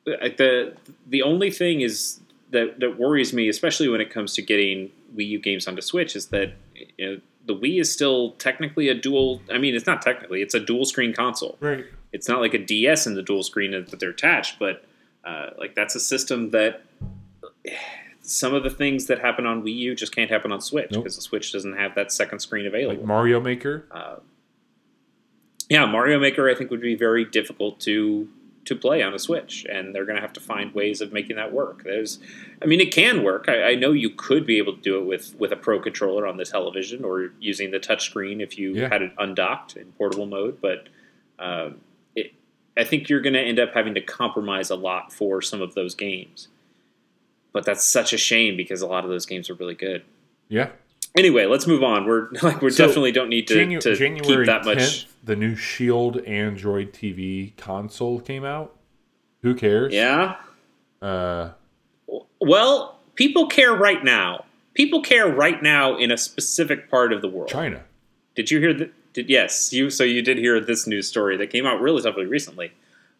the 0.04 0.74
the 1.08 1.22
only 1.22 1.50
thing 1.50 1.80
is 1.80 2.20
that 2.50 2.78
that 2.78 2.98
worries 2.98 3.32
me, 3.32 3.48
especially 3.48 3.88
when 3.88 4.00
it 4.00 4.10
comes 4.10 4.34
to 4.34 4.42
getting 4.42 4.90
Wii 5.16 5.26
U 5.30 5.38
games 5.40 5.66
onto 5.66 5.82
Switch, 5.82 6.14
is 6.14 6.26
that 6.26 6.52
you 6.96 7.10
know, 7.10 7.20
the 7.46 7.54
Wii 7.54 7.80
is 7.80 7.92
still 7.92 8.32
technically 8.32 8.88
a 8.88 8.94
dual. 8.94 9.40
I 9.52 9.58
mean, 9.58 9.74
it's 9.74 9.86
not 9.86 10.02
technically; 10.02 10.42
it's 10.42 10.54
a 10.54 10.60
dual 10.60 10.84
screen 10.84 11.12
console. 11.12 11.56
Right. 11.60 11.84
It's 12.12 12.28
not 12.28 12.40
like 12.40 12.54
a 12.54 12.58
DS 12.58 13.06
in 13.06 13.14
the 13.14 13.22
dual 13.22 13.42
screen 13.42 13.70
that 13.72 13.98
they're 13.98 14.10
attached, 14.10 14.58
but 14.58 14.84
uh, 15.24 15.50
like 15.58 15.74
that's 15.74 15.94
a 15.94 16.00
system 16.00 16.50
that 16.50 16.82
some 18.22 18.54
of 18.54 18.64
the 18.64 18.70
things 18.70 19.06
that 19.06 19.20
happen 19.20 19.46
on 19.46 19.62
Wii 19.62 19.76
U 19.76 19.94
just 19.94 20.14
can't 20.14 20.30
happen 20.30 20.50
on 20.50 20.60
Switch 20.60 20.90
Nope. 20.90 21.04
because 21.04 21.16
the 21.16 21.22
Switch 21.22 21.52
doesn't 21.52 21.76
have 21.76 21.94
that 21.94 22.10
second 22.12 22.40
screen 22.40 22.66
available. 22.66 22.98
Like 22.98 23.06
Mario 23.06 23.40
Maker. 23.40 23.86
Uh, 23.90 24.16
yeah, 25.68 25.86
Mario 25.86 26.18
Maker 26.18 26.48
I 26.50 26.54
think 26.54 26.70
would 26.70 26.80
be 26.80 26.96
very 26.96 27.24
difficult 27.24 27.80
to 27.80 28.28
to 28.66 28.76
play 28.76 29.02
on 29.02 29.14
a 29.14 29.18
Switch, 29.18 29.64
and 29.70 29.94
they're 29.94 30.04
going 30.04 30.16
to 30.16 30.22
have 30.22 30.32
to 30.34 30.40
find 30.40 30.74
ways 30.74 31.00
of 31.00 31.12
making 31.12 31.36
that 31.36 31.52
work. 31.52 31.82
There's, 31.84 32.18
I 32.62 32.66
mean, 32.66 32.80
it 32.80 32.92
can 32.92 33.22
work. 33.24 33.46
I, 33.48 33.70
I 33.70 33.74
know 33.74 33.92
you 33.92 34.10
could 34.10 34.44
be 34.46 34.58
able 34.58 34.74
to 34.76 34.80
do 34.82 34.98
it 34.98 35.04
with 35.06 35.34
with 35.38 35.52
a 35.52 35.56
Pro 35.56 35.80
controller 35.80 36.26
on 36.26 36.36
the 36.36 36.44
television 36.44 37.04
or 37.04 37.32
using 37.40 37.70
the 37.70 37.78
touchscreen 37.80 38.42
if 38.42 38.58
you 38.58 38.74
Yeah. 38.74 38.88
had 38.88 39.02
it 39.02 39.12
undocked 39.18 39.76
in 39.76 39.92
portable 39.92 40.26
mode, 40.26 40.60
but. 40.60 40.88
Um, 41.38 41.80
it, 42.14 42.32
I 42.78 42.84
think 42.84 43.10
you're 43.10 43.20
going 43.20 43.34
to 43.34 43.40
end 43.42 43.58
up 43.58 43.74
having 43.74 43.92
to 43.92 44.00
compromise 44.00 44.70
a 44.70 44.74
lot 44.74 45.12
for 45.12 45.42
some 45.42 45.60
of 45.60 45.74
those 45.74 45.94
games, 45.94 46.48
but 47.52 47.66
that's 47.66 47.84
such 47.84 48.14
a 48.14 48.16
shame 48.16 48.56
because 48.56 48.80
a 48.80 48.86
lot 48.86 49.04
of 49.04 49.10
those 49.10 49.26
games 49.26 49.50
are 49.50 49.54
really 49.54 49.74
good. 49.74 50.02
Yeah. 50.48 50.70
Anyway, 51.16 51.46
let's 51.46 51.66
move 51.66 51.82
on. 51.82 52.04
We're 52.06 52.28
like 52.42 52.60
we 52.60 52.70
So, 52.70 52.86
definitely 52.86 53.12
don't 53.12 53.28
need 53.28 53.46
to, 53.48 53.54
Janu- 53.54 53.80
to 53.80 53.94
January 53.96 54.44
keep 54.44 54.46
that 54.46 54.62
10th, 54.62 54.74
much. 54.76 55.06
the 55.24 55.36
new 55.36 55.56
Shield 55.56 56.18
Android 56.24 56.92
TV 56.92 57.56
console 57.56 58.20
came 58.20 58.44
out. 58.44 58.76
Who 59.42 59.54
cares? 59.54 59.92
Yeah. 59.94 60.36
Uh, 61.00 61.50
Well, 62.40 62.98
people 63.14 63.46
care 63.48 63.72
right 63.74 64.02
now. 64.04 64.44
People 64.74 65.00
care 65.02 65.26
right 65.32 65.62
now 65.62 65.96
in 65.96 66.10
a 66.10 66.18
specific 66.18 66.90
part 66.90 67.12
of 67.12 67.22
the 67.22 67.28
world. 67.28 67.48
China. 67.48 67.82
Did 68.34 68.50
you 68.50 68.60
hear 68.60 68.74
that? 68.74 68.92
Did 69.14 69.30
yes, 69.30 69.72
you. 69.72 69.88
So 69.88 70.04
you 70.04 70.20
did 70.20 70.36
hear 70.36 70.60
this 70.60 70.86
news 70.86 71.08
story 71.08 71.38
that 71.38 71.46
came 71.48 71.64
out 71.64 71.80
really, 71.80 72.02
relatively 72.02 72.26
recently. 72.26 72.72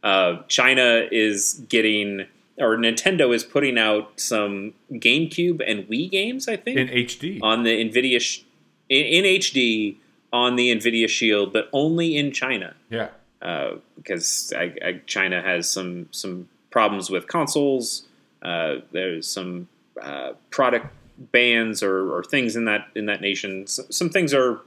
Uh, 0.03 0.43
China 0.49 1.07
is 1.11 1.65
getting, 1.71 2.27
or 2.59 2.77
Nintendo 2.77 3.35
is 3.35 3.45
putting 3.45 3.79
out 3.79 4.19
some 4.21 4.73
GameCube 4.93 5.63
and 5.67 5.85
Wii 5.89 6.11
games. 6.11 6.49
I 6.49 6.57
think 6.57 6.79
In 6.79 6.89
HD. 6.89 7.39
on 7.43 7.63
the 7.65 7.85
Nvidia 7.85 8.21
sh- 8.21 8.43
in, 8.89 9.05
in 9.05 9.25
HD 9.41 9.97
on 10.33 10.57
the 10.57 10.75
Nvidia 10.75 11.09
Shield, 11.09 11.53
but 11.53 11.69
only 11.73 12.17
in 12.17 12.33
China. 12.33 12.75
yeah. 12.91 13.09
uh, 13.43 13.77
because 13.97 14.53
I, 14.57 14.75
I, 14.85 15.01
China 15.07 15.43
has 15.43 15.69
some 15.69 16.09
some 16.11 16.49
problems 16.71 17.11
with 17.11 17.27
consoles. 17.29 18.07
Uh, 18.43 18.77
there's 18.93 19.27
some 19.27 19.69
uh, 20.01 20.33
product 20.51 20.87
bans 21.33 21.83
or, 21.83 22.13
or 22.15 22.23
things 22.23 22.55
in 22.57 22.65
that 22.67 22.89
in 22.95 23.07
that 23.07 23.21
nation. 23.21 23.63
S 23.63 23.81
some 23.91 24.11
things 24.11 24.35
are 24.35 24.61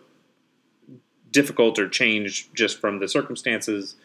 difficult 1.31 1.77
or 1.77 1.87
changed 1.87 2.53
just 2.55 2.79
from 2.79 2.99
the 2.99 3.07
circumstances. 3.07 3.95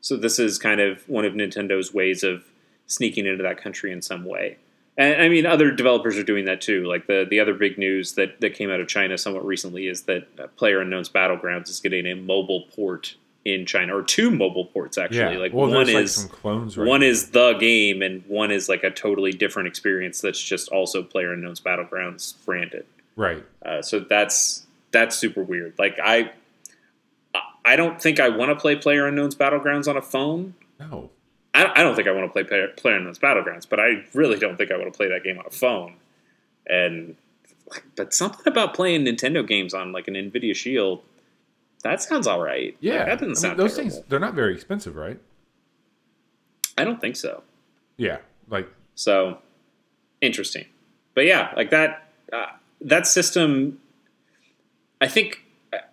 So 0.00 0.16
this 0.16 0.38
is 0.38 0.58
kind 0.58 0.80
of 0.80 1.08
one 1.08 1.24
of 1.24 1.32
Nintendo's 1.32 1.92
ways 1.94 2.22
of 2.22 2.44
sneaking 2.86 3.26
into 3.26 3.42
that 3.42 3.60
country 3.62 3.92
in 3.92 4.02
some 4.02 4.24
way. 4.24 4.58
And 4.98 5.20
I 5.20 5.28
mean, 5.28 5.44
other 5.44 5.70
developers 5.70 6.16
are 6.16 6.22
doing 6.22 6.46
that 6.46 6.60
too. 6.60 6.84
Like 6.86 7.06
the 7.06 7.26
the 7.28 7.40
other 7.40 7.54
big 7.54 7.76
news 7.76 8.14
that, 8.14 8.40
that 8.40 8.54
came 8.54 8.70
out 8.70 8.80
of 8.80 8.88
China 8.88 9.18
somewhat 9.18 9.44
recently 9.44 9.88
is 9.88 10.02
that 10.02 10.26
uh, 10.38 10.46
Player 10.56 10.80
Unknown's 10.80 11.10
Battlegrounds 11.10 11.68
is 11.68 11.80
getting 11.80 12.06
a 12.06 12.14
mobile 12.14 12.62
port 12.74 13.16
in 13.44 13.64
China, 13.64 13.96
or 13.96 14.02
two 14.02 14.30
mobile 14.30 14.64
ports 14.64 14.96
actually. 14.98 15.34
Yeah. 15.34 15.38
Like 15.38 15.52
well, 15.52 15.70
one 15.70 15.86
like 15.86 15.96
is 15.96 16.14
some 16.14 16.28
clones 16.30 16.76
right 16.78 16.88
one 16.88 17.00
now. 17.00 17.06
is 17.06 17.30
the 17.30 17.52
game, 17.54 18.00
and 18.02 18.24
one 18.26 18.50
is 18.50 18.68
like 18.68 18.84
a 18.84 18.90
totally 18.90 19.32
different 19.32 19.68
experience 19.68 20.20
that's 20.20 20.42
just 20.42 20.68
also 20.70 21.02
Player 21.02 21.32
Unknown's 21.32 21.60
Battlegrounds 21.60 22.34
branded. 22.44 22.86
right. 23.16 23.44
Uh, 23.64 23.82
so 23.82 24.00
that's 24.00 24.66
that's 24.92 25.14
super 25.16 25.42
weird. 25.42 25.74
Like 25.78 25.98
I, 26.02 26.32
I 27.64 27.76
don't 27.76 28.00
think 28.00 28.18
I 28.18 28.30
want 28.30 28.50
to 28.50 28.56
play 28.56 28.76
Player 28.76 29.06
Unknown's 29.06 29.34
Battlegrounds 29.34 29.86
on 29.88 29.96
a 29.96 30.02
phone. 30.02 30.54
No. 30.80 31.10
I, 31.56 31.80
I 31.80 31.82
don't 31.82 31.96
think 31.96 32.06
I 32.06 32.12
want 32.12 32.26
to 32.26 32.32
play 32.32 32.44
Player, 32.44 32.68
Player 32.68 32.96
Unknown's 32.96 33.18
Battlegrounds, 33.18 33.66
but 33.68 33.80
I 33.80 34.04
really 34.12 34.38
don't 34.38 34.56
think 34.56 34.70
I 34.70 34.76
want 34.76 34.92
to 34.92 34.96
play 34.96 35.08
that 35.08 35.24
game 35.24 35.38
on 35.38 35.46
a 35.46 35.50
phone. 35.50 35.94
And 36.66 37.16
but 37.96 38.12
something 38.12 38.46
about 38.46 38.74
playing 38.74 39.06
Nintendo 39.06 39.46
games 39.46 39.72
on 39.72 39.90
like 39.90 40.06
an 40.06 40.14
Nvidia 40.14 40.54
Shield, 40.54 41.02
that 41.82 42.02
sounds 42.02 42.26
all 42.26 42.42
right. 42.42 42.76
Yeah. 42.80 42.98
Like, 42.98 43.06
that 43.06 43.12
doesn't 43.12 43.28
mean, 43.28 43.36
sound 43.36 43.58
those 43.58 43.74
terrible. 43.74 43.94
things 43.96 44.04
they're 44.08 44.20
not 44.20 44.34
very 44.34 44.54
expensive, 44.54 44.96
right? 44.96 45.18
I 46.76 46.84
don't 46.84 47.00
think 47.00 47.16
so. 47.16 47.42
Yeah. 47.96 48.18
Like 48.48 48.68
So 48.94 49.38
interesting, 50.20 50.66
but 51.14 51.24
yeah, 51.24 51.52
like 51.56 51.70
that 51.70 52.08
uh, 52.32 52.46
that 52.82 53.06
system. 53.06 53.80
I 55.00 55.08
think 55.08 55.42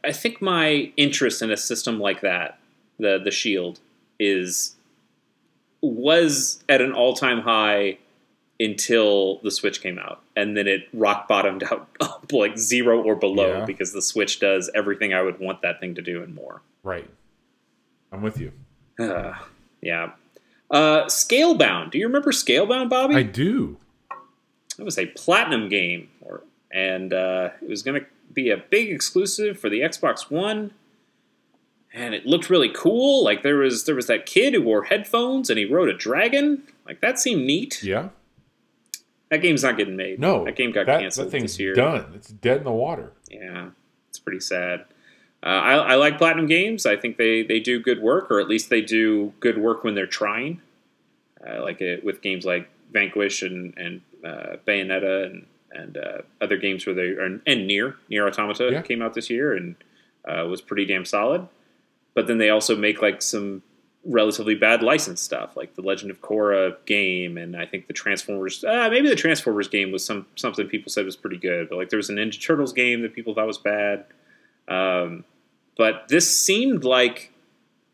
I 0.03 0.11
think 0.11 0.41
my 0.41 0.91
interest 0.97 1.41
in 1.41 1.51
a 1.51 1.57
system 1.57 1.99
like 1.99 2.21
that, 2.21 2.59
the 2.99 3.19
the 3.23 3.31
Shield, 3.31 3.79
is 4.19 4.75
was 5.91 6.63
at 6.69 6.81
an 6.81 6.93
all 6.93 7.13
time 7.13 7.41
high 7.41 7.97
until 8.59 9.39
the 9.39 9.51
Switch 9.51 9.81
came 9.81 9.97
out, 9.99 10.21
and 10.35 10.55
then 10.55 10.67
it 10.67 10.87
rock 10.93 11.27
bottomed 11.27 11.63
out 11.71 11.87
up 11.99 12.31
like 12.31 12.57
zero 12.57 13.01
or 13.01 13.15
below 13.15 13.59
Yeah. 13.59 13.65
because 13.65 13.91
the 13.93 14.01
Switch 14.01 14.39
does 14.39 14.69
everything 14.73 15.13
I 15.13 15.21
would 15.21 15.39
want 15.39 15.61
that 15.63 15.79
thing 15.79 15.95
to 15.95 16.01
do 16.01 16.23
and 16.23 16.33
more. 16.33 16.61
right. 16.83 17.09
I'm 18.11 18.21
with 18.21 18.39
you. 18.39 18.51
Uh, 18.99 19.33
yeah. 19.81 20.11
Uh, 20.69 21.05
Scalebound. 21.05 21.91
Do 21.91 21.97
you 21.97 22.05
remember 22.05 22.31
Scalebound, 22.31 22.89
Bobby? 22.89 23.15
I 23.15 23.23
do. 23.23 23.77
it 24.79 24.83
was 24.83 24.97
a 24.99 25.07
platinum 25.07 25.67
game, 25.67 26.09
or 26.21 26.43
and 26.71 27.11
uh, 27.13 27.49
it 27.61 27.67
was 27.69 27.81
going 27.83 27.99
to 28.01 28.07
be 28.31 28.49
a 28.51 28.57
big 28.57 28.91
exclusive 28.91 29.59
for 29.59 29.69
the 29.69 29.81
Xbox 29.81 30.29
One. 30.31 30.71
And 31.95 32.15
it 32.15 32.25
looked 32.25 32.49
really 32.49 32.69
cool. 32.69 33.23
Like 33.23 33.43
there 33.43 33.57
was 33.57 33.85
there 33.85 33.93
was 33.95 34.07
that 34.07 34.25
kid 34.25 34.53
who 34.55 34.63
wore 34.63 34.83
headphones 34.85 35.49
and 35.51 35.59
he 35.59 35.65
rode 35.65 35.89
a 35.89 35.93
dragon. 35.93 36.63
Like 36.87 37.01
that 37.01 37.19
seemed 37.19 37.45
neat. 37.45 37.83
Yeah. 37.83 38.09
That 39.29 39.41
game's 39.41 39.63
not 39.63 39.77
getting 39.77 39.95
made. 39.95 40.19
No. 40.19 40.43
that 40.45 40.55
game 40.55 40.71
got 40.71 40.85
that, 40.87 40.99
canceled 40.99 41.27
That 41.27 41.31
thing's 41.31 41.53
this 41.53 41.59
year. 41.59 41.73
done. 41.73 42.11
It's 42.15 42.29
dead 42.29 42.57
in 42.57 42.63
the 42.63 42.71
water. 42.71 43.13
Yeah, 43.31 43.69
it's 44.09 44.19
pretty 44.19 44.39
sad. 44.39 44.85
Uh, 45.41 45.47
I, 45.47 45.73
I 45.75 45.95
like 45.95 46.17
Platinum 46.17 46.45
Games. 46.45 46.85
I 46.85 46.95
think 46.95 47.17
they, 47.17 47.43
they 47.43 47.59
do 47.59 47.79
good 47.81 48.01
work, 48.01 48.31
or 48.31 48.39
at 48.39 48.47
least 48.47 48.69
they 48.69 48.81
do 48.81 49.33
good 49.39 49.57
work 49.57 49.83
when 49.83 49.93
they're 49.95 50.07
trying. 50.07 50.61
I 51.45 51.57
like 51.57 51.81
it 51.81 52.03
with 52.05 52.21
games 52.21 52.45
like 52.45 52.69
Vanquish 52.91 53.41
and 53.41 53.73
and 53.77 54.01
uh, 54.23 54.57
Bayonetta 54.67 55.25
and 55.25 55.45
and 55.71 55.97
uh, 55.97 56.17
other 56.39 56.55
games 56.57 56.85
where 56.85 56.95
they 56.95 57.07
are 57.09 57.39
and 57.45 57.67
Nier 57.67 57.97
Nier 58.09 58.27
Automata 58.27 58.69
Yeah. 58.71 58.81
came 58.83 59.01
out 59.01 59.15
this 59.15 59.29
year 59.29 59.53
and 59.55 59.75
uh, 60.25 60.45
was 60.45 60.61
pretty 60.61 60.85
damn 60.85 61.03
solid. 61.05 61.47
But 62.13 62.27
then 62.27 62.37
they 62.37 62.49
also 62.49 62.75
make 62.75 63.01
like 63.01 63.21
some 63.21 63.63
relatively 64.05 64.55
bad 64.55 64.83
license 64.83 65.21
stuff, 65.21 65.55
like 65.55 65.75
the 65.75 65.81
Legend 65.81 66.11
of 66.11 66.21
Korra 66.21 66.75
game, 66.85 67.37
and 67.37 67.55
I 67.55 67.65
think 67.65 67.87
the 67.87 67.93
Transformers. 67.93 68.63
Uh, 68.63 68.89
maybe 68.89 69.09
the 69.09 69.15
Transformers 69.15 69.67
game 69.67 69.91
was 69.91 70.05
some 70.05 70.25
something 70.35 70.67
people 70.67 70.91
said 70.91 71.05
was 71.05 71.15
pretty 71.15 71.37
good, 71.37 71.69
but 71.69 71.77
like 71.77 71.89
there 71.89 71.97
was 71.97 72.09
a 72.09 72.13
Ninja 72.13 72.41
Turtles 72.41 72.73
game 72.73 73.01
that 73.01 73.13
people 73.13 73.33
thought 73.33 73.47
was 73.47 73.57
bad. 73.57 74.05
Um, 74.67 75.23
but 75.77 76.07
this 76.07 76.39
seemed 76.39 76.83
like 76.83 77.31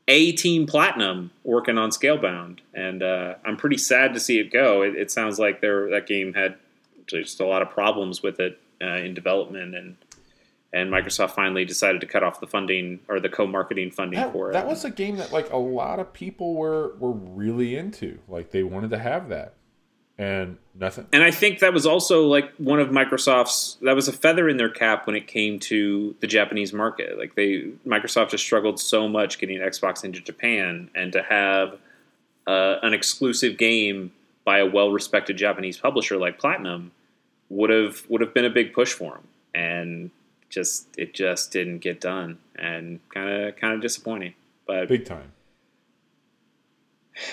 a 0.07 0.31
Team 0.31 0.65
Platinum 0.65 1.31
working 1.43 1.77
on 1.77 1.91
Scalebound, 1.91 2.59
and 2.73 3.03
uh, 3.03 3.35
I'm 3.45 3.57
pretty 3.57 3.77
sad 3.77 4.13
to 4.13 4.19
see 4.19 4.39
it 4.39 4.51
go. 4.51 4.81
It, 4.81 4.95
it 4.95 5.11
sounds 5.11 5.39
like 5.39 5.61
there 5.61 5.89
that 5.91 6.07
game 6.07 6.33
had 6.33 6.55
just 7.07 7.39
a 7.39 7.45
lot 7.45 7.61
of 7.61 7.69
problems 7.69 8.21
with 8.21 8.39
it 8.39 8.59
uh, 8.81 8.95
in 8.95 9.13
development, 9.13 9.75
and 9.75 9.95
and 10.71 10.91
Microsoft 10.91 11.31
finally 11.31 11.65
decided 11.65 11.99
to 12.01 12.07
cut 12.07 12.21
off 12.23 12.39
the 12.39 12.47
funding 12.47 12.99
or 13.07 13.19
the 13.19 13.29
co-marketing 13.29 13.89
funding 13.91 14.19
That, 14.19 14.31
for 14.31 14.49
it. 14.49 14.53
that 14.53 14.67
was 14.67 14.85
a 14.85 14.89
game 14.91 15.15
that 15.17 15.31
like 15.31 15.51
a 15.51 15.57
lot 15.57 15.99
of 15.99 16.13
people 16.13 16.55
were 16.55 16.95
were 16.99 17.11
really 17.11 17.75
into. 17.75 18.19
Like 18.27 18.51
they 18.51 18.63
wanted 18.63 18.91
to 18.91 18.99
have 18.99 19.29
that, 19.29 19.53
and 20.17 20.57
nothing. 20.75 21.07
and 21.11 21.23
I 21.23 21.31
think 21.31 21.59
that 21.59 21.73
was 21.73 21.85
also 21.85 22.27
like 22.27 22.53
one 22.57 22.79
of 22.79 22.89
Microsoft's 22.89 23.77
that 23.81 23.95
was 23.95 24.07
a 24.07 24.13
feather 24.13 24.47
in 24.47 24.57
their 24.57 24.69
cap 24.69 25.07
when 25.07 25.15
it 25.15 25.27
came 25.27 25.59
to 25.61 26.15
the 26.19 26.27
Japanese 26.27 26.71
market. 26.73 27.17
Like 27.17 27.35
they 27.35 27.71
Microsoft 27.87 28.29
just 28.29 28.43
struggled 28.43 28.79
so 28.79 29.07
much 29.07 29.39
getting 29.39 29.59
Xbox 29.59 30.03
into 30.03 30.19
Japan, 30.21 30.89
and 30.93 31.11
to 31.13 31.23
have 31.23 31.77
uh, 32.47 32.75
an 32.83 32.93
exclusive 32.93 33.57
game 33.57 34.11
by 34.45 34.59
a 34.59 34.65
well-respected 34.65 35.37
Japanese 35.37 35.77
publisher 35.77 36.17
like 36.17 36.37
Platinum 36.39 36.91
would 37.49 37.69
have 37.69 38.05
would 38.09 38.21
have 38.21 38.33
been 38.33 38.45
a 38.45 38.49
big 38.49 38.73
push 38.73 38.93
for 38.93 39.13
them, 39.13 39.27
and 39.55 40.11
just 40.49 40.87
it 40.97 41.13
just 41.13 41.51
didn't 41.51 41.79
get 41.79 42.01
done, 42.01 42.39
and 42.55 42.99
kind 43.13 43.29
of 43.29 43.55
kind 43.55 43.73
of 43.73 43.81
disappointing. 43.81 44.33
But 44.65 44.87
Big 44.87 45.05
time. 45.05 45.31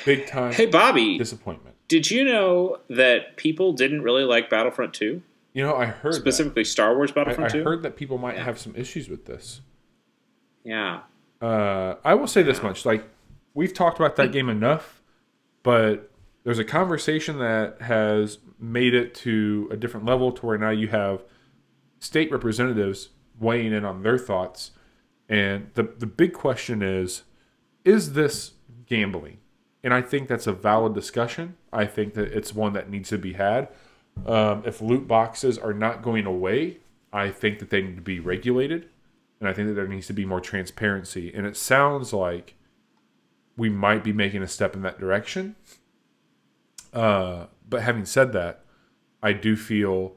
Big 0.04 0.26
time 0.26 0.52
hey, 0.52 0.66
Bobby, 0.66 1.16
disappointment. 1.16 1.76
did 1.86 2.10
you 2.10 2.24
know 2.24 2.78
that 2.88 3.36
people 3.36 3.72
didn't 3.72 4.02
really 4.02 4.24
like 4.24 4.50
Battlefront 4.50 4.94
Two? 4.94 5.22
You 5.52 5.62
know, 5.62 5.76
I 5.76 5.86
heard 5.86 6.12
that. 6.14 6.20
specifically 6.20 6.64
Star 6.64 6.96
Wars 6.96 7.12
I, 7.12 7.14
Battlefront 7.14 7.54
I 7.54 7.58
2? 7.58 7.64
heard 7.64 7.82
that 7.82 7.96
people 7.96 8.18
might 8.18 8.36
have 8.36 8.58
some 8.58 8.74
issues 8.76 9.08
with 9.08 9.26
this. 9.26 9.60
Yeah. 10.64 11.02
Uh, 11.40 11.94
I 12.04 12.14
will 12.14 12.26
say 12.26 12.42
this 12.42 12.62
much: 12.62 12.84
like 12.84 13.04
we've 13.54 13.72
talked 13.72 13.98
about 13.98 14.16
that 14.16 14.32
game 14.32 14.48
enough, 14.48 15.02
but 15.62 16.10
there's 16.42 16.58
a 16.58 16.64
conversation 16.64 17.38
that 17.38 17.80
has 17.82 18.38
made 18.58 18.94
it 18.94 19.14
to 19.14 19.68
a 19.70 19.76
different 19.76 20.06
level 20.06 20.32
to 20.32 20.46
where 20.46 20.58
now 20.58 20.70
you 20.70 20.88
have 20.88 21.22
state 21.98 22.30
representatives 22.30 23.10
weighing 23.38 23.72
in 23.72 23.84
on 23.84 24.02
their 24.02 24.18
thoughts. 24.18 24.72
And 25.28 25.70
the 25.74 25.82
the 25.82 26.06
big 26.06 26.32
question 26.32 26.82
is 26.82 27.22
is 27.84 28.14
this 28.14 28.52
gambling? 28.86 29.38
And 29.84 29.94
I 29.94 30.02
think 30.02 30.28
that's 30.28 30.48
a 30.48 30.52
valid 30.52 30.94
discussion. 30.94 31.56
I 31.72 31.86
think 31.86 32.14
that 32.14 32.32
it's 32.32 32.52
one 32.52 32.72
that 32.72 32.90
needs 32.90 33.08
to 33.10 33.18
be 33.18 33.34
had. 33.34 33.68
Um, 34.26 34.62
if 34.66 34.80
loot 34.80 35.06
boxes 35.06 35.58
are 35.58 35.72
not 35.72 36.02
going 36.02 36.26
away, 36.26 36.78
I 37.12 37.30
think 37.30 37.60
that 37.60 37.70
they 37.70 37.82
need 37.82 37.96
to 37.96 38.02
be 38.02 38.18
regulated. 38.18 38.88
And 39.38 39.48
I 39.48 39.52
think 39.52 39.68
that 39.68 39.74
there 39.74 39.86
needs 39.86 40.06
to 40.08 40.12
be 40.12 40.24
more 40.24 40.40
transparency. 40.40 41.32
And 41.32 41.46
it 41.46 41.56
sounds 41.56 42.12
like 42.12 42.54
we 43.56 43.68
might 43.68 44.02
be 44.02 44.12
making 44.12 44.42
a 44.42 44.48
step 44.48 44.74
in 44.74 44.82
that 44.82 44.98
direction. 44.98 45.54
Uh, 46.92 47.46
but 47.68 47.82
having 47.82 48.06
said 48.06 48.32
that, 48.32 48.64
I 49.22 49.32
do 49.32 49.56
feel 49.56 50.16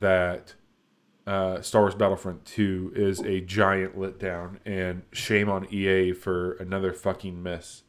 that 0.00 0.54
uh, 1.30 1.62
Star 1.62 1.82
Wars 1.82 1.94
Battlefront 1.94 2.44
2 2.44 2.92
is 2.96 3.20
a 3.20 3.40
giant 3.40 3.96
letdown, 3.96 4.56
and 4.64 5.02
shame 5.12 5.48
on 5.48 5.72
EA 5.72 6.12
for 6.12 6.54
another 6.54 6.92
fucking 6.92 7.40
miss. 7.40 7.84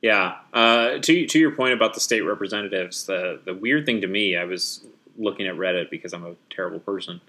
Yeah. 0.00 0.36
Uh, 0.54 0.98
to 0.98 1.26
to 1.26 1.38
your 1.40 1.50
point 1.50 1.72
about 1.72 1.94
the 1.94 2.00
state 2.00 2.20
representatives, 2.20 3.06
the 3.06 3.40
the 3.44 3.52
weird 3.52 3.84
thing 3.84 4.00
to 4.02 4.06
me, 4.06 4.36
I 4.36 4.44
was 4.44 4.84
looking 5.16 5.48
at 5.48 5.56
Reddit 5.56 5.90
because 5.90 6.12
I'm 6.12 6.24
a 6.24 6.36
terrible 6.50 6.78
person. 6.78 7.20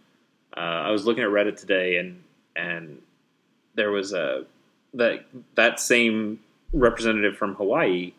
Uh, 0.55 0.59
I 0.59 0.91
was 0.91 1.07
looking 1.07 1.23
at 1.23 1.31
Reddit 1.31 1.57
today, 1.57 1.97
and 1.97 2.21
and 2.55 3.01
there 3.73 3.89
was 3.89 4.13
a 4.13 4.45
that 4.93 5.25
that 5.55 5.79
same 5.79 6.41
representative 6.73 7.37
from 7.37 7.55
Hawaii 7.55 8.13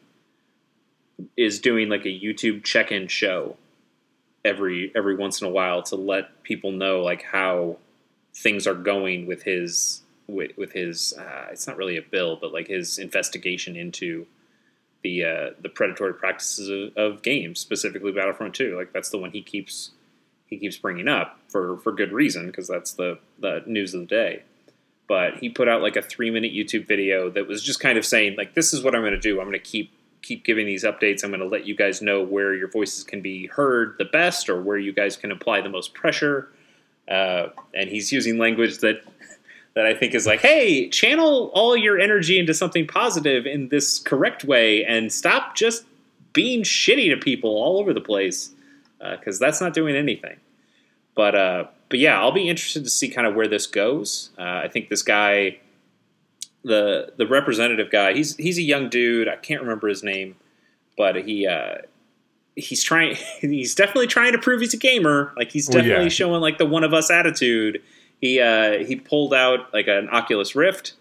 is 1.37 1.61
doing 1.61 1.89
like 1.89 2.07
a 2.07 2.09
YouTube 2.09 2.65
check-in 2.65 3.07
show 3.07 3.57
every 4.45 4.93
every 4.95 5.17
once 5.17 5.41
in 5.41 5.47
a 5.47 5.51
while 5.51 5.83
to 5.83 5.97
let 5.97 6.43
people 6.43 6.73
know 6.73 7.03
like 7.03 7.23
how 7.23 7.77
things 8.35 8.67
are 8.67 8.75
going 8.75 9.27
with 9.27 9.43
his 9.43 10.03
with, 10.27 10.57
with 10.57 10.73
his 10.73 11.13
uh, 11.19 11.49
it's 11.51 11.67
not 11.67 11.77
really 11.77 11.97
a 11.97 12.03
bill 12.03 12.37
but 12.41 12.53
like 12.53 12.69
his 12.69 12.99
investigation 12.99 13.77
into 13.77 14.27
the 15.03 15.25
uh, 15.25 15.51
the 15.61 15.69
predatory 15.69 16.15
practices 16.15 16.69
of, 16.69 16.97
of, 16.97 17.23
games 17.23 17.59
specifically 17.59 18.13
Battlefront 18.13 18.55
2 18.55 18.77
like 18.77 18.93
that's 18.93 19.11
the 19.11 19.19
one 19.19 19.31
he 19.31 19.43
keeps 19.43 19.91
he 20.51 20.59
keeps 20.59 20.77
bringing 20.77 21.09
up 21.09 21.39
for 21.49 21.79
for 21.79 21.93
good 21.93 22.13
reason 22.13 22.49
because 22.49 22.67
that's 22.67 22.93
the 22.93 23.19
the 23.39 23.63
news 23.67 23.95
of 23.95 24.01
the 24.01 24.07
day. 24.07 24.43
But 25.07 25.39
he 25.39 25.49
put 25.49 25.69
out 25.69 25.81
like 25.81 25.97
a 25.97 26.03
3 26.03 26.31
minute 26.31 26.53
YouTube 26.53 26.87
video 26.87 27.31
that 27.31 27.49
was 27.49 27.63
just 27.63 27.81
kind 27.81 27.97
of 27.97 28.05
saying 28.05 28.37
like 28.37 28.55
this 28.55 28.75
is 28.75 28.83
what 28.83 28.95
I'm 28.95 29.03
going 29.03 29.13
to 29.13 29.21
do. 29.21 29.41
I'm 29.41 29.47
going 29.47 29.53
to 29.53 29.59
keep 29.59 29.93
keep 30.23 30.45
giving 30.45 30.67
these 30.67 30.85
updates. 30.85 31.25
I'm 31.25 31.31
going 31.31 31.41
to 31.41 31.47
let 31.47 31.67
you 31.67 31.75
guys 31.75 32.03
know 32.03 32.23
where 32.23 32.55
your 32.55 32.69
voices 32.69 33.05
can 33.05 33.21
be 33.21 33.47
heard 33.47 33.97
the 33.99 34.05
best 34.05 34.49
or 34.49 34.61
where 34.61 34.79
you 34.79 34.93
guys 34.93 35.17
can 35.17 35.31
apply 35.33 35.61
the 35.61 35.69
most 35.69 35.95
pressure. 35.95 36.49
Uh, 37.09 37.49
and 37.75 37.89
he's 37.89 38.13
using 38.13 38.39
language 38.39 38.79
that 38.79 39.03
that 39.75 39.87
I 39.87 39.95
think 39.95 40.15
is 40.15 40.27
like, 40.27 40.41
hey, 40.41 40.89
channel 40.89 41.51
all 41.55 41.77
your 41.77 41.99
energy 41.99 42.39
into 42.39 42.55
something 42.55 42.87
positive 42.87 43.47
in 43.47 43.69
this 43.69 43.99
correct 43.99 44.45
way, 44.45 44.85
and 44.85 45.13
stop 45.13 45.55
just 45.55 45.85
being 46.33 46.63
shitty 46.63 47.11
to 47.11 47.17
people 47.17 47.51
all 47.51 47.79
over 47.79 47.93
the 47.93 48.01
place 48.01 48.51
because 48.99 49.41
uh, 49.41 49.47
that's 49.47 49.61
not 49.61 49.75
doing 49.75 49.97
anything. 49.97 50.37
But 51.15 51.35
uh, 51.35 51.65
but 51.89 51.99
yeah, 51.99 52.21
I'll 52.21 52.33
be 52.33 52.49
interested 52.49 52.85
to 52.85 52.91
see 52.91 53.09
kind 53.09 53.27
of 53.27 53.35
where 53.35 53.49
this 53.49 53.67
goes. 53.67 54.31
Uh, 54.39 54.43
I 54.65 54.69
think 54.69 54.89
this 54.89 55.03
guy 55.03 55.59
the 56.65 57.13
the 57.17 57.27
representative 57.27 57.91
guy. 57.91 58.13
He's 58.13 58.37
he's 58.37 58.59
a 58.59 58.63
young 58.63 58.89
dude. 58.89 59.29
I 59.29 59.37
can't 59.37 59.61
remember 59.63 59.89
his 59.89 60.03
name, 60.03 60.37
but 60.97 61.17
he 61.17 61.47
uh, 61.47 61.79
he's 62.57 62.83
trying. 62.83 63.17
He's 63.41 63.75
definitely 63.75 64.07
trying 64.07 64.33
to 64.33 64.39
prove 64.39 64.61
he's 64.61 64.75
a 64.75 64.79
gamer. 64.79 65.33
Like 65.37 65.51
he's 65.51 65.67
definitely 65.67 65.93
well, 65.93 66.03
yeah. 66.05 66.09
showing 66.09 66.41
like 66.41 66.59
the 66.59 66.67
one 66.67 66.85
of 66.85 66.93
us 66.93 67.11
attitude. 67.11 67.83
He 68.21 68.41
uh, 68.41 68.85
he 68.85 68.97
pulled 68.97 69.33
out 69.33 69.73
like 69.73 69.89
an 69.89 70.09
Oculus 70.11 70.55
Rift 70.55 70.95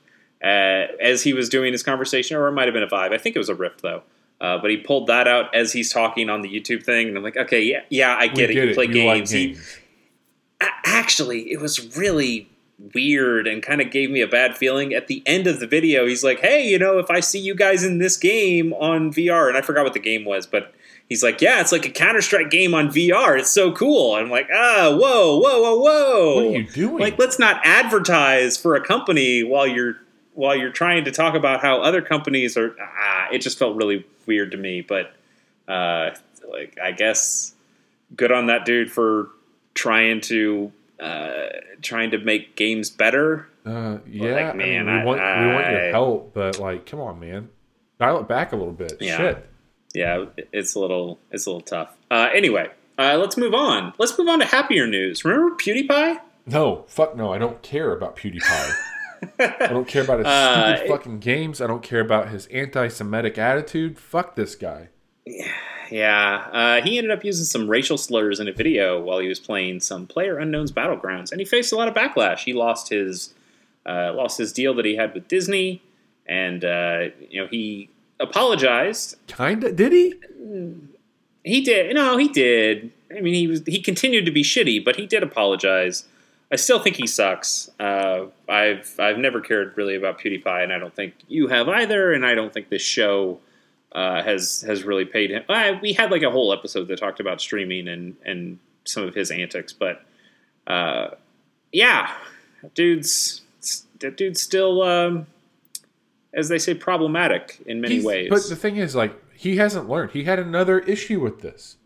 uh, 0.43 0.87
as 1.01 1.23
he 1.23 1.33
was 1.33 1.49
doing 1.49 1.73
his 1.73 1.83
conversation, 1.83 2.37
or 2.37 2.47
it 2.47 2.53
might 2.53 2.65
have 2.65 2.73
been 2.73 2.83
a 2.83 2.87
Vive. 2.87 3.11
I 3.11 3.17
think 3.17 3.35
it 3.35 3.39
was 3.39 3.49
a 3.49 3.55
Rift 3.55 3.81
though. 3.81 4.03
Uh, 4.41 4.57
but 4.57 4.71
he 4.71 4.77
pulled 4.77 5.07
that 5.07 5.27
out 5.27 5.53
as 5.53 5.73
he's 5.73 5.91
talking 5.91 6.29
on 6.29 6.41
the 6.41 6.49
YouTube 6.49 6.83
thing, 6.83 7.09
and 7.09 7.17
I'm 7.17 7.23
like, 7.23 7.35
okay, 7.35 7.61
yeah, 7.61 7.81
yeah, 7.89 8.15
I 8.17 8.27
get 8.27 8.37
we 8.37 8.43
it. 8.43 8.53
Get 8.53 8.67
you 8.69 8.73
play 8.73 8.87
games. 8.87 9.05
Like 9.05 9.29
games. 9.29 9.75
He, 9.75 10.67
actually, 10.85 11.51
it 11.51 11.59
was 11.59 11.97
really 11.97 12.49
weird 12.93 13.47
and 13.47 13.61
kind 13.61 13.81
of 13.81 13.91
gave 13.91 14.09
me 14.09 14.21
a 14.21 14.27
bad 14.27 14.57
feeling. 14.57 14.93
At 14.93 15.07
the 15.07 15.21
end 15.25 15.47
of 15.47 15.59
the 15.59 15.67
video, 15.67 16.05
he's 16.05 16.23
like, 16.23 16.39
"Hey, 16.39 16.67
you 16.67 16.79
know, 16.79 16.97
if 16.97 17.09
I 17.09 17.19
see 17.19 17.39
you 17.39 17.55
guys 17.55 17.83
in 17.83 17.97
this 17.99 18.17
game 18.17 18.73
on 18.73 19.11
VR," 19.11 19.47
and 19.47 19.57
I 19.57 19.61
forgot 19.61 19.83
what 19.83 19.93
the 19.93 19.99
game 19.99 20.25
was, 20.25 20.47
but 20.47 20.73
he's 21.07 21.23
like, 21.23 21.41
"Yeah, 21.41 21.59
it's 21.61 21.71
like 21.71 21.85
a 21.85 21.89
Counter 21.89 22.21
Strike 22.21 22.49
game 22.49 22.73
on 22.73 22.89
VR. 22.89 23.37
It's 23.37 23.51
so 23.51 23.71
cool." 23.71 24.15
I'm 24.15 24.29
like, 24.29 24.49
"Ah, 24.53 24.95
whoa, 24.95 25.39
whoa, 25.39 25.61
whoa, 25.61 25.79
whoa! 25.79 26.35
What 26.35 26.45
are 26.45 26.57
you 26.57 26.63
doing? 26.63 26.97
Like, 26.99 27.19
let's 27.19 27.39
not 27.39 27.61
advertise 27.63 28.57
for 28.57 28.75
a 28.75 28.81
company 28.85 29.43
while 29.43 29.67
you're 29.67 29.97
while 30.33 30.55
you're 30.55 30.71
trying 30.71 31.03
to 31.05 31.11
talk 31.11 31.35
about 31.35 31.61
how 31.61 31.81
other 31.81 32.01
companies 32.01 32.57
are." 32.57 32.75
Ah, 32.81 33.27
it 33.31 33.39
just 33.39 33.59
felt 33.59 33.75
really 33.75 34.05
weird 34.25 34.51
to 34.51 34.57
me, 34.57 34.81
but 34.81 35.13
uh, 35.67 36.11
like, 36.49 36.77
I 36.81 36.91
guess 36.91 37.53
good 38.15 38.31
on 38.31 38.47
that 38.47 38.65
dude 38.65 38.91
for 38.91 39.29
trying 39.75 40.21
to 40.21 40.71
uh, 40.99 41.47
trying 41.81 42.11
to 42.11 42.17
make 42.17 42.55
games 42.55 42.89
better. 42.89 43.47
Uh, 43.65 43.99
yeah, 44.07 44.47
like, 44.47 44.55
man, 44.55 44.89
I 44.89 44.93
mean, 44.93 44.99
we, 44.99 45.05
want, 45.05 45.21
I, 45.21 45.45
we 45.45 45.53
want 45.53 45.71
your 45.71 45.91
help, 45.91 46.33
but 46.33 46.59
like, 46.59 46.85
come 46.85 46.99
on, 46.99 47.19
man, 47.19 47.49
dial 47.99 48.19
it 48.19 48.27
back 48.27 48.51
a 48.51 48.55
little 48.55 48.73
bit. 48.73 48.97
Yeah. 48.99 49.17
Shit. 49.17 49.49
Yeah, 49.93 50.25
it's 50.53 50.75
a 50.75 50.79
little 50.79 51.19
it's 51.31 51.45
a 51.47 51.49
little 51.49 51.65
tough. 51.65 51.89
Uh, 52.11 52.29
anyway, 52.33 52.69
uh, 52.97 53.17
let's 53.17 53.37
move 53.37 53.53
on. 53.53 53.93
Let's 53.97 54.17
move 54.17 54.27
on 54.27 54.39
to 54.39 54.45
happier 54.45 54.85
news. 54.85 55.25
Remember 55.25 55.55
PewDiePie? 55.55 56.19
No, 56.45 56.85
fuck 56.87 57.15
no. 57.15 57.33
I 57.33 57.37
don't 57.37 57.61
care 57.61 57.91
about 57.91 58.15
PewDiePie. 58.15 58.75
I 59.39 59.67
don't 59.67 59.87
care 59.87 60.03
about 60.03 60.19
his 60.19 60.27
uh, 60.27 60.75
stupid 60.75 60.91
fucking 60.91 61.19
games. 61.19 61.59
I 61.61 61.67
don't 61.67 61.83
care 61.83 61.99
about 62.01 62.29
his 62.29 62.45
anti-Semitic 62.47 63.37
attitude. 63.37 63.99
Fuck 63.99 64.35
this 64.35 64.55
guy. 64.55 64.89
Yeah. 65.91 66.47
Uh, 66.51 66.81
he 66.83 66.99
ended 66.99 67.09
up 67.09 67.25
using 67.25 67.45
some 67.45 67.67
racial 67.67 67.97
slurs 67.97 68.39
in 68.39 68.47
a 68.47 68.51
video 68.51 68.99
while 69.01 69.17
he 69.17 69.27
was 69.27 69.39
playing 69.39 69.79
some 69.79 70.05
Player 70.05 70.37
Unknown's 70.37 70.71
Battlegrounds, 70.71 71.31
and 71.31 71.41
he 71.41 71.45
faced 71.45 71.71
a 71.71 71.75
lot 71.75 71.87
of 71.87 71.95
backlash. 71.95 72.43
He 72.43 72.53
lost 72.53 72.89
his 72.89 73.33
uh, 73.87 74.13
lost 74.13 74.37
his 74.37 74.53
deal 74.53 74.75
that 74.75 74.85
he 74.85 74.95
had 74.95 75.15
with 75.15 75.27
Disney, 75.27 75.81
and 76.27 76.63
uh, 76.63 77.05
you 77.27 77.41
know 77.41 77.47
he 77.47 77.89
apologized. 78.19 79.15
Kinda 79.25 79.71
did 79.71 79.91
he? 79.91 80.13
He 81.43 81.61
did. 81.61 81.95
No, 81.95 82.17
he 82.17 82.27
did. 82.27 82.91
I 83.15 83.21
mean, 83.21 83.33
he 83.33 83.47
was 83.47 83.63
he 83.65 83.81
continued 83.81 84.25
to 84.25 84.31
be 84.31 84.43
shitty, 84.43 84.85
but 84.85 84.95
he 84.95 85.07
did 85.07 85.23
apologize. 85.23 86.05
I 86.51 86.55
still 86.55 86.79
think 86.79 86.97
he 86.97 87.07
sucks. 87.07 87.69
Uh, 87.79 88.25
I've 88.47 88.93
I've 88.99 89.17
never 89.17 89.41
cared 89.41 89.75
really 89.75 89.95
about 89.95 90.19
PewDiePie, 90.19 90.63
and 90.63 90.71
I 90.73 90.77
don't 90.77 90.95
think 90.95 91.15
you 91.27 91.47
have 91.47 91.67
either. 91.67 92.13
And 92.13 92.25
I 92.25 92.35
don't 92.35 92.53
think 92.53 92.69
this 92.69 92.81
show 92.81 93.39
uh, 93.91 94.21
has 94.23 94.61
has 94.67 94.83
really 94.83 95.05
paid 95.05 95.31
him. 95.31 95.43
Uh, 95.49 95.73
we 95.81 95.93
had 95.93 96.11
like 96.11 96.23
a 96.23 96.31
whole 96.31 96.53
episode 96.53 96.87
that 96.87 96.99
talked 96.99 97.19
about 97.19 97.41
streaming 97.41 97.87
and 97.87 98.15
and 98.25 98.59
some 98.85 99.03
of 99.03 99.13
his 99.13 99.31
antics, 99.31 99.73
but 99.73 100.03
uh, 100.67 101.09
yeah, 101.71 102.13
dude's 102.75 103.41
that 103.99 104.17
dude's 104.17 104.41
still, 104.41 104.81
um, 104.81 105.27
as 106.33 106.49
they 106.49 106.57
say, 106.57 106.73
problematic 106.73 107.61
in 107.65 107.81
many 107.81 107.95
He's, 107.95 108.05
ways. 108.05 108.29
But 108.29 108.47
the 108.47 108.55
thing 108.55 108.77
is, 108.77 108.95
like, 108.95 109.13
he 109.35 109.57
hasn't 109.57 109.89
learned. 109.89 110.11
He 110.11 110.23
had 110.23 110.39
another 110.39 110.79
issue 110.79 111.19
with 111.19 111.41
this. 111.41 111.77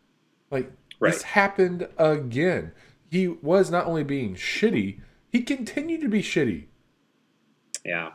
Like, 0.51 0.71
right. 0.99 1.13
this 1.13 1.23
happened 1.23 1.87
again. 1.97 2.71
He 3.09 3.27
was 3.27 3.69
not 3.71 3.85
only 3.85 4.03
being 4.03 4.35
shitty, 4.35 4.99
he 5.31 5.41
continued 5.41 6.01
to 6.01 6.09
be 6.09 6.21
shitty. 6.21 6.65
Yeah. 7.85 8.11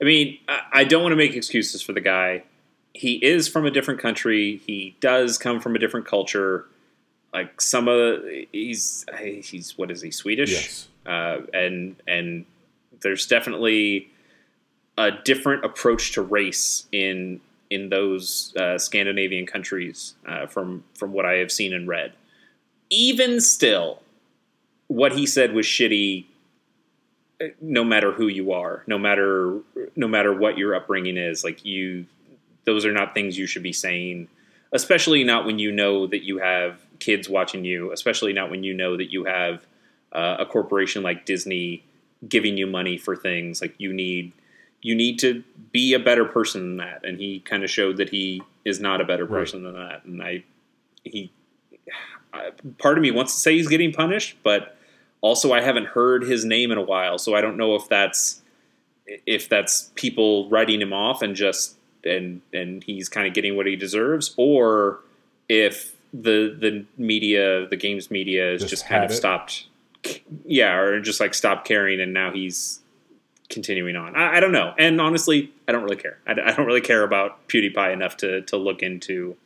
I 0.00 0.04
mean, 0.04 0.38
I, 0.48 0.60
I 0.72 0.84
don't 0.84 1.02
want 1.02 1.12
to 1.12 1.16
make 1.16 1.34
excuses 1.34 1.82
for 1.82 1.92
the 1.92 2.00
guy 2.00 2.44
he 2.96 3.24
is 3.24 3.48
from 3.48 3.66
a 3.66 3.70
different 3.70 4.00
country. 4.00 4.60
He 4.66 4.96
does 5.00 5.38
come 5.38 5.60
from 5.60 5.76
a 5.76 5.78
different 5.78 6.06
culture. 6.06 6.66
Like 7.32 7.60
some 7.60 7.88
of 7.88 8.22
he's 8.52 9.04
he's 9.18 9.76
what 9.76 9.90
is 9.90 10.00
he 10.02 10.10
Swedish? 10.10 10.52
Yes. 10.52 10.88
Uh, 11.04 11.38
and 11.52 11.96
and 12.08 12.46
there's 13.00 13.26
definitely 13.26 14.10
a 14.98 15.10
different 15.10 15.64
approach 15.64 16.12
to 16.12 16.22
race 16.22 16.86
in 16.92 17.40
in 17.68 17.90
those 17.90 18.54
uh, 18.56 18.78
Scandinavian 18.78 19.46
countries 19.46 20.14
uh, 20.26 20.46
from 20.46 20.84
from 20.94 21.12
what 21.12 21.26
I 21.26 21.34
have 21.34 21.52
seen 21.52 21.74
and 21.74 21.86
read. 21.86 22.12
Even 22.88 23.40
still, 23.40 24.02
what 24.86 25.12
he 25.12 25.26
said 25.26 25.52
was 25.52 25.66
shitty. 25.66 26.26
Uh, 27.38 27.48
no 27.60 27.84
matter 27.84 28.12
who 28.12 28.28
you 28.28 28.52
are, 28.52 28.82
no 28.86 28.96
matter 28.96 29.60
no 29.94 30.08
matter 30.08 30.32
what 30.32 30.56
your 30.56 30.74
upbringing 30.74 31.18
is, 31.18 31.44
like 31.44 31.64
you 31.66 32.06
those 32.66 32.84
are 32.84 32.92
not 32.92 33.14
things 33.14 33.38
you 33.38 33.46
should 33.46 33.62
be 33.62 33.72
saying, 33.72 34.28
especially 34.72 35.24
not 35.24 35.46
when 35.46 35.58
you 35.58 35.72
know 35.72 36.06
that 36.06 36.24
you 36.24 36.38
have 36.38 36.80
kids 36.98 37.28
watching 37.28 37.64
you, 37.64 37.92
especially 37.92 38.32
not 38.32 38.50
when 38.50 38.62
you 38.64 38.74
know 38.74 38.96
that 38.96 39.10
you 39.12 39.24
have 39.24 39.64
uh, 40.12 40.36
a 40.40 40.46
corporation 40.46 41.02
like 41.02 41.24
Disney 41.24 41.82
giving 42.28 42.56
you 42.58 42.66
money 42.66 42.96
for 42.96 43.14
things 43.16 43.60
like 43.60 43.74
you 43.78 43.92
need 43.92 44.32
you 44.82 44.94
need 44.94 45.18
to 45.18 45.42
be 45.72 45.94
a 45.94 45.98
better 45.98 46.24
person 46.24 46.60
than 46.62 46.76
that, 46.76 47.04
and 47.04 47.18
he 47.18 47.40
kind 47.40 47.64
of 47.64 47.70
showed 47.70 47.96
that 47.96 48.10
he 48.10 48.42
is 48.64 48.78
not 48.80 49.00
a 49.00 49.04
better 49.04 49.24
Right. 49.24 49.40
person 49.40 49.62
than 49.64 49.74
that. 49.74 50.04
And 50.04 50.22
I, 50.22 50.44
he, 51.02 51.32
I- 52.32 52.50
part 52.78 52.98
of 52.98 53.02
me 53.02 53.10
wants 53.10 53.34
to 53.34 53.40
say 53.40 53.54
he's 53.54 53.68
getting 53.68 53.92
punished, 53.92 54.36
but 54.42 54.76
also 55.22 55.52
I 55.52 55.60
haven't 55.62 55.86
heard 55.86 56.24
his 56.24 56.44
name 56.44 56.70
in 56.70 56.78
a 56.78 56.82
while, 56.82 57.18
so 57.18 57.34
I 57.34 57.40
don't 57.40 57.56
know 57.56 57.74
if 57.74 57.88
that's 57.88 58.42
if 59.06 59.48
that's 59.48 59.90
people 59.94 60.48
writing 60.50 60.80
him 60.82 60.92
off 60.92 61.22
and 61.22 61.34
just 61.36 61.75
and 62.06 62.40
and 62.52 62.82
he's 62.84 63.08
kind 63.08 63.26
of 63.26 63.34
getting 63.34 63.56
what 63.56 63.66
he 63.66 63.76
deserves, 63.76 64.34
or 64.36 65.00
if 65.48 65.94
the 66.12 66.56
the 66.58 66.84
media, 66.96 67.66
the 67.68 67.76
games 67.76 68.10
media, 68.10 68.52
has 68.52 68.60
Just 68.62 68.70
just, 68.70 68.86
kind 68.86 69.04
of 69.04 69.10
it? 69.10 69.14
stopped, 69.14 69.66
yeah, 70.44 70.74
or 70.74 71.00
just 71.00 71.20
like 71.20 71.34
stopped 71.34 71.66
caring, 71.66 72.00
and 72.00 72.14
now 72.14 72.30
he's 72.32 72.80
continuing 73.50 73.96
on. 73.96 74.16
I, 74.16 74.36
I 74.36 74.40
don't 74.40 74.52
know, 74.52 74.74
and 74.78 75.00
honestly, 75.00 75.52
I 75.68 75.72
don't 75.72 75.82
really 75.82 75.96
care. 75.96 76.18
I, 76.26 76.32
I 76.32 76.52
don't 76.52 76.66
really 76.66 76.80
care 76.80 77.02
about 77.02 77.46
PewDiePie 77.48 77.92
enough 77.92 78.16
to 78.18 78.42
to 78.42 78.56
look 78.56 78.82
into 78.82 79.36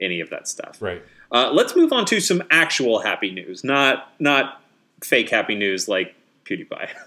any 0.00 0.20
of 0.20 0.30
that 0.30 0.48
stuff. 0.48 0.80
Right. 0.80 1.02
Uh, 1.32 1.50
let's 1.52 1.74
move 1.74 1.92
on 1.92 2.04
to 2.06 2.20
some 2.20 2.42
actual 2.50 3.00
happy 3.00 3.30
news, 3.30 3.64
not 3.64 4.12
not 4.20 4.60
fake 5.02 5.30
happy 5.30 5.54
news 5.54 5.88
like 5.88 6.14
PewDiePie. 6.44 6.88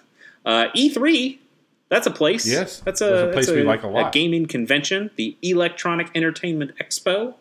Uh, 0.46 0.70
E3, 0.78 1.40
that's 1.90 2.08
a 2.08 2.12
place. 2.12 2.46
Yes, 2.46 2.80
that's 2.82 3.02
a, 3.02 3.06
that's 3.06 3.22
a 3.22 3.28
place 3.34 3.46
that's 3.48 3.56
we 3.56 3.64
like 3.64 3.84
a 3.84 3.88
lot. 3.88 4.08
A 4.10 4.12
gaming 4.12 4.46
convention, 4.46 5.12
the 5.16 5.38
Electronic 5.42 6.10
Entertainment 6.16 6.72
Expo. 6.80 7.36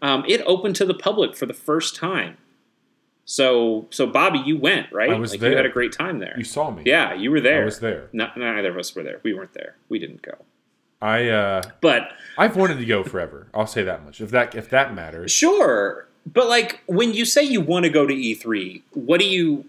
Um, 0.00 0.24
it 0.26 0.42
opened 0.46 0.74
to 0.76 0.84
the 0.84 0.94
public 0.94 1.36
for 1.36 1.46
the 1.46 1.54
first 1.54 1.94
time. 1.94 2.36
So, 3.24 3.86
so 3.90 4.06
Bobby, 4.06 4.40
you 4.40 4.58
went 4.58 4.92
right. 4.92 5.10
I 5.10 5.14
was 5.18 5.30
like, 5.30 5.40
there. 5.40 5.50
You 5.52 5.56
had 5.56 5.66
a 5.66 5.70
great 5.70 5.92
time 5.92 6.18
there. 6.18 6.34
You 6.36 6.42
saw 6.44 6.70
me. 6.72 6.82
yeah, 6.84 7.14
you 7.14 7.30
were 7.30 7.40
there. 7.40 7.62
I 7.62 7.64
was 7.64 7.78
there. 7.78 8.08
No, 8.12 8.28
neither 8.36 8.70
of 8.70 8.76
us 8.78 8.94
were 8.96 9.04
there. 9.04 9.20
We 9.22 9.32
weren't 9.32 9.54
there. 9.54 9.76
We 9.88 9.98
didn't 10.00 10.22
go. 10.22 10.34
I 11.00 11.28
uh 11.28 11.62
But 11.80 12.12
I've 12.38 12.56
wanted 12.56 12.78
to 12.78 12.84
go 12.84 13.04
forever. 13.04 13.48
I'll 13.54 13.66
say 13.66 13.82
that 13.84 14.04
much. 14.04 14.20
If 14.20 14.30
that 14.30 14.54
if 14.54 14.68
that 14.70 14.94
matters. 14.94 15.30
Sure, 15.30 16.08
but 16.26 16.48
like 16.48 16.80
when 16.86 17.12
you 17.12 17.24
say 17.24 17.42
you 17.42 17.60
want 17.60 17.84
to 17.84 17.90
go 17.90 18.06
to 18.06 18.14
E3, 18.14 18.82
what 18.92 19.20
do 19.20 19.26
you 19.26 19.64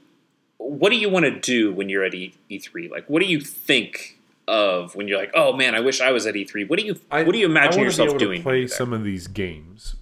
what 0.58 0.90
do 0.92 0.96
you 0.96 1.10
want 1.10 1.26
to 1.26 1.40
do 1.40 1.74
when 1.74 1.90
you're 1.90 2.04
at 2.04 2.14
E- 2.14 2.36
E3? 2.50 2.90
Like, 2.90 3.10
what 3.10 3.22
do 3.22 3.28
you 3.28 3.42
think 3.42 4.18
of 4.48 4.96
when 4.96 5.08
you're 5.08 5.18
like, 5.18 5.32
oh 5.34 5.54
man, 5.54 5.76
I 5.76 5.80
wish 5.80 6.02
I 6.02 6.12
was 6.12 6.26
at 6.26 6.36
E3? 6.36 6.70
What 6.70 6.80
do 6.80 6.86
you 6.86 7.00
I, 7.12 7.24
what 7.24 7.32
do 7.34 7.40
you 7.40 7.46
imagine 7.46 7.82
yourself 7.82 8.18
doing? 8.18 8.40
To 8.40 8.44
play 8.44 8.68
some 8.68 8.94
of 8.94 9.04
these 9.04 9.28
games 9.28 9.96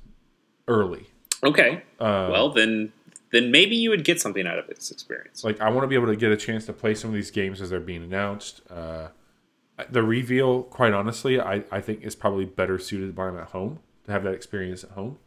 early. 0.68 1.08
Okay, 1.44 1.84
Uh, 2.00 2.30
well 2.32 2.50
then 2.50 2.94
then 3.32 3.50
maybe 3.52 3.76
you 3.76 3.90
would 3.90 4.04
get 4.04 4.20
something 4.20 4.46
out 4.46 4.60
of 4.60 4.68
this 4.68 4.92
experience. 4.92 5.44
like 5.44 5.60
I 5.62 5.70
want 5.70 5.84
to 5.84 5.88
be 5.88 5.96
able 5.96 6.08
to 6.08 6.16
get 6.16 6.32
a 6.32 6.38
chance 6.38 6.66
to 6.66 6.74
play 6.74 6.94
some 6.96 7.10
of 7.10 7.14
these 7.16 7.32
games 7.32 7.62
as 7.62 7.70
they're 7.70 7.80
being 7.80 8.04
announced. 8.04 8.62
Uh, 8.70 9.08
the 9.90 10.04
reveal, 10.04 10.64
quite 10.64 10.94
honestly, 10.94 11.40
I, 11.40 11.64
I 11.72 11.82
think 11.82 12.04
is 12.04 12.14
probably 12.16 12.46
better 12.46 12.78
suited 12.78 13.16
when 13.16 13.30
I'm 13.30 13.38
at 13.38 13.48
home 13.48 13.80
to 14.06 14.12
have 14.12 14.24
that 14.24 14.34
experience 14.34 14.84
at 14.84 14.92
home. 14.92 15.18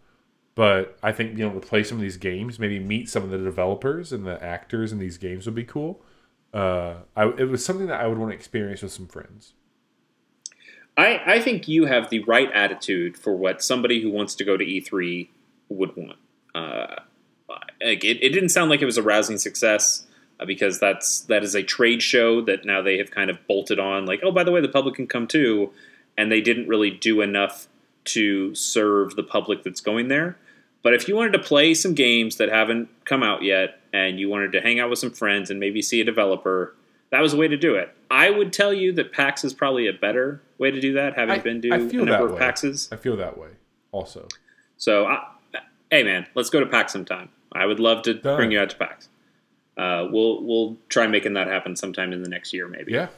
But 0.55 0.97
I 1.03 1.11
think 1.11 1.35
being 1.35 1.49
able 1.51 1.61
to 1.61 1.66
play 1.66 1.82
some 1.82 1.99
of 1.99 2.03
these 2.03 2.16
games, 2.16 2.59
maybe 2.61 2.78
meet 2.78 3.09
some 3.09 3.24
of 3.24 3.31
the 3.31 3.39
developers 3.39 4.12
and 4.12 4.24
the 4.24 4.41
actors 4.45 4.93
in 4.93 4.99
these 5.01 5.19
games 5.19 5.47
would 5.47 5.55
be 5.57 5.65
cool. 5.65 6.01
Uh, 6.55 7.01
I, 7.16 7.26
it 7.31 7.48
was 7.48 7.64
something 7.64 7.89
that 7.89 8.01
I 8.01 8.06
would 8.06 8.16
want 8.16 8.31
to 8.31 8.36
experience 8.36 8.81
with 8.81 8.93
some 8.93 9.09
friends. 9.09 9.55
I 10.97 11.20
I 11.26 11.40
think 11.40 11.66
you 11.66 11.86
have 11.86 12.10
the 12.10 12.20
right 12.20 12.51
attitude 12.52 13.16
for 13.16 13.36
what 13.36 13.62
somebody 13.62 14.01
who 14.01 14.10
wants 14.10 14.36
to 14.36 14.44
go 14.44 14.56
to 14.56 14.64
E3 14.64 15.28
would 15.68 15.97
want. 15.97 16.18
Uh, 16.55 17.02
it, 17.81 18.05
it 18.05 18.31
didn't 18.31 18.51
sound 18.51 18.70
like 18.70 18.81
it 18.81 18.86
was 18.86 18.97
a 18.97 19.02
rousing 19.02 19.39
success 19.39 20.06
uh, 20.39 20.44
because 20.44 20.78
that's 20.78 21.22
that 21.22 21.43
is 21.43 21.56
a 21.56 21.62
trade 21.64 22.02
show 22.02 22.40
that 22.43 22.64
now 22.64 22.81
they 22.81 22.98
have 22.98 23.10
kind 23.10 23.31
of 23.31 23.44
bolted 23.48 23.81
on. 23.81 24.06
Like, 24.06 24.20
oh, 24.22 24.31
by 24.31 24.44
the 24.44 24.52
way, 24.52 24.60
the 24.60 24.68
public 24.68 24.94
can 24.94 25.09
come 25.09 25.26
too, 25.26 25.72
and 26.16 26.31
they 26.31 26.40
didn't 26.40 26.68
really 26.68 26.90
do 26.90 27.20
enough 27.20 27.66
to 28.05 28.55
serve 28.55 29.16
the 29.16 29.22
public 29.24 29.64
that's 29.64 29.81
going 29.81 30.09
there. 30.09 30.36
But 30.82 30.94
if 30.94 31.09
you 31.09 31.16
wanted 31.16 31.32
to 31.32 31.39
play 31.39 31.74
some 31.74 31.94
games 31.94 32.36
that 32.36 32.51
haven't 32.51 32.89
come 33.05 33.22
out 33.22 33.43
yet, 33.43 33.81
and 33.94 34.18
you 34.18 34.28
wanted 34.28 34.50
to 34.52 34.60
hang 34.60 34.80
out 34.80 34.90
with 34.90 34.98
some 34.98 35.12
friends 35.12 35.50
and 35.50 35.60
maybe 35.60 35.80
see 35.80 36.00
a 36.00 36.04
developer, 36.04 36.74
that 37.10 37.20
was 37.20 37.32
a 37.32 37.36
way 37.36 37.46
to 37.46 37.56
do 37.56 37.76
it. 37.76 37.94
I 38.10 38.28
would 38.28 38.52
tell 38.52 38.72
you 38.74 38.92
that 38.94 39.12
PAX 39.12 39.44
is 39.44 39.54
probably 39.54 39.86
a 39.86 39.92
better 39.92 40.42
way 40.58 40.72
to 40.72 40.80
do 40.80 40.94
that, 40.94 41.14
having 41.14 41.36
I- 41.36 41.38
been 41.38 41.62
to 41.62 41.70
a 41.70 41.78
number 41.78 42.28
of. 42.28 42.38
PAXs. 42.38 42.92
I 42.92 42.96
feel 42.96 43.16
that 43.16 43.38
way 43.38 43.50
also. 43.92 44.26
So, 44.76 45.06
I, 45.06 45.24
hey 45.92 46.02
man, 46.02 46.26
let's 46.34 46.50
go 46.50 46.58
to 46.58 46.66
PAX 46.66 46.92
sometime. 46.92 47.28
I 47.52 47.66
would 47.66 47.78
love 47.78 48.02
to 48.02 48.14
Done. 48.14 48.36
bring 48.36 48.50
you 48.50 48.58
out 48.60 48.70
to 48.70 48.76
PAX. 48.76 49.08
Uh, 49.76 50.08
we'll 50.10 50.42
we'll 50.44 50.76
try 50.88 51.06
making 51.06 51.34
that 51.34 51.46
happen 51.46 51.76
sometime 51.76 52.12
in 52.12 52.22
the 52.22 52.28
next 52.28 52.52
year, 52.52 52.66
maybe. 52.66 52.92
Yeah. 52.92 53.08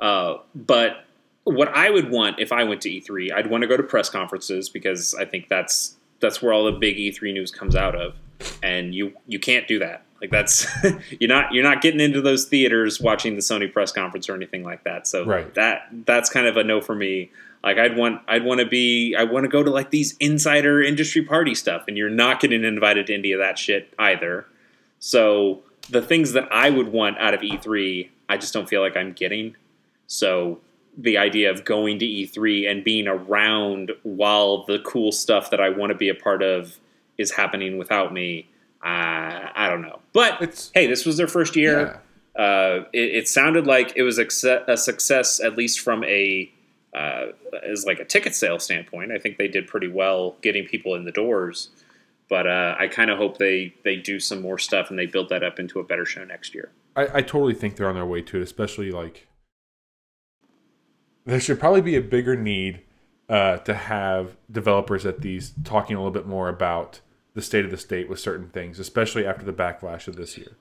Uh, 0.00 0.38
but 0.54 1.04
what 1.44 1.68
I 1.68 1.90
would 1.90 2.10
want 2.10 2.38
if 2.40 2.50
I 2.52 2.64
went 2.64 2.80
to 2.82 2.90
E3, 2.90 3.32
I'd 3.32 3.48
want 3.48 3.62
to 3.62 3.68
go 3.68 3.76
to 3.76 3.82
press 3.82 4.08
conferences 4.08 4.68
because 4.68 5.14
I 5.14 5.24
think 5.24 5.48
that's 5.48 5.96
that's 6.20 6.40
where 6.42 6.52
all 6.52 6.64
the 6.64 6.72
big 6.72 6.96
E3 6.96 7.34
news 7.34 7.50
comes 7.50 7.76
out 7.76 7.94
of, 7.94 8.14
and 8.62 8.94
you 8.94 9.12
you 9.26 9.38
can't 9.38 9.68
do 9.68 9.78
that. 9.80 10.03
Like 10.20 10.30
that's 10.30 10.66
you're 11.20 11.28
not 11.28 11.52
you're 11.52 11.64
not 11.64 11.80
getting 11.82 12.00
into 12.00 12.20
those 12.20 12.44
theaters 12.46 13.00
watching 13.00 13.34
the 13.34 13.40
Sony 13.42 13.72
press 13.72 13.92
conference 13.92 14.28
or 14.28 14.34
anything 14.34 14.62
like 14.62 14.84
that. 14.84 15.06
So 15.06 15.24
Right. 15.24 15.52
that 15.54 15.88
that's 16.06 16.30
kind 16.30 16.46
of 16.46 16.56
a 16.56 16.64
no 16.64 16.80
for 16.80 16.94
me. 16.94 17.30
Like 17.62 17.78
I'd 17.78 17.96
want 17.96 18.22
I'd 18.28 18.44
want 18.44 18.60
to 18.60 18.66
be 18.66 19.14
I 19.18 19.24
want 19.24 19.44
to 19.44 19.48
go 19.48 19.62
to 19.62 19.70
like 19.70 19.90
these 19.90 20.16
insider 20.18 20.82
industry 20.82 21.22
party 21.22 21.54
stuff, 21.54 21.84
and 21.88 21.96
you're 21.96 22.10
not 22.10 22.40
getting 22.40 22.64
invited 22.64 23.06
to 23.08 23.14
any 23.14 23.32
of 23.32 23.40
that 23.40 23.58
shit 23.58 23.92
either. 23.98 24.46
So 24.98 25.62
the 25.90 26.00
things 26.02 26.32
that 26.32 26.48
I 26.50 26.70
would 26.70 26.88
want 26.88 27.18
out 27.18 27.34
of 27.34 27.40
E3, 27.40 28.08
I 28.28 28.36
just 28.38 28.54
don't 28.54 28.68
feel 28.68 28.80
like 28.80 28.96
I'm 28.96 29.12
getting. 29.12 29.56
So 30.06 30.60
the 30.96 31.18
idea 31.18 31.50
of 31.50 31.64
going 31.64 31.98
to 31.98 32.06
E3 32.06 32.70
and 32.70 32.84
being 32.84 33.06
around 33.08 33.92
while 34.02 34.64
the 34.64 34.78
cool 34.80 35.10
stuff 35.12 35.50
that 35.50 35.60
I 35.60 35.68
want 35.68 35.90
to 35.90 35.94
be 35.98 36.08
a 36.08 36.14
part 36.14 36.42
of 36.42 36.78
is 37.18 37.32
happening 37.32 37.78
without 37.78 38.12
me, 38.12 38.48
uh, 38.84 39.48
I 39.54 39.68
don't 39.70 39.82
know. 39.82 40.00
But 40.12 40.42
It's- 40.42 40.70
hey, 40.74 40.86
this 40.86 41.04
was 41.06 41.16
their 41.16 41.26
first 41.28 41.56
year. 41.56 42.00
Uh, 42.36 42.84
it, 42.92 43.14
it 43.14 43.28
sounded 43.28 43.66
like 43.66 43.92
it 43.96 44.02
was 44.02 44.18
a, 44.18 44.22
success- 44.24 44.64
a 44.68 44.76
success, 44.76 45.40
at 45.40 45.56
least 45.56 45.80
from 45.80 46.04
a 46.04 46.52
uh, 46.92 47.26
as 47.68 47.84
like 47.86 47.98
a 47.98 48.04
ticket 48.04 48.34
sale 48.34 48.58
standpoint. 48.58 49.10
I 49.12 49.18
think 49.18 49.36
they 49.36 49.48
did 49.48 49.66
pretty 49.66 49.88
well 49.88 50.36
getting 50.42 50.64
people 50.66 50.94
in 50.94 51.04
the 51.04 51.12
doors. 51.12 51.70
But 52.28 52.46
uh, 52.46 52.74
I 52.78 52.88
kind 52.88 53.10
of 53.10 53.18
hope 53.18 53.38
they 53.38 53.74
they 53.84 53.96
do 53.96 54.18
some 54.20 54.40
more 54.42 54.58
stuff 54.58 54.90
and 54.90 54.98
they 54.98 55.06
build 55.06 55.28
that 55.28 55.42
up 55.42 55.58
into 55.58 55.78
a 55.80 55.84
better 55.84 56.04
show 56.04 56.24
next 56.24 56.54
year. 56.54 56.70
I, 56.96 57.18
I 57.18 57.22
totally 57.22 57.54
think 57.54 57.76
they're 57.76 57.88
on 57.88 57.94
their 57.94 58.06
way 58.06 58.22
to 58.22 58.38
it, 58.38 58.42
especially 58.42 58.90
like 58.90 59.26
there 61.26 61.40
should 61.40 61.58
probably 61.60 61.80
be 61.80 61.96
a 61.96 62.00
bigger 62.00 62.36
need 62.36 62.80
uh, 63.28 63.58
to 63.58 63.74
have 63.74 64.36
developers 64.50 65.06
at 65.06 65.20
these 65.20 65.52
talking 65.64 65.96
a 65.96 65.98
little 65.98 66.12
bit 66.12 66.26
more 66.26 66.48
about 66.48 67.00
the 67.34 67.42
state 67.42 67.64
of 67.64 67.70
the 67.70 67.76
state 67.76 68.08
with 68.08 68.18
certain 68.18 68.48
things, 68.48 68.78
especially 68.78 69.26
after 69.26 69.44
the 69.44 69.52
backlash 69.52 70.06
of 70.08 70.16
this 70.16 70.38
year. 70.38 70.52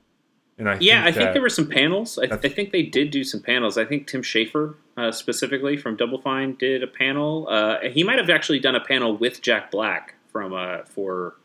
And 0.58 0.70
I 0.70 0.78
Yeah, 0.80 1.02
I 1.02 1.06
think 1.06 1.16
think 1.18 1.34
there 1.34 1.42
were 1.42 1.50
some 1.50 1.68
panels. 1.68 2.20
I, 2.20 2.26
I 2.26 2.38
think 2.38 2.72
they 2.72 2.84
did 2.84 3.10
do 3.12 3.24
some 3.24 3.42
panels. 3.42 3.78
I 3.78 3.86
think 3.86 4.06
Tim 4.08 4.22
Schafer, 4.22 4.76
uh, 4.98 5.12
specifically 5.12 5.78
from 5.78 5.96
Double 5.96 6.22
Fine, 6.22 6.56
did 6.56 6.84
a 6.84 6.88
panel. 6.88 7.48
Uh, 7.50 7.78
he 7.92 8.04
might 8.04 8.20
have 8.20 8.30
actually 8.30 8.60
done 8.60 8.76
a 8.76 8.80
panel 8.80 9.18
with 9.18 9.42
Jack 9.42 9.72
Black 9.72 10.16
from 10.32 10.54
uh, 10.54 10.84
for 10.86 11.36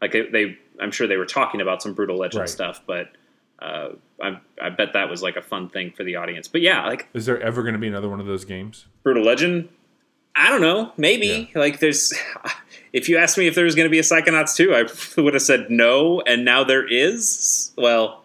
like 0.00 0.12
they, 0.12 0.22
they. 0.28 0.58
I'm 0.80 0.90
sure 0.92 1.06
they 1.06 1.16
were 1.16 1.26
talking 1.26 1.60
about 1.60 1.82
some 1.82 1.92
brutal 1.94 2.16
legend 2.18 2.40
Right. 2.40 2.48
stuff, 2.48 2.82
but 2.86 3.08
uh, 3.60 3.90
I, 4.22 4.38
I 4.60 4.70
bet 4.70 4.92
that 4.94 5.08
was 5.10 5.22
like 5.22 5.36
a 5.36 5.42
fun 5.42 5.68
thing 5.68 5.92
for 5.92 6.02
the 6.04 6.16
audience. 6.16 6.46
But 6.48 6.60
yeah, 6.60 6.86
like 6.86 7.08
is 7.14 7.26
there 7.26 7.40
ever 7.40 7.62
going 7.62 7.74
to 7.74 7.78
be 7.80 7.88
another 7.88 8.08
one 8.08 8.20
of 8.20 8.26
those 8.26 8.44
games? 8.44 8.86
brutal 9.02 9.24
legend. 9.24 9.68
I 10.36 10.48
don't 10.50 10.60
know. 10.62 10.92
Maybe 10.96 11.50
like 11.56 11.80
there's. 11.80 12.12
If 12.92 13.08
you 13.08 13.16
asked 13.16 13.38
me 13.38 13.46
if 13.46 13.54
there 13.54 13.64
was 13.64 13.74
going 13.74 13.86
to 13.86 13.90
be 13.90 13.98
a 13.98 14.02
Psychonauts 14.02 14.54
2, 14.54 14.74
I 14.74 15.20
would 15.22 15.34
have 15.34 15.42
said 15.42 15.70
no, 15.70 16.20
and 16.22 16.44
now 16.44 16.62
there 16.62 16.86
is. 16.86 17.72
Well, 17.76 18.22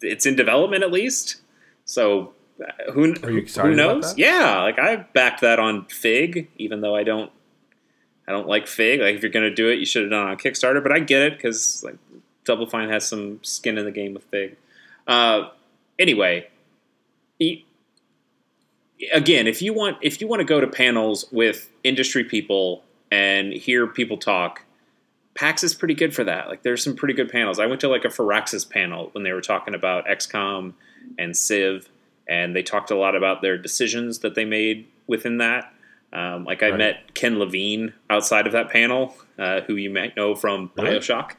it's 0.00 0.26
in 0.26 0.36
development 0.36 0.82
at 0.82 0.92
least. 0.92 1.36
So 1.84 2.32
uh, 2.62 2.92
who 2.92 3.12
who 3.14 3.74
knows? 3.74 4.16
Yeah, 4.16 4.62
like 4.62 4.78
I 4.78 4.96
backed 4.96 5.40
that 5.42 5.58
on 5.58 5.86
Fig, 5.86 6.48
even 6.56 6.80
though 6.80 6.94
I 6.94 7.04
don't. 7.04 7.30
I 8.26 8.32
don't 8.32 8.46
like 8.46 8.66
Fig. 8.66 9.00
Like 9.00 9.14
if 9.14 9.22
you're 9.22 9.32
going 9.32 9.48
to 9.48 9.54
do 9.54 9.68
it, 9.68 9.78
you 9.78 9.86
should 9.86 10.02
have 10.02 10.10
done 10.10 10.28
it 10.28 10.30
on 10.30 10.36
Kickstarter. 10.36 10.82
But 10.82 10.92
I 10.92 11.00
get 11.00 11.22
it 11.22 11.36
because 11.36 11.82
like 11.82 11.96
Double 12.44 12.66
Fine 12.66 12.90
has 12.90 13.08
some 13.08 13.42
skin 13.42 13.78
in 13.78 13.84
the 13.84 13.90
game 13.90 14.14
with 14.14 14.24
Fig. 14.24 14.56
Uh, 15.06 15.48
anyway, 15.98 16.48
e- 17.38 17.64
again, 19.12 19.46
if 19.46 19.62
you 19.62 19.72
want 19.72 19.96
if 20.02 20.20
you 20.20 20.28
want 20.28 20.40
to 20.40 20.44
go 20.44 20.60
to 20.60 20.66
panels 20.66 21.26
with 21.32 21.70
industry 21.84 22.22
people 22.24 22.82
and 23.10 23.52
hear 23.52 23.86
people 23.86 24.16
talk, 24.18 24.64
PAX 25.34 25.62
is 25.64 25.74
pretty 25.74 25.94
good 25.94 26.14
for 26.14 26.24
that. 26.24 26.48
Like 26.48 26.62
there's 26.62 26.82
some 26.82 26.96
pretty 26.96 27.14
good 27.14 27.28
panels. 27.30 27.58
I 27.58 27.66
went 27.66 27.80
to 27.82 27.88
like 27.88 28.04
a 28.04 28.08
Firaxis 28.08 28.68
panel 28.68 29.10
when 29.12 29.24
they 29.24 29.32
were 29.32 29.40
talking 29.40 29.74
about 29.74 30.06
XCOM 30.06 30.74
and 31.18 31.36
Civ, 31.36 31.88
and 32.26 32.54
they 32.56 32.62
talked 32.62 32.90
a 32.90 32.96
lot 32.96 33.14
about 33.14 33.40
their 33.42 33.56
decisions 33.56 34.18
that 34.20 34.34
they 34.34 34.44
made 34.44 34.86
within 35.06 35.38
that. 35.38 35.72
Um, 36.12 36.44
like 36.44 36.62
I 36.62 36.70
Right. 36.70 36.78
met 36.78 37.14
Ken 37.14 37.38
Levine 37.38 37.92
outside 38.10 38.46
of 38.46 38.52
that 38.52 38.70
panel, 38.70 39.14
uh, 39.38 39.60
who 39.62 39.74
you 39.76 39.90
might 39.90 40.16
know 40.16 40.34
from? 40.34 40.70
Bioshock 40.76 41.32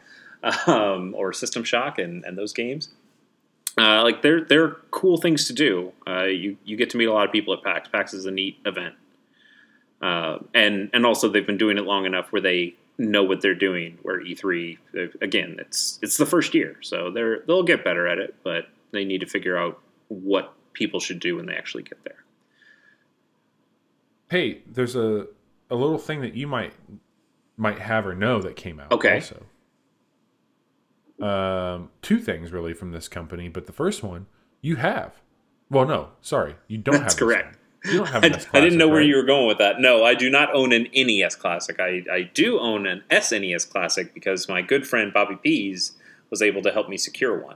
um, 0.68 1.14
or 1.18 1.34
System 1.34 1.64
Shock 1.64 1.98
and, 2.00 2.24
and 2.24 2.38
those 2.38 2.54
games. 2.54 2.90
Uh, 3.78 4.04
like 4.04 4.22
they're 4.22 4.44
they're 4.44 4.72
cool 4.92 5.18
things 5.18 5.46
to 5.48 5.54
do. 5.54 5.92
Uh, 6.08 6.24
you 6.24 6.58
you 6.66 6.76
get 6.76 6.90
to 6.92 6.98
meet 6.98 7.06
a 7.06 7.14
lot 7.14 7.26
of 7.26 7.32
people 7.32 7.54
at 7.54 7.64
PAX. 7.64 7.88
PAX 7.90 8.14
is 8.14 8.26
a 8.26 8.32
neat 8.32 8.58
event, 8.66 8.96
uh, 10.02 10.40
and 10.54 10.90
and 10.94 11.06
also 11.06 11.30
they've 11.30 11.46
been 11.46 11.58
doing 11.58 11.78
it 11.78 11.84
long 11.84 12.06
enough 12.06 12.32
where 12.32 12.42
they 12.42 12.76
know 12.98 13.24
what 13.24 13.42
they're 13.42 13.56
doing. 13.56 13.98
Where 14.02 14.20
E3 14.22 14.78
again, 15.22 15.58
it's 15.60 16.00
it's 16.02 16.18
the 16.18 16.26
first 16.26 16.54
year, 16.54 16.78
so 16.82 17.12
they're 17.12 17.40
they'll 17.48 17.64
get 17.64 17.84
better 17.84 18.08
at 18.08 18.18
it, 18.18 18.36
but 18.44 18.70
they 18.92 19.06
need 19.06 19.20
to 19.22 19.28
figure 19.28 19.58
out 19.58 19.80
what 20.08 20.54
people 20.74 21.00
should 21.00 21.20
do 21.20 21.36
when 21.36 21.46
they 21.46 21.56
actually 21.56 21.84
get 21.84 22.04
there. 22.04 22.24
Hey, 24.30 24.62
there's 24.68 24.96
a 24.96 25.28
a 25.70 25.76
little 25.76 25.98
thing 25.98 26.22
that 26.22 26.36
you 26.36 26.48
might 26.48 26.74
might 27.58 27.80
have 27.80 28.08
or 28.08 28.16
know 28.16 28.42
that 28.42 28.56
came 28.56 28.80
out. 28.80 28.92
Okay. 28.92 29.16
Also, 29.16 29.44
um, 31.26 31.90
two 32.02 32.20
things 32.20 32.52
really 32.52 32.74
from 32.74 32.92
this 32.92 33.08
company, 33.08 33.50
but 33.50 33.66
the 33.66 33.74
first 33.74 34.04
one 34.04 34.28
you 34.62 34.78
have. 34.78 35.22
Well, 35.70 35.86
no, 35.86 36.10
sorry, 36.22 36.56
you 36.68 36.78
don't 36.80 37.02
That's 37.02 37.14
have. 37.14 37.20
correct. 37.20 37.59
You 37.86 37.98
don't 38.00 38.08
have. 38.08 38.24
I, 38.24 38.28
an 38.28 38.34
S 38.36 38.48
I 38.54 38.60
didn't 38.60 38.78
know 38.78 38.86
Classic, 38.88 38.92
where 38.92 39.00
right? 39.00 39.08
you 39.08 39.16
were 39.16 39.24
going 39.24 39.48
with 39.48 39.58
that. 39.60 39.80
No, 39.80 40.04
I 40.04 40.14
do 40.14 40.30
not 40.30 40.54
own 40.54 40.74
an 40.74 40.88
NES 40.94 41.36
Classic. 41.36 41.80
I, 41.80 42.04
I 42.12 42.24
do 42.34 42.60
own 42.60 42.86
an 42.88 43.04
SNES 43.10 43.70
Classic 43.70 44.14
because 44.14 44.50
my 44.50 44.62
good 44.62 44.86
friend 44.86 45.14
Bobby 45.14 45.36
Pease 45.42 45.94
was 46.30 46.42
able 46.42 46.62
to 46.64 46.72
help 46.72 46.90
me 46.90 46.98
secure 46.98 47.38
one. 47.40 47.56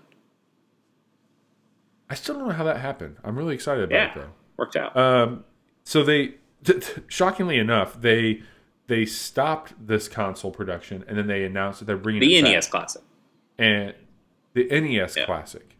I 2.09 2.15
still 2.15 2.35
don't 2.35 2.47
know 2.47 2.53
how 2.53 2.63
that 2.63 2.77
happened. 2.77 3.17
I'm 3.23 3.35
really 3.37 3.55
excited 3.55 3.83
about 3.85 3.95
Yeah, 3.95 4.11
it 4.11 4.15
though. 4.15 4.29
worked 4.57 4.75
out. 4.75 4.95
Um, 4.95 5.43
so 5.83 6.03
they, 6.03 6.35
th- 6.63 6.79
th- 6.85 6.97
shockingly 7.07 7.57
enough, 7.57 7.99
they 7.99 8.41
they 8.87 9.05
stopped 9.05 9.73
this 9.87 10.07
console 10.09 10.51
production 10.51 11.05
and 11.07 11.17
then 11.17 11.25
they 11.27 11.45
announced 11.45 11.79
that 11.79 11.85
they're 11.85 11.95
bringing 11.97 12.19
the 12.21 12.35
it 12.37 12.43
back. 12.43 12.51
NES 12.53 12.67
Classic. 12.67 13.01
and 13.57 13.93
the 14.53 14.65
NES 14.69 15.15
Yeah. 15.15 15.25
Classic. 15.25 15.75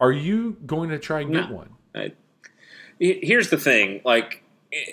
Are 0.00 0.10
you 0.12 0.56
going 0.66 0.90
to 0.90 0.98
try 0.98 1.20
and 1.20 1.32
get 1.32 1.48
one? 1.50 1.70
I, 1.94 2.12
here's 3.22 3.50
the 3.50 3.58
thing: 3.58 4.00
like 4.04 4.42
eh, 4.72 4.92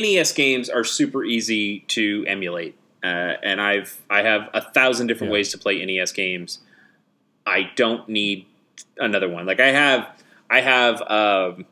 NES 0.00 0.32
games 0.32 0.68
are 0.68 0.84
super 0.84 1.24
easy 1.24 1.80
to 1.88 2.24
emulate, 2.26 2.76
uh, 3.04 3.06
and 3.42 3.60
I've 3.60 4.00
I 4.10 4.22
have 4.22 4.48
a 4.54 4.60
thousand 4.60 5.06
different 5.06 5.30
Yeah. 5.30 5.34
ways 5.34 5.50
to 5.52 5.58
play 5.58 5.84
NES 5.84 6.12
games. 6.12 6.60
I 7.46 7.70
don't 7.76 8.08
need 8.08 8.46
another 8.98 9.28
one. 9.28 9.46
Like 9.46 9.60
I 9.60 9.70
have, 9.70 10.08
I 10.50 10.60
have 10.62 11.00
um, 11.02 11.66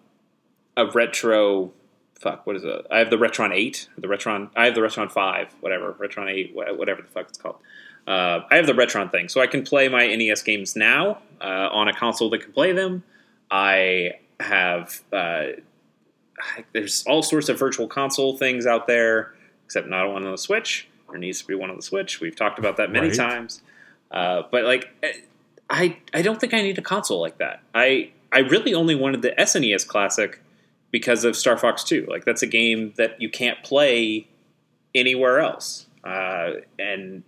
a 0.76 0.86
retro. 0.86 1.72
Fuck, 2.20 2.46
what 2.46 2.56
is 2.56 2.64
it? 2.64 2.86
I 2.90 2.98
have 3.00 3.10
the 3.10 3.16
Retron 3.16 3.52
Eight, 3.52 3.88
the 3.98 4.06
Retron. 4.08 4.50
I 4.56 4.66
have 4.66 4.74
the 4.74 4.80
Retron 4.80 5.10
Five, 5.10 5.52
whatever 5.60 5.92
Retron 5.94 6.30
Eight, 6.30 6.54
whatever 6.54 7.02
the 7.02 7.08
fuck 7.08 7.28
it's 7.28 7.38
called. 7.38 7.56
Uh, 8.06 8.40
I 8.50 8.56
have 8.56 8.66
the 8.66 8.72
Retron 8.72 9.10
thing, 9.10 9.28
so 9.28 9.40
I 9.40 9.46
can 9.46 9.62
play 9.62 9.88
my 9.88 10.06
NES 10.06 10.42
games 10.42 10.76
now 10.76 11.18
uh, 11.40 11.68
on 11.72 11.88
a 11.88 11.92
console 11.94 12.30
that 12.30 12.42
can 12.42 12.52
play 12.52 12.72
them. 12.72 13.02
I 13.50 14.12
have 14.40 15.00
uh, 15.12 15.44
there's 16.72 17.04
all 17.06 17.22
sorts 17.22 17.48
of 17.48 17.58
virtual 17.58 17.86
console 17.86 18.36
things 18.36 18.66
out 18.66 18.86
there, 18.86 19.34
except 19.64 19.88
not 19.88 20.10
one 20.12 20.24
on 20.24 20.32
the 20.32 20.38
Switch. 20.38 20.88
There 21.10 21.18
needs 21.18 21.40
to 21.42 21.46
be 21.46 21.54
one 21.54 21.70
on 21.70 21.76
the 21.76 21.82
Switch. 21.82 22.20
We've 22.20 22.34
talked 22.36 22.58
about 22.58 22.76
that 22.78 22.90
many 22.90 23.08
Right. 23.08 23.16
times. 23.16 23.62
Uh, 24.10 24.42
but 24.50 24.64
like, 24.64 24.88
eh, 25.02 25.12
I 25.70 25.98
I 26.12 26.22
don't 26.22 26.40
think 26.40 26.54
I 26.54 26.62
need 26.62 26.78
a 26.78 26.82
console 26.82 27.20
like 27.20 27.38
that. 27.38 27.62
I 27.74 28.10
I 28.32 28.40
really 28.40 28.74
only 28.74 28.94
wanted 28.94 29.22
the 29.22 29.32
SNES 29.40 29.86
Classic 29.86 30.40
because 30.90 31.24
of 31.24 31.36
Star 31.36 31.56
Fox 31.56 31.84
Two. 31.84 32.06
Like 32.08 32.24
that's 32.24 32.42
a 32.42 32.46
game 32.46 32.92
that 32.96 33.20
you 33.20 33.28
can't 33.28 33.62
play 33.62 34.26
anywhere 34.94 35.40
else, 35.40 35.86
uh, 36.04 36.52
and 36.78 37.22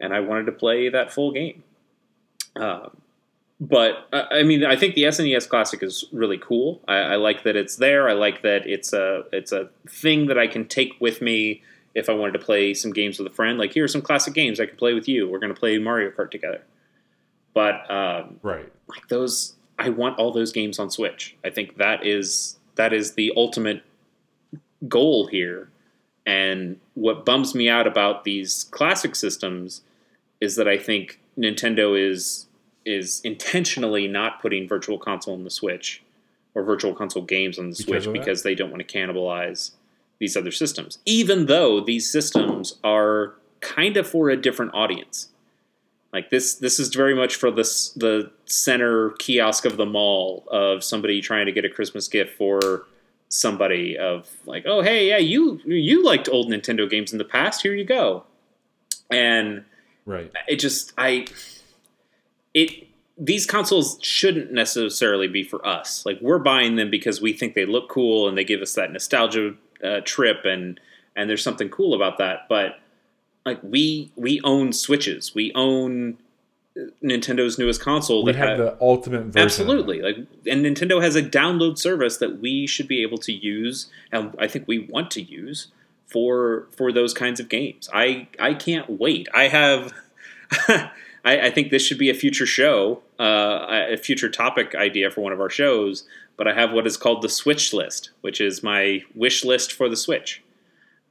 and 0.00 0.12
I 0.14 0.20
wanted 0.20 0.46
to 0.46 0.52
play 0.52 0.88
that 0.90 1.12
full 1.12 1.32
game. 1.32 1.62
Um, 2.56 2.96
but 3.60 4.08
I 4.12 4.42
mean, 4.42 4.64
I 4.64 4.76
think 4.76 4.94
the 4.94 5.04
SNES 5.04 5.48
Classic 5.48 5.82
is 5.82 6.04
really 6.12 6.38
cool. 6.38 6.80
I, 6.88 6.96
I 6.96 7.16
like 7.16 7.44
that 7.44 7.56
it's 7.56 7.76
there. 7.76 8.08
I 8.08 8.12
like 8.12 8.42
that 8.42 8.66
it's 8.66 8.92
a 8.92 9.24
it's 9.32 9.52
a 9.52 9.68
thing 9.88 10.26
that 10.26 10.38
I 10.38 10.46
can 10.46 10.66
take 10.66 10.94
with 11.00 11.22
me 11.22 11.62
if 11.94 12.08
I 12.08 12.12
wanted 12.12 12.32
to 12.32 12.40
play 12.40 12.74
some 12.74 12.92
games 12.92 13.18
with 13.18 13.30
a 13.30 13.34
friend. 13.34 13.58
Like 13.58 13.72
here 13.72 13.84
are 13.84 13.88
some 13.88 14.02
classic 14.02 14.34
games 14.34 14.58
I 14.58 14.66
can 14.66 14.76
play 14.76 14.94
with 14.94 15.06
you. 15.08 15.28
We're 15.28 15.38
going 15.38 15.54
to 15.54 15.58
play 15.58 15.78
Mario 15.78 16.10
Kart 16.10 16.30
together. 16.30 16.62
But 17.54 17.88
um, 17.88 18.40
Right. 18.42 18.70
like 18.88 19.06
those, 19.08 19.54
I 19.78 19.90
want 19.90 20.18
all 20.18 20.32
those 20.32 20.52
games 20.52 20.80
on 20.80 20.90
Switch. 20.90 21.36
I 21.44 21.50
think 21.50 21.76
that 21.76 22.04
is 22.04 22.58
that 22.74 22.92
is 22.92 23.14
the 23.14 23.32
ultimate 23.36 23.84
goal 24.88 25.28
here. 25.28 25.68
And 26.26 26.80
what 26.94 27.24
bums 27.24 27.54
me 27.54 27.68
out 27.68 27.86
about 27.86 28.24
these 28.24 28.64
classic 28.64 29.14
systems 29.14 29.82
is 30.40 30.56
that 30.56 30.66
I 30.66 30.78
think 30.78 31.20
Nintendo 31.38 31.96
is 31.96 32.46
is 32.84 33.20
intentionally 33.24 34.06
not 34.06 34.40
putting 34.42 34.68
Virtual 34.68 34.98
Console 34.98 35.34
on 35.34 35.44
the 35.44 35.50
Switch 35.50 36.02
or 36.54 36.62
Virtual 36.62 36.94
Console 36.94 37.22
games 37.22 37.58
on 37.58 37.70
the 37.70 37.76
Because 37.76 38.04
Switch 38.04 38.12
because 38.12 38.42
they 38.42 38.54
don't 38.54 38.70
want 38.70 38.86
to 38.86 38.98
cannibalize 38.98 39.72
these 40.18 40.36
other 40.36 40.52
systems, 40.52 40.98
even 41.04 41.46
though 41.46 41.80
these 41.80 42.10
systems 42.10 42.78
are 42.84 43.34
kind 43.60 43.96
of 43.96 44.06
for 44.06 44.30
a 44.30 44.36
different 44.36 44.72
audience. 44.74 45.28
Like 46.12 46.30
this, 46.30 46.54
this 46.54 46.78
is 46.78 46.94
very 46.94 47.14
much 47.14 47.34
for 47.34 47.50
the 47.50 47.64
the 47.96 48.30
center 48.44 49.10
kiosk 49.18 49.64
of 49.64 49.76
the 49.76 49.86
mall 49.86 50.44
of 50.48 50.84
somebody 50.84 51.20
trying 51.20 51.46
to 51.46 51.52
get 51.52 51.64
a 51.64 51.68
Christmas 51.68 52.06
gift 52.06 52.36
for 52.36 52.86
somebody. 53.28 53.98
Of 53.98 54.30
like, 54.46 54.62
oh 54.64 54.80
hey, 54.82 55.08
yeah, 55.08 55.16
you 55.16 55.60
you 55.64 56.04
liked 56.04 56.28
old 56.28 56.48
Nintendo 56.48 56.88
games 56.88 57.10
in 57.10 57.18
the 57.18 57.24
past. 57.24 57.62
Here 57.62 57.74
you 57.74 57.84
go. 57.84 58.24
And 59.10 59.64
Right. 60.06 60.30
it 60.46 60.56
just 60.60 60.92
I 60.96 61.26
it 62.54 62.88
these 63.16 63.46
consoles 63.46 63.98
shouldn't 64.02 64.52
necessarily 64.52 65.28
be 65.28 65.44
for 65.44 65.64
us. 65.66 66.04
Like 66.04 66.18
we're 66.20 66.38
buying 66.38 66.76
them 66.76 66.90
because 66.90 67.20
we 67.20 67.32
think 67.32 67.54
they 67.54 67.66
look 67.66 67.88
cool 67.88 68.28
and 68.28 68.36
they 68.36 68.44
give 68.44 68.60
us 68.60 68.74
that 68.74 68.92
nostalgia 68.92 69.54
uh, 69.84 70.00
trip 70.04 70.44
and 70.44 70.80
and 71.14 71.30
there's 71.30 71.42
something 71.42 71.68
cool 71.68 71.94
about 71.94 72.18
that. 72.18 72.48
But 72.48 72.80
like 73.44 73.60
we 73.62 74.10
we 74.16 74.40
own 74.42 74.72
Switches, 74.72 75.34
we 75.34 75.52
own 75.54 76.18
uh, 76.76 76.86
Nintendo's 77.04 77.56
newest 77.56 77.80
console 77.80 78.24
We 78.24 78.32
that 78.32 78.38
have 78.38 78.58
ha- 78.58 78.64
the 78.64 78.76
ultimate 78.80 79.26
version. 79.26 79.42
Absolutely. 79.42 80.02
Like 80.02 80.16
and 80.46 80.64
Nintendo 80.64 81.00
has 81.00 81.14
a 81.14 81.22
download 81.22 81.78
service 81.78 82.16
that 82.16 82.40
we 82.40 82.66
should 82.66 82.88
be 82.88 83.02
able 83.02 83.18
to 83.18 83.32
use 83.32 83.88
and 84.10 84.34
I 84.40 84.48
think 84.48 84.66
we 84.66 84.80
want 84.80 85.12
to 85.12 85.22
use 85.22 85.68
for 86.08 86.66
for 86.72 86.90
those 86.90 87.14
kinds 87.14 87.38
of 87.38 87.48
games. 87.48 87.88
I 87.94 88.26
I 88.40 88.54
can't 88.54 88.98
wait. 88.98 89.28
I 89.32 89.48
have 89.48 89.92
I, 91.24 91.46
I 91.46 91.50
think 91.50 91.70
this 91.70 91.84
should 91.84 91.98
be 91.98 92.10
a 92.10 92.14
future 92.14 92.46
show, 92.46 93.02
uh, 93.18 93.66
a 93.90 93.96
future 93.96 94.28
topic 94.28 94.74
idea 94.74 95.10
for 95.10 95.20
one 95.20 95.32
of 95.32 95.40
our 95.40 95.50
shows. 95.50 96.04
But 96.36 96.48
I 96.48 96.54
have 96.54 96.72
what 96.72 96.86
is 96.86 96.96
called 96.96 97.22
the 97.22 97.28
Switch 97.28 97.72
list, 97.72 98.10
which 98.20 98.40
is 98.40 98.62
my 98.62 99.02
wish 99.14 99.44
list 99.44 99.72
for 99.72 99.88
the 99.88 99.96
Switch, 99.96 100.42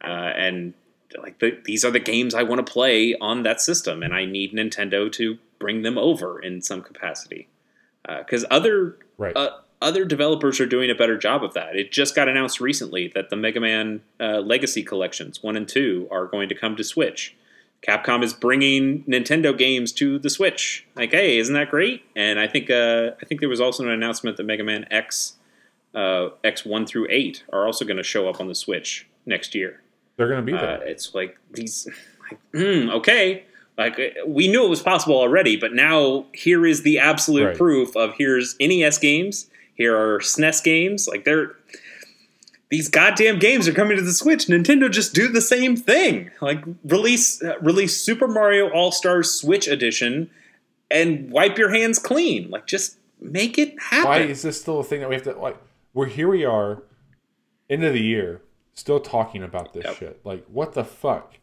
uh, 0.03 0.07
and 0.07 0.73
like 1.21 1.39
the, 1.39 1.57
these 1.63 1.85
are 1.85 1.91
the 1.91 1.99
games 1.99 2.33
I 2.33 2.43
want 2.43 2.65
to 2.65 2.69
play 2.69 3.15
on 3.21 3.43
that 3.43 3.61
system, 3.61 4.03
and 4.03 4.13
I 4.13 4.25
need 4.25 4.51
Nintendo 4.53 5.09
to 5.13 5.37
bring 5.59 5.83
them 5.83 5.97
over 5.97 6.41
in 6.41 6.61
some 6.61 6.81
capacity 6.81 7.47
because 8.05 8.43
other 8.51 8.97
Right. 9.17 9.35
uh, 9.35 9.51
other 9.81 10.05
developers 10.05 10.59
are 10.59 10.65
doing 10.65 10.89
a 10.89 10.95
better 10.95 11.17
job 11.17 11.43
of 11.43 11.53
that. 11.53 11.75
It 11.75 11.91
just 11.91 12.15
got 12.15 12.27
announced 12.27 12.59
recently 12.59 13.09
that 13.15 13.29
the 13.29 13.35
Mega 13.35 13.59
Man 13.59 14.01
uh, 14.19 14.39
Legacy 14.39 14.81
collections 14.83 15.43
one 15.43 15.55
and 15.55 15.67
two 15.67 16.07
are 16.11 16.25
going 16.25 16.49
to 16.49 16.55
come 16.55 16.75
to 16.77 16.83
Switch. 16.83 17.35
Capcom 17.87 18.23
is 18.23 18.33
bringing 18.33 19.03
Nintendo 19.03 19.57
games 19.57 19.91
to 19.93 20.17
the 20.19 20.29
Switch. 20.29 20.85
Like, 20.95 21.11
hey, 21.11 21.37
isn't 21.37 21.53
that 21.53 21.69
great? 21.69 22.03
And 22.15 22.39
I 22.39 22.47
think 22.47 22.69
uh, 22.69 23.11
I 23.21 23.25
think 23.25 23.39
there 23.41 23.49
was 23.49 23.59
also 23.61 23.83
an 23.83 23.89
announcement 23.89 24.37
that 24.37 24.43
Mega 24.43 24.63
Man 24.63 24.85
X 24.91 25.33
uh, 25.93 26.29
X 26.43 26.65
one 26.65 26.85
through 26.85 27.07
eight 27.09 27.43
are 27.51 27.65
also 27.65 27.85
going 27.85 27.97
to 27.97 28.03
show 28.03 28.29
up 28.29 28.39
on 28.39 28.47
the 28.47 28.55
Switch 28.55 29.07
next 29.25 29.53
year. 29.53 29.81
They're 30.17 30.27
going 30.29 30.45
to 30.45 30.51
be 30.51 30.57
Uh, 30.57 30.61
there. 30.61 30.83
it's 30.87 31.13
like 31.13 31.37
these, 31.51 31.87
like, 32.29 32.39
hmm, 32.53 32.89
okay. 32.89 33.43
Like 33.77 33.99
uh, 33.99 34.25
we 34.27 34.47
knew 34.47 34.63
it 34.65 34.69
was 34.69 34.81
possible 34.81 35.17
already, 35.17 35.57
but 35.57 35.73
now 35.73 36.25
here 36.33 36.65
is 36.65 36.83
the 36.83 36.99
absolute 36.99 37.45
Right. 37.47 37.57
proof 37.57 37.95
of 37.95 38.13
here's 38.17 38.55
NES 38.59 38.97
games, 38.99 39.49
here 39.75 39.97
are 39.97 40.19
SNES 40.19 40.63
games. 40.63 41.07
Like 41.07 41.25
they're 41.25 41.55
these 42.73 42.89
goddamn 42.89 43.37
games 43.37 43.67
are 43.67 43.73
coming 43.73 43.95
to 43.97 44.01
the 44.03 44.11
Switch. 44.13 44.47
Nintendo 44.47 44.89
just 44.89 45.13
do 45.13 45.27
the 45.27 45.41
same 45.41 45.75
thing. 45.77 46.31
Like 46.41 46.63
release 46.83 47.39
uh, 47.43 47.59
release 47.61 47.95
Super 48.03 48.27
Mario 48.27 48.67
All 48.71 48.91
Stars 48.91 49.29
Switch 49.29 49.67
Edition 49.67 50.31
and 50.89 51.29
wipe 51.29 51.55
your 51.59 51.69
hands 51.69 51.99
clean. 51.99 52.49
Like 52.49 52.65
just 52.65 52.97
make 53.21 53.59
it 53.59 53.79
happen. 53.79 54.09
Why 54.09 54.17
is 54.21 54.41
this 54.41 54.59
still 54.59 54.79
a 54.79 54.83
thing 54.83 55.01
that 55.01 55.09
we 55.09 55.13
have 55.13 55.23
to 55.25 55.33
like? 55.33 55.55
We're 55.93 56.07
here. 56.07 56.27
We 56.27 56.43
are, 56.45 56.81
end 57.69 57.83
of 57.83 57.93
the 57.93 58.01
year, 58.01 58.41
still 58.73 58.99
talking 58.99 59.43
about 59.43 59.73
this 59.75 59.83
Yep. 59.85 59.95
shit. 59.97 60.25
Like, 60.25 60.43
what 60.47 60.73
the 60.73 60.83
fuck? 60.83 61.35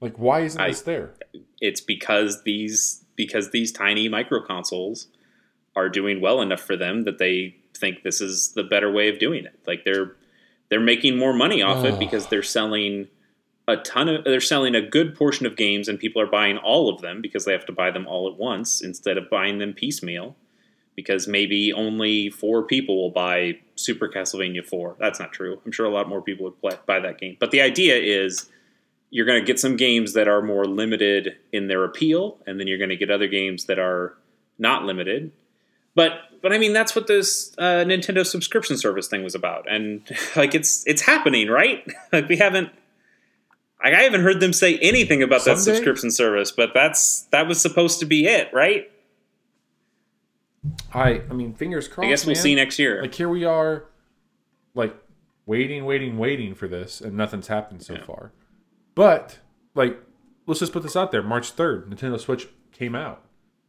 Like, 0.00 0.16
why 0.16 0.42
isn't 0.42 0.60
I- 0.60 0.68
this 0.68 0.82
there? 0.82 1.14
it's 1.60 1.80
because 1.80 2.44
these 2.44 3.04
because 3.16 3.50
these 3.50 3.72
tiny 3.72 4.08
micro 4.08 4.40
consoles 4.46 5.08
are 5.74 5.88
doing 5.88 6.20
well 6.20 6.40
enough 6.40 6.60
for 6.60 6.76
them 6.76 7.02
that 7.02 7.18
they 7.18 7.56
think 7.76 8.04
this 8.04 8.20
is 8.20 8.52
the 8.54 8.62
better 8.62 8.92
way 8.92 9.08
of 9.08 9.18
doing 9.18 9.44
it. 9.44 9.58
Like 9.66 9.82
they're 9.84 10.14
they're 10.72 10.80
making 10.80 11.18
more 11.18 11.34
money 11.34 11.60
off 11.60 11.84
it 11.84 11.98
because 11.98 12.28
they're 12.28 12.42
selling 12.42 13.06
a 13.68 13.76
ton 13.76 14.08
of 14.08 14.24
they're 14.24 14.40
selling 14.40 14.74
a 14.74 14.80
good 14.80 15.14
portion 15.14 15.44
of 15.44 15.54
games 15.54 15.86
and 15.86 15.98
people 15.98 16.22
are 16.22 16.26
buying 16.26 16.56
all 16.56 16.88
of 16.88 17.02
them 17.02 17.20
because 17.20 17.44
they 17.44 17.52
have 17.52 17.66
to 17.66 17.72
buy 17.72 17.90
them 17.90 18.06
all 18.06 18.26
at 18.26 18.38
once 18.38 18.80
instead 18.80 19.18
of 19.18 19.28
buying 19.28 19.58
them 19.58 19.74
piecemeal 19.74 20.34
because 20.96 21.28
maybe 21.28 21.74
only 21.74 22.30
four 22.30 22.62
people 22.62 22.96
will 22.96 23.10
buy 23.10 23.58
Super 23.74 24.08
Castlevania 24.08 24.66
4. 24.66 24.96
That's 24.98 25.20
not 25.20 25.30
true. 25.32 25.60
I'm 25.66 25.72
sure 25.72 25.84
a 25.84 25.90
lot 25.90 26.08
more 26.08 26.22
people 26.22 26.44
would 26.44 26.58
play, 26.58 26.78
buy 26.86 27.00
that 27.00 27.18
game. 27.18 27.36
But 27.38 27.50
the 27.50 27.60
idea 27.60 27.96
is 27.96 28.48
you're 29.10 29.26
going 29.26 29.40
to 29.40 29.46
get 29.46 29.60
some 29.60 29.76
games 29.76 30.14
that 30.14 30.26
are 30.26 30.40
more 30.40 30.64
limited 30.64 31.36
in 31.52 31.68
their 31.68 31.84
appeal 31.84 32.38
and 32.46 32.58
then 32.58 32.66
you're 32.66 32.78
going 32.78 32.88
to 32.88 32.96
get 32.96 33.10
other 33.10 33.28
games 33.28 33.66
that 33.66 33.78
are 33.78 34.16
not 34.58 34.84
limited. 34.84 35.32
But 35.94 36.12
but 36.42 36.52
I 36.52 36.58
mean 36.58 36.72
that's 36.72 36.94
what 36.94 37.06
this 37.06 37.54
uh, 37.58 37.84
Nintendo 37.84 38.26
subscription 38.26 38.76
service 38.76 39.06
thing 39.08 39.22
was 39.22 39.34
about. 39.34 39.70
And 39.70 40.02
like 40.36 40.54
it's 40.54 40.86
it's 40.86 41.02
happening, 41.02 41.48
right? 41.48 41.86
like 42.12 42.28
we 42.28 42.36
haven't 42.36 42.70
like, 43.82 43.94
I 43.94 44.02
haven't 44.02 44.22
heard 44.22 44.40
them 44.40 44.52
say 44.52 44.78
anything 44.78 45.22
about 45.22 45.44
that 45.44 45.58
subscription 45.58 46.10
service, 46.10 46.52
but 46.52 46.70
that's 46.74 47.22
that 47.32 47.46
was 47.48 47.60
supposed 47.60 48.00
to 48.00 48.06
be 48.06 48.26
it, 48.26 48.48
right? 48.52 48.88
I 50.94 51.22
I 51.28 51.32
mean, 51.32 51.54
fingers 51.54 51.88
crossed. 51.88 52.06
I 52.06 52.10
guess 52.10 52.24
we'll 52.26 52.34
man. 52.34 52.42
see 52.42 52.54
next 52.54 52.78
year. 52.78 53.02
Like 53.02 53.14
here 53.14 53.28
we 53.28 53.44
are, 53.44 53.86
like 54.74 54.94
waiting, 55.46 55.84
waiting, 55.84 56.18
waiting 56.18 56.54
for 56.54 56.68
this, 56.68 57.00
and 57.00 57.16
nothing's 57.16 57.48
happened 57.48 57.82
so 57.82 57.94
Yeah. 57.94 58.04
far. 58.04 58.32
But 58.94 59.40
like, 59.74 59.98
let's 60.46 60.60
just 60.60 60.72
put 60.72 60.84
this 60.84 60.94
out 60.94 61.10
there: 61.10 61.22
March 61.22 61.50
third, 61.50 61.90
Nintendo 61.90 62.20
Switch 62.20 62.48
came 62.70 62.94
out. 62.94 63.24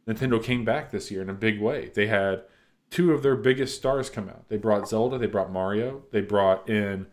Nintendo 0.06 0.40
came 0.42 0.64
back 0.64 0.90
this 0.92 1.10
year 1.10 1.22
in 1.22 1.30
a 1.30 1.34
big 1.34 1.60
way. 1.60 1.90
They 1.94 2.06
had 2.06 2.42
two 2.90 3.12
of 3.12 3.22
their 3.22 3.36
biggest 3.36 3.76
stars 3.76 4.08
come 4.10 4.28
out. 4.28 4.48
They 4.48 4.56
brought 4.56 4.88
Zelda, 4.88 5.18
they 5.18 5.26
brought 5.26 5.50
Mario, 5.52 6.02
they 6.12 6.20
brought 6.20 6.68
in 6.68 7.06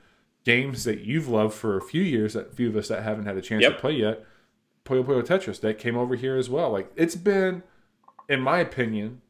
games 0.44 0.84
that 0.84 1.02
you've 1.02 1.28
loved 1.28 1.54
for 1.54 1.78
a 1.78 1.82
few 1.82 2.02
years 2.02 2.34
that 2.34 2.56
few 2.56 2.70
of 2.70 2.76
us 2.76 2.88
that 2.88 3.04
haven't 3.04 3.26
had 3.26 3.38
a 3.38 3.42
chance 3.42 3.62
Yep. 3.64 3.74
to 3.76 3.80
play 3.80 3.94
yet. 3.94 4.26
Puyo 4.86 5.04
Puyo 5.06 5.22
Tetris 5.24 5.60
that 5.62 5.78
came 5.78 5.96
over 5.96 6.16
here 6.16 6.36
as 6.38 6.50
well. 6.50 6.72
Like 6.72 6.92
it's 6.96 7.16
been, 7.16 7.62
in 8.28 8.42
my 8.42 8.60
opinion, 8.60 9.22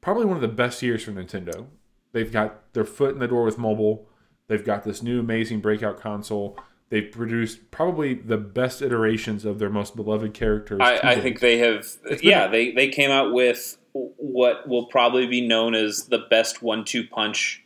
probably 0.00 0.24
one 0.26 0.36
of 0.36 0.42
the 0.42 0.48
best 0.48 0.82
years 0.82 1.04
for 1.04 1.12
Nintendo. 1.12 1.66
They've 2.12 2.30
got 2.30 2.72
their 2.74 2.84
foot 2.84 3.14
in 3.14 3.20
the 3.20 3.28
door 3.28 3.44
with 3.44 3.56
mobile. 3.58 4.08
They've 4.48 4.64
got 4.64 4.84
this 4.84 5.02
new 5.02 5.20
amazing 5.20 5.60
breakout 5.60 5.98
console. 5.98 6.58
They've 6.90 7.10
produced 7.10 7.70
probably 7.70 8.12
the 8.12 8.36
best 8.36 8.82
iterations 8.82 9.46
of 9.46 9.58
their 9.58 9.70
most 9.70 9.96
beloved 9.96 10.34
characters. 10.34 10.80
I, 10.82 10.98
I 11.02 11.20
think 11.20 11.40
they 11.40 11.56
have. 11.58 11.86
Yeah, 12.20 12.48
they 12.48 12.72
they 12.72 12.88
came 12.88 13.10
out 13.10 13.32
with 13.32 13.78
what 13.92 14.68
will 14.68 14.86
probably 14.86 15.26
be 15.26 15.46
known 15.46 15.74
as 15.74 16.06
the 16.06 16.18
best 16.18 16.62
one-two 16.62 17.06
punch 17.06 17.62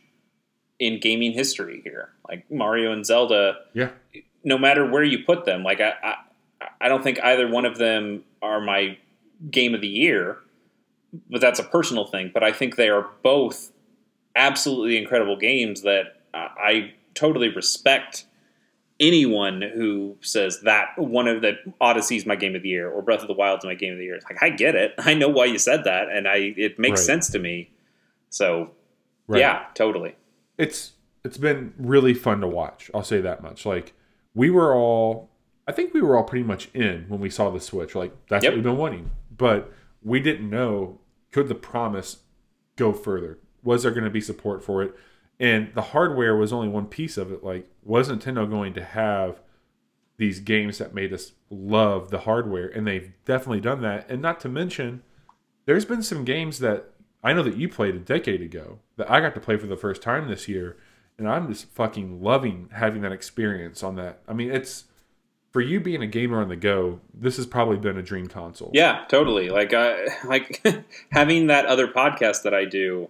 in 0.79 0.99
gaming 0.99 1.31
history 1.31 1.81
here. 1.83 2.09
Like 2.27 2.49
Mario 2.51 2.91
and 2.91 3.05
Zelda, 3.05 3.59
yeah, 3.73 3.89
no 4.43 4.57
matter 4.57 4.85
where 4.85 5.03
you 5.03 5.23
put 5.25 5.45
them, 5.45 5.63
like 5.63 5.81
I, 5.81 5.93
I, 6.03 6.15
I 6.81 6.87
don't 6.89 7.03
think 7.03 7.19
either 7.23 7.47
one 7.47 7.65
of 7.65 7.77
them 7.77 8.23
are 8.41 8.61
my 8.61 8.97
game 9.49 9.73
of 9.73 9.81
the 9.81 9.87
year, 9.87 10.37
but 11.29 11.41
that's 11.41 11.59
a 11.59 11.63
personal 11.63 12.05
thing. 12.05 12.31
But 12.33 12.43
I 12.43 12.51
think 12.51 12.75
they 12.75 12.89
are 12.89 13.07
both 13.23 13.71
absolutely 14.35 14.97
incredible 14.97 15.37
games 15.37 15.81
that 15.81 16.21
I, 16.33 16.47
I 16.59 16.93
totally 17.15 17.49
respect 17.49 18.26
anyone 18.99 19.61
who 19.61 20.15
says 20.21 20.61
that 20.63 20.89
one 20.97 21.27
of 21.27 21.41
the 21.41 21.53
Odyssey's 21.79 22.25
my 22.25 22.35
game 22.35 22.55
of 22.55 22.63
the 22.63 22.69
year 22.69 22.89
or 22.89 23.01
Breath 23.01 23.21
of 23.21 23.27
the 23.27 23.33
Wild's 23.33 23.63
my 23.65 23.75
game 23.75 23.93
of 23.93 23.99
the 23.99 24.05
year. 24.05 24.15
It's 24.15 24.25
like 24.25 24.41
I 24.41 24.49
get 24.49 24.75
it. 24.75 24.93
I 24.97 25.13
know 25.13 25.29
why 25.29 25.45
you 25.45 25.57
said 25.59 25.83
that, 25.83 26.09
and 26.09 26.27
I 26.27 26.53
it 26.57 26.79
makes 26.79 27.01
Right. 27.01 27.05
sense 27.05 27.29
to 27.31 27.39
me. 27.39 27.69
So 28.29 28.71
right. 29.27 29.39
yeah, 29.39 29.65
totally. 29.75 30.15
it's 30.57 30.93
it's 31.23 31.37
been 31.37 31.73
really 31.77 32.13
fun 32.13 32.41
to 32.41 32.47
watch. 32.47 32.89
I'll 32.93 33.03
say 33.03 33.21
that 33.21 33.43
much. 33.43 33.65
Like 33.65 33.93
we 34.33 34.49
were 34.49 34.73
all, 34.75 35.29
I 35.67 35.71
think 35.71 35.93
we 35.93 36.01
were 36.01 36.15
all 36.15 36.23
pretty 36.23 36.43
much 36.43 36.69
in 36.73 37.05
when 37.09 37.19
we 37.19 37.29
saw 37.29 37.49
the 37.49 37.59
Switch. 37.59 37.95
Like 37.95 38.13
that's 38.29 38.43
Yep. 38.43 38.51
what 38.51 38.55
we've 38.55 38.63
been 38.63 38.77
wanting, 38.77 39.11
but 39.35 39.71
we 40.01 40.19
didn't 40.19 40.49
know 40.49 40.99
could 41.31 41.49
the 41.49 41.55
promise 41.55 42.17
go 42.77 42.93
further. 42.93 43.39
Was 43.63 43.83
there 43.83 43.91
going 43.91 44.05
to 44.05 44.09
be 44.09 44.21
support 44.21 44.63
for 44.63 44.81
it? 44.83 44.93
And 45.39 45.69
the 45.75 45.81
hardware 45.81 46.35
was 46.35 46.53
only 46.53 46.67
one 46.69 46.85
piece 46.87 47.17
of 47.17 47.31
it. 47.31 47.43
Like 47.43 47.67
was 47.87 48.09
Nintendo 48.09 48.49
going 48.49 48.73
to 48.73 48.83
have 48.83 49.39
these 50.17 50.39
games 50.39 50.77
that 50.77 50.93
made 50.93 51.13
us 51.13 51.31
love 51.49 52.09
the 52.09 52.19
hardware? 52.19 52.67
And 52.67 52.85
they've 52.85 53.11
definitely 53.25 53.61
done 53.61 53.81
that. 53.81 54.09
And 54.09 54.21
not 54.21 54.39
to 54.41 54.49
mention, 54.49 55.01
there's 55.65 55.85
been 55.85 56.03
some 56.03 56.25
games 56.25 56.59
that 56.59 56.91
I 57.23 57.33
know 57.33 57.43
that 57.43 57.57
you 57.57 57.69
played 57.69 57.95
a 57.95 57.99
decade 57.99 58.41
ago 58.41 58.79
that 58.97 59.09
I 59.09 59.21
got 59.21 59.33
to 59.35 59.41
play 59.41 59.57
for 59.57 59.67
the 59.67 59.77
first 59.77 60.01
time 60.01 60.27
this 60.27 60.47
year, 60.47 60.77
and 61.17 61.27
I'm 61.27 61.51
just 61.51 61.65
fucking 61.71 62.21
loving 62.21 62.69
having 62.73 63.01
that 63.01 63.11
experience 63.11 63.83
on 63.83 63.95
that. 63.95 64.21
I 64.27 64.33
mean, 64.33 64.51
it's 64.51 64.85
for 65.51 65.61
you 65.61 65.79
being 65.79 66.03
a 66.03 66.07
gamer 66.07 66.41
on 66.41 66.49
the 66.49 66.55
go. 66.55 66.99
This 67.13 67.37
has 67.37 67.45
probably 67.45 67.77
been 67.77 67.97
a 67.97 68.03
dream 68.03 68.27
console. 68.27 68.71
Yeah, 68.73 69.05
totally. 69.09 69.49
Like 69.49 69.73
I 69.73 70.07
like 70.25 70.65
having 71.11 71.47
that 71.47 71.65
other 71.65 71.87
podcast 71.87 72.43
that 72.43 72.53
I 72.53 72.65
do, 72.65 73.09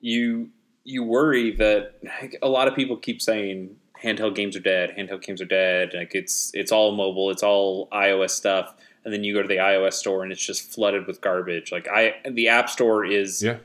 you 0.00 0.50
you 0.84 1.02
worry 1.02 1.52
that 1.56 1.94
like, 2.20 2.38
a 2.42 2.48
lot 2.48 2.68
of 2.68 2.74
people 2.74 2.96
keep 2.96 3.20
saying 3.20 3.76
handheld 4.02 4.34
games 4.34 4.56
are 4.56 4.60
dead, 4.60 4.94
handheld 4.96 5.22
games 5.22 5.40
are 5.40 5.46
dead, 5.46 5.92
like 5.94 6.14
it's 6.14 6.50
it's 6.54 6.72
all 6.72 6.92
mobile, 6.92 7.30
it's 7.30 7.42
all 7.42 7.88
iOS 7.92 8.30
stuff, 8.30 8.74
and 9.04 9.12
then 9.12 9.24
you 9.24 9.34
go 9.34 9.42
to 9.42 9.48
the 9.48 9.56
iOS 9.56 9.94
store 9.94 10.22
and 10.22 10.32
it's 10.32 10.44
just 10.44 10.72
flooded 10.72 11.06
with 11.06 11.20
garbage. 11.20 11.72
Like 11.72 11.88
I 11.88 12.14
the 12.28 12.48
App 12.48 12.68
Store 12.70 13.04
is 13.04 13.42
Yeah. 13.42 13.58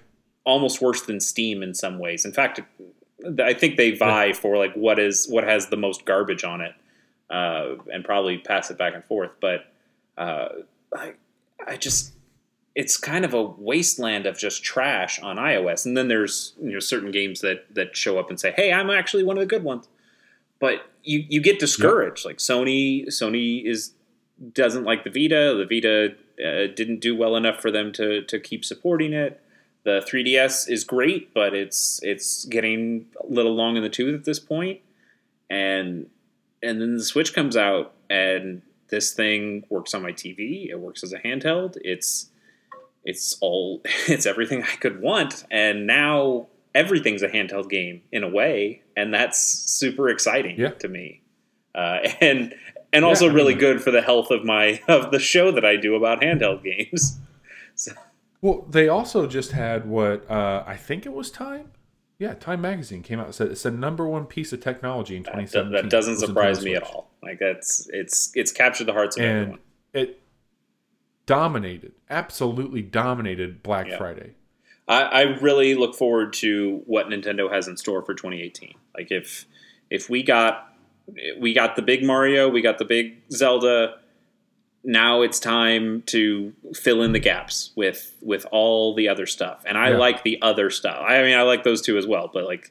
almost 0.45 0.81
worse 0.81 1.01
than 1.03 1.19
Steam 1.19 1.64
in 1.64 1.73
some 1.73 1.99
ways. 1.99 2.26
In 2.26 2.31
fact, 2.34 2.60
I 3.41 3.53
think 3.53 3.77
they 3.77 3.91
vie 3.91 4.34
for 4.34 4.57
like 4.57 4.73
what 4.73 4.99
is 4.99 5.27
what 5.30 5.43
has 5.43 5.68
the 5.68 5.77
most 5.77 6.05
garbage 6.05 6.43
on 6.43 6.61
it, 6.61 6.73
uh, 7.30 7.76
and 7.91 8.03
probably 8.03 8.38
pass 8.39 8.69
it 8.72 8.77
back 8.77 8.93
and 8.95 9.03
forth. 9.05 9.31
But 9.39 9.65
uh, 10.18 10.49
I, 10.95 11.14
I 11.65 11.77
just 11.77 12.14
it's 12.76 12.97
kind 12.97 13.23
of 13.23 13.34
a 13.35 13.41
wasteland 13.43 14.26
of 14.26 14.35
just 14.38 14.64
trash 14.64 15.19
on 15.22 15.38
iOS. 15.38 15.85
And 15.85 15.95
then 15.95 16.07
there's 16.07 16.53
you 16.61 16.72
know 16.73 16.80
certain 16.80 17.11
games 17.11 17.41
that 17.41 17.65
that 17.76 17.95
show 17.95 18.18
up 18.19 18.30
and 18.30 18.39
say, 18.39 18.51
"Hey, 18.55 18.73
I'm 18.73 18.89
actually 18.89 19.23
one 19.23 19.38
of 19.38 19.41
the 19.41 19.47
good 19.47 19.64
ones." 19.64 19.88
But 20.64 20.90
you 21.03 21.26
you 21.27 21.41
get 21.41 21.60
discouraged. 21.60 22.23
Like 22.23 22.38
Sony 22.38 23.06
Sony 23.07 23.65
is 23.65 23.91
doesn't 24.53 24.85
like 24.85 25.03
the 25.03 25.10
Vita. 25.10 25.53
The 25.57 25.68
Vita 25.69 26.15
uh, 26.40 26.73
didn't 26.73 27.02
do 27.02 27.18
well 27.18 27.35
enough 27.35 27.60
for 27.60 27.69
them 27.69 27.91
to 27.91 28.22
to 28.22 28.40
keep 28.40 28.64
supporting 28.64 29.11
it. 29.11 29.41
The 29.84 30.02
3DS 30.10 30.69
is 30.69 30.85
great, 30.85 31.34
but 31.34 31.53
it's 31.53 32.02
it's 32.02 32.45
getting 32.45 33.07
a 33.22 33.27
little 33.27 33.53
long 33.53 33.76
in 33.76 33.84
the 33.84 33.90
tooth 33.90 34.18
at 34.18 34.23
this 34.23 34.40
point. 34.40 34.80
And 35.49 36.10
and 36.61 36.80
then 36.80 36.95
the 36.95 37.03
Switch 37.03 37.34
comes 37.34 37.57
out, 37.57 37.91
and 38.10 38.61
this 38.88 39.11
thing 39.11 39.65
works 39.69 39.94
on 39.94 40.02
my 40.02 40.14
TV. 40.14 40.69
It 40.69 40.80
works 40.80 41.03
as 41.03 41.11
a 41.11 41.19
handheld. 41.19 41.76
It's 41.81 42.30
it's 43.03 43.35
all 43.41 43.81
it's 44.07 44.26
everything 44.26 44.64
I 44.64 44.77
could 44.77 45.02
want, 45.02 45.44
and 45.52 45.85
now 45.85 46.48
everything's 46.75 47.21
a 47.23 47.27
handheld 47.29 47.69
game 47.69 48.01
in 48.11 48.23
a 48.23 48.29
way, 48.29 48.81
and 48.95 49.13
that's 49.13 49.39
super 49.39 50.09
exciting 50.09 50.59
Yeah. 50.59 50.69
to 50.71 50.87
me. 50.87 51.21
Uh, 51.75 51.99
and 52.21 52.53
and 52.91 53.03
also 53.05 53.29
I 53.29 53.33
really 53.33 53.53
mean- 53.53 53.59
good 53.59 53.81
for 53.81 53.91
the 53.91 54.01
health 54.01 54.29
of 54.31 54.43
my 54.45 54.81
of 54.87 55.11
the 55.11 55.19
show 55.19 55.51
that 55.51 55.65
I 55.65 55.75
do 55.77 55.95
about 55.95 56.21
handheld 56.21 56.63
games. 56.63 57.19
Well, 58.41 58.65
they 58.69 58.89
also 58.89 59.25
just 59.25 59.53
had 59.53 59.87
what 59.87 60.29
uh, 60.29 60.65
I 60.67 60.75
think 60.75 61.05
it 61.05 61.13
was 61.13 61.31
Time. 61.31 61.71
Yeah, 62.19 62.33
Time 62.33 62.59
Magazine 62.59 63.01
came 63.01 63.17
out 63.17 63.27
and 63.27 63.33
said 63.35 63.47
it's 63.51 63.63
the 63.63 63.71
number 63.71 64.05
one 64.05 64.25
piece 64.25 64.51
of 64.51 64.59
technology 64.59 65.15
in 65.15 65.23
2017. 65.23 65.71
that 65.71 65.89
doesn't 65.89 66.17
surprise 66.19 66.61
me 66.61 66.75
at 66.75 66.83
all. 66.83 67.09
Like 67.23 67.39
that's 67.39 67.87
it's 67.93 68.33
it's 68.35 68.51
captured 68.51 68.83
the 68.87 68.91
hearts 68.91 69.15
of 69.15 69.23
And 69.23 69.31
everyone. 69.37 69.59
it 69.93 70.19
dominated, 71.25 71.93
absolutely 72.09 72.81
dominated 72.81 73.63
Black 73.63 73.87
Yeah. 73.87 73.97
Friday. 73.97 74.31
I, 74.88 75.01
I 75.03 75.22
really 75.39 75.76
look 75.76 75.95
forward 75.95 76.34
to 76.34 76.81
what 76.85 77.07
Nintendo 77.07 77.51
has 77.51 77.68
in 77.68 77.77
store 77.77 78.01
for 78.03 78.14
2018. 78.14 78.73
Like 78.95 79.11
if 79.11 79.45
if 79.89 80.10
we 80.10 80.23
got 80.23 80.73
we 81.39 81.53
got 81.53 81.76
the 81.76 81.81
big 81.81 82.03
Mario, 82.03 82.49
we 82.49 82.61
got 82.61 82.77
the 82.77 82.85
big 82.85 83.18
Zelda. 83.31 83.95
Now 84.85 85.22
it's 85.22 85.39
time 85.39 86.01
to 86.07 86.51
fill 86.76 87.01
in 87.03 87.14
the 87.14 87.19
gaps 87.19 87.72
with 87.76 88.11
with 88.22 88.45
all 88.51 88.93
the 88.93 89.07
other 89.07 89.26
stuff. 89.26 89.64
And 89.65 89.77
I 89.77 89.91
Yeah. 89.91 89.97
like 89.97 90.23
the 90.23 90.41
other 90.41 90.69
stuff. 90.69 91.03
I 91.07 91.22
mean, 91.23 91.38
I 91.38 91.43
like 91.43 91.64
those 91.64 91.81
two 91.81 91.97
as 91.97 92.05
well. 92.05 92.30
But 92.34 92.43
like, 92.43 92.69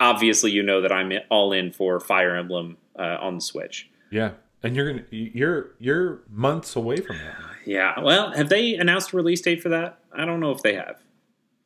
obviously, 0.00 0.50
you 0.50 0.64
know 0.64 0.80
that 0.80 0.90
I'm 0.90 1.12
all 1.30 1.52
in 1.52 1.70
for 1.70 2.00
Fire 2.00 2.34
Emblem 2.34 2.76
uh, 2.98 3.18
on 3.20 3.36
the 3.36 3.40
Switch. 3.40 3.88
Yeah, 4.10 4.32
and 4.64 4.74
you're 4.74 4.90
gonna 4.90 5.04
you're 5.10 5.70
you're 5.78 6.22
months 6.28 6.74
away 6.74 6.96
from 6.96 7.18
that. 7.18 7.36
Yeah. 7.66 7.98
Well, 8.00 8.32
have 8.32 8.50
they 8.50 8.74
announced 8.74 9.14
a 9.14 9.16
release 9.16 9.40
date 9.40 9.62
for 9.62 9.70
that? 9.70 9.98
I 10.12 10.26
don't 10.26 10.38
know 10.40 10.50
if 10.50 10.60
they 10.62 10.74
have. 10.74 10.96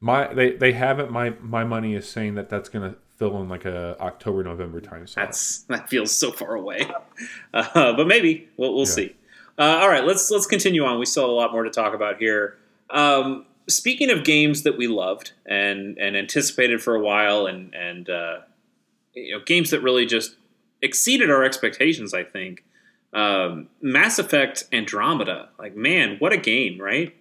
My 0.01 0.33
they 0.33 0.53
they 0.53 0.73
haven't. 0.73 1.11
My 1.11 1.31
my 1.41 1.65
money 1.65 1.95
is 1.95 2.09
saying 2.09 2.35
that 2.37 2.49
that's 2.49 2.69
gonna 2.69 2.95
fill 3.17 3.41
in 3.43 3.49
like 3.49 3.65
a 3.65 3.97
October 4.01 4.45
November 4.45 4.81
time 4.81 5.07
slot. 5.07 5.27
That's 5.27 5.59
that 5.63 5.89
feels 5.89 6.15
so 6.17 6.31
far 6.31 6.55
away, 6.55 6.87
uh, 7.55 7.93
but 7.95 8.07
maybe 8.07 8.49
we'll, 8.57 8.71
we'll 8.75 8.81
Yeah. 8.87 8.93
see. 8.93 9.17
Uh, 9.59 9.79
all 9.81 9.89
right, 9.89 10.05
let's 10.05 10.31
let's 10.31 10.47
continue 10.47 10.85
on. 10.85 11.01
We 11.01 11.07
still 11.07 11.25
have 11.25 11.31
a 11.31 11.35
lot 11.35 11.51
more 11.53 11.65
to 11.65 11.71
talk 11.71 11.95
about 11.95 12.19
here. 12.19 12.57
Um, 12.91 13.45
speaking 13.69 14.09
of 14.11 14.23
games 14.25 14.63
that 14.63 14.79
we 14.79 14.87
loved 14.87 15.33
and 15.47 15.99
and 15.99 16.17
anticipated 16.17 16.81
for 16.81 16.95
a 16.95 17.01
while, 17.01 17.47
and 17.47 17.75
and 17.75 18.09
uh, 18.09 18.39
you 19.15 19.37
know 19.37 19.43
games 19.45 19.71
that 19.71 19.81
really 19.83 20.07
just 20.07 20.37
exceeded 20.81 21.29
our 21.29 21.43
expectations. 21.43 22.15
I 22.15 22.23
think 22.23 22.63
um, 23.13 23.69
Mass 23.83 24.21
Effect 24.21 24.63
Andromeda, 24.73 25.49
like 25.59 25.75
man, 25.75 26.17
what 26.21 26.33
a 26.33 26.37
game, 26.37 26.81
right? 26.81 27.13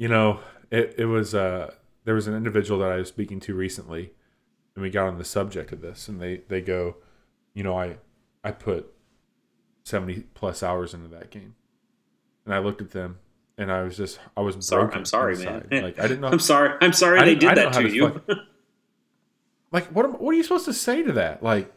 You 0.00 0.08
know, 0.08 0.40
it 0.70 0.94
it 0.96 1.04
was 1.04 1.34
uh 1.34 1.74
there 2.04 2.14
was 2.14 2.26
an 2.26 2.34
individual 2.34 2.80
that 2.80 2.90
I 2.90 2.96
was 2.96 3.08
speaking 3.08 3.38
to 3.40 3.54
recently, 3.54 4.14
and 4.74 4.82
we 4.82 4.88
got 4.88 5.06
on 5.06 5.18
the 5.18 5.26
subject 5.26 5.72
of 5.72 5.82
this, 5.82 6.08
and 6.08 6.18
they 6.18 6.38
they 6.48 6.62
go, 6.62 6.96
you 7.52 7.62
know, 7.62 7.78
I 7.78 7.98
I 8.42 8.52
put 8.52 8.90
seventy 9.84 10.20
plus 10.32 10.62
hours 10.62 10.94
into 10.94 11.08
that 11.08 11.28
game, 11.28 11.54
and 12.46 12.54
I 12.54 12.60
looked 12.60 12.80
at 12.80 12.92
them, 12.92 13.18
and 13.58 13.70
I 13.70 13.82
was 13.82 13.98
just 13.98 14.18
I 14.38 14.40
was 14.40 14.56
Sorry, 14.64 14.90
I'm 14.90 15.04
sorry, 15.04 15.34
inside. 15.34 15.70
man. 15.70 15.82
Like 15.82 15.98
I 15.98 16.08
didn't 16.08 16.20
know. 16.22 16.28
I'm 16.28 16.38
sorry. 16.38 16.78
I'm 16.80 16.94
sorry 16.94 17.20
I 17.20 17.26
they 17.26 17.34
did 17.34 17.58
that 17.58 17.74
to 17.74 17.86
you. 17.86 18.22
like 19.70 19.84
what 19.88 20.06
am, 20.06 20.12
what 20.12 20.30
are 20.30 20.36
you 20.36 20.42
supposed 20.42 20.64
to 20.64 20.72
say 20.72 21.02
to 21.02 21.12
that? 21.12 21.42
Like, 21.42 21.70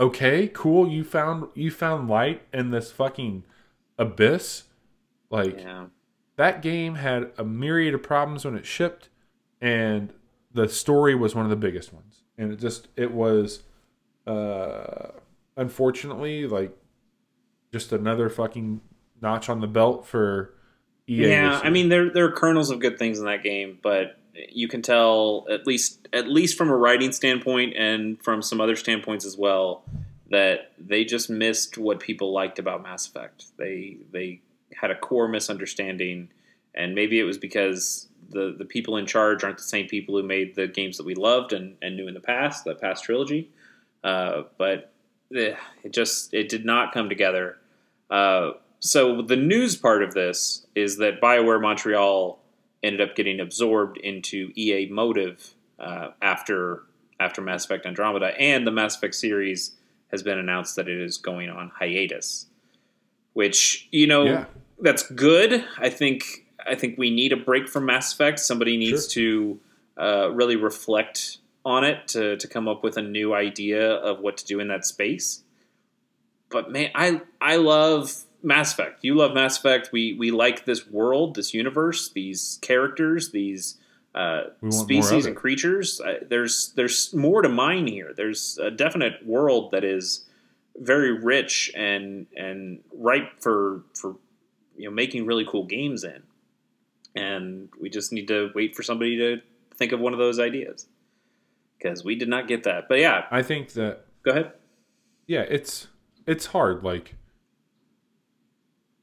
okay, 0.00 0.48
cool, 0.48 0.88
you 0.88 1.04
found 1.04 1.46
you 1.54 1.70
found 1.70 2.08
light 2.08 2.42
in 2.52 2.72
this 2.72 2.90
fucking 2.90 3.44
abyss. 3.96 4.64
Like 5.30 5.60
yeah. 5.60 5.84
That 6.38 6.62
game 6.62 6.94
had 6.94 7.30
a 7.36 7.44
myriad 7.44 7.94
of 7.94 8.02
problems 8.02 8.44
when 8.44 8.56
it 8.56 8.64
shipped 8.64 9.10
and 9.60 10.12
the 10.52 10.68
story 10.68 11.14
was 11.14 11.34
one 11.34 11.44
of 11.44 11.50
the 11.50 11.56
biggest 11.56 11.92
ones 11.92 12.22
and 12.38 12.52
it 12.52 12.58
just 12.58 12.88
it 12.96 13.12
was 13.12 13.62
uh 14.26 15.10
unfortunately 15.56 16.46
like 16.46 16.74
just 17.72 17.92
another 17.92 18.30
fucking 18.30 18.80
notch 19.20 19.48
on 19.48 19.60
the 19.60 19.66
belt 19.66 20.06
for 20.06 20.54
EA 21.08 21.30
Yeah, 21.30 21.60
I 21.62 21.70
mean 21.70 21.88
there 21.88 22.10
there 22.10 22.24
are 22.24 22.32
kernels 22.32 22.70
of 22.70 22.80
good 22.80 22.98
things 22.98 23.18
in 23.18 23.26
that 23.26 23.42
game, 23.42 23.78
but 23.82 24.18
you 24.50 24.68
can 24.68 24.82
tell 24.82 25.46
at 25.50 25.66
least 25.66 26.06
at 26.12 26.28
least 26.28 26.56
from 26.56 26.68
a 26.68 26.76
writing 26.76 27.12
standpoint 27.12 27.74
and 27.76 28.22
from 28.22 28.42
some 28.42 28.60
other 28.60 28.76
standpoints 28.76 29.24
as 29.24 29.36
well 29.36 29.84
that 30.30 30.72
they 30.78 31.04
just 31.04 31.30
missed 31.30 31.78
what 31.78 32.00
people 32.00 32.32
liked 32.32 32.58
about 32.58 32.82
Mass 32.82 33.06
Effect. 33.06 33.46
They 33.56 33.98
they 34.12 34.40
had 34.74 34.90
a 34.90 34.96
core 34.96 35.28
misunderstanding, 35.28 36.30
and 36.74 36.94
maybe 36.94 37.18
it 37.18 37.24
was 37.24 37.38
because 37.38 38.08
the 38.30 38.54
the 38.58 38.64
people 38.64 38.96
in 38.96 39.06
charge 39.06 39.44
aren't 39.44 39.58
the 39.58 39.62
same 39.62 39.86
people 39.86 40.16
who 40.16 40.22
made 40.22 40.54
the 40.54 40.66
games 40.66 40.96
that 40.96 41.06
we 41.06 41.14
loved 41.14 41.52
and, 41.52 41.76
and 41.82 41.96
knew 41.96 42.08
in 42.08 42.14
the 42.14 42.20
past, 42.20 42.64
the 42.64 42.74
past 42.74 43.04
trilogy. 43.04 43.50
Uh, 44.04 44.42
but 44.56 44.92
eh, 45.34 45.54
it 45.82 45.92
just 45.92 46.32
it 46.34 46.48
did 46.48 46.64
not 46.64 46.92
come 46.92 47.08
together. 47.08 47.58
Uh, 48.10 48.52
so 48.80 49.22
the 49.22 49.36
news 49.36 49.76
part 49.76 50.02
of 50.02 50.14
this 50.14 50.66
is 50.74 50.98
that 50.98 51.20
Bioware 51.20 51.60
Montreal 51.60 52.38
ended 52.82 53.00
up 53.00 53.16
getting 53.16 53.40
absorbed 53.40 53.96
into 53.98 54.52
EA 54.54 54.88
Motive 54.90 55.54
uh, 55.78 56.10
after 56.22 56.84
after 57.20 57.40
Mass 57.40 57.64
Effect 57.64 57.84
Andromeda, 57.84 58.38
and 58.38 58.66
the 58.66 58.70
Mass 58.70 58.96
Effect 58.96 59.14
series 59.14 59.72
has 60.12 60.22
been 60.22 60.38
announced 60.38 60.76
that 60.76 60.88
it 60.88 61.00
is 61.00 61.18
going 61.18 61.50
on 61.50 61.70
hiatus. 61.78 62.46
Which 63.38 63.86
you 63.92 64.08
know 64.08 64.24
Yeah. 64.24 64.44
that's 64.80 65.08
good. 65.12 65.64
I 65.78 65.90
think 65.90 66.44
I 66.66 66.74
think 66.74 66.98
we 66.98 67.08
need 67.10 67.32
a 67.32 67.36
break 67.36 67.68
from 67.68 67.86
Mass 67.86 68.12
Effect. 68.12 68.40
Somebody 68.40 68.76
needs 68.76 69.06
to 69.14 69.60
uh, 69.96 70.30
really 70.32 70.56
reflect 70.56 71.38
on 71.64 71.84
it 71.84 72.08
to 72.08 72.36
to 72.36 72.48
come 72.48 72.66
up 72.66 72.82
with 72.82 72.96
a 72.96 73.02
new 73.02 73.34
idea 73.34 73.92
of 73.92 74.18
what 74.18 74.38
to 74.38 74.44
do 74.44 74.58
in 74.58 74.66
that 74.66 74.84
space. 74.84 75.44
But 76.50 76.72
man, 76.72 76.90
I 76.96 77.20
I 77.40 77.58
love 77.58 78.24
Mass 78.42 78.72
Effect. 78.72 79.04
You 79.04 79.14
love 79.14 79.34
Mass 79.34 79.56
Effect. 79.56 79.90
We 79.92 80.14
we 80.14 80.32
like 80.32 80.64
this 80.64 80.88
world, 80.88 81.36
this 81.36 81.54
universe, 81.54 82.10
these 82.10 82.58
characters, 82.60 83.30
these 83.30 83.76
uh, 84.16 84.46
We 84.60 84.70
want 84.70 84.90
more 84.90 85.02
species 85.02 85.26
and 85.26 85.36
creatures. 85.36 86.00
Uh, 86.00 86.24
there's 86.28 86.72
there's 86.74 87.14
more 87.14 87.42
to 87.42 87.48
mine 87.48 87.86
here. 87.86 88.12
There's 88.16 88.58
a 88.58 88.72
definite 88.72 89.24
world 89.24 89.70
that 89.70 89.84
is 89.84 90.24
very 90.78 91.12
rich 91.12 91.70
and 91.74 92.26
and 92.36 92.80
ripe 92.92 93.40
for 93.40 93.82
for 93.94 94.16
you 94.76 94.88
know 94.88 94.94
making 94.94 95.26
really 95.26 95.44
cool 95.44 95.64
games 95.64 96.04
in. 96.04 96.22
And 97.14 97.68
we 97.80 97.90
just 97.90 98.12
need 98.12 98.28
to 98.28 98.50
wait 98.54 98.76
for 98.76 98.82
somebody 98.82 99.16
to 99.16 99.40
think 99.74 99.92
of 99.92 100.00
one 100.00 100.12
of 100.12 100.18
those 100.18 100.38
ideas 100.38 100.86
because 101.78 102.04
we 102.04 102.14
did 102.14 102.28
not 102.28 102.46
get 102.46 102.64
that. 102.64 102.88
But 102.88 103.00
yeah, 103.00 103.24
I 103.30 103.42
think 103.42 103.72
that 103.72 104.06
go 104.22 104.32
ahead. 104.32 104.52
yeah, 105.26 105.42
it's 105.48 105.88
it's 106.26 106.46
hard. 106.46 106.84
Like 106.84 107.14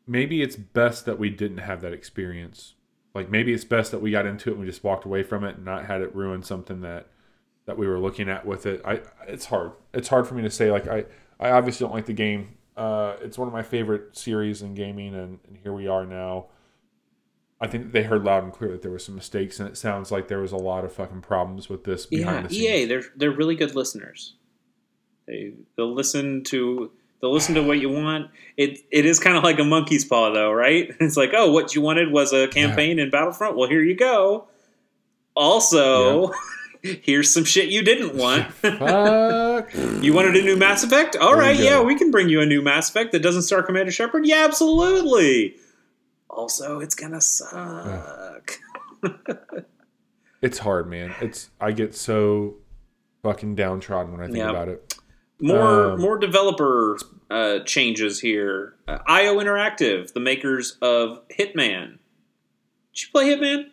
maybe 0.08 0.42
it's 0.42 0.56
best 0.56 1.06
that 1.06 1.20
we 1.20 1.30
didn't 1.30 1.58
have 1.60 1.82
that 1.82 1.94
experience. 1.94 2.76
Like 3.14 3.30
maybe 3.30 3.54
it's 3.54 3.64
best 3.64 3.92
that 3.92 4.02
we 4.02 4.12
got 4.12 4.26
into 4.26 4.50
it 4.50 4.54
and 4.54 4.62
we 4.62 4.68
just 4.68 4.84
walked 4.84 5.06
away 5.06 5.24
from 5.24 5.44
it 5.44 5.56
and 5.56 5.66
not 5.66 5.86
had 5.86 6.02
it 6.02 6.16
ruin 6.16 6.44
something 6.44 6.82
that 6.82 7.08
that 7.66 7.78
we 7.78 7.88
were 7.88 8.00
looking 8.00 8.30
at 8.30 8.46
with 8.46 8.66
it. 8.66 8.82
I 8.86 9.02
it's 9.28 9.46
hard. 9.46 9.72
It's 9.94 10.08
hard 10.08 10.28
for 10.28 10.36
me 10.36 10.44
to 10.44 10.50
say. 10.50 10.72
Like 10.72 10.88
I 10.88 11.06
I 11.40 11.52
obviously 11.52 11.86
don't 11.86 11.94
like 11.94 12.06
the 12.06 12.14
game. 12.14 12.56
Uh, 12.78 13.16
it's 13.22 13.38
one 13.38 13.48
of 13.48 13.54
my 13.54 13.64
favorite 13.64 14.18
series 14.18 14.62
in 14.62 14.74
gaming, 14.74 15.16
and, 15.16 15.40
and 15.48 15.58
here 15.58 15.74
we 15.74 15.88
are 15.88 16.06
now. 16.06 16.48
I 17.62 17.68
think 17.68 17.94
they 17.94 18.04
heard 18.04 18.26
loud 18.26 18.44
and 18.44 18.52
clear 18.52 18.72
that 18.72 18.82
there 18.82 18.92
were 18.92 19.00
some 19.00 19.16
mistakes, 19.16 19.60
and 19.60 19.70
it 19.70 19.78
sounds 19.78 20.12
like 20.12 20.28
there 20.28 20.40
was 20.40 20.52
a 20.52 20.58
lot 20.58 20.84
of 20.84 20.92
fucking 20.92 21.22
problems 21.22 21.70
with 21.70 21.86
this 21.86 22.06
behind 22.06 22.36
yeah, 22.36 22.48
the 22.48 22.54
scenes. 22.54 22.64
EA, 22.64 22.86
they're 22.86 23.04
they're 23.16 23.32
really 23.32 23.56
good 23.56 23.76
listeners. 23.76 24.36
They 25.26 25.54
they'll 25.78 25.94
listen 25.94 26.44
to 26.46 26.92
they'll 27.22 27.34
listen 27.34 27.56
to 27.56 27.64
what 27.64 27.80
you 27.80 27.90
want. 27.90 28.30
It 28.58 28.80
it 28.92 29.06
is 29.06 29.20
kind 29.20 29.38
of 29.38 29.44
like 29.44 29.58
a 29.60 29.64
monkey's 29.64 30.04
paw, 30.04 30.32
though, 30.32 30.52
right? 30.52 30.94
It's 31.00 31.16
like, 31.16 31.32
oh, 31.34 31.52
what 31.52 31.74
you 31.76 31.82
wanted 31.82 32.12
was 32.12 32.34
a 32.34 32.48
campaign 32.50 33.00
in 33.00 33.10
Battlefront. 33.10 33.56
Well, 33.56 33.70
here 33.70 33.82
you 33.82 33.96
go. 33.96 34.48
Also, 35.36 36.32
here's 37.02 37.34
some 37.34 37.44
shit 37.44 37.70
you 37.70 37.82
didn't 37.84 38.16
want. 38.16 38.52
Fuck. 38.54 39.74
you 40.02 40.14
wanted 40.14 40.36
a 40.36 40.42
new 40.42 40.56
Mass 40.56 40.84
Effect? 40.84 41.16
All 41.16 41.32
There 41.32 41.40
right, 41.42 41.56
yeah, 41.60 41.82
we 41.82 41.96
can 41.96 42.12
bring 42.12 42.30
you 42.30 42.42
a 42.42 42.46
new 42.46 42.62
Mass 42.62 42.90
Effect 42.90 43.12
that 43.14 43.20
doesn't 43.22 43.44
star 43.44 43.64
Commander 43.64 43.92
Shepard. 43.92 44.26
Yeah, 44.26 44.44
absolutely. 44.46 45.56
Also, 46.30 46.80
it's 46.80 46.96
gonna 46.96 47.22
suck. 47.22 48.60
It's 50.42 50.60
hard, 50.60 50.88
man. 50.88 51.14
It's 51.22 51.50
I 51.60 51.72
get 51.72 51.96
so 51.96 52.58
fucking 53.24 53.56
downtrodden 53.56 54.12
when 54.12 54.22
I 54.22 54.26
think 54.26 54.38
Yeah. 54.38 54.52
about 54.52 54.68
it. 54.68 54.94
More 55.42 55.92
Um, 55.94 56.02
more 56.02 56.20
developer 56.20 56.98
uh, 57.32 57.60
changes 57.60 58.20
here. 58.20 58.76
Uh, 58.88 59.00
IO 59.08 59.40
Interactive, 59.40 60.14
the 60.14 60.20
makers 60.20 60.78
of 60.84 61.28
Hitman. 61.30 61.98
Did 62.94 63.02
you 63.02 63.08
play 63.12 63.30
Hitman? 63.30 63.70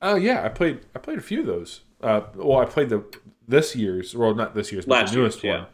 Oh 0.00 0.14
yeah, 0.16 0.44
I 0.44 0.48
played 0.48 0.80
I 0.94 0.98
played 0.98 1.18
a 1.18 1.22
few 1.22 1.40
of 1.40 1.46
those. 1.46 1.80
Uh, 2.02 2.22
well, 2.36 2.58
I 2.58 2.64
played 2.64 2.88
the 2.90 3.04
this 3.48 3.74
year's, 3.74 4.14
well, 4.14 4.34
not 4.34 4.54
this 4.54 4.70
year's, 4.70 4.84
but 4.84 4.94
Last 5.00 5.10
the 5.12 5.16
newest 5.18 5.42
year's, 5.42 5.54
one. 5.60 5.62
yeah. 5.62 5.68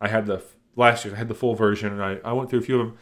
I 0.00 0.08
had 0.08 0.26
the 0.26 0.42
last 0.76 1.04
year. 1.04 1.14
I 1.14 1.18
had 1.18 1.28
the 1.28 1.34
full 1.34 1.54
version, 1.54 1.92
and 1.92 2.02
I, 2.02 2.18
I 2.24 2.32
went 2.32 2.48
through 2.50 2.60
a 2.60 2.62
few 2.62 2.80
of 2.80 2.86
them. 2.86 2.98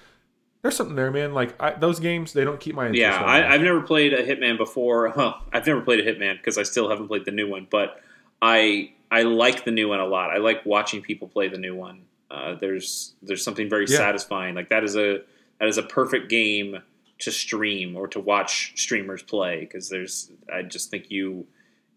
There's 0.63 0.75
something 0.77 0.97
there, 0.97 1.11
man. 1.11 1.35
Like 1.35 1.61
I, 1.63 1.73
those 1.75 2.01
games, 2.01 2.33
they 2.33 2.43
don't 2.43 2.59
keep 2.59 2.75
my 2.75 2.87
interest. 2.87 3.01
Yeah, 3.01 3.23
I, 3.23 3.53
I've 3.53 3.61
never 3.61 3.83
played 3.83 4.13
a 4.15 4.27
Hitman 4.27 4.57
before. 4.57 5.09
Huh, 5.15 5.35
I've 5.53 5.67
never 5.67 5.83
played 5.83 6.01
a 6.01 6.05
Hitman 6.15 6.39
because 6.39 6.57
I 6.59 6.63
still 6.63 6.89
haven't 6.89 7.09
played 7.09 7.25
the 7.27 7.31
new 7.33 7.49
one. 7.49 7.67
But 7.71 8.01
I 8.43 8.93
I 9.11 9.23
like 9.23 9.65
the 9.65 9.71
new 9.71 9.89
one 9.89 10.01
a 10.01 10.07
lot. 10.07 10.31
I 10.31 10.39
like 10.39 10.65
watching 10.67 11.03
people 11.03 11.29
play 11.29 11.49
the 11.49 11.59
new 11.59 11.77
one. 11.77 12.03
Uh, 12.31 12.55
there's 12.55 13.15
there's 13.23 13.45
something 13.45 13.69
very 13.69 13.85
Yeah. 13.87 13.99
satisfying. 13.99 14.55
Like 14.55 14.71
that 14.71 14.83
is 14.85 14.97
a 14.97 15.21
that 15.61 15.69
is 15.69 15.77
a 15.79 15.83
perfect 15.83 16.31
game 16.31 16.79
to 17.21 17.31
stream 17.31 17.97
or 17.97 18.09
to 18.09 18.21
watch 18.21 18.73
streamers 18.77 19.23
play 19.23 19.61
because 19.61 19.89
there's 19.89 20.31
I 20.53 20.63
just 20.63 20.91
think 20.91 21.11
you 21.11 21.47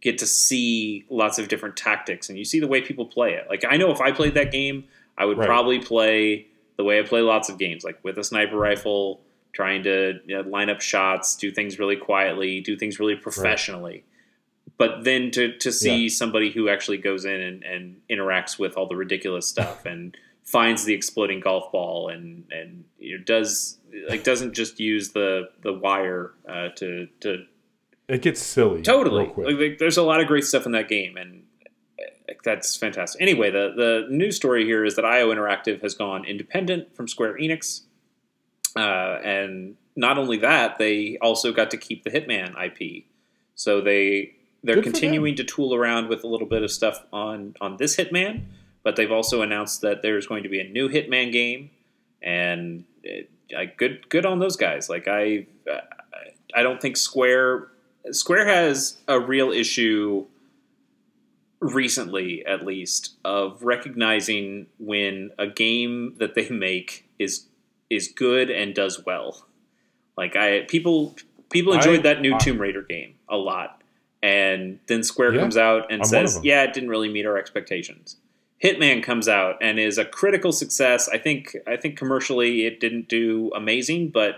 get 0.01 0.19
to 0.19 0.27
see 0.27 1.05
lots 1.09 1.39
of 1.39 1.47
different 1.47 1.75
tactics 1.75 2.29
and 2.29 2.37
you 2.37 2.45
see 2.45 2.59
the 2.59 2.67
way 2.67 2.81
people 2.81 3.05
play 3.05 3.33
it. 3.33 3.47
Like 3.49 3.65
I 3.67 3.77
know 3.77 3.91
if 3.91 3.99
I 3.99 4.11
played 4.11 4.35
that 4.35 4.51
game, 4.51 4.85
I 5.17 5.25
would 5.25 5.37
Right. 5.39 5.47
probably 5.47 5.79
play 5.79 6.47
the 6.77 6.83
way 6.83 6.99
I 6.99 7.01
play 7.03 7.21
lots 7.21 7.49
of 7.49 7.57
games, 7.57 7.83
like 7.83 7.97
with 8.03 8.17
a 8.19 8.23
sniper 8.23 8.55
rifle, 8.57 9.21
trying 9.53 9.81
to 9.83 10.19
you 10.27 10.35
know, 10.43 10.47
line 10.47 10.69
up 10.69 10.81
shots, 10.81 11.35
do 11.35 11.49
things 11.51 11.79
really 11.79 11.95
quietly, 11.95 12.61
do 12.61 12.77
things 12.77 12.99
really 12.99 13.15
professionally. 13.15 14.03
But 14.77 15.03
then 15.03 15.31
to, 15.31 15.57
to 15.57 15.71
see 15.71 16.03
Yeah. 16.03 16.09
somebody 16.09 16.51
who 16.51 16.69
actually 16.69 16.97
goes 16.97 17.25
in 17.25 17.41
and, 17.41 17.63
and 17.63 18.01
interacts 18.11 18.59
with 18.59 18.77
all 18.77 18.85
the 18.87 18.95
ridiculous 18.95 19.47
stuff 19.47 19.83
and 19.87 20.15
finds 20.43 20.85
the 20.85 20.93
exploding 20.93 21.39
golf 21.39 21.71
ball 21.71 22.09
and 22.09 22.43
and 22.51 22.83
you 22.99 23.17
know, 23.17 23.23
does 23.23 23.76
like 24.09 24.23
doesn't 24.23 24.53
just 24.53 24.79
use 24.79 25.11
the 25.11 25.49
the 25.61 25.73
wire 25.73 26.33
uh, 26.47 26.69
to 26.75 27.07
to 27.21 27.45
it 28.07 28.21
gets 28.21 28.41
silly. 28.41 28.81
Totally. 28.81 29.25
real 29.25 29.33
quick. 29.33 29.47
Like, 29.47 29.57
like, 29.57 29.77
there's 29.79 29.97
a 29.97 30.03
lot 30.03 30.21
of 30.21 30.27
great 30.27 30.45
stuff 30.45 30.65
in 30.65 30.71
that 30.71 30.87
game, 30.87 31.17
and 31.17 31.43
that's 32.43 32.75
fantastic. 32.75 33.21
Anyway, 33.21 33.51
the 33.51 33.73
the 33.75 34.07
news 34.09 34.35
story 34.35 34.65
here 34.65 34.85
is 34.85 34.95
that 34.95 35.05
IO 35.05 35.33
Interactive 35.33 35.81
has 35.81 35.93
gone 35.93 36.25
independent 36.25 36.95
from 36.95 37.07
Square 37.07 37.37
Enix, 37.37 37.81
uh, 38.75 39.19
and 39.23 39.75
not 39.95 40.17
only 40.17 40.37
that, 40.37 40.77
they 40.77 41.17
also 41.21 41.51
got 41.51 41.71
to 41.71 41.77
keep 41.77 42.03
the 42.03 42.09
Hitman 42.09 42.53
IP. 42.63 43.05
So 43.55 43.81
they 43.81 44.35
they're 44.63 44.75
Good 44.75 44.85
continuing 44.85 45.35
to 45.35 45.43
tool 45.43 45.73
around 45.73 46.07
with 46.07 46.23
a 46.23 46.27
little 46.27 46.47
bit 46.47 46.63
of 46.63 46.71
stuff 46.71 47.03
on 47.11 47.55
on 47.59 47.75
this 47.75 47.97
Hitman, 47.97 48.45
but 48.83 48.95
they've 48.95 49.11
also 49.11 49.41
announced 49.41 49.81
that 49.81 50.01
there's 50.01 50.27
going 50.27 50.43
to 50.43 50.49
be 50.49 50.61
a 50.61 50.69
new 50.69 50.87
Hitman 50.87 51.33
game, 51.33 51.71
and 52.21 52.85
it, 53.03 53.29
like 53.53 53.77
good 53.77 54.09
good 54.09 54.25
on 54.25 54.39
those 54.39 54.55
guys. 54.55 54.89
Like 54.89 55.07
I 55.07 55.45
I 56.53 56.63
don't 56.63 56.81
think 56.81 56.97
Square 56.97 57.67
Square 58.11 58.47
has 58.47 58.97
a 59.07 59.19
real 59.19 59.51
issue 59.51 60.25
recently, 61.59 62.45
at 62.45 62.65
least, 62.65 63.15
of 63.25 63.63
recognizing 63.63 64.67
when 64.79 65.31
a 65.39 65.47
game 65.47 66.15
that 66.19 66.35
they 66.35 66.49
make 66.49 67.07
is 67.19 67.45
is 67.89 68.07
good 68.09 68.49
and 68.49 68.73
does 68.75 69.03
well. 69.05 69.45
Like 70.17 70.35
I 70.35 70.61
people 70.67 71.15
people 71.49 71.73
enjoyed 71.73 71.99
I- 71.99 72.13
that 72.13 72.21
new 72.21 72.35
I- 72.35 72.37
Tomb 72.37 72.59
Raider 72.59 72.81
game 72.83 73.15
a 73.29 73.37
lot, 73.37 73.81
and 74.21 74.79
then 74.87 75.03
Square 75.03 75.35
Yeah, 75.35 75.41
comes 75.41 75.57
out 75.57 75.91
and 75.91 76.01
I'm 76.01 76.07
says, 76.07 76.39
"Yeah, 76.43 76.63
it 76.63 76.73
didn't 76.73 76.89
really 76.89 77.09
meet 77.09 77.25
our 77.25 77.37
expectations." 77.37 78.17
Hitman 78.63 79.03
comes 79.03 79.27
out 79.27 79.57
and 79.61 79.79
is 79.79 79.97
a 79.97 80.05
critical 80.05 80.51
success. 80.51 81.07
I 81.07 81.17
think 81.17 81.55
I 81.67 81.75
think 81.77 81.97
commercially 81.97 82.65
it 82.65 82.79
didn't 82.79 83.07
do 83.07 83.51
amazing, 83.55 84.09
but 84.09 84.37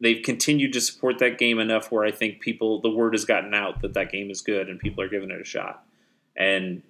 they've 0.00 0.22
continued 0.22 0.72
to 0.74 0.80
support 0.80 1.18
that 1.20 1.38
game 1.38 1.58
enough 1.58 1.90
where 1.90 2.04
I 2.04 2.10
think 2.10 2.40
people 2.40 2.80
the 2.80 2.90
word 2.90 3.14
has 3.14 3.24
gotten 3.24 3.54
out 3.54 3.80
that 3.82 3.94
that 3.94 4.12
game 4.12 4.30
is 4.30 4.42
good 4.42 4.68
and 4.68 4.78
people 4.78 5.02
are 5.02 5.08
giving 5.08 5.30
it 5.30 5.40
a 5.40 5.44
shot. 5.44 5.84
And 6.36 6.82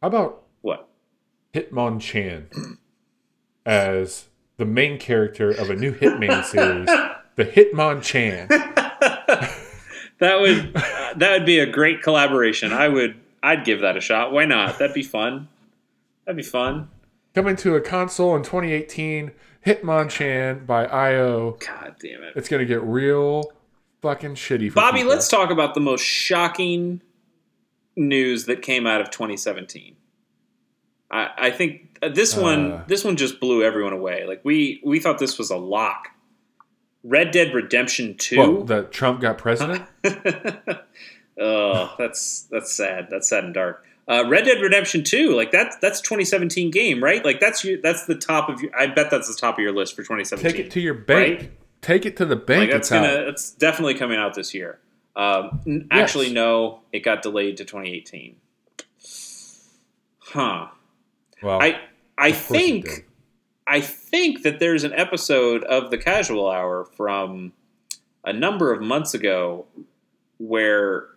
How 0.00 0.08
about 0.08 0.42
what? 0.62 0.88
Hitmonchan 1.52 2.78
as 3.66 4.26
the 4.56 4.64
main 4.64 4.98
character 4.98 5.50
of 5.50 5.68
a 5.68 5.76
new 5.76 5.92
Hitman 5.92 6.44
series, 6.44 6.86
the 7.36 7.44
Hitmonchan. 7.44 8.48
That 10.20 10.38
would 10.40 10.76
uh, 10.76 11.14
that 11.16 11.32
would 11.32 11.46
be 11.46 11.58
a 11.58 11.66
great 11.66 12.02
collaboration. 12.02 12.72
I 12.74 12.88
would 12.88 13.18
I'd 13.42 13.64
give 13.64 13.80
that 13.80 13.96
a 13.96 14.00
shot. 14.00 14.32
Why 14.32 14.44
not? 14.44 14.78
That'd 14.78 14.94
be 14.94 15.02
fun. 15.02 15.48
That'd 16.30 16.44
be 16.44 16.48
fun. 16.48 16.88
Coming 17.34 17.56
to 17.56 17.74
a 17.74 17.80
console 17.80 18.36
in 18.36 18.44
2018, 18.44 19.32
Hitmonchan 19.66 20.64
by 20.64 20.86
IO. 20.86 21.56
God 21.58 21.96
damn 22.00 22.22
it. 22.22 22.34
It's 22.36 22.48
gonna 22.48 22.64
get 22.64 22.80
real 22.84 23.50
fucking 24.00 24.36
shitty. 24.36 24.68
For 24.68 24.76
Bobby, 24.76 24.98
people. 24.98 25.10
let's 25.10 25.26
talk 25.26 25.50
about 25.50 25.74
the 25.74 25.80
most 25.80 26.02
shocking 26.04 27.02
news 27.96 28.46
that 28.46 28.62
came 28.62 28.86
out 28.86 29.00
of 29.00 29.10
2017. 29.10 29.96
I, 31.10 31.30
I 31.36 31.50
think 31.50 31.98
this 32.00 32.36
one 32.36 32.72
Uh. 32.74 32.84
this 32.86 33.02
one 33.02 33.16
just 33.16 33.40
blew 33.40 33.64
everyone 33.64 33.92
away. 33.92 34.24
Like 34.24 34.40
we 34.44 34.80
we 34.84 35.00
thought 35.00 35.18
this 35.18 35.36
was 35.36 35.50
a 35.50 35.56
lock. 35.56 36.10
Red 37.02 37.32
Dead 37.32 37.52
Redemption 37.52 38.16
2. 38.18 38.36
Whoa, 38.36 38.62
that 38.66 38.92
Trump 38.92 39.20
got 39.20 39.36
president. 39.36 39.82
oh, 41.40 41.92
that's 41.98 42.42
that's 42.52 42.70
sad. 42.72 43.08
That's 43.10 43.28
sad 43.28 43.42
and 43.42 43.52
dark. 43.54 43.84
Uh, 44.10 44.28
Red 44.28 44.44
Dead 44.44 44.60
Redemption 44.60 45.04
2, 45.04 45.36
like 45.36 45.52
that's 45.52 45.76
that's 45.76 46.00
2017 46.00 46.72
game, 46.72 47.02
right? 47.02 47.24
Like 47.24 47.38
that's 47.38 47.64
your 47.64 47.80
that's 47.80 48.06
the 48.06 48.16
top 48.16 48.48
of 48.48 48.60
your 48.60 48.76
I 48.76 48.88
bet 48.88 49.08
that's 49.08 49.32
the 49.32 49.40
top 49.40 49.56
of 49.56 49.62
your 49.62 49.70
list 49.70 49.94
for 49.94 50.02
2017. 50.02 50.50
Take 50.50 50.66
it 50.66 50.72
to 50.72 50.80
your 50.80 50.94
bank. 50.94 51.40
Right? 51.40 51.52
Take 51.80 52.06
it 52.06 52.16
to 52.16 52.26
the 52.26 52.34
bank. 52.34 52.62
Like 52.62 52.70
that's 52.72 52.90
it's 52.90 52.90
gonna 52.90 53.28
it's 53.28 53.50
definitely 53.52 53.94
coming 53.94 54.18
out 54.18 54.34
this 54.34 54.52
year. 54.52 54.80
Um, 55.14 55.60
Yes. 55.64 55.84
Actually, 55.92 56.32
no, 56.32 56.80
it 56.92 57.00
got 57.00 57.22
delayed 57.22 57.58
to 57.58 57.64
2018. 57.64 58.34
Huh. 60.18 60.66
Well, 61.40 61.62
I 61.62 61.80
I 62.18 62.28
of 62.28 62.34
course 62.34 62.50
it 62.50 62.64
think. 62.64 63.06
I 63.68 63.80
think 63.80 64.42
that 64.42 64.58
there's 64.58 64.82
an 64.82 64.92
episode 64.92 65.62
of 65.62 65.92
the 65.92 65.98
Casual 65.98 66.50
Hour 66.50 66.84
from 66.96 67.52
a 68.24 68.32
number 68.32 68.72
of 68.72 68.82
months 68.82 69.14
ago 69.14 69.66
where 70.38 71.09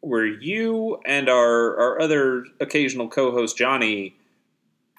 where 0.00 0.26
you 0.26 1.00
and 1.04 1.28
our 1.28 1.76
our 1.78 2.00
other 2.00 2.44
occasional 2.60 3.08
co-host 3.08 3.56
Johnny 3.56 4.16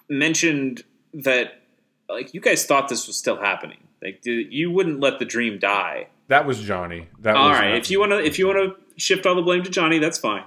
mentioned 0.10 0.84
that 1.14 1.62
like 2.10 2.34
you 2.34 2.42
guys 2.42 2.66
thought 2.66 2.88
this 2.90 3.08
was 3.08 3.18
still 3.18 3.38
happening. 3.38 3.78
Like 4.02 4.22
you 4.26 4.72
wouldn't 4.72 5.00
let 5.00 5.20
the 5.20 5.26
dream 5.26 5.60
die. 5.60 6.08
that 6.28 6.46
was 6.46 6.60
Johnny. 6.62 7.08
That 7.20 7.36
All 7.36 7.50
was 7.50 7.60
right, 7.60 7.76
if 7.76 7.90
you 7.92 8.00
want 8.00 8.12
to 8.14 8.24
if 8.24 8.40
you 8.40 8.48
want 8.48 8.60
to 8.78 9.00
shift 9.02 9.26
all 9.26 9.36
the 9.36 9.42
blame 9.42 9.64
to 9.64 9.70
Johnny, 9.70 10.00
that's 10.00 10.18
fine. 10.18 10.44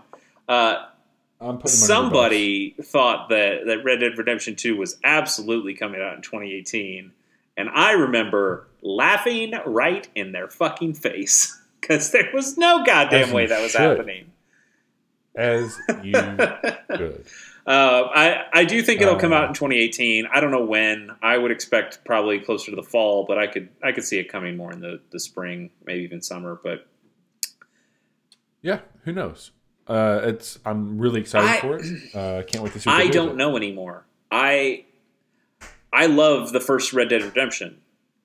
Uh, 0.48 0.86
I'm 1.40 1.58
putting 1.58 1.58
him 1.58 1.58
under 1.58 1.58
the 1.58 1.62
bus. 1.62 1.72
somebody 1.86 2.74
thought 2.82 3.28
that 3.28 3.66
that 3.66 3.84
Red 3.84 4.00
Dead 4.00 4.16
Redemption 4.18 4.56
2 4.56 4.76
was 4.76 4.96
absolutely 5.04 5.74
coming 5.74 6.00
out 6.00 6.14
in 6.16 6.22
2018 6.22 7.12
and 7.56 7.68
I 7.68 7.92
remember 7.92 8.66
laughing 8.80 9.52
right 9.66 10.06
in 10.14 10.32
their 10.32 10.48
fucking 10.48 10.94
face 10.94 11.60
cuz 11.82 12.10
there 12.10 12.30
was 12.32 12.56
no 12.58 12.82
goddamn 12.84 13.28
As 13.28 13.32
way 13.32 13.46
that 13.46 13.60
was 13.60 13.72
should. 13.72 13.80
happening. 13.80 14.31
As 15.34 15.78
you 16.02 16.12
could. 16.88 17.24
Uh, 17.66 18.08
I 18.12 18.44
I 18.52 18.64
do 18.64 18.82
think 18.82 19.00
it'll 19.00 19.16
come 19.16 19.32
Uh, 19.32 19.36
out 19.36 19.48
in 19.48 19.54
2018. 19.54 20.26
I 20.32 20.40
don't 20.40 20.50
know 20.50 20.64
when. 20.64 21.10
I 21.22 21.38
would 21.38 21.50
expect 21.52 22.04
probably 22.04 22.40
closer 22.40 22.70
to 22.70 22.76
the 22.76 22.82
fall, 22.82 23.24
but 23.24 23.38
I 23.38 23.46
could 23.46 23.68
I 23.82 23.92
could 23.92 24.04
see 24.04 24.18
it 24.18 24.28
coming 24.28 24.56
more 24.56 24.72
in 24.72 24.80
the 24.80 25.00
the 25.10 25.20
spring, 25.20 25.70
maybe 25.84 26.02
even 26.02 26.20
summer, 26.22 26.58
but 26.62 26.86
Yeah, 28.62 28.80
who 29.04 29.12
knows? 29.12 29.52
Uh, 29.86 30.20
it's 30.24 30.58
I'm 30.64 30.98
really 30.98 31.20
excited 31.20 31.48
I- 31.50 31.60
for 31.60 31.76
it. 31.78 32.14
Uh, 32.14 32.42
can't 32.44 32.62
wait 32.64 32.72
to 32.74 32.80
see. 32.80 32.90
What 32.90 33.00
I 33.00 33.06
do 33.06 33.12
don't 33.12 33.36
know 33.36 33.56
anymore. 33.56 34.06
I 34.30 34.84
I 35.92 36.06
love 36.06 36.52
the 36.52 36.60
first 36.60 36.92
Red 36.92 37.10
Dead 37.10 37.22
Redemption 37.22 37.80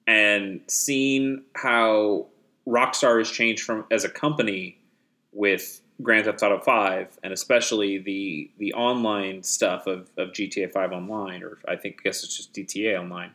and 0.07 0.61
seeing 0.67 1.43
how 1.53 2.27
Rockstar 2.67 3.17
has 3.19 3.29
changed 3.29 3.63
from 3.63 3.85
as 3.91 4.03
a 4.03 4.09
company 4.09 4.79
with 5.31 5.81
Grand 6.01 6.25
Theft 6.25 6.43
Auto 6.43 6.59
5 6.59 7.19
and 7.23 7.33
especially 7.33 7.97
the 7.97 8.49
the 8.57 8.73
online 8.73 9.43
stuff 9.43 9.87
of, 9.87 10.09
of 10.17 10.29
GTA 10.29 10.71
5 10.71 10.91
online 10.91 11.43
or 11.43 11.57
I 11.67 11.75
think 11.75 11.97
I 12.01 12.03
guess 12.09 12.23
it's 12.23 12.37
just 12.37 12.53
GTA 12.53 12.99
online. 12.99 13.31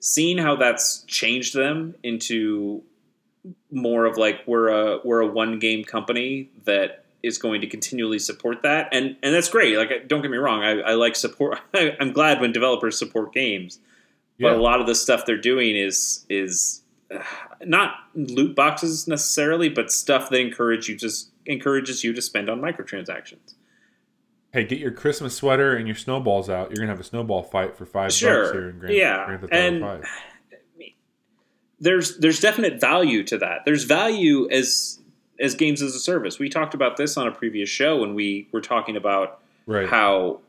Seeing 0.00 0.38
how 0.38 0.54
that's 0.56 1.02
changed 1.08 1.54
them 1.54 1.94
into 2.02 2.82
more 3.70 4.04
of 4.06 4.16
like 4.16 4.40
we're 4.46 4.68
a 4.68 5.00
we're 5.04 5.20
a 5.20 5.26
one 5.26 5.58
game 5.58 5.84
company 5.84 6.50
that 6.64 7.04
is 7.22 7.36
going 7.36 7.60
to 7.60 7.66
continually 7.66 8.18
support 8.18 8.62
that 8.62 8.88
and 8.92 9.16
and 9.22 9.34
that's 9.34 9.48
great 9.48 9.76
like 9.76 10.06
don't 10.06 10.22
get 10.22 10.30
me 10.30 10.36
wrong 10.36 10.62
i, 10.62 10.78
I 10.80 10.94
like 10.94 11.16
support 11.16 11.58
I, 11.74 11.96
i'm 12.00 12.12
glad 12.12 12.40
when 12.40 12.52
developers 12.52 12.98
support 12.98 13.32
games 13.32 13.78
but 14.38 14.52
Yeah. 14.52 14.56
a 14.56 14.60
lot 14.60 14.80
of 14.80 14.86
the 14.86 14.94
stuff 14.94 15.24
they're 15.26 15.36
doing 15.40 15.76
is 15.76 16.26
is 16.28 16.82
not 17.64 17.94
loot 18.14 18.54
boxes 18.56 19.08
necessarily 19.08 19.68
but 19.68 19.90
stuff 19.92 20.30
that 20.30 20.38
encourage 20.40 20.88
you 20.88 20.96
just 20.96 21.30
encourages 21.46 22.04
you 22.04 22.12
to 22.12 22.20
spend 22.22 22.48
on 22.50 22.60
microtransactions 22.60 23.54
Hey, 24.50 24.64
get 24.64 24.78
your 24.78 24.92
Christmas 24.92 25.34
sweater 25.34 25.76
and 25.76 25.86
your 25.86 25.94
snowballs 25.94 26.48
out. 26.48 26.70
You're 26.70 26.76
gonna 26.78 26.88
have 26.88 27.00
a 27.00 27.04
snowball 27.04 27.42
fight 27.42 27.76
for 27.76 27.84
five 27.84 28.10
Sure, 28.14 28.44
bucks 28.44 28.52
here 28.54 28.70
in 28.70 28.78
Grand, 28.78 28.94
yeah, 28.94 29.26
Grand 29.26 29.40
Theft 29.42 29.52
Auto 29.52 29.62
and- 29.62 29.80
Five. 29.82 30.04
there's 31.80 32.16
there's 32.18 32.40
definite 32.40 32.80
value 32.80 33.22
to 33.24 33.38
that. 33.38 33.64
There's 33.64 33.84
value 33.84 34.48
as 34.50 35.00
as 35.40 35.54
games 35.54 35.82
as 35.82 35.94
a 35.94 35.98
service. 36.00 36.38
We 36.38 36.48
talked 36.48 36.74
about 36.74 36.96
this 36.96 37.16
on 37.16 37.28
a 37.28 37.30
previous 37.30 37.68
show 37.68 37.98
when 38.00 38.14
we 38.14 38.48
were 38.52 38.60
talking 38.60 38.96
about 38.96 39.40
Right. 39.66 39.86
how 39.88 40.40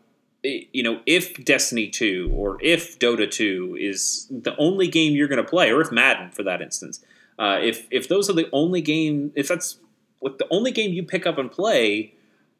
you 0.43 0.83
know 0.83 1.01
if 1.05 1.43
Destiny 1.43 1.87
2 1.87 2.31
or 2.33 2.57
if 2.61 2.97
Dota 2.99 3.29
2 3.29 3.77
is 3.79 4.27
the 4.29 4.55
only 4.57 4.87
game 4.87 5.13
you're 5.13 5.27
going 5.27 5.43
to 5.43 5.49
play 5.49 5.69
or 5.71 5.81
if 5.81 5.91
Madden 5.91 6.31
for 6.31 6.43
that 6.43 6.61
instance. 6.61 7.03
Uh, 7.37 7.57
if 7.61 7.87
if 7.91 8.07
those 8.07 8.29
are 8.29 8.33
the 8.33 8.49
only 8.51 8.81
game 8.81 9.31
if 9.35 9.47
that's 9.47 9.79
like 10.21 10.37
the 10.37 10.47
only 10.51 10.71
game 10.71 10.91
you 10.91 11.03
pick 11.03 11.25
up 11.25 11.37
and 11.37 11.51
play, 11.51 12.13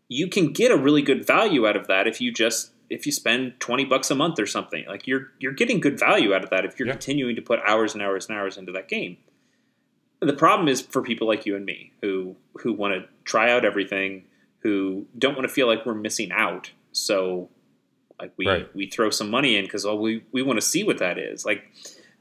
you 0.07 0.27
can 0.27 0.51
get 0.53 0.71
a 0.71 0.77
really 0.77 1.01
good 1.01 1.25
value 1.25 1.67
out 1.67 1.75
of 1.75 1.87
that 1.87 2.07
if 2.07 2.19
you 2.21 2.31
just 2.31 2.71
if 2.89 3.05
you 3.05 3.11
spend 3.11 3.59
20 3.59 3.85
bucks 3.85 4.09
a 4.09 4.15
month 4.15 4.39
or 4.39 4.45
something. 4.45 4.85
Like 4.87 5.05
you're 5.07 5.31
you're 5.39 5.51
getting 5.53 5.79
good 5.79 5.99
value 5.99 6.33
out 6.33 6.43
of 6.43 6.49
that 6.49 6.65
if 6.65 6.79
you're 6.79 6.87
Yeah. 6.87 6.93
continuing 6.93 7.35
to 7.35 7.41
put 7.41 7.59
hours 7.67 7.93
and 7.93 8.01
hours 8.01 8.27
and 8.27 8.37
hours 8.37 8.57
into 8.57 8.71
that 8.73 8.87
game. 8.87 9.17
The 10.21 10.33
problem 10.33 10.67
is 10.67 10.81
for 10.81 11.01
people 11.01 11.27
like 11.27 11.45
you 11.45 11.55
and 11.55 11.65
me 11.65 11.91
who 12.01 12.35
who 12.61 12.73
want 12.73 12.93
to 12.93 13.07
try 13.23 13.51
out 13.51 13.63
everything, 13.63 14.23
who 14.59 15.05
don't 15.17 15.35
want 15.35 15.47
to 15.47 15.53
feel 15.53 15.67
like 15.67 15.85
we're 15.85 15.93
missing 15.93 16.31
out. 16.31 16.71
So 16.91 17.49
like 18.19 18.31
we 18.37 18.47
Right. 18.47 18.75
we 18.75 18.87
throw 18.87 19.09
some 19.09 19.29
money 19.29 19.55
in 19.57 19.65
because 19.65 19.85
oh 19.85 19.95
we 19.95 20.23
we 20.31 20.41
want 20.41 20.57
to 20.59 20.65
see 20.65 20.83
what 20.83 20.97
that 20.99 21.17
is. 21.17 21.45
Like 21.45 21.63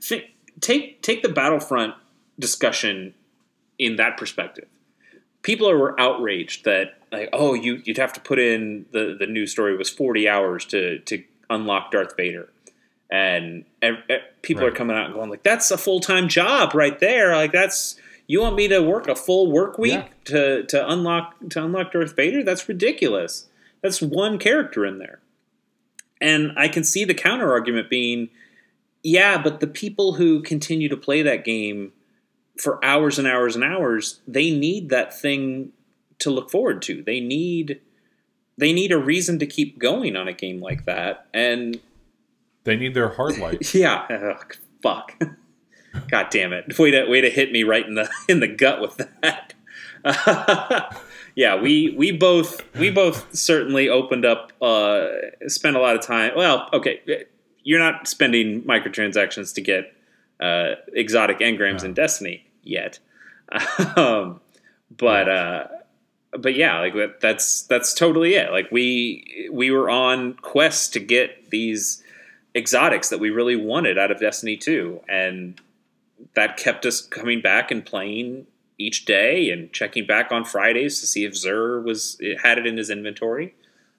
think, 0.00 0.24
take 0.60 1.02
take 1.02 1.22
the 1.22 1.28
Battlefront 1.28 1.94
discussion 2.38 3.14
in 3.78 3.96
that 3.96 4.16
perspective. 4.16 4.66
People 5.42 5.68
are 5.70 5.98
outraged 6.00 6.64
that 6.64 6.98
like 7.12 7.28
oh 7.32 7.54
you 7.54 7.80
you'd 7.84 7.96
have 7.98 8.12
to 8.14 8.20
put 8.20 8.38
in 8.38 8.86
the 8.92 9.16
the 9.18 9.26
news 9.26 9.50
story 9.52 9.76
was 9.76 9.88
40 9.90 10.28
hours 10.28 10.64
to 10.66 10.98
to 11.00 11.22
unlock 11.50 11.90
Darth 11.90 12.16
Vader. 12.16 12.48
And 13.10 13.64
ev- 13.80 14.02
ev- 14.10 14.20
people 14.42 14.64
are 14.64 14.70
coming 14.70 14.94
out 14.96 15.06
and 15.06 15.14
going 15.14 15.30
like 15.30 15.42
that's 15.42 15.70
a 15.70 15.78
full-time 15.78 16.28
job 16.28 16.74
right 16.74 16.98
there. 17.00 17.34
Like 17.34 17.52
that's 17.52 17.98
you 18.26 18.42
want 18.42 18.56
me 18.56 18.68
to 18.68 18.80
work 18.82 19.08
a 19.08 19.14
full 19.14 19.50
work 19.50 19.78
week 19.78 19.92
Yeah. 19.94 20.08
to 20.26 20.62
to 20.64 20.88
unlock 20.88 21.34
to 21.50 21.64
unlock 21.64 21.92
Darth 21.92 22.14
Vader? 22.14 22.42
That's 22.42 22.68
ridiculous. 22.68 23.46
That's 23.80 24.02
one 24.02 24.38
character 24.38 24.84
in 24.84 24.98
there. 24.98 25.20
And 26.20 26.52
I 26.56 26.68
can 26.68 26.84
see 26.84 27.04
the 27.04 27.14
counter 27.14 27.52
argument 27.52 27.88
being, 27.88 28.28
yeah, 29.02 29.40
but 29.40 29.60
the 29.60 29.66
people 29.66 30.14
who 30.14 30.42
continue 30.42 30.88
to 30.88 30.96
play 30.96 31.22
that 31.22 31.44
game 31.44 31.92
for 32.56 32.84
hours 32.84 33.18
and 33.18 33.28
hours 33.28 33.54
and 33.54 33.64
hours, 33.64 34.20
they 34.26 34.50
need 34.50 34.88
that 34.90 35.18
thing 35.18 35.72
to 36.18 36.30
look 36.30 36.50
forward 36.50 36.82
to. 36.82 37.02
They 37.02 37.20
need 37.20 37.80
they 38.56 38.72
need 38.72 38.90
a 38.90 38.98
reason 38.98 39.38
to 39.38 39.46
keep 39.46 39.78
going 39.78 40.16
on 40.16 40.26
a 40.26 40.32
game 40.32 40.60
like 40.60 40.84
that. 40.86 41.26
And 41.32 41.80
They 42.64 42.76
need 42.76 42.94
their 42.94 43.10
hard 43.10 43.38
light. 43.38 43.72
yeah, 43.74 44.06
ugh, 44.10 44.56
fuck. 44.82 45.14
God 46.10 46.26
damn 46.30 46.52
it! 46.52 46.78
Way 46.78 46.90
to 46.90 47.06
way 47.06 47.20
to 47.20 47.30
hit 47.30 47.50
me 47.50 47.64
right 47.64 47.86
in 47.86 47.94
the 47.94 48.10
in 48.28 48.40
the 48.40 48.48
gut 48.48 48.80
with 48.80 48.96
that. 49.22 49.54
yeah, 51.38 51.54
we 51.54 51.94
we 51.96 52.10
both 52.10 52.64
we 52.74 52.90
both 52.90 53.32
certainly 53.32 53.88
opened 53.88 54.24
up, 54.24 54.52
uh, 54.60 55.06
spent 55.46 55.76
a 55.76 55.78
lot 55.78 55.94
of 55.94 56.02
time. 56.02 56.32
Well, 56.34 56.68
okay, 56.72 57.26
you're 57.62 57.78
not 57.78 58.08
spending 58.08 58.62
microtransactions 58.62 59.54
to 59.54 59.60
get 59.60 59.94
uh, 60.40 60.74
exotic 60.92 61.38
engrams 61.38 61.84
in 61.84 61.94
Destiny 61.94 62.44
yet, 62.64 62.98
um, 63.96 64.40
but 64.90 65.28
uh, 65.28 65.66
but 66.32 66.56
yeah, 66.56 66.80
like 66.80 66.94
that, 66.94 67.20
that's 67.20 67.62
that's 67.62 67.94
totally 67.94 68.34
it. 68.34 68.50
Like 68.50 68.72
we 68.72 69.48
we 69.52 69.70
were 69.70 69.88
on 69.88 70.34
quest 70.34 70.92
to 70.94 70.98
get 70.98 71.50
these 71.50 72.02
exotics 72.56 73.10
that 73.10 73.20
we 73.20 73.30
really 73.30 73.54
wanted 73.54 73.96
out 73.96 74.10
of 74.10 74.18
Destiny 74.18 74.56
2 74.56 75.02
and 75.08 75.60
that 76.34 76.56
kept 76.56 76.84
us 76.84 77.00
coming 77.00 77.40
back 77.40 77.70
and 77.70 77.86
playing 77.86 78.44
each 78.78 79.04
day 79.04 79.50
and 79.50 79.72
checking 79.72 80.06
back 80.06 80.30
on 80.30 80.44
Fridays 80.44 81.00
to 81.00 81.06
see 81.06 81.24
if 81.24 81.32
Xur 81.32 81.82
was 81.82 82.16
it 82.20 82.40
had 82.42 82.58
it 82.58 82.66
in 82.66 82.76
his 82.76 82.90
inventory. 82.90 83.54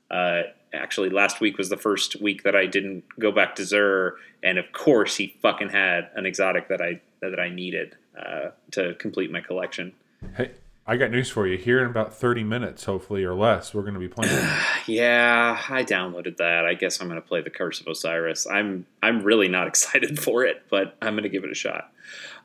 Uh, 0.09 0.43
actually, 0.73 1.09
last 1.09 1.41
week 1.41 1.57
was 1.57 1.69
the 1.69 1.77
first 1.77 2.19
week 2.21 2.43
that 2.43 2.55
I 2.55 2.65
didn't 2.65 3.03
go 3.19 3.31
back 3.31 3.55
to 3.55 3.63
Xur, 3.63 4.13
and 4.41 4.57
of 4.57 4.71
course, 4.71 5.17
he 5.17 5.35
fucking 5.41 5.69
had 5.69 6.09
an 6.15 6.25
exotic 6.25 6.69
that 6.69 6.81
I 6.81 7.01
that 7.21 7.39
I 7.39 7.49
needed 7.49 7.95
uh, 8.17 8.51
to 8.71 8.95
complete 8.95 9.31
my 9.31 9.41
collection. 9.41 9.93
Hey, 10.35 10.51
I 10.87 10.97
got 10.97 11.11
news 11.11 11.29
for 11.29 11.45
you. 11.45 11.57
Here 11.57 11.81
in 11.81 11.85
about 11.85 12.15
30 12.15 12.43
minutes, 12.43 12.85
hopefully, 12.85 13.23
or 13.23 13.35
less, 13.35 13.75
we're 13.75 13.83
going 13.83 13.93
to 13.93 13.99
be 13.99 14.07
playing. 14.07 14.43
yeah, 14.87 15.61
I 15.69 15.83
downloaded 15.83 16.37
that. 16.37 16.65
I 16.65 16.73
guess 16.73 16.99
I'm 16.99 17.07
going 17.07 17.21
to 17.21 17.27
play 17.27 17.41
the 17.41 17.51
Curse 17.51 17.81
of 17.81 17.87
Osiris. 17.87 18.47
I'm 18.47 18.85
I'm 19.03 19.23
really 19.23 19.49
not 19.49 19.67
excited 19.71 20.19
for 20.19 20.45
it, 20.45 20.63
but 20.69 20.95
I'm 21.01 21.13
going 21.13 21.23
to 21.23 21.29
give 21.29 21.43
it 21.43 21.51
a 21.51 21.55
shot. 21.55 21.91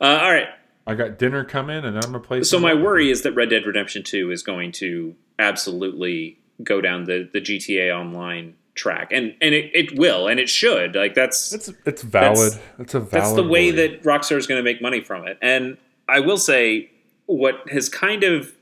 Uh, 0.01 0.21
all 0.23 0.31
right. 0.31 0.49
I 0.87 0.95
got 0.95 1.19
dinner 1.19 1.45
coming, 1.45 1.85
and 1.85 1.97
I'm 1.99 2.13
to 2.13 2.21
play. 2.21 2.43
So 2.43 2.59
my 2.59 2.75
worry 2.75 3.11
is 3.11 3.23
that 3.23 3.33
Red 3.33 3.51
Dead 3.51 3.65
Redemption 3.67 4.03
2 4.03 4.31
is 4.31 4.43
going 4.43 4.73
to 4.73 5.15
absolutely 5.39 6.39
go 6.63 6.81
down 6.81 7.05
the 7.05 7.29
the 7.33 7.41
GTA 7.41 7.95
Online 7.95 8.55
track, 8.75 9.13
and 9.13 9.35
and 9.41 9.55
it, 9.55 9.71
it 9.75 9.99
will, 9.99 10.29
and 10.29 10.39
it 10.39 10.49
should. 10.49 10.95
Like 10.95 11.15
that's 11.15 11.53
it's 11.53 11.71
it's 11.87 12.03
valid. 12.03 12.53
That's, 12.53 12.59
it's 12.79 12.95
a 12.95 13.01
valid. 13.01 13.13
That's 13.13 13.33
the 13.33 13.43
way 13.43 13.71
worry. 13.71 13.89
that 13.89 14.03
Rockstar 14.03 14.37
is 14.37 14.47
going 14.47 14.59
to 14.59 14.63
make 14.63 14.83
money 14.83 15.03
from 15.03 15.27
it, 15.27 15.39
and 15.41 15.79
I 16.09 16.21
will 16.21 16.39
say 16.39 16.91
what 17.27 17.69
has 17.71 17.89
kind 17.89 18.25
of 18.25 18.53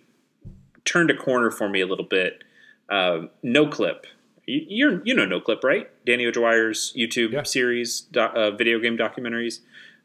turned 0.85 1.11
a 1.11 1.17
corner 1.17 1.51
for 1.51 1.69
me 1.69 1.81
a 1.81 1.87
little 1.87 2.05
bit. 2.05 2.45
Uh, 2.89 3.27
Noclip, 3.45 4.05
you, 4.47 4.65
you're 4.69 5.03
you 5.05 5.15
know 5.15 5.27
Noclip, 5.27 5.65
right? 5.65 5.91
Danny 6.05 6.27
O'Dwyer's 6.27 6.93
YouTube 6.97 7.33
yeah. 7.33 7.43
series, 7.43 8.03
do, 8.03 8.21
uh, 8.21 8.51
video 8.53 8.79
game 8.79 8.97
documentaries. 8.97 9.61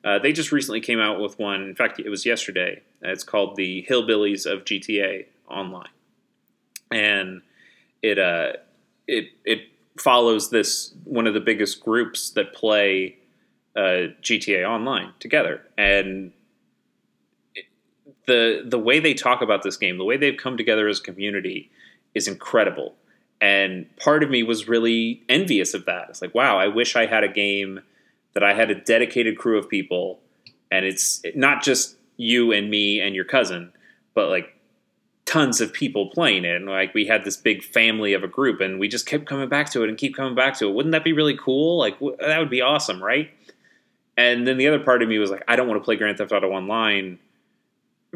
Uh, 0.07 0.17
they 0.17 0.31
just 0.31 0.53
recently 0.53 0.79
came 0.79 1.01
out 1.01 1.19
with 1.19 1.38
one. 1.38 1.63
In 1.63 1.75
fact, 1.75 1.99
it 1.99 2.07
was 2.07 2.25
yesterday. 2.25 2.81
It's 3.01 3.25
called 3.25 3.57
the 3.57 3.85
Hillbillies 3.89 4.49
of 4.49 4.63
GTA 4.63 5.25
Online, 5.49 5.89
and 6.89 7.41
it 8.01 8.17
uh 8.17 8.53
it 9.05 9.31
it 9.43 9.63
follows 9.99 10.49
this 10.49 10.93
one 11.03 11.27
of 11.27 11.34
the 11.34 11.41
biggest 11.41 11.84
groups 11.84 12.29
that 12.31 12.53
play 12.53 13.17
uh, 13.75 14.15
GTA 14.21 14.65
Online 14.65 15.11
together, 15.19 15.61
and 15.77 16.31
the 18.27 18.63
the 18.65 18.79
way 18.79 19.01
they 19.01 19.13
talk 19.13 19.41
about 19.41 19.63
this 19.63 19.75
game, 19.75 19.97
the 19.97 20.05
way 20.05 20.15
they've 20.15 20.38
come 20.38 20.55
together 20.55 20.88
as 20.88 21.01
a 21.01 21.03
community, 21.03 21.69
is 22.15 22.29
incredible. 22.29 22.95
And 23.41 23.93
part 23.97 24.23
of 24.23 24.29
me 24.29 24.41
was 24.41 24.69
really 24.69 25.21
envious 25.27 25.73
of 25.73 25.84
that. 25.84 26.05
It's 26.09 26.21
like, 26.21 26.34
wow, 26.34 26.57
I 26.57 26.69
wish 26.69 26.95
I 26.95 27.07
had 27.07 27.25
a 27.25 27.27
game 27.27 27.81
that 28.38 28.43
I 28.43 28.53
had 28.53 28.69
a 28.69 28.76
dedicated 28.76 29.35
crew 29.35 29.57
of 29.57 29.68
people, 29.68 30.19
and 30.69 30.85
it's 30.85 31.23
not 31.34 31.64
just 31.64 31.95
you 32.18 32.51
and 32.51 32.69
me 32.69 33.01
and 33.01 33.15
your 33.15 33.26
cousin, 33.26 33.73
but 34.14 34.30
like 34.30 34.55
tons 35.26 35.59
of 35.59 35.73
people 35.73 36.11
playing 36.11 36.45
it. 36.45 36.55
And 36.55 36.68
like 36.68 36.93
we 36.93 37.07
had 37.07 37.23
this 37.23 37.35
big 37.35 37.64
family 37.64 38.14
of 38.14 38.23
a 38.23 38.27
group, 38.27 38.61
and 38.61 38.80
we 38.80 38.88
just 38.88 39.07
kept 39.07 39.26
coming 39.26 39.49
back 39.49 39.72
to 39.72 39.81
it 39.81 39.89
and 39.89 39.97
keep 39.97 40.15
coming 40.15 40.35
back 40.35 40.55
to 40.59 40.68
it. 40.68 40.76
Wouldn't 40.76 40.91
that 40.91 41.03
be 41.03 41.14
really 41.14 41.35
cool? 41.35 41.80
Like 41.80 41.95
w- 41.95 42.15
that 42.19 42.38
would 42.38 42.51
be 42.51 42.61
awesome, 42.61 43.03
right? 43.03 43.31
And 44.18 44.45
then 44.47 44.57
the 44.57 44.68
other 44.68 44.80
part 44.80 45.01
of 45.01 45.09
me 45.09 45.18
was 45.18 45.31
like, 45.31 45.43
I 45.47 45.55
don't 45.55 45.68
want 45.68 45.81
to 45.81 45.84
play 45.84 45.95
Grand 45.95 46.19
Theft 46.19 46.31
Auto 46.31 46.51
Online 46.51 47.18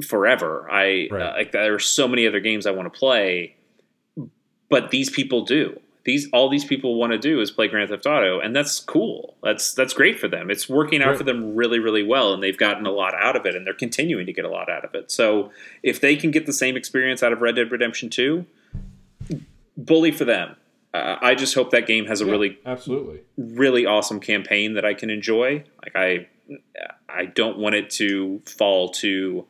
forever. 0.08 0.70
I 0.70 1.08
right. 1.10 1.20
uh, 1.20 1.34
like 1.36 1.52
there 1.52 1.74
are 1.74 1.80
so 1.80 2.08
many 2.08 2.28
other 2.28 2.40
games 2.40 2.68
I 2.68 2.72
want 2.72 2.94
to 2.94 3.00
play, 3.00 3.56
but 4.70 4.92
these 4.92 5.10
people 5.10 5.46
do. 5.46 5.80
These 6.04 6.30
all 6.34 6.50
these 6.50 6.66
people 6.66 6.96
want 6.96 7.12
to 7.12 7.18
do 7.18 7.42
is 7.42 7.52
play 7.52 7.68
Grand 7.68 7.90
Theft 7.90 8.06
Auto, 8.06 8.40
and 8.40 8.56
that's 8.56 8.80
cool. 8.80 9.36
That's 9.44 9.74
that's 9.74 9.94
great 9.94 10.20
for 10.20 10.28
them. 10.28 10.50
It's 10.50 10.68
working 10.68 11.02
out 11.02 11.10
right. 11.10 11.18
for 11.18 11.24
them 11.24 11.56
really, 11.56 11.80
really 11.80 12.04
well, 12.04 12.34
and 12.34 12.42
they've 12.42 12.58
gotten 12.58 12.86
a 12.86 12.92
lot 12.92 13.14
out 13.14 13.36
of 13.36 13.46
it, 13.46 13.56
and 13.56 13.66
they're 13.68 13.74
continuing 13.74 14.26
to 14.26 14.34
get 14.34 14.46
a 14.46 14.50
lot 14.50 14.70
out 14.70 14.84
of 14.84 14.96
it. 14.96 15.12
So 15.12 15.52
if 15.84 16.02
they 16.02 16.16
can 16.16 16.32
get 16.32 16.46
the 16.48 16.54
same 16.54 16.76
experience 16.76 17.22
out 17.22 17.34
of 17.34 17.42
Red 17.42 17.56
Dead 17.56 17.72
Redemption 17.72 18.10
Two, 18.10 18.46
bully 19.78 20.12
for 20.12 20.26
them. 20.26 20.56
Uh, 20.94 21.18
I 21.22 21.36
just 21.36 21.56
hope 21.56 21.72
that 21.72 21.88
game 21.88 22.06
has 22.08 22.20
a 22.20 22.26
yeah, 22.26 22.32
really, 22.32 22.60
absolutely, 22.66 23.22
really 23.38 23.86
awesome 23.86 24.20
campaign 24.20 24.74
that 24.74 24.84
I 24.84 24.94
can 24.94 25.10
enjoy. 25.10 25.64
Like 25.82 25.96
I, 25.96 26.28
I 27.08 27.26
don't 27.26 27.58
want 27.58 27.76
it 27.76 27.90
to 27.92 28.42
fall 28.46 28.90
to 28.90 29.46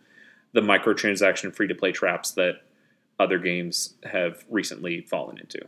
the 0.53 0.61
microtransaction 0.61 1.56
free 1.56 1.68
to 1.68 1.76
play 1.76 1.91
traps 1.91 2.32
that 2.32 2.61
other 3.19 3.40
games 3.40 3.95
have 4.03 4.44
recently 4.49 5.02
fallen 5.02 5.38
into. 5.38 5.60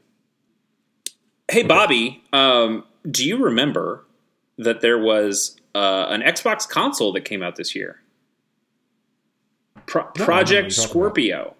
Hey, 1.54 1.62
Bobby, 1.62 2.24
um, 2.34 2.84
do 3.12 3.24
you 3.24 3.38
remember 3.38 4.04
that 4.58 4.82
there 4.82 4.98
was 4.98 5.56
uh, 5.76 6.08
an 6.10 6.22
Xbox 6.22 6.68
console 6.68 7.14
that 7.14 7.26
came 7.26 7.44
out 7.44 7.58
this 7.58 7.76
year? 7.76 8.02
Pro- 9.86 10.06
Project 10.06 10.72
Scorpio. 10.72 11.54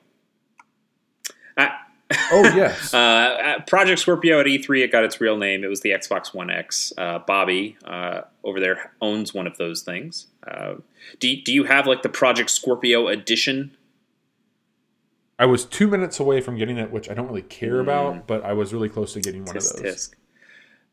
oh 1.60 2.52
yes. 2.56 2.92
uh, 2.96 3.60
Project 3.68 4.00
Scorpio 4.00 4.40
at 4.40 4.48
E3, 4.48 4.84
it 4.84 4.92
got 4.92 5.04
its 5.04 5.22
real 5.22 5.38
name. 5.38 5.64
It 5.64 5.68
was 5.68 5.82
the 5.82 5.92
Xbox 5.92 6.34
One 6.34 6.50
X. 6.50 6.92
Uh, 6.98 7.20
Bobby 7.20 7.78
uh, 7.86 8.22
over 8.44 8.60
there 8.60 8.94
owns 9.00 9.32
one 9.32 9.46
of 9.46 9.58
those 9.58 9.84
things. 9.84 10.26
Uh, 10.48 10.76
do 11.20 11.40
Do 11.40 11.54
you 11.54 11.66
have 11.66 11.86
like 11.86 12.02
the 12.02 12.10
Project 12.10 12.50
Scorpio 12.50 13.10
edition? 13.10 13.78
I 15.40 15.46
was 15.46 15.66
two 15.66 15.88
minutes 15.88 16.20
away 16.20 16.42
from 16.42 16.58
getting 16.58 16.78
it, 16.78 16.92
which 16.92 17.10
I 17.10 17.14
don't 17.14 17.28
really 17.28 17.42
care 17.42 17.76
mm. 17.76 17.82
about, 17.82 18.28
but 18.28 18.44
I 18.44 18.54
was 18.54 18.74
really 18.74 18.90
close 18.90 19.14
to 19.14 19.22
getting 19.22 19.46
one 19.46 19.56
tisk, 19.56 19.76
of 19.76 19.84
those. 19.84 19.96
Tisk. 19.96 20.14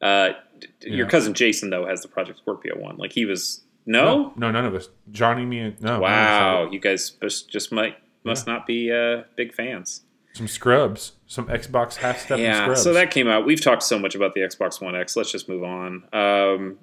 Uh, 0.01 0.35
yeah. 0.81 0.95
Your 0.95 1.07
cousin 1.07 1.35
Jason 1.35 1.71
though 1.71 1.87
has 1.87 2.03
the 2.03 2.09
Project 2.09 2.39
Scorpio 2.39 2.79
one. 2.79 2.97
Like 2.97 3.13
he 3.13 3.25
was 3.25 3.63
no, 3.87 4.05
no, 4.05 4.33
no 4.37 4.51
none 4.51 4.65
of 4.65 4.75
us. 4.75 4.89
Johnny, 5.11 5.45
me, 5.45 5.61
and 5.61 5.81
no. 5.83 6.01
Wow, 6.01 6.71
you 6.71 6.81
guys 6.81 7.11
just, 7.23 7.51
just 7.51 7.71
might 7.73 7.97
must 8.25 8.47
yeah. 8.47 8.55
not 8.55 8.67
be 8.67 8.91
uh, 8.91 9.25
big 9.37 9.55
fans 9.55 10.03
some 10.33 10.49
scrubs, 10.49 11.13
some 11.27 11.47
Xbox 11.47 11.97
half 11.97 12.21
step 12.21 12.39
yeah, 12.39 12.63
scrubs. 12.63 12.83
So 12.83 12.93
that 12.93 13.11
came 13.11 13.29
out. 13.29 13.45
We've 13.45 13.61
talked 13.61 13.83
so 13.83 13.99
much 13.99 14.15
about 14.15 14.35
the 14.35 14.41
Xbox 14.41 14.81
One 14.81 14.95
X. 14.95 15.17
Let's 15.17 15.33
just 15.33 15.49
move 15.49 15.65
on. 15.65 16.05
Um, 16.13 16.79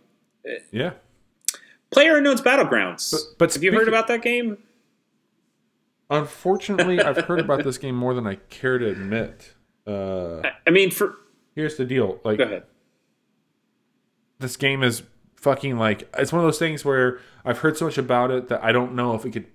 yeah. 0.71 0.91
PlayerUnknown's 1.91 2.41
Battlegrounds. 2.41 3.11
But, 3.11 3.21
but 3.37 3.53
have 3.53 3.63
you 3.63 3.71
heard 3.71 3.87
about 3.87 4.07
that 4.07 4.21
game? 4.21 4.57
Unfortunately, 6.09 7.01
I've 7.01 7.25
heard 7.25 7.39
about 7.39 7.63
this 7.63 7.77
game 7.77 7.95
more 7.95 8.13
than 8.13 8.25
I 8.25 8.35
care 8.49 8.77
to 8.77 8.87
admit. 8.89 9.53
Uh, 9.85 10.41
I 10.65 10.69
mean, 10.69 10.91
for 10.91 11.15
here's 11.55 11.75
the 11.75 11.85
deal. 11.85 12.19
Like, 12.23 12.37
go 12.37 12.45
ahead. 12.45 12.63
This 14.39 14.55
game 14.55 14.83
is 14.83 15.03
fucking 15.35 15.77
like 15.77 16.09
it's 16.17 16.31
one 16.31 16.39
of 16.39 16.47
those 16.47 16.59
things 16.59 16.83
where 16.85 17.19
I've 17.45 17.59
heard 17.59 17.77
so 17.77 17.85
much 17.85 17.97
about 17.97 18.31
it 18.31 18.47
that 18.49 18.63
I 18.63 18.71
don't 18.71 18.95
know 18.95 19.15
if 19.15 19.25
it 19.25 19.31
could 19.31 19.47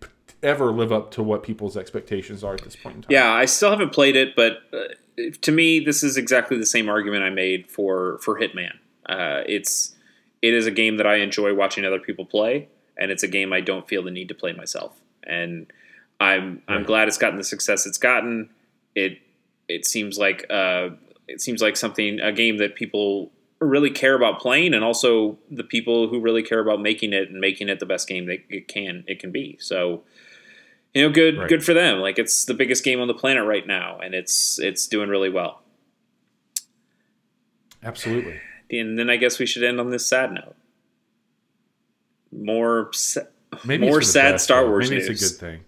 ever 0.43 0.73
live 0.73 0.93
up 0.93 1.11
to 1.13 1.23
what 1.23 1.43
people's 1.43 1.77
expectations 1.77 2.43
are 2.43 2.55
at 2.55 2.63
this 2.63 2.77
point 2.77 2.97
in 2.97 3.03
time. 3.03 3.11
Yeah, 3.11 3.33
I 3.33 3.45
still 3.45 3.71
haven't 3.71 3.93
played 3.93 4.17
it, 4.17 4.35
but 4.35 4.59
uh, 4.73 5.23
to 5.41 5.53
me, 5.53 5.81
this 5.81 6.03
is 6.03 6.17
exactly 6.17 6.59
the 6.59 6.67
same 6.67 6.89
argument 6.89 7.23
I 7.23 7.31
made 7.31 7.71
for 7.71 8.19
for 8.19 8.39
Hitman. 8.39 8.73
Uh, 9.07 9.43
it's 9.47 9.95
it 10.41 10.55
is 10.55 10.67
a 10.67 10.71
game 10.71 10.97
that 10.97 11.07
I 11.07 11.17
enjoy 11.17 11.55
watching 11.55 11.85
other 11.85 12.01
people 12.01 12.25
play, 12.25 12.69
and 12.97 13.11
it's 13.11 13.23
a 13.23 13.29
game 13.29 13.53
I 13.53 13.61
don't 13.61 13.87
feel 13.89 14.03
the 14.03 14.11
need 14.11 14.29
to 14.29 14.35
play 14.35 14.53
myself. 14.53 15.01
And 15.25 15.73
I'm. 16.23 16.63
I'm 16.69 16.85
glad 16.85 17.09
it's 17.09 17.19
gotten 17.19 17.39
the 17.39 17.45
success 17.45 17.87
it's 17.87 17.99
gotten. 17.99 18.51
It 18.95 19.19
it 19.69 19.87
seems 19.87 20.19
like 20.19 20.47
uh, 20.51 20.91
it 21.29 21.41
seems 21.41 21.61
like 21.63 21.77
something 21.77 22.21
a 22.21 22.33
game 22.33 22.59
that 22.59 22.75
people 22.75 23.31
really 23.61 23.91
care 23.91 24.15
about 24.15 24.41
playing, 24.41 24.75
and 24.75 24.85
also 24.85 25.39
the 25.51 25.65
people 25.65 26.09
who 26.09 26.21
really 26.21 26.43
care 26.43 26.61
about 26.61 26.81
making 26.81 27.13
it 27.13 27.31
and 27.31 27.41
making 27.41 27.69
it 27.69 27.81
the 27.81 27.87
best 27.87 28.09
game 28.09 28.27
that 28.27 28.39
it 28.49 28.69
can 28.69 29.05
it 29.07 29.19
can 29.19 29.33
be. 29.33 29.57
So 29.61 30.03
you 30.95 31.03
know, 31.03 31.11
good 31.11 31.39
right. 31.39 31.49
good 31.49 31.65
for 31.65 31.75
them. 31.75 31.99
Like 31.99 32.19
it's 32.19 32.45
the 32.45 32.55
biggest 32.55 32.85
game 32.85 33.01
on 33.01 33.09
the 33.09 33.15
planet 33.15 33.45
right 33.47 33.67
now, 33.67 33.99
and 33.99 34.15
it's 34.15 34.59
it's 34.59 34.87
doing 34.87 35.09
really 35.09 35.31
well. 35.31 35.63
Absolutely. 37.83 38.41
And 38.71 38.99
then 38.99 39.11
I 39.11 39.17
guess 39.17 39.39
we 39.39 39.47
should 39.47 39.65
end 39.65 39.81
on 39.81 39.91
this 39.91 40.07
sad 40.07 40.33
note. 40.33 40.57
More, 42.31 42.91
sa- 42.93 43.23
Maybe 43.65 43.87
more 43.87 44.01
sad 44.01 44.33
best, 44.33 44.45
Star 44.45 44.67
Wars 44.67 44.89
Maybe 44.89 45.03
news. 45.03 45.11
it's 45.11 45.23
a 45.23 45.35
good 45.35 45.41
thing. 45.41 45.65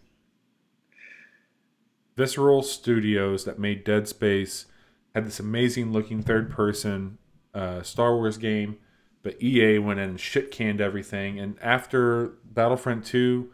Visceral 2.17 2.63
Studios 2.63 3.45
that 3.45 3.59
made 3.59 3.85
Dead 3.85 4.09
Space 4.09 4.67
had 5.15 5.27
this 5.27 5.41
amazing 5.41 5.93
looking 5.93 6.23
third 6.23 6.51
person 6.51 7.19
uh, 7.55 7.83
Star 7.83 8.17
Wars 8.17 8.37
game, 8.37 8.77
but 9.23 9.41
EA 9.43 9.79
went 9.79 10.01
in 10.01 10.11
and 10.11 10.21
shit 10.21 10.51
canned 10.51 10.81
everything. 10.81 11.39
And 11.39 11.57
after 11.63 12.33
Battlefront 12.45 13.05
2, 13.07 13.51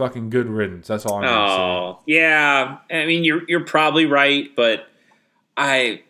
fucking 0.00 0.30
good 0.30 0.46
riddance. 0.46 0.88
That's 0.88 1.04
all 1.04 1.22
I'm. 1.22 1.24
Oh, 1.24 2.00
yeah. 2.06 2.78
I 2.90 3.06
mean, 3.06 3.22
you're 3.22 3.42
you're 3.48 3.64
probably 3.64 4.06
right, 4.06 4.54
but 4.56 4.86
I. 5.56 6.02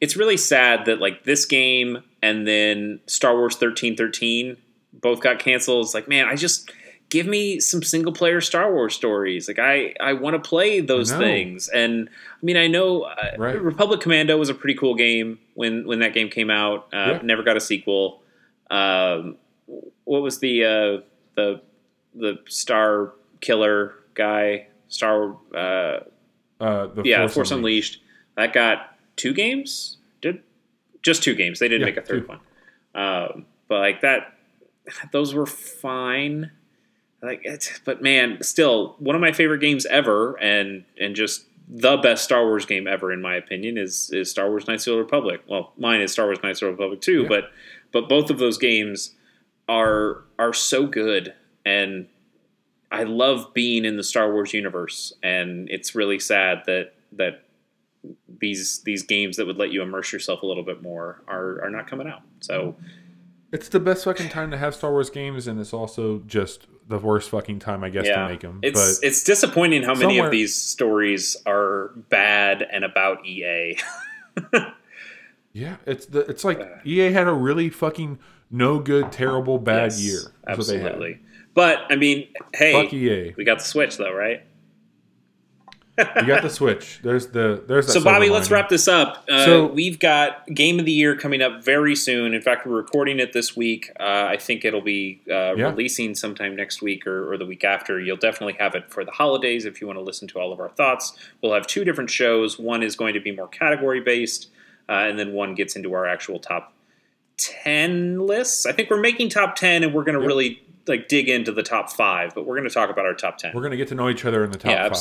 It's 0.00 0.16
really 0.16 0.36
sad 0.36 0.86
that 0.86 0.98
like 1.00 1.22
this 1.22 1.44
game 1.44 2.02
and 2.22 2.46
then 2.46 2.98
Star 3.06 3.36
Wars 3.36 3.54
thirteen 3.56 3.96
thirteen 3.96 4.56
both 4.92 5.20
got 5.20 5.38
canceled. 5.38 5.84
It's 5.84 5.94
like, 5.94 6.08
man, 6.08 6.26
I 6.26 6.34
just 6.34 6.72
give 7.12 7.26
me 7.26 7.60
some 7.60 7.82
single 7.82 8.12
player 8.12 8.40
Star 8.40 8.72
Wars 8.72 8.94
stories. 8.94 9.46
Like 9.46 9.58
I 9.58 9.94
I 10.00 10.14
want 10.14 10.34
to 10.42 10.48
play 10.48 10.80
those 10.80 11.12
things. 11.12 11.68
And 11.68 12.08
I 12.10 12.44
mean, 12.44 12.56
I 12.56 12.66
know 12.68 13.02
uh, 13.02 13.14
Right. 13.36 13.60
Republic 13.60 14.00
Commando 14.00 14.38
was 14.38 14.48
a 14.48 14.54
pretty 14.54 14.74
cool 14.78 14.94
game 14.94 15.38
when 15.54 15.86
when 15.86 15.98
that 16.00 16.14
game 16.14 16.30
came 16.30 16.50
out. 16.50 16.88
Uh, 16.92 16.96
Yeah. 16.96 17.20
Never 17.22 17.42
got 17.42 17.56
a 17.56 17.60
sequel. 17.60 18.22
Um, 18.70 19.36
what 20.04 20.22
was 20.22 20.38
the 20.38 20.64
uh, 20.64 21.00
the 21.36 21.60
the 22.14 22.38
Star 22.48 23.12
Killer 23.42 23.94
guy? 24.14 24.68
Star 24.88 25.36
uh, 25.54 26.00
Uh, 26.60 26.86
the 26.86 27.02
yeah, 27.04 27.18
Force, 27.20 27.34
Force, 27.34 27.50
Unleashed. 27.50 28.00
That 28.36 28.52
got 28.54 28.96
two 29.16 29.34
games. 29.34 29.98
Did 30.22 30.42
just 31.02 31.22
two 31.22 31.34
games. 31.34 31.58
They 31.58 31.68
didn't 31.68 31.82
Yeah, 31.82 31.86
make 31.94 31.96
a 31.98 32.06
third 32.06 32.22
two. 32.22 32.28
one. 32.28 32.40
Um, 32.94 33.46
but 33.68 33.80
like 33.80 34.00
that, 34.02 34.32
those 35.12 35.34
were 35.34 35.46
fine. 35.46 36.50
Like, 37.22 37.40
it's, 37.44 37.78
but 37.84 38.02
man, 38.02 38.42
still 38.42 38.96
one 38.98 39.14
of 39.14 39.20
my 39.20 39.32
favorite 39.32 39.60
games 39.60 39.86
ever, 39.86 40.34
and 40.40 40.84
and 41.00 41.14
just 41.14 41.44
the 41.68 41.96
best 41.96 42.24
Star 42.24 42.44
Wars 42.44 42.66
game 42.66 42.86
ever, 42.88 43.12
in 43.12 43.22
my 43.22 43.36
opinion, 43.36 43.78
is 43.78 44.10
is 44.12 44.30
Star 44.30 44.48
Wars: 44.50 44.66
Knights 44.66 44.86
of 44.86 44.94
the 44.94 44.98
Republic. 45.02 45.40
Well, 45.48 45.72
mine 45.78 46.00
is 46.00 46.12
Star 46.12 46.26
Wars: 46.26 46.38
Knights 46.42 46.60
of 46.62 46.66
the 46.66 46.72
Republic 46.72 47.00
too, 47.00 47.22
Yeah. 47.22 47.28
but 47.28 47.44
but 47.92 48.08
both 48.08 48.30
of 48.30 48.38
those 48.38 48.58
games 48.58 49.14
are 49.68 50.24
are 50.38 50.52
so 50.52 50.86
good 50.86 51.32
and 51.64 52.08
I 52.90 53.04
love 53.04 53.54
being 53.54 53.84
in 53.84 53.96
the 53.96 54.02
Star 54.02 54.32
Wars 54.32 54.52
universe, 54.52 55.12
and 55.22 55.70
it's 55.70 55.94
really 55.94 56.18
sad 56.18 56.62
that 56.66 56.94
that 57.12 57.44
these 58.40 58.80
these 58.82 59.02
games 59.04 59.36
that 59.36 59.46
would 59.46 59.56
let 59.58 59.70
you 59.70 59.80
immerse 59.80 60.12
yourself 60.12 60.42
a 60.42 60.46
little 60.46 60.64
bit 60.64 60.82
more 60.82 61.22
are 61.28 61.62
are 61.62 61.70
not 61.70 61.86
coming 61.86 62.06
out. 62.08 62.22
So 62.40 62.76
It's 63.52 63.68
the 63.68 63.80
best 63.80 64.04
fucking 64.04 64.28
time 64.30 64.50
to 64.50 64.58
have 64.58 64.74
Star 64.74 64.90
Wars 64.90 65.08
games, 65.08 65.46
and 65.46 65.60
it's 65.60 65.72
also 65.72 66.18
just 66.26 66.66
the 66.88 66.98
worst 66.98 67.30
fucking 67.30 67.60
time, 67.60 67.84
I 67.84 67.90
guess, 67.90 68.06
yeah, 68.06 68.22
to 68.22 68.28
make 68.28 68.40
them. 68.40 68.60
it's 68.62 69.00
but 69.00 69.06
it's 69.06 69.22
disappointing 69.24 69.82
how 69.82 69.94
many 69.94 70.18
of 70.18 70.30
these 70.30 70.54
stories 70.54 71.36
are 71.46 71.92
bad 72.08 72.62
and 72.62 72.84
about 72.84 73.24
EA. 73.26 73.78
yeah, 75.52 75.76
it's 75.86 76.06
the 76.06 76.20
it's 76.20 76.44
like 76.44 76.60
uh. 76.60 76.66
EA 76.84 77.12
had 77.12 77.28
a 77.28 77.32
really 77.32 77.70
fucking 77.70 78.18
no 78.50 78.78
good, 78.78 79.12
terrible, 79.12 79.58
bad 79.58 79.92
Yes, 79.92 80.02
year. 80.02 80.20
That's 80.44 80.58
what 80.58 80.66
they 80.66 80.78
had. 80.78 80.86
absolutely. 80.92 81.20
But 81.54 81.78
I 81.90 81.96
mean, 81.96 82.28
hey, 82.54 83.34
we 83.36 83.44
got 83.44 83.58
the 83.58 83.64
Switch 83.64 83.96
though, 83.96 84.12
right? 84.12 84.42
You 85.98 86.26
got 86.26 86.42
the 86.42 86.48
Switch. 86.48 87.00
There's 87.02 87.26
the 87.28 87.62
there's 87.66 87.92
So, 87.92 88.02
Bobby, 88.02 88.30
let's 88.30 88.50
wrap 88.50 88.70
this 88.70 88.88
up. 88.88 89.24
Uh, 89.30 89.44
So- 89.44 89.66
we've 89.66 89.98
got 89.98 90.46
Game 90.54 90.78
of 90.78 90.86
the 90.86 90.92
Year 90.92 91.14
coming 91.16 91.42
up 91.42 91.62
very 91.62 91.94
soon. 91.94 92.32
In 92.32 92.40
fact, 92.40 92.66
we're 92.66 92.76
recording 92.76 93.20
it 93.20 93.34
this 93.34 93.54
week. 93.54 93.90
Uh, 94.00 94.04
I 94.30 94.38
think 94.38 94.64
it'll 94.64 94.80
be 94.80 95.20
uh, 95.30 95.54
Yeah. 95.54 95.68
releasing 95.70 96.14
sometime 96.14 96.56
next 96.56 96.80
week 96.80 97.06
or, 97.06 97.30
or 97.30 97.36
the 97.36 97.44
week 97.44 97.62
after. 97.62 98.00
You'll 98.00 98.16
definitely 98.16 98.56
have 98.58 98.74
it 98.74 98.90
for 98.90 99.04
the 99.04 99.10
holidays 99.10 99.66
if 99.66 99.80
you 99.82 99.86
want 99.86 99.98
to 99.98 100.02
listen 100.02 100.26
to 100.28 100.38
all 100.40 100.50
of 100.50 100.60
our 100.60 100.70
thoughts. 100.70 101.12
We'll 101.42 101.52
have 101.52 101.66
two 101.66 101.84
different 101.84 102.08
shows. 102.08 102.58
One 102.58 102.82
is 102.82 102.96
going 102.96 103.12
to 103.12 103.20
be 103.20 103.30
more 103.30 103.48
category 103.48 104.00
based, 104.00 104.48
uh, 104.88 104.92
and 104.92 105.18
then 105.18 105.32
one 105.34 105.54
gets 105.54 105.76
into 105.76 105.92
our 105.92 106.06
actual 106.06 106.38
top 106.38 106.72
10 107.36 108.18
lists. 108.26 108.64
I 108.66 108.72
think 108.72 108.88
we're 108.88 109.00
making 109.00 109.28
top 109.28 109.56
10, 109.56 109.82
and 109.82 109.92
we're 109.92 110.04
going 110.04 110.14
to 110.14 110.20
Yep. 110.20 110.28
really 110.28 110.62
like 110.88 111.08
dig 111.08 111.28
into 111.28 111.52
the 111.52 111.62
top 111.62 111.92
five, 111.92 112.34
but 112.34 112.46
we're 112.46 112.56
going 112.56 112.68
to 112.68 112.74
talk 112.74 112.90
about 112.90 113.04
our 113.06 113.14
top 113.14 113.38
10 113.38 113.52
We're 113.54 113.62
gonna 113.62 113.76
get 113.76 113.86
to 113.88 113.94
know 113.94 114.08
each 114.08 114.24
other 114.24 114.42
in 114.42 114.50
the 114.50 114.58
top 114.58 114.70
yeah, 114.72 114.88
five. 114.88 114.96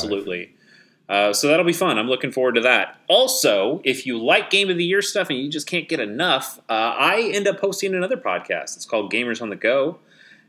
Uh, 1.11 1.33
so 1.33 1.49
that'll 1.49 1.65
be 1.65 1.73
fun. 1.73 1.99
I'm 1.99 2.07
looking 2.07 2.31
forward 2.31 2.55
to 2.55 2.61
that. 2.61 2.97
Also, 3.09 3.81
if 3.83 4.05
you 4.05 4.17
like 4.17 4.49
Game 4.49 4.69
of 4.69 4.77
the 4.77 4.85
Year 4.85 5.01
stuff 5.01 5.29
and 5.29 5.37
you 5.37 5.49
just 5.49 5.67
can't 5.67 5.89
get 5.89 5.99
enough, 5.99 6.59
uh, 6.69 6.95
I 6.97 7.29
end 7.33 7.49
up 7.49 7.59
hosting 7.59 7.93
another 7.93 8.15
podcast. 8.15 8.77
It's 8.77 8.85
called 8.85 9.11
Gamers 9.11 9.41
on 9.41 9.49
the 9.49 9.57
Go. 9.57 9.99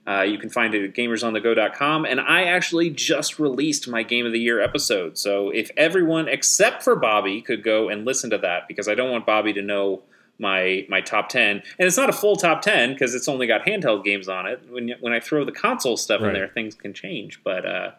Uh, 0.07 0.21
you 0.23 0.39
can 0.39 0.49
find 0.51 0.73
it 0.73 0.85
at 0.85 0.95
gamersonthego.com. 0.95 2.05
And 2.05 2.21
I 2.21 2.45
actually 2.45 2.91
just 2.91 3.41
released 3.41 3.89
my 3.89 4.05
Game 4.05 4.25
of 4.25 4.31
the 4.31 4.39
Year 4.39 4.63
episode. 4.63 5.19
So 5.19 5.51
if 5.51 5.69
everyone 5.77 6.29
except 6.29 6.85
for 6.85 6.95
Bobby 6.95 7.43
could 7.43 7.65
go 7.65 7.89
and 7.89 8.05
listen 8.05 8.31
to 8.31 8.39
that, 8.39 8.69
because 8.69 8.87
I 8.87 8.95
don't 8.95 9.11
want 9.11 9.27
Bobby 9.27 9.53
to 9.55 9.63
know 9.63 10.03
my 10.39 10.87
my 10.89 11.01
top 11.01 11.29
10 11.29 11.51
and 11.51 11.63
it's 11.79 11.97
not 11.99 12.09
a 12.09 12.13
full 12.13 12.37
top 12.37 12.63
10 12.63 12.95
because 12.95 13.15
it's 13.15 13.29
only 13.29 13.47
got 13.47 13.65
handheld 13.65 14.03
games 14.03 14.29
on 14.29 14.47
it 14.47 14.61
when 14.71 14.89
when 15.01 15.13
i 15.13 15.21
throw 15.21 15.45
the 15.45 15.53
console 15.53 15.97
stuff 15.97 16.23
in 16.23 16.33
there 16.33 16.49
things 16.49 16.75
can 16.75 16.95
change 16.95 17.39
but 17.45 17.67
uh 17.67 17.91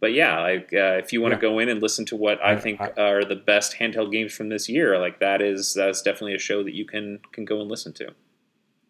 but 0.00 0.12
yeah, 0.12 0.40
like 0.40 0.70
uh, 0.72 0.98
if 1.02 1.12
you 1.12 1.20
want 1.20 1.32
to 1.32 1.36
Yeah. 1.36 1.52
go 1.52 1.58
in 1.58 1.68
and 1.68 1.80
listen 1.82 2.04
to 2.06 2.16
what 2.16 2.40
I 2.42 2.52
I- 2.52 2.56
think 2.56 2.80
I- 2.80 2.92
are 2.98 3.24
the 3.24 3.36
best 3.36 3.76
handheld 3.78 4.12
games 4.12 4.32
from 4.34 4.48
this 4.48 4.68
year, 4.68 4.98
like 4.98 5.20
that 5.20 5.40
is 5.42 5.74
that's 5.74 6.02
definitely 6.02 6.34
a 6.34 6.38
show 6.38 6.62
that 6.62 6.74
you 6.74 6.84
can 6.84 7.20
can 7.32 7.44
go 7.44 7.60
and 7.60 7.70
listen 7.70 7.92
to. 7.94 8.08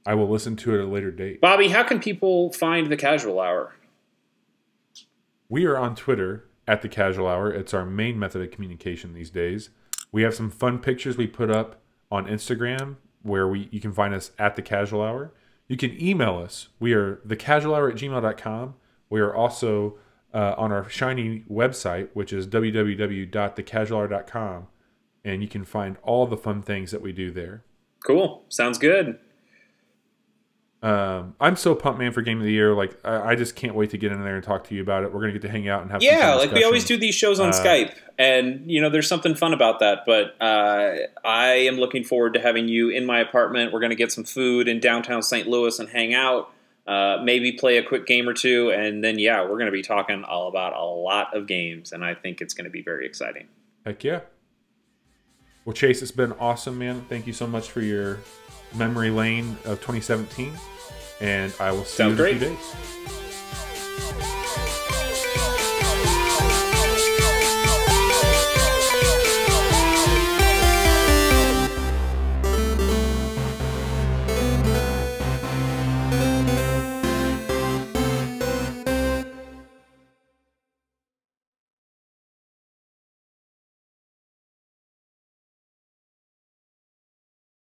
I 0.05 0.15
will 0.15 0.29
listen 0.29 0.55
to 0.57 0.73
it 0.75 0.79
at 0.79 0.85
a 0.85 0.87
later 0.89 1.11
date. 1.11 1.41
Bobby, 1.41 1.69
how 1.69 1.83
can 1.83 1.99
people 2.01 2.53
find 2.53 2.87
the 2.93 2.97
Casual 2.97 3.41
Hour? 3.41 3.75
We 5.49 5.65
are 5.67 5.77
on 5.77 5.95
Twitter 5.95 6.45
at 6.67 6.83
the 6.83 6.89
Casual 6.89 7.29
Hour. 7.29 7.53
It's 7.53 7.73
our 7.75 7.85
main 7.85 8.19
method 8.19 8.43
of 8.43 8.51
communication 8.51 9.15
these 9.15 9.31
days. 9.31 9.71
We 10.13 10.23
have 10.23 10.35
some 10.35 10.51
fun 10.51 10.79
pictures 10.79 11.17
we 11.17 11.27
put 11.27 11.51
up 11.51 11.81
on 12.11 12.27
Instagram 12.27 12.97
where 13.23 13.47
we 13.49 13.69
you 13.73 13.81
can 13.81 13.93
find 13.93 14.15
us 14.15 14.33
at 14.39 14.57
the 14.57 14.63
Casual 14.63 15.03
Hour. 15.03 15.33
You 15.69 15.77
can 15.77 16.01
email 16.01 16.37
us. 16.39 16.69
We 16.79 16.93
are 16.95 17.21
the 17.25 17.37
Casual 17.37 17.75
Hour 17.75 17.91
at 17.91 17.97
gmail.com. 17.97 18.75
We 19.11 19.21
are 19.21 19.35
also 19.35 19.99
uh, 20.37 20.55
on 20.59 20.71
our 20.71 20.89
shiny 20.91 21.43
website, 21.51 22.09
which 22.13 22.33
is 22.33 22.47
www.thecasualhour.com. 22.47 24.67
And 25.25 25.43
you 25.43 25.49
can 25.49 25.65
find 25.65 25.97
all 26.03 26.27
the 26.27 26.37
fun 26.37 26.63
things 26.63 26.91
that 26.93 27.01
we 27.01 27.13
do 27.13 27.31
there. 27.31 27.65
Cool, 28.05 28.45
sounds 28.49 28.79
good. 28.79 29.19
Um, 30.83 31.35
I'm 31.41 31.57
so 31.57 31.75
pumped, 31.75 31.99
man, 31.99 32.13
for 32.13 32.23
Game 32.23 32.39
of 32.39 32.45
the 32.45 32.53
Year. 32.53 32.75
Like, 32.75 32.97
I, 33.05 33.31
I 33.31 33.35
just 33.35 33.57
can't 33.57 33.75
wait 33.75 33.91
to 33.91 33.99
get 33.99 34.13
in 34.13 34.23
there 34.23 34.37
and 34.37 34.45
talk 34.45 34.69
to 34.69 34.75
you 34.75 34.83
about 34.83 35.03
it. 35.03 35.13
We're 35.13 35.21
gonna 35.21 35.33
get 35.33 35.43
to 35.43 35.49
hang 35.49 35.69
out 35.69 35.83
and 35.83 35.91
have 35.91 36.03
Yeah, 36.03 36.35
like 36.35 36.53
we 36.53 36.63
always 36.63 36.85
do 36.85 36.97
these 36.97 37.15
shows 37.15 37.41
on 37.41 37.49
Uh, 37.49 37.53
Skype, 37.53 37.95
and 38.19 38.71
you 38.71 38.81
know, 38.81 38.91
there's 38.91 39.09
something 39.09 39.35
fun 39.35 39.53
about 39.53 39.81
that. 39.81 40.01
But 40.07 40.41
uh, 40.41 40.97
I 41.25 41.47
am 41.55 41.77
looking 41.79 42.05
forward 42.05 42.35
to 42.35 42.41
having 42.41 42.69
you 42.69 42.91
in 42.91 43.05
my 43.05 43.19
apartment. 43.19 43.73
We're 43.73 43.81
going 43.81 43.91
to 43.91 43.97
get 43.97 44.13
some 44.13 44.25
food 44.25 44.69
in 44.69 44.79
downtown 44.79 45.23
St. 45.23 45.49
Louis 45.49 45.77
and 45.81 45.89
hang 45.89 46.15
out. 46.15 46.53
Uh, 46.87 47.19
maybe 47.23 47.53
play 47.53 47.79
a 47.79 47.83
quick 47.83 48.07
game 48.07 48.29
or 48.29 48.33
two, 48.33 48.71
and 48.71 49.03
then 49.03 49.19
yeah, 49.19 49.43
we're 49.43 49.59
going 49.59 49.67
to 49.67 49.73
be 49.73 49.83
talking 49.83 50.23
all 50.23 50.49
about 50.49 50.73
a 50.73 50.85
lot 50.85 51.37
of 51.37 51.47
games, 51.47 51.93
and 51.93 52.05
I 52.05 52.15
think 52.15 52.41
it's 52.41 52.55
going 52.55 52.65
to 52.67 52.71
be 52.71 52.83
very 52.83 53.07
exciting. 53.07 53.49
Heck 53.85 54.05
yeah. 54.05 54.21
Well, 55.65 55.73
Chase, 55.73 56.01
it's 56.01 56.13
been 56.13 56.33
awesome, 56.35 56.79
man. 56.79 57.05
Thank 57.09 57.27
you 57.27 57.33
so 57.33 57.47
much 57.47 57.71
for 57.71 57.81
your 57.81 58.21
memory 58.75 59.11
lane 59.11 59.57
of 59.65 59.81
2017. 59.81 60.53
And 61.21 61.53
I 61.59 61.73
will 61.73 61.85
see 61.85 61.97
Sounds 61.97 62.19
you 62.19 62.25
in 62.25 62.37
a 62.37 62.39
few 62.39 62.49
days. 62.51 63.16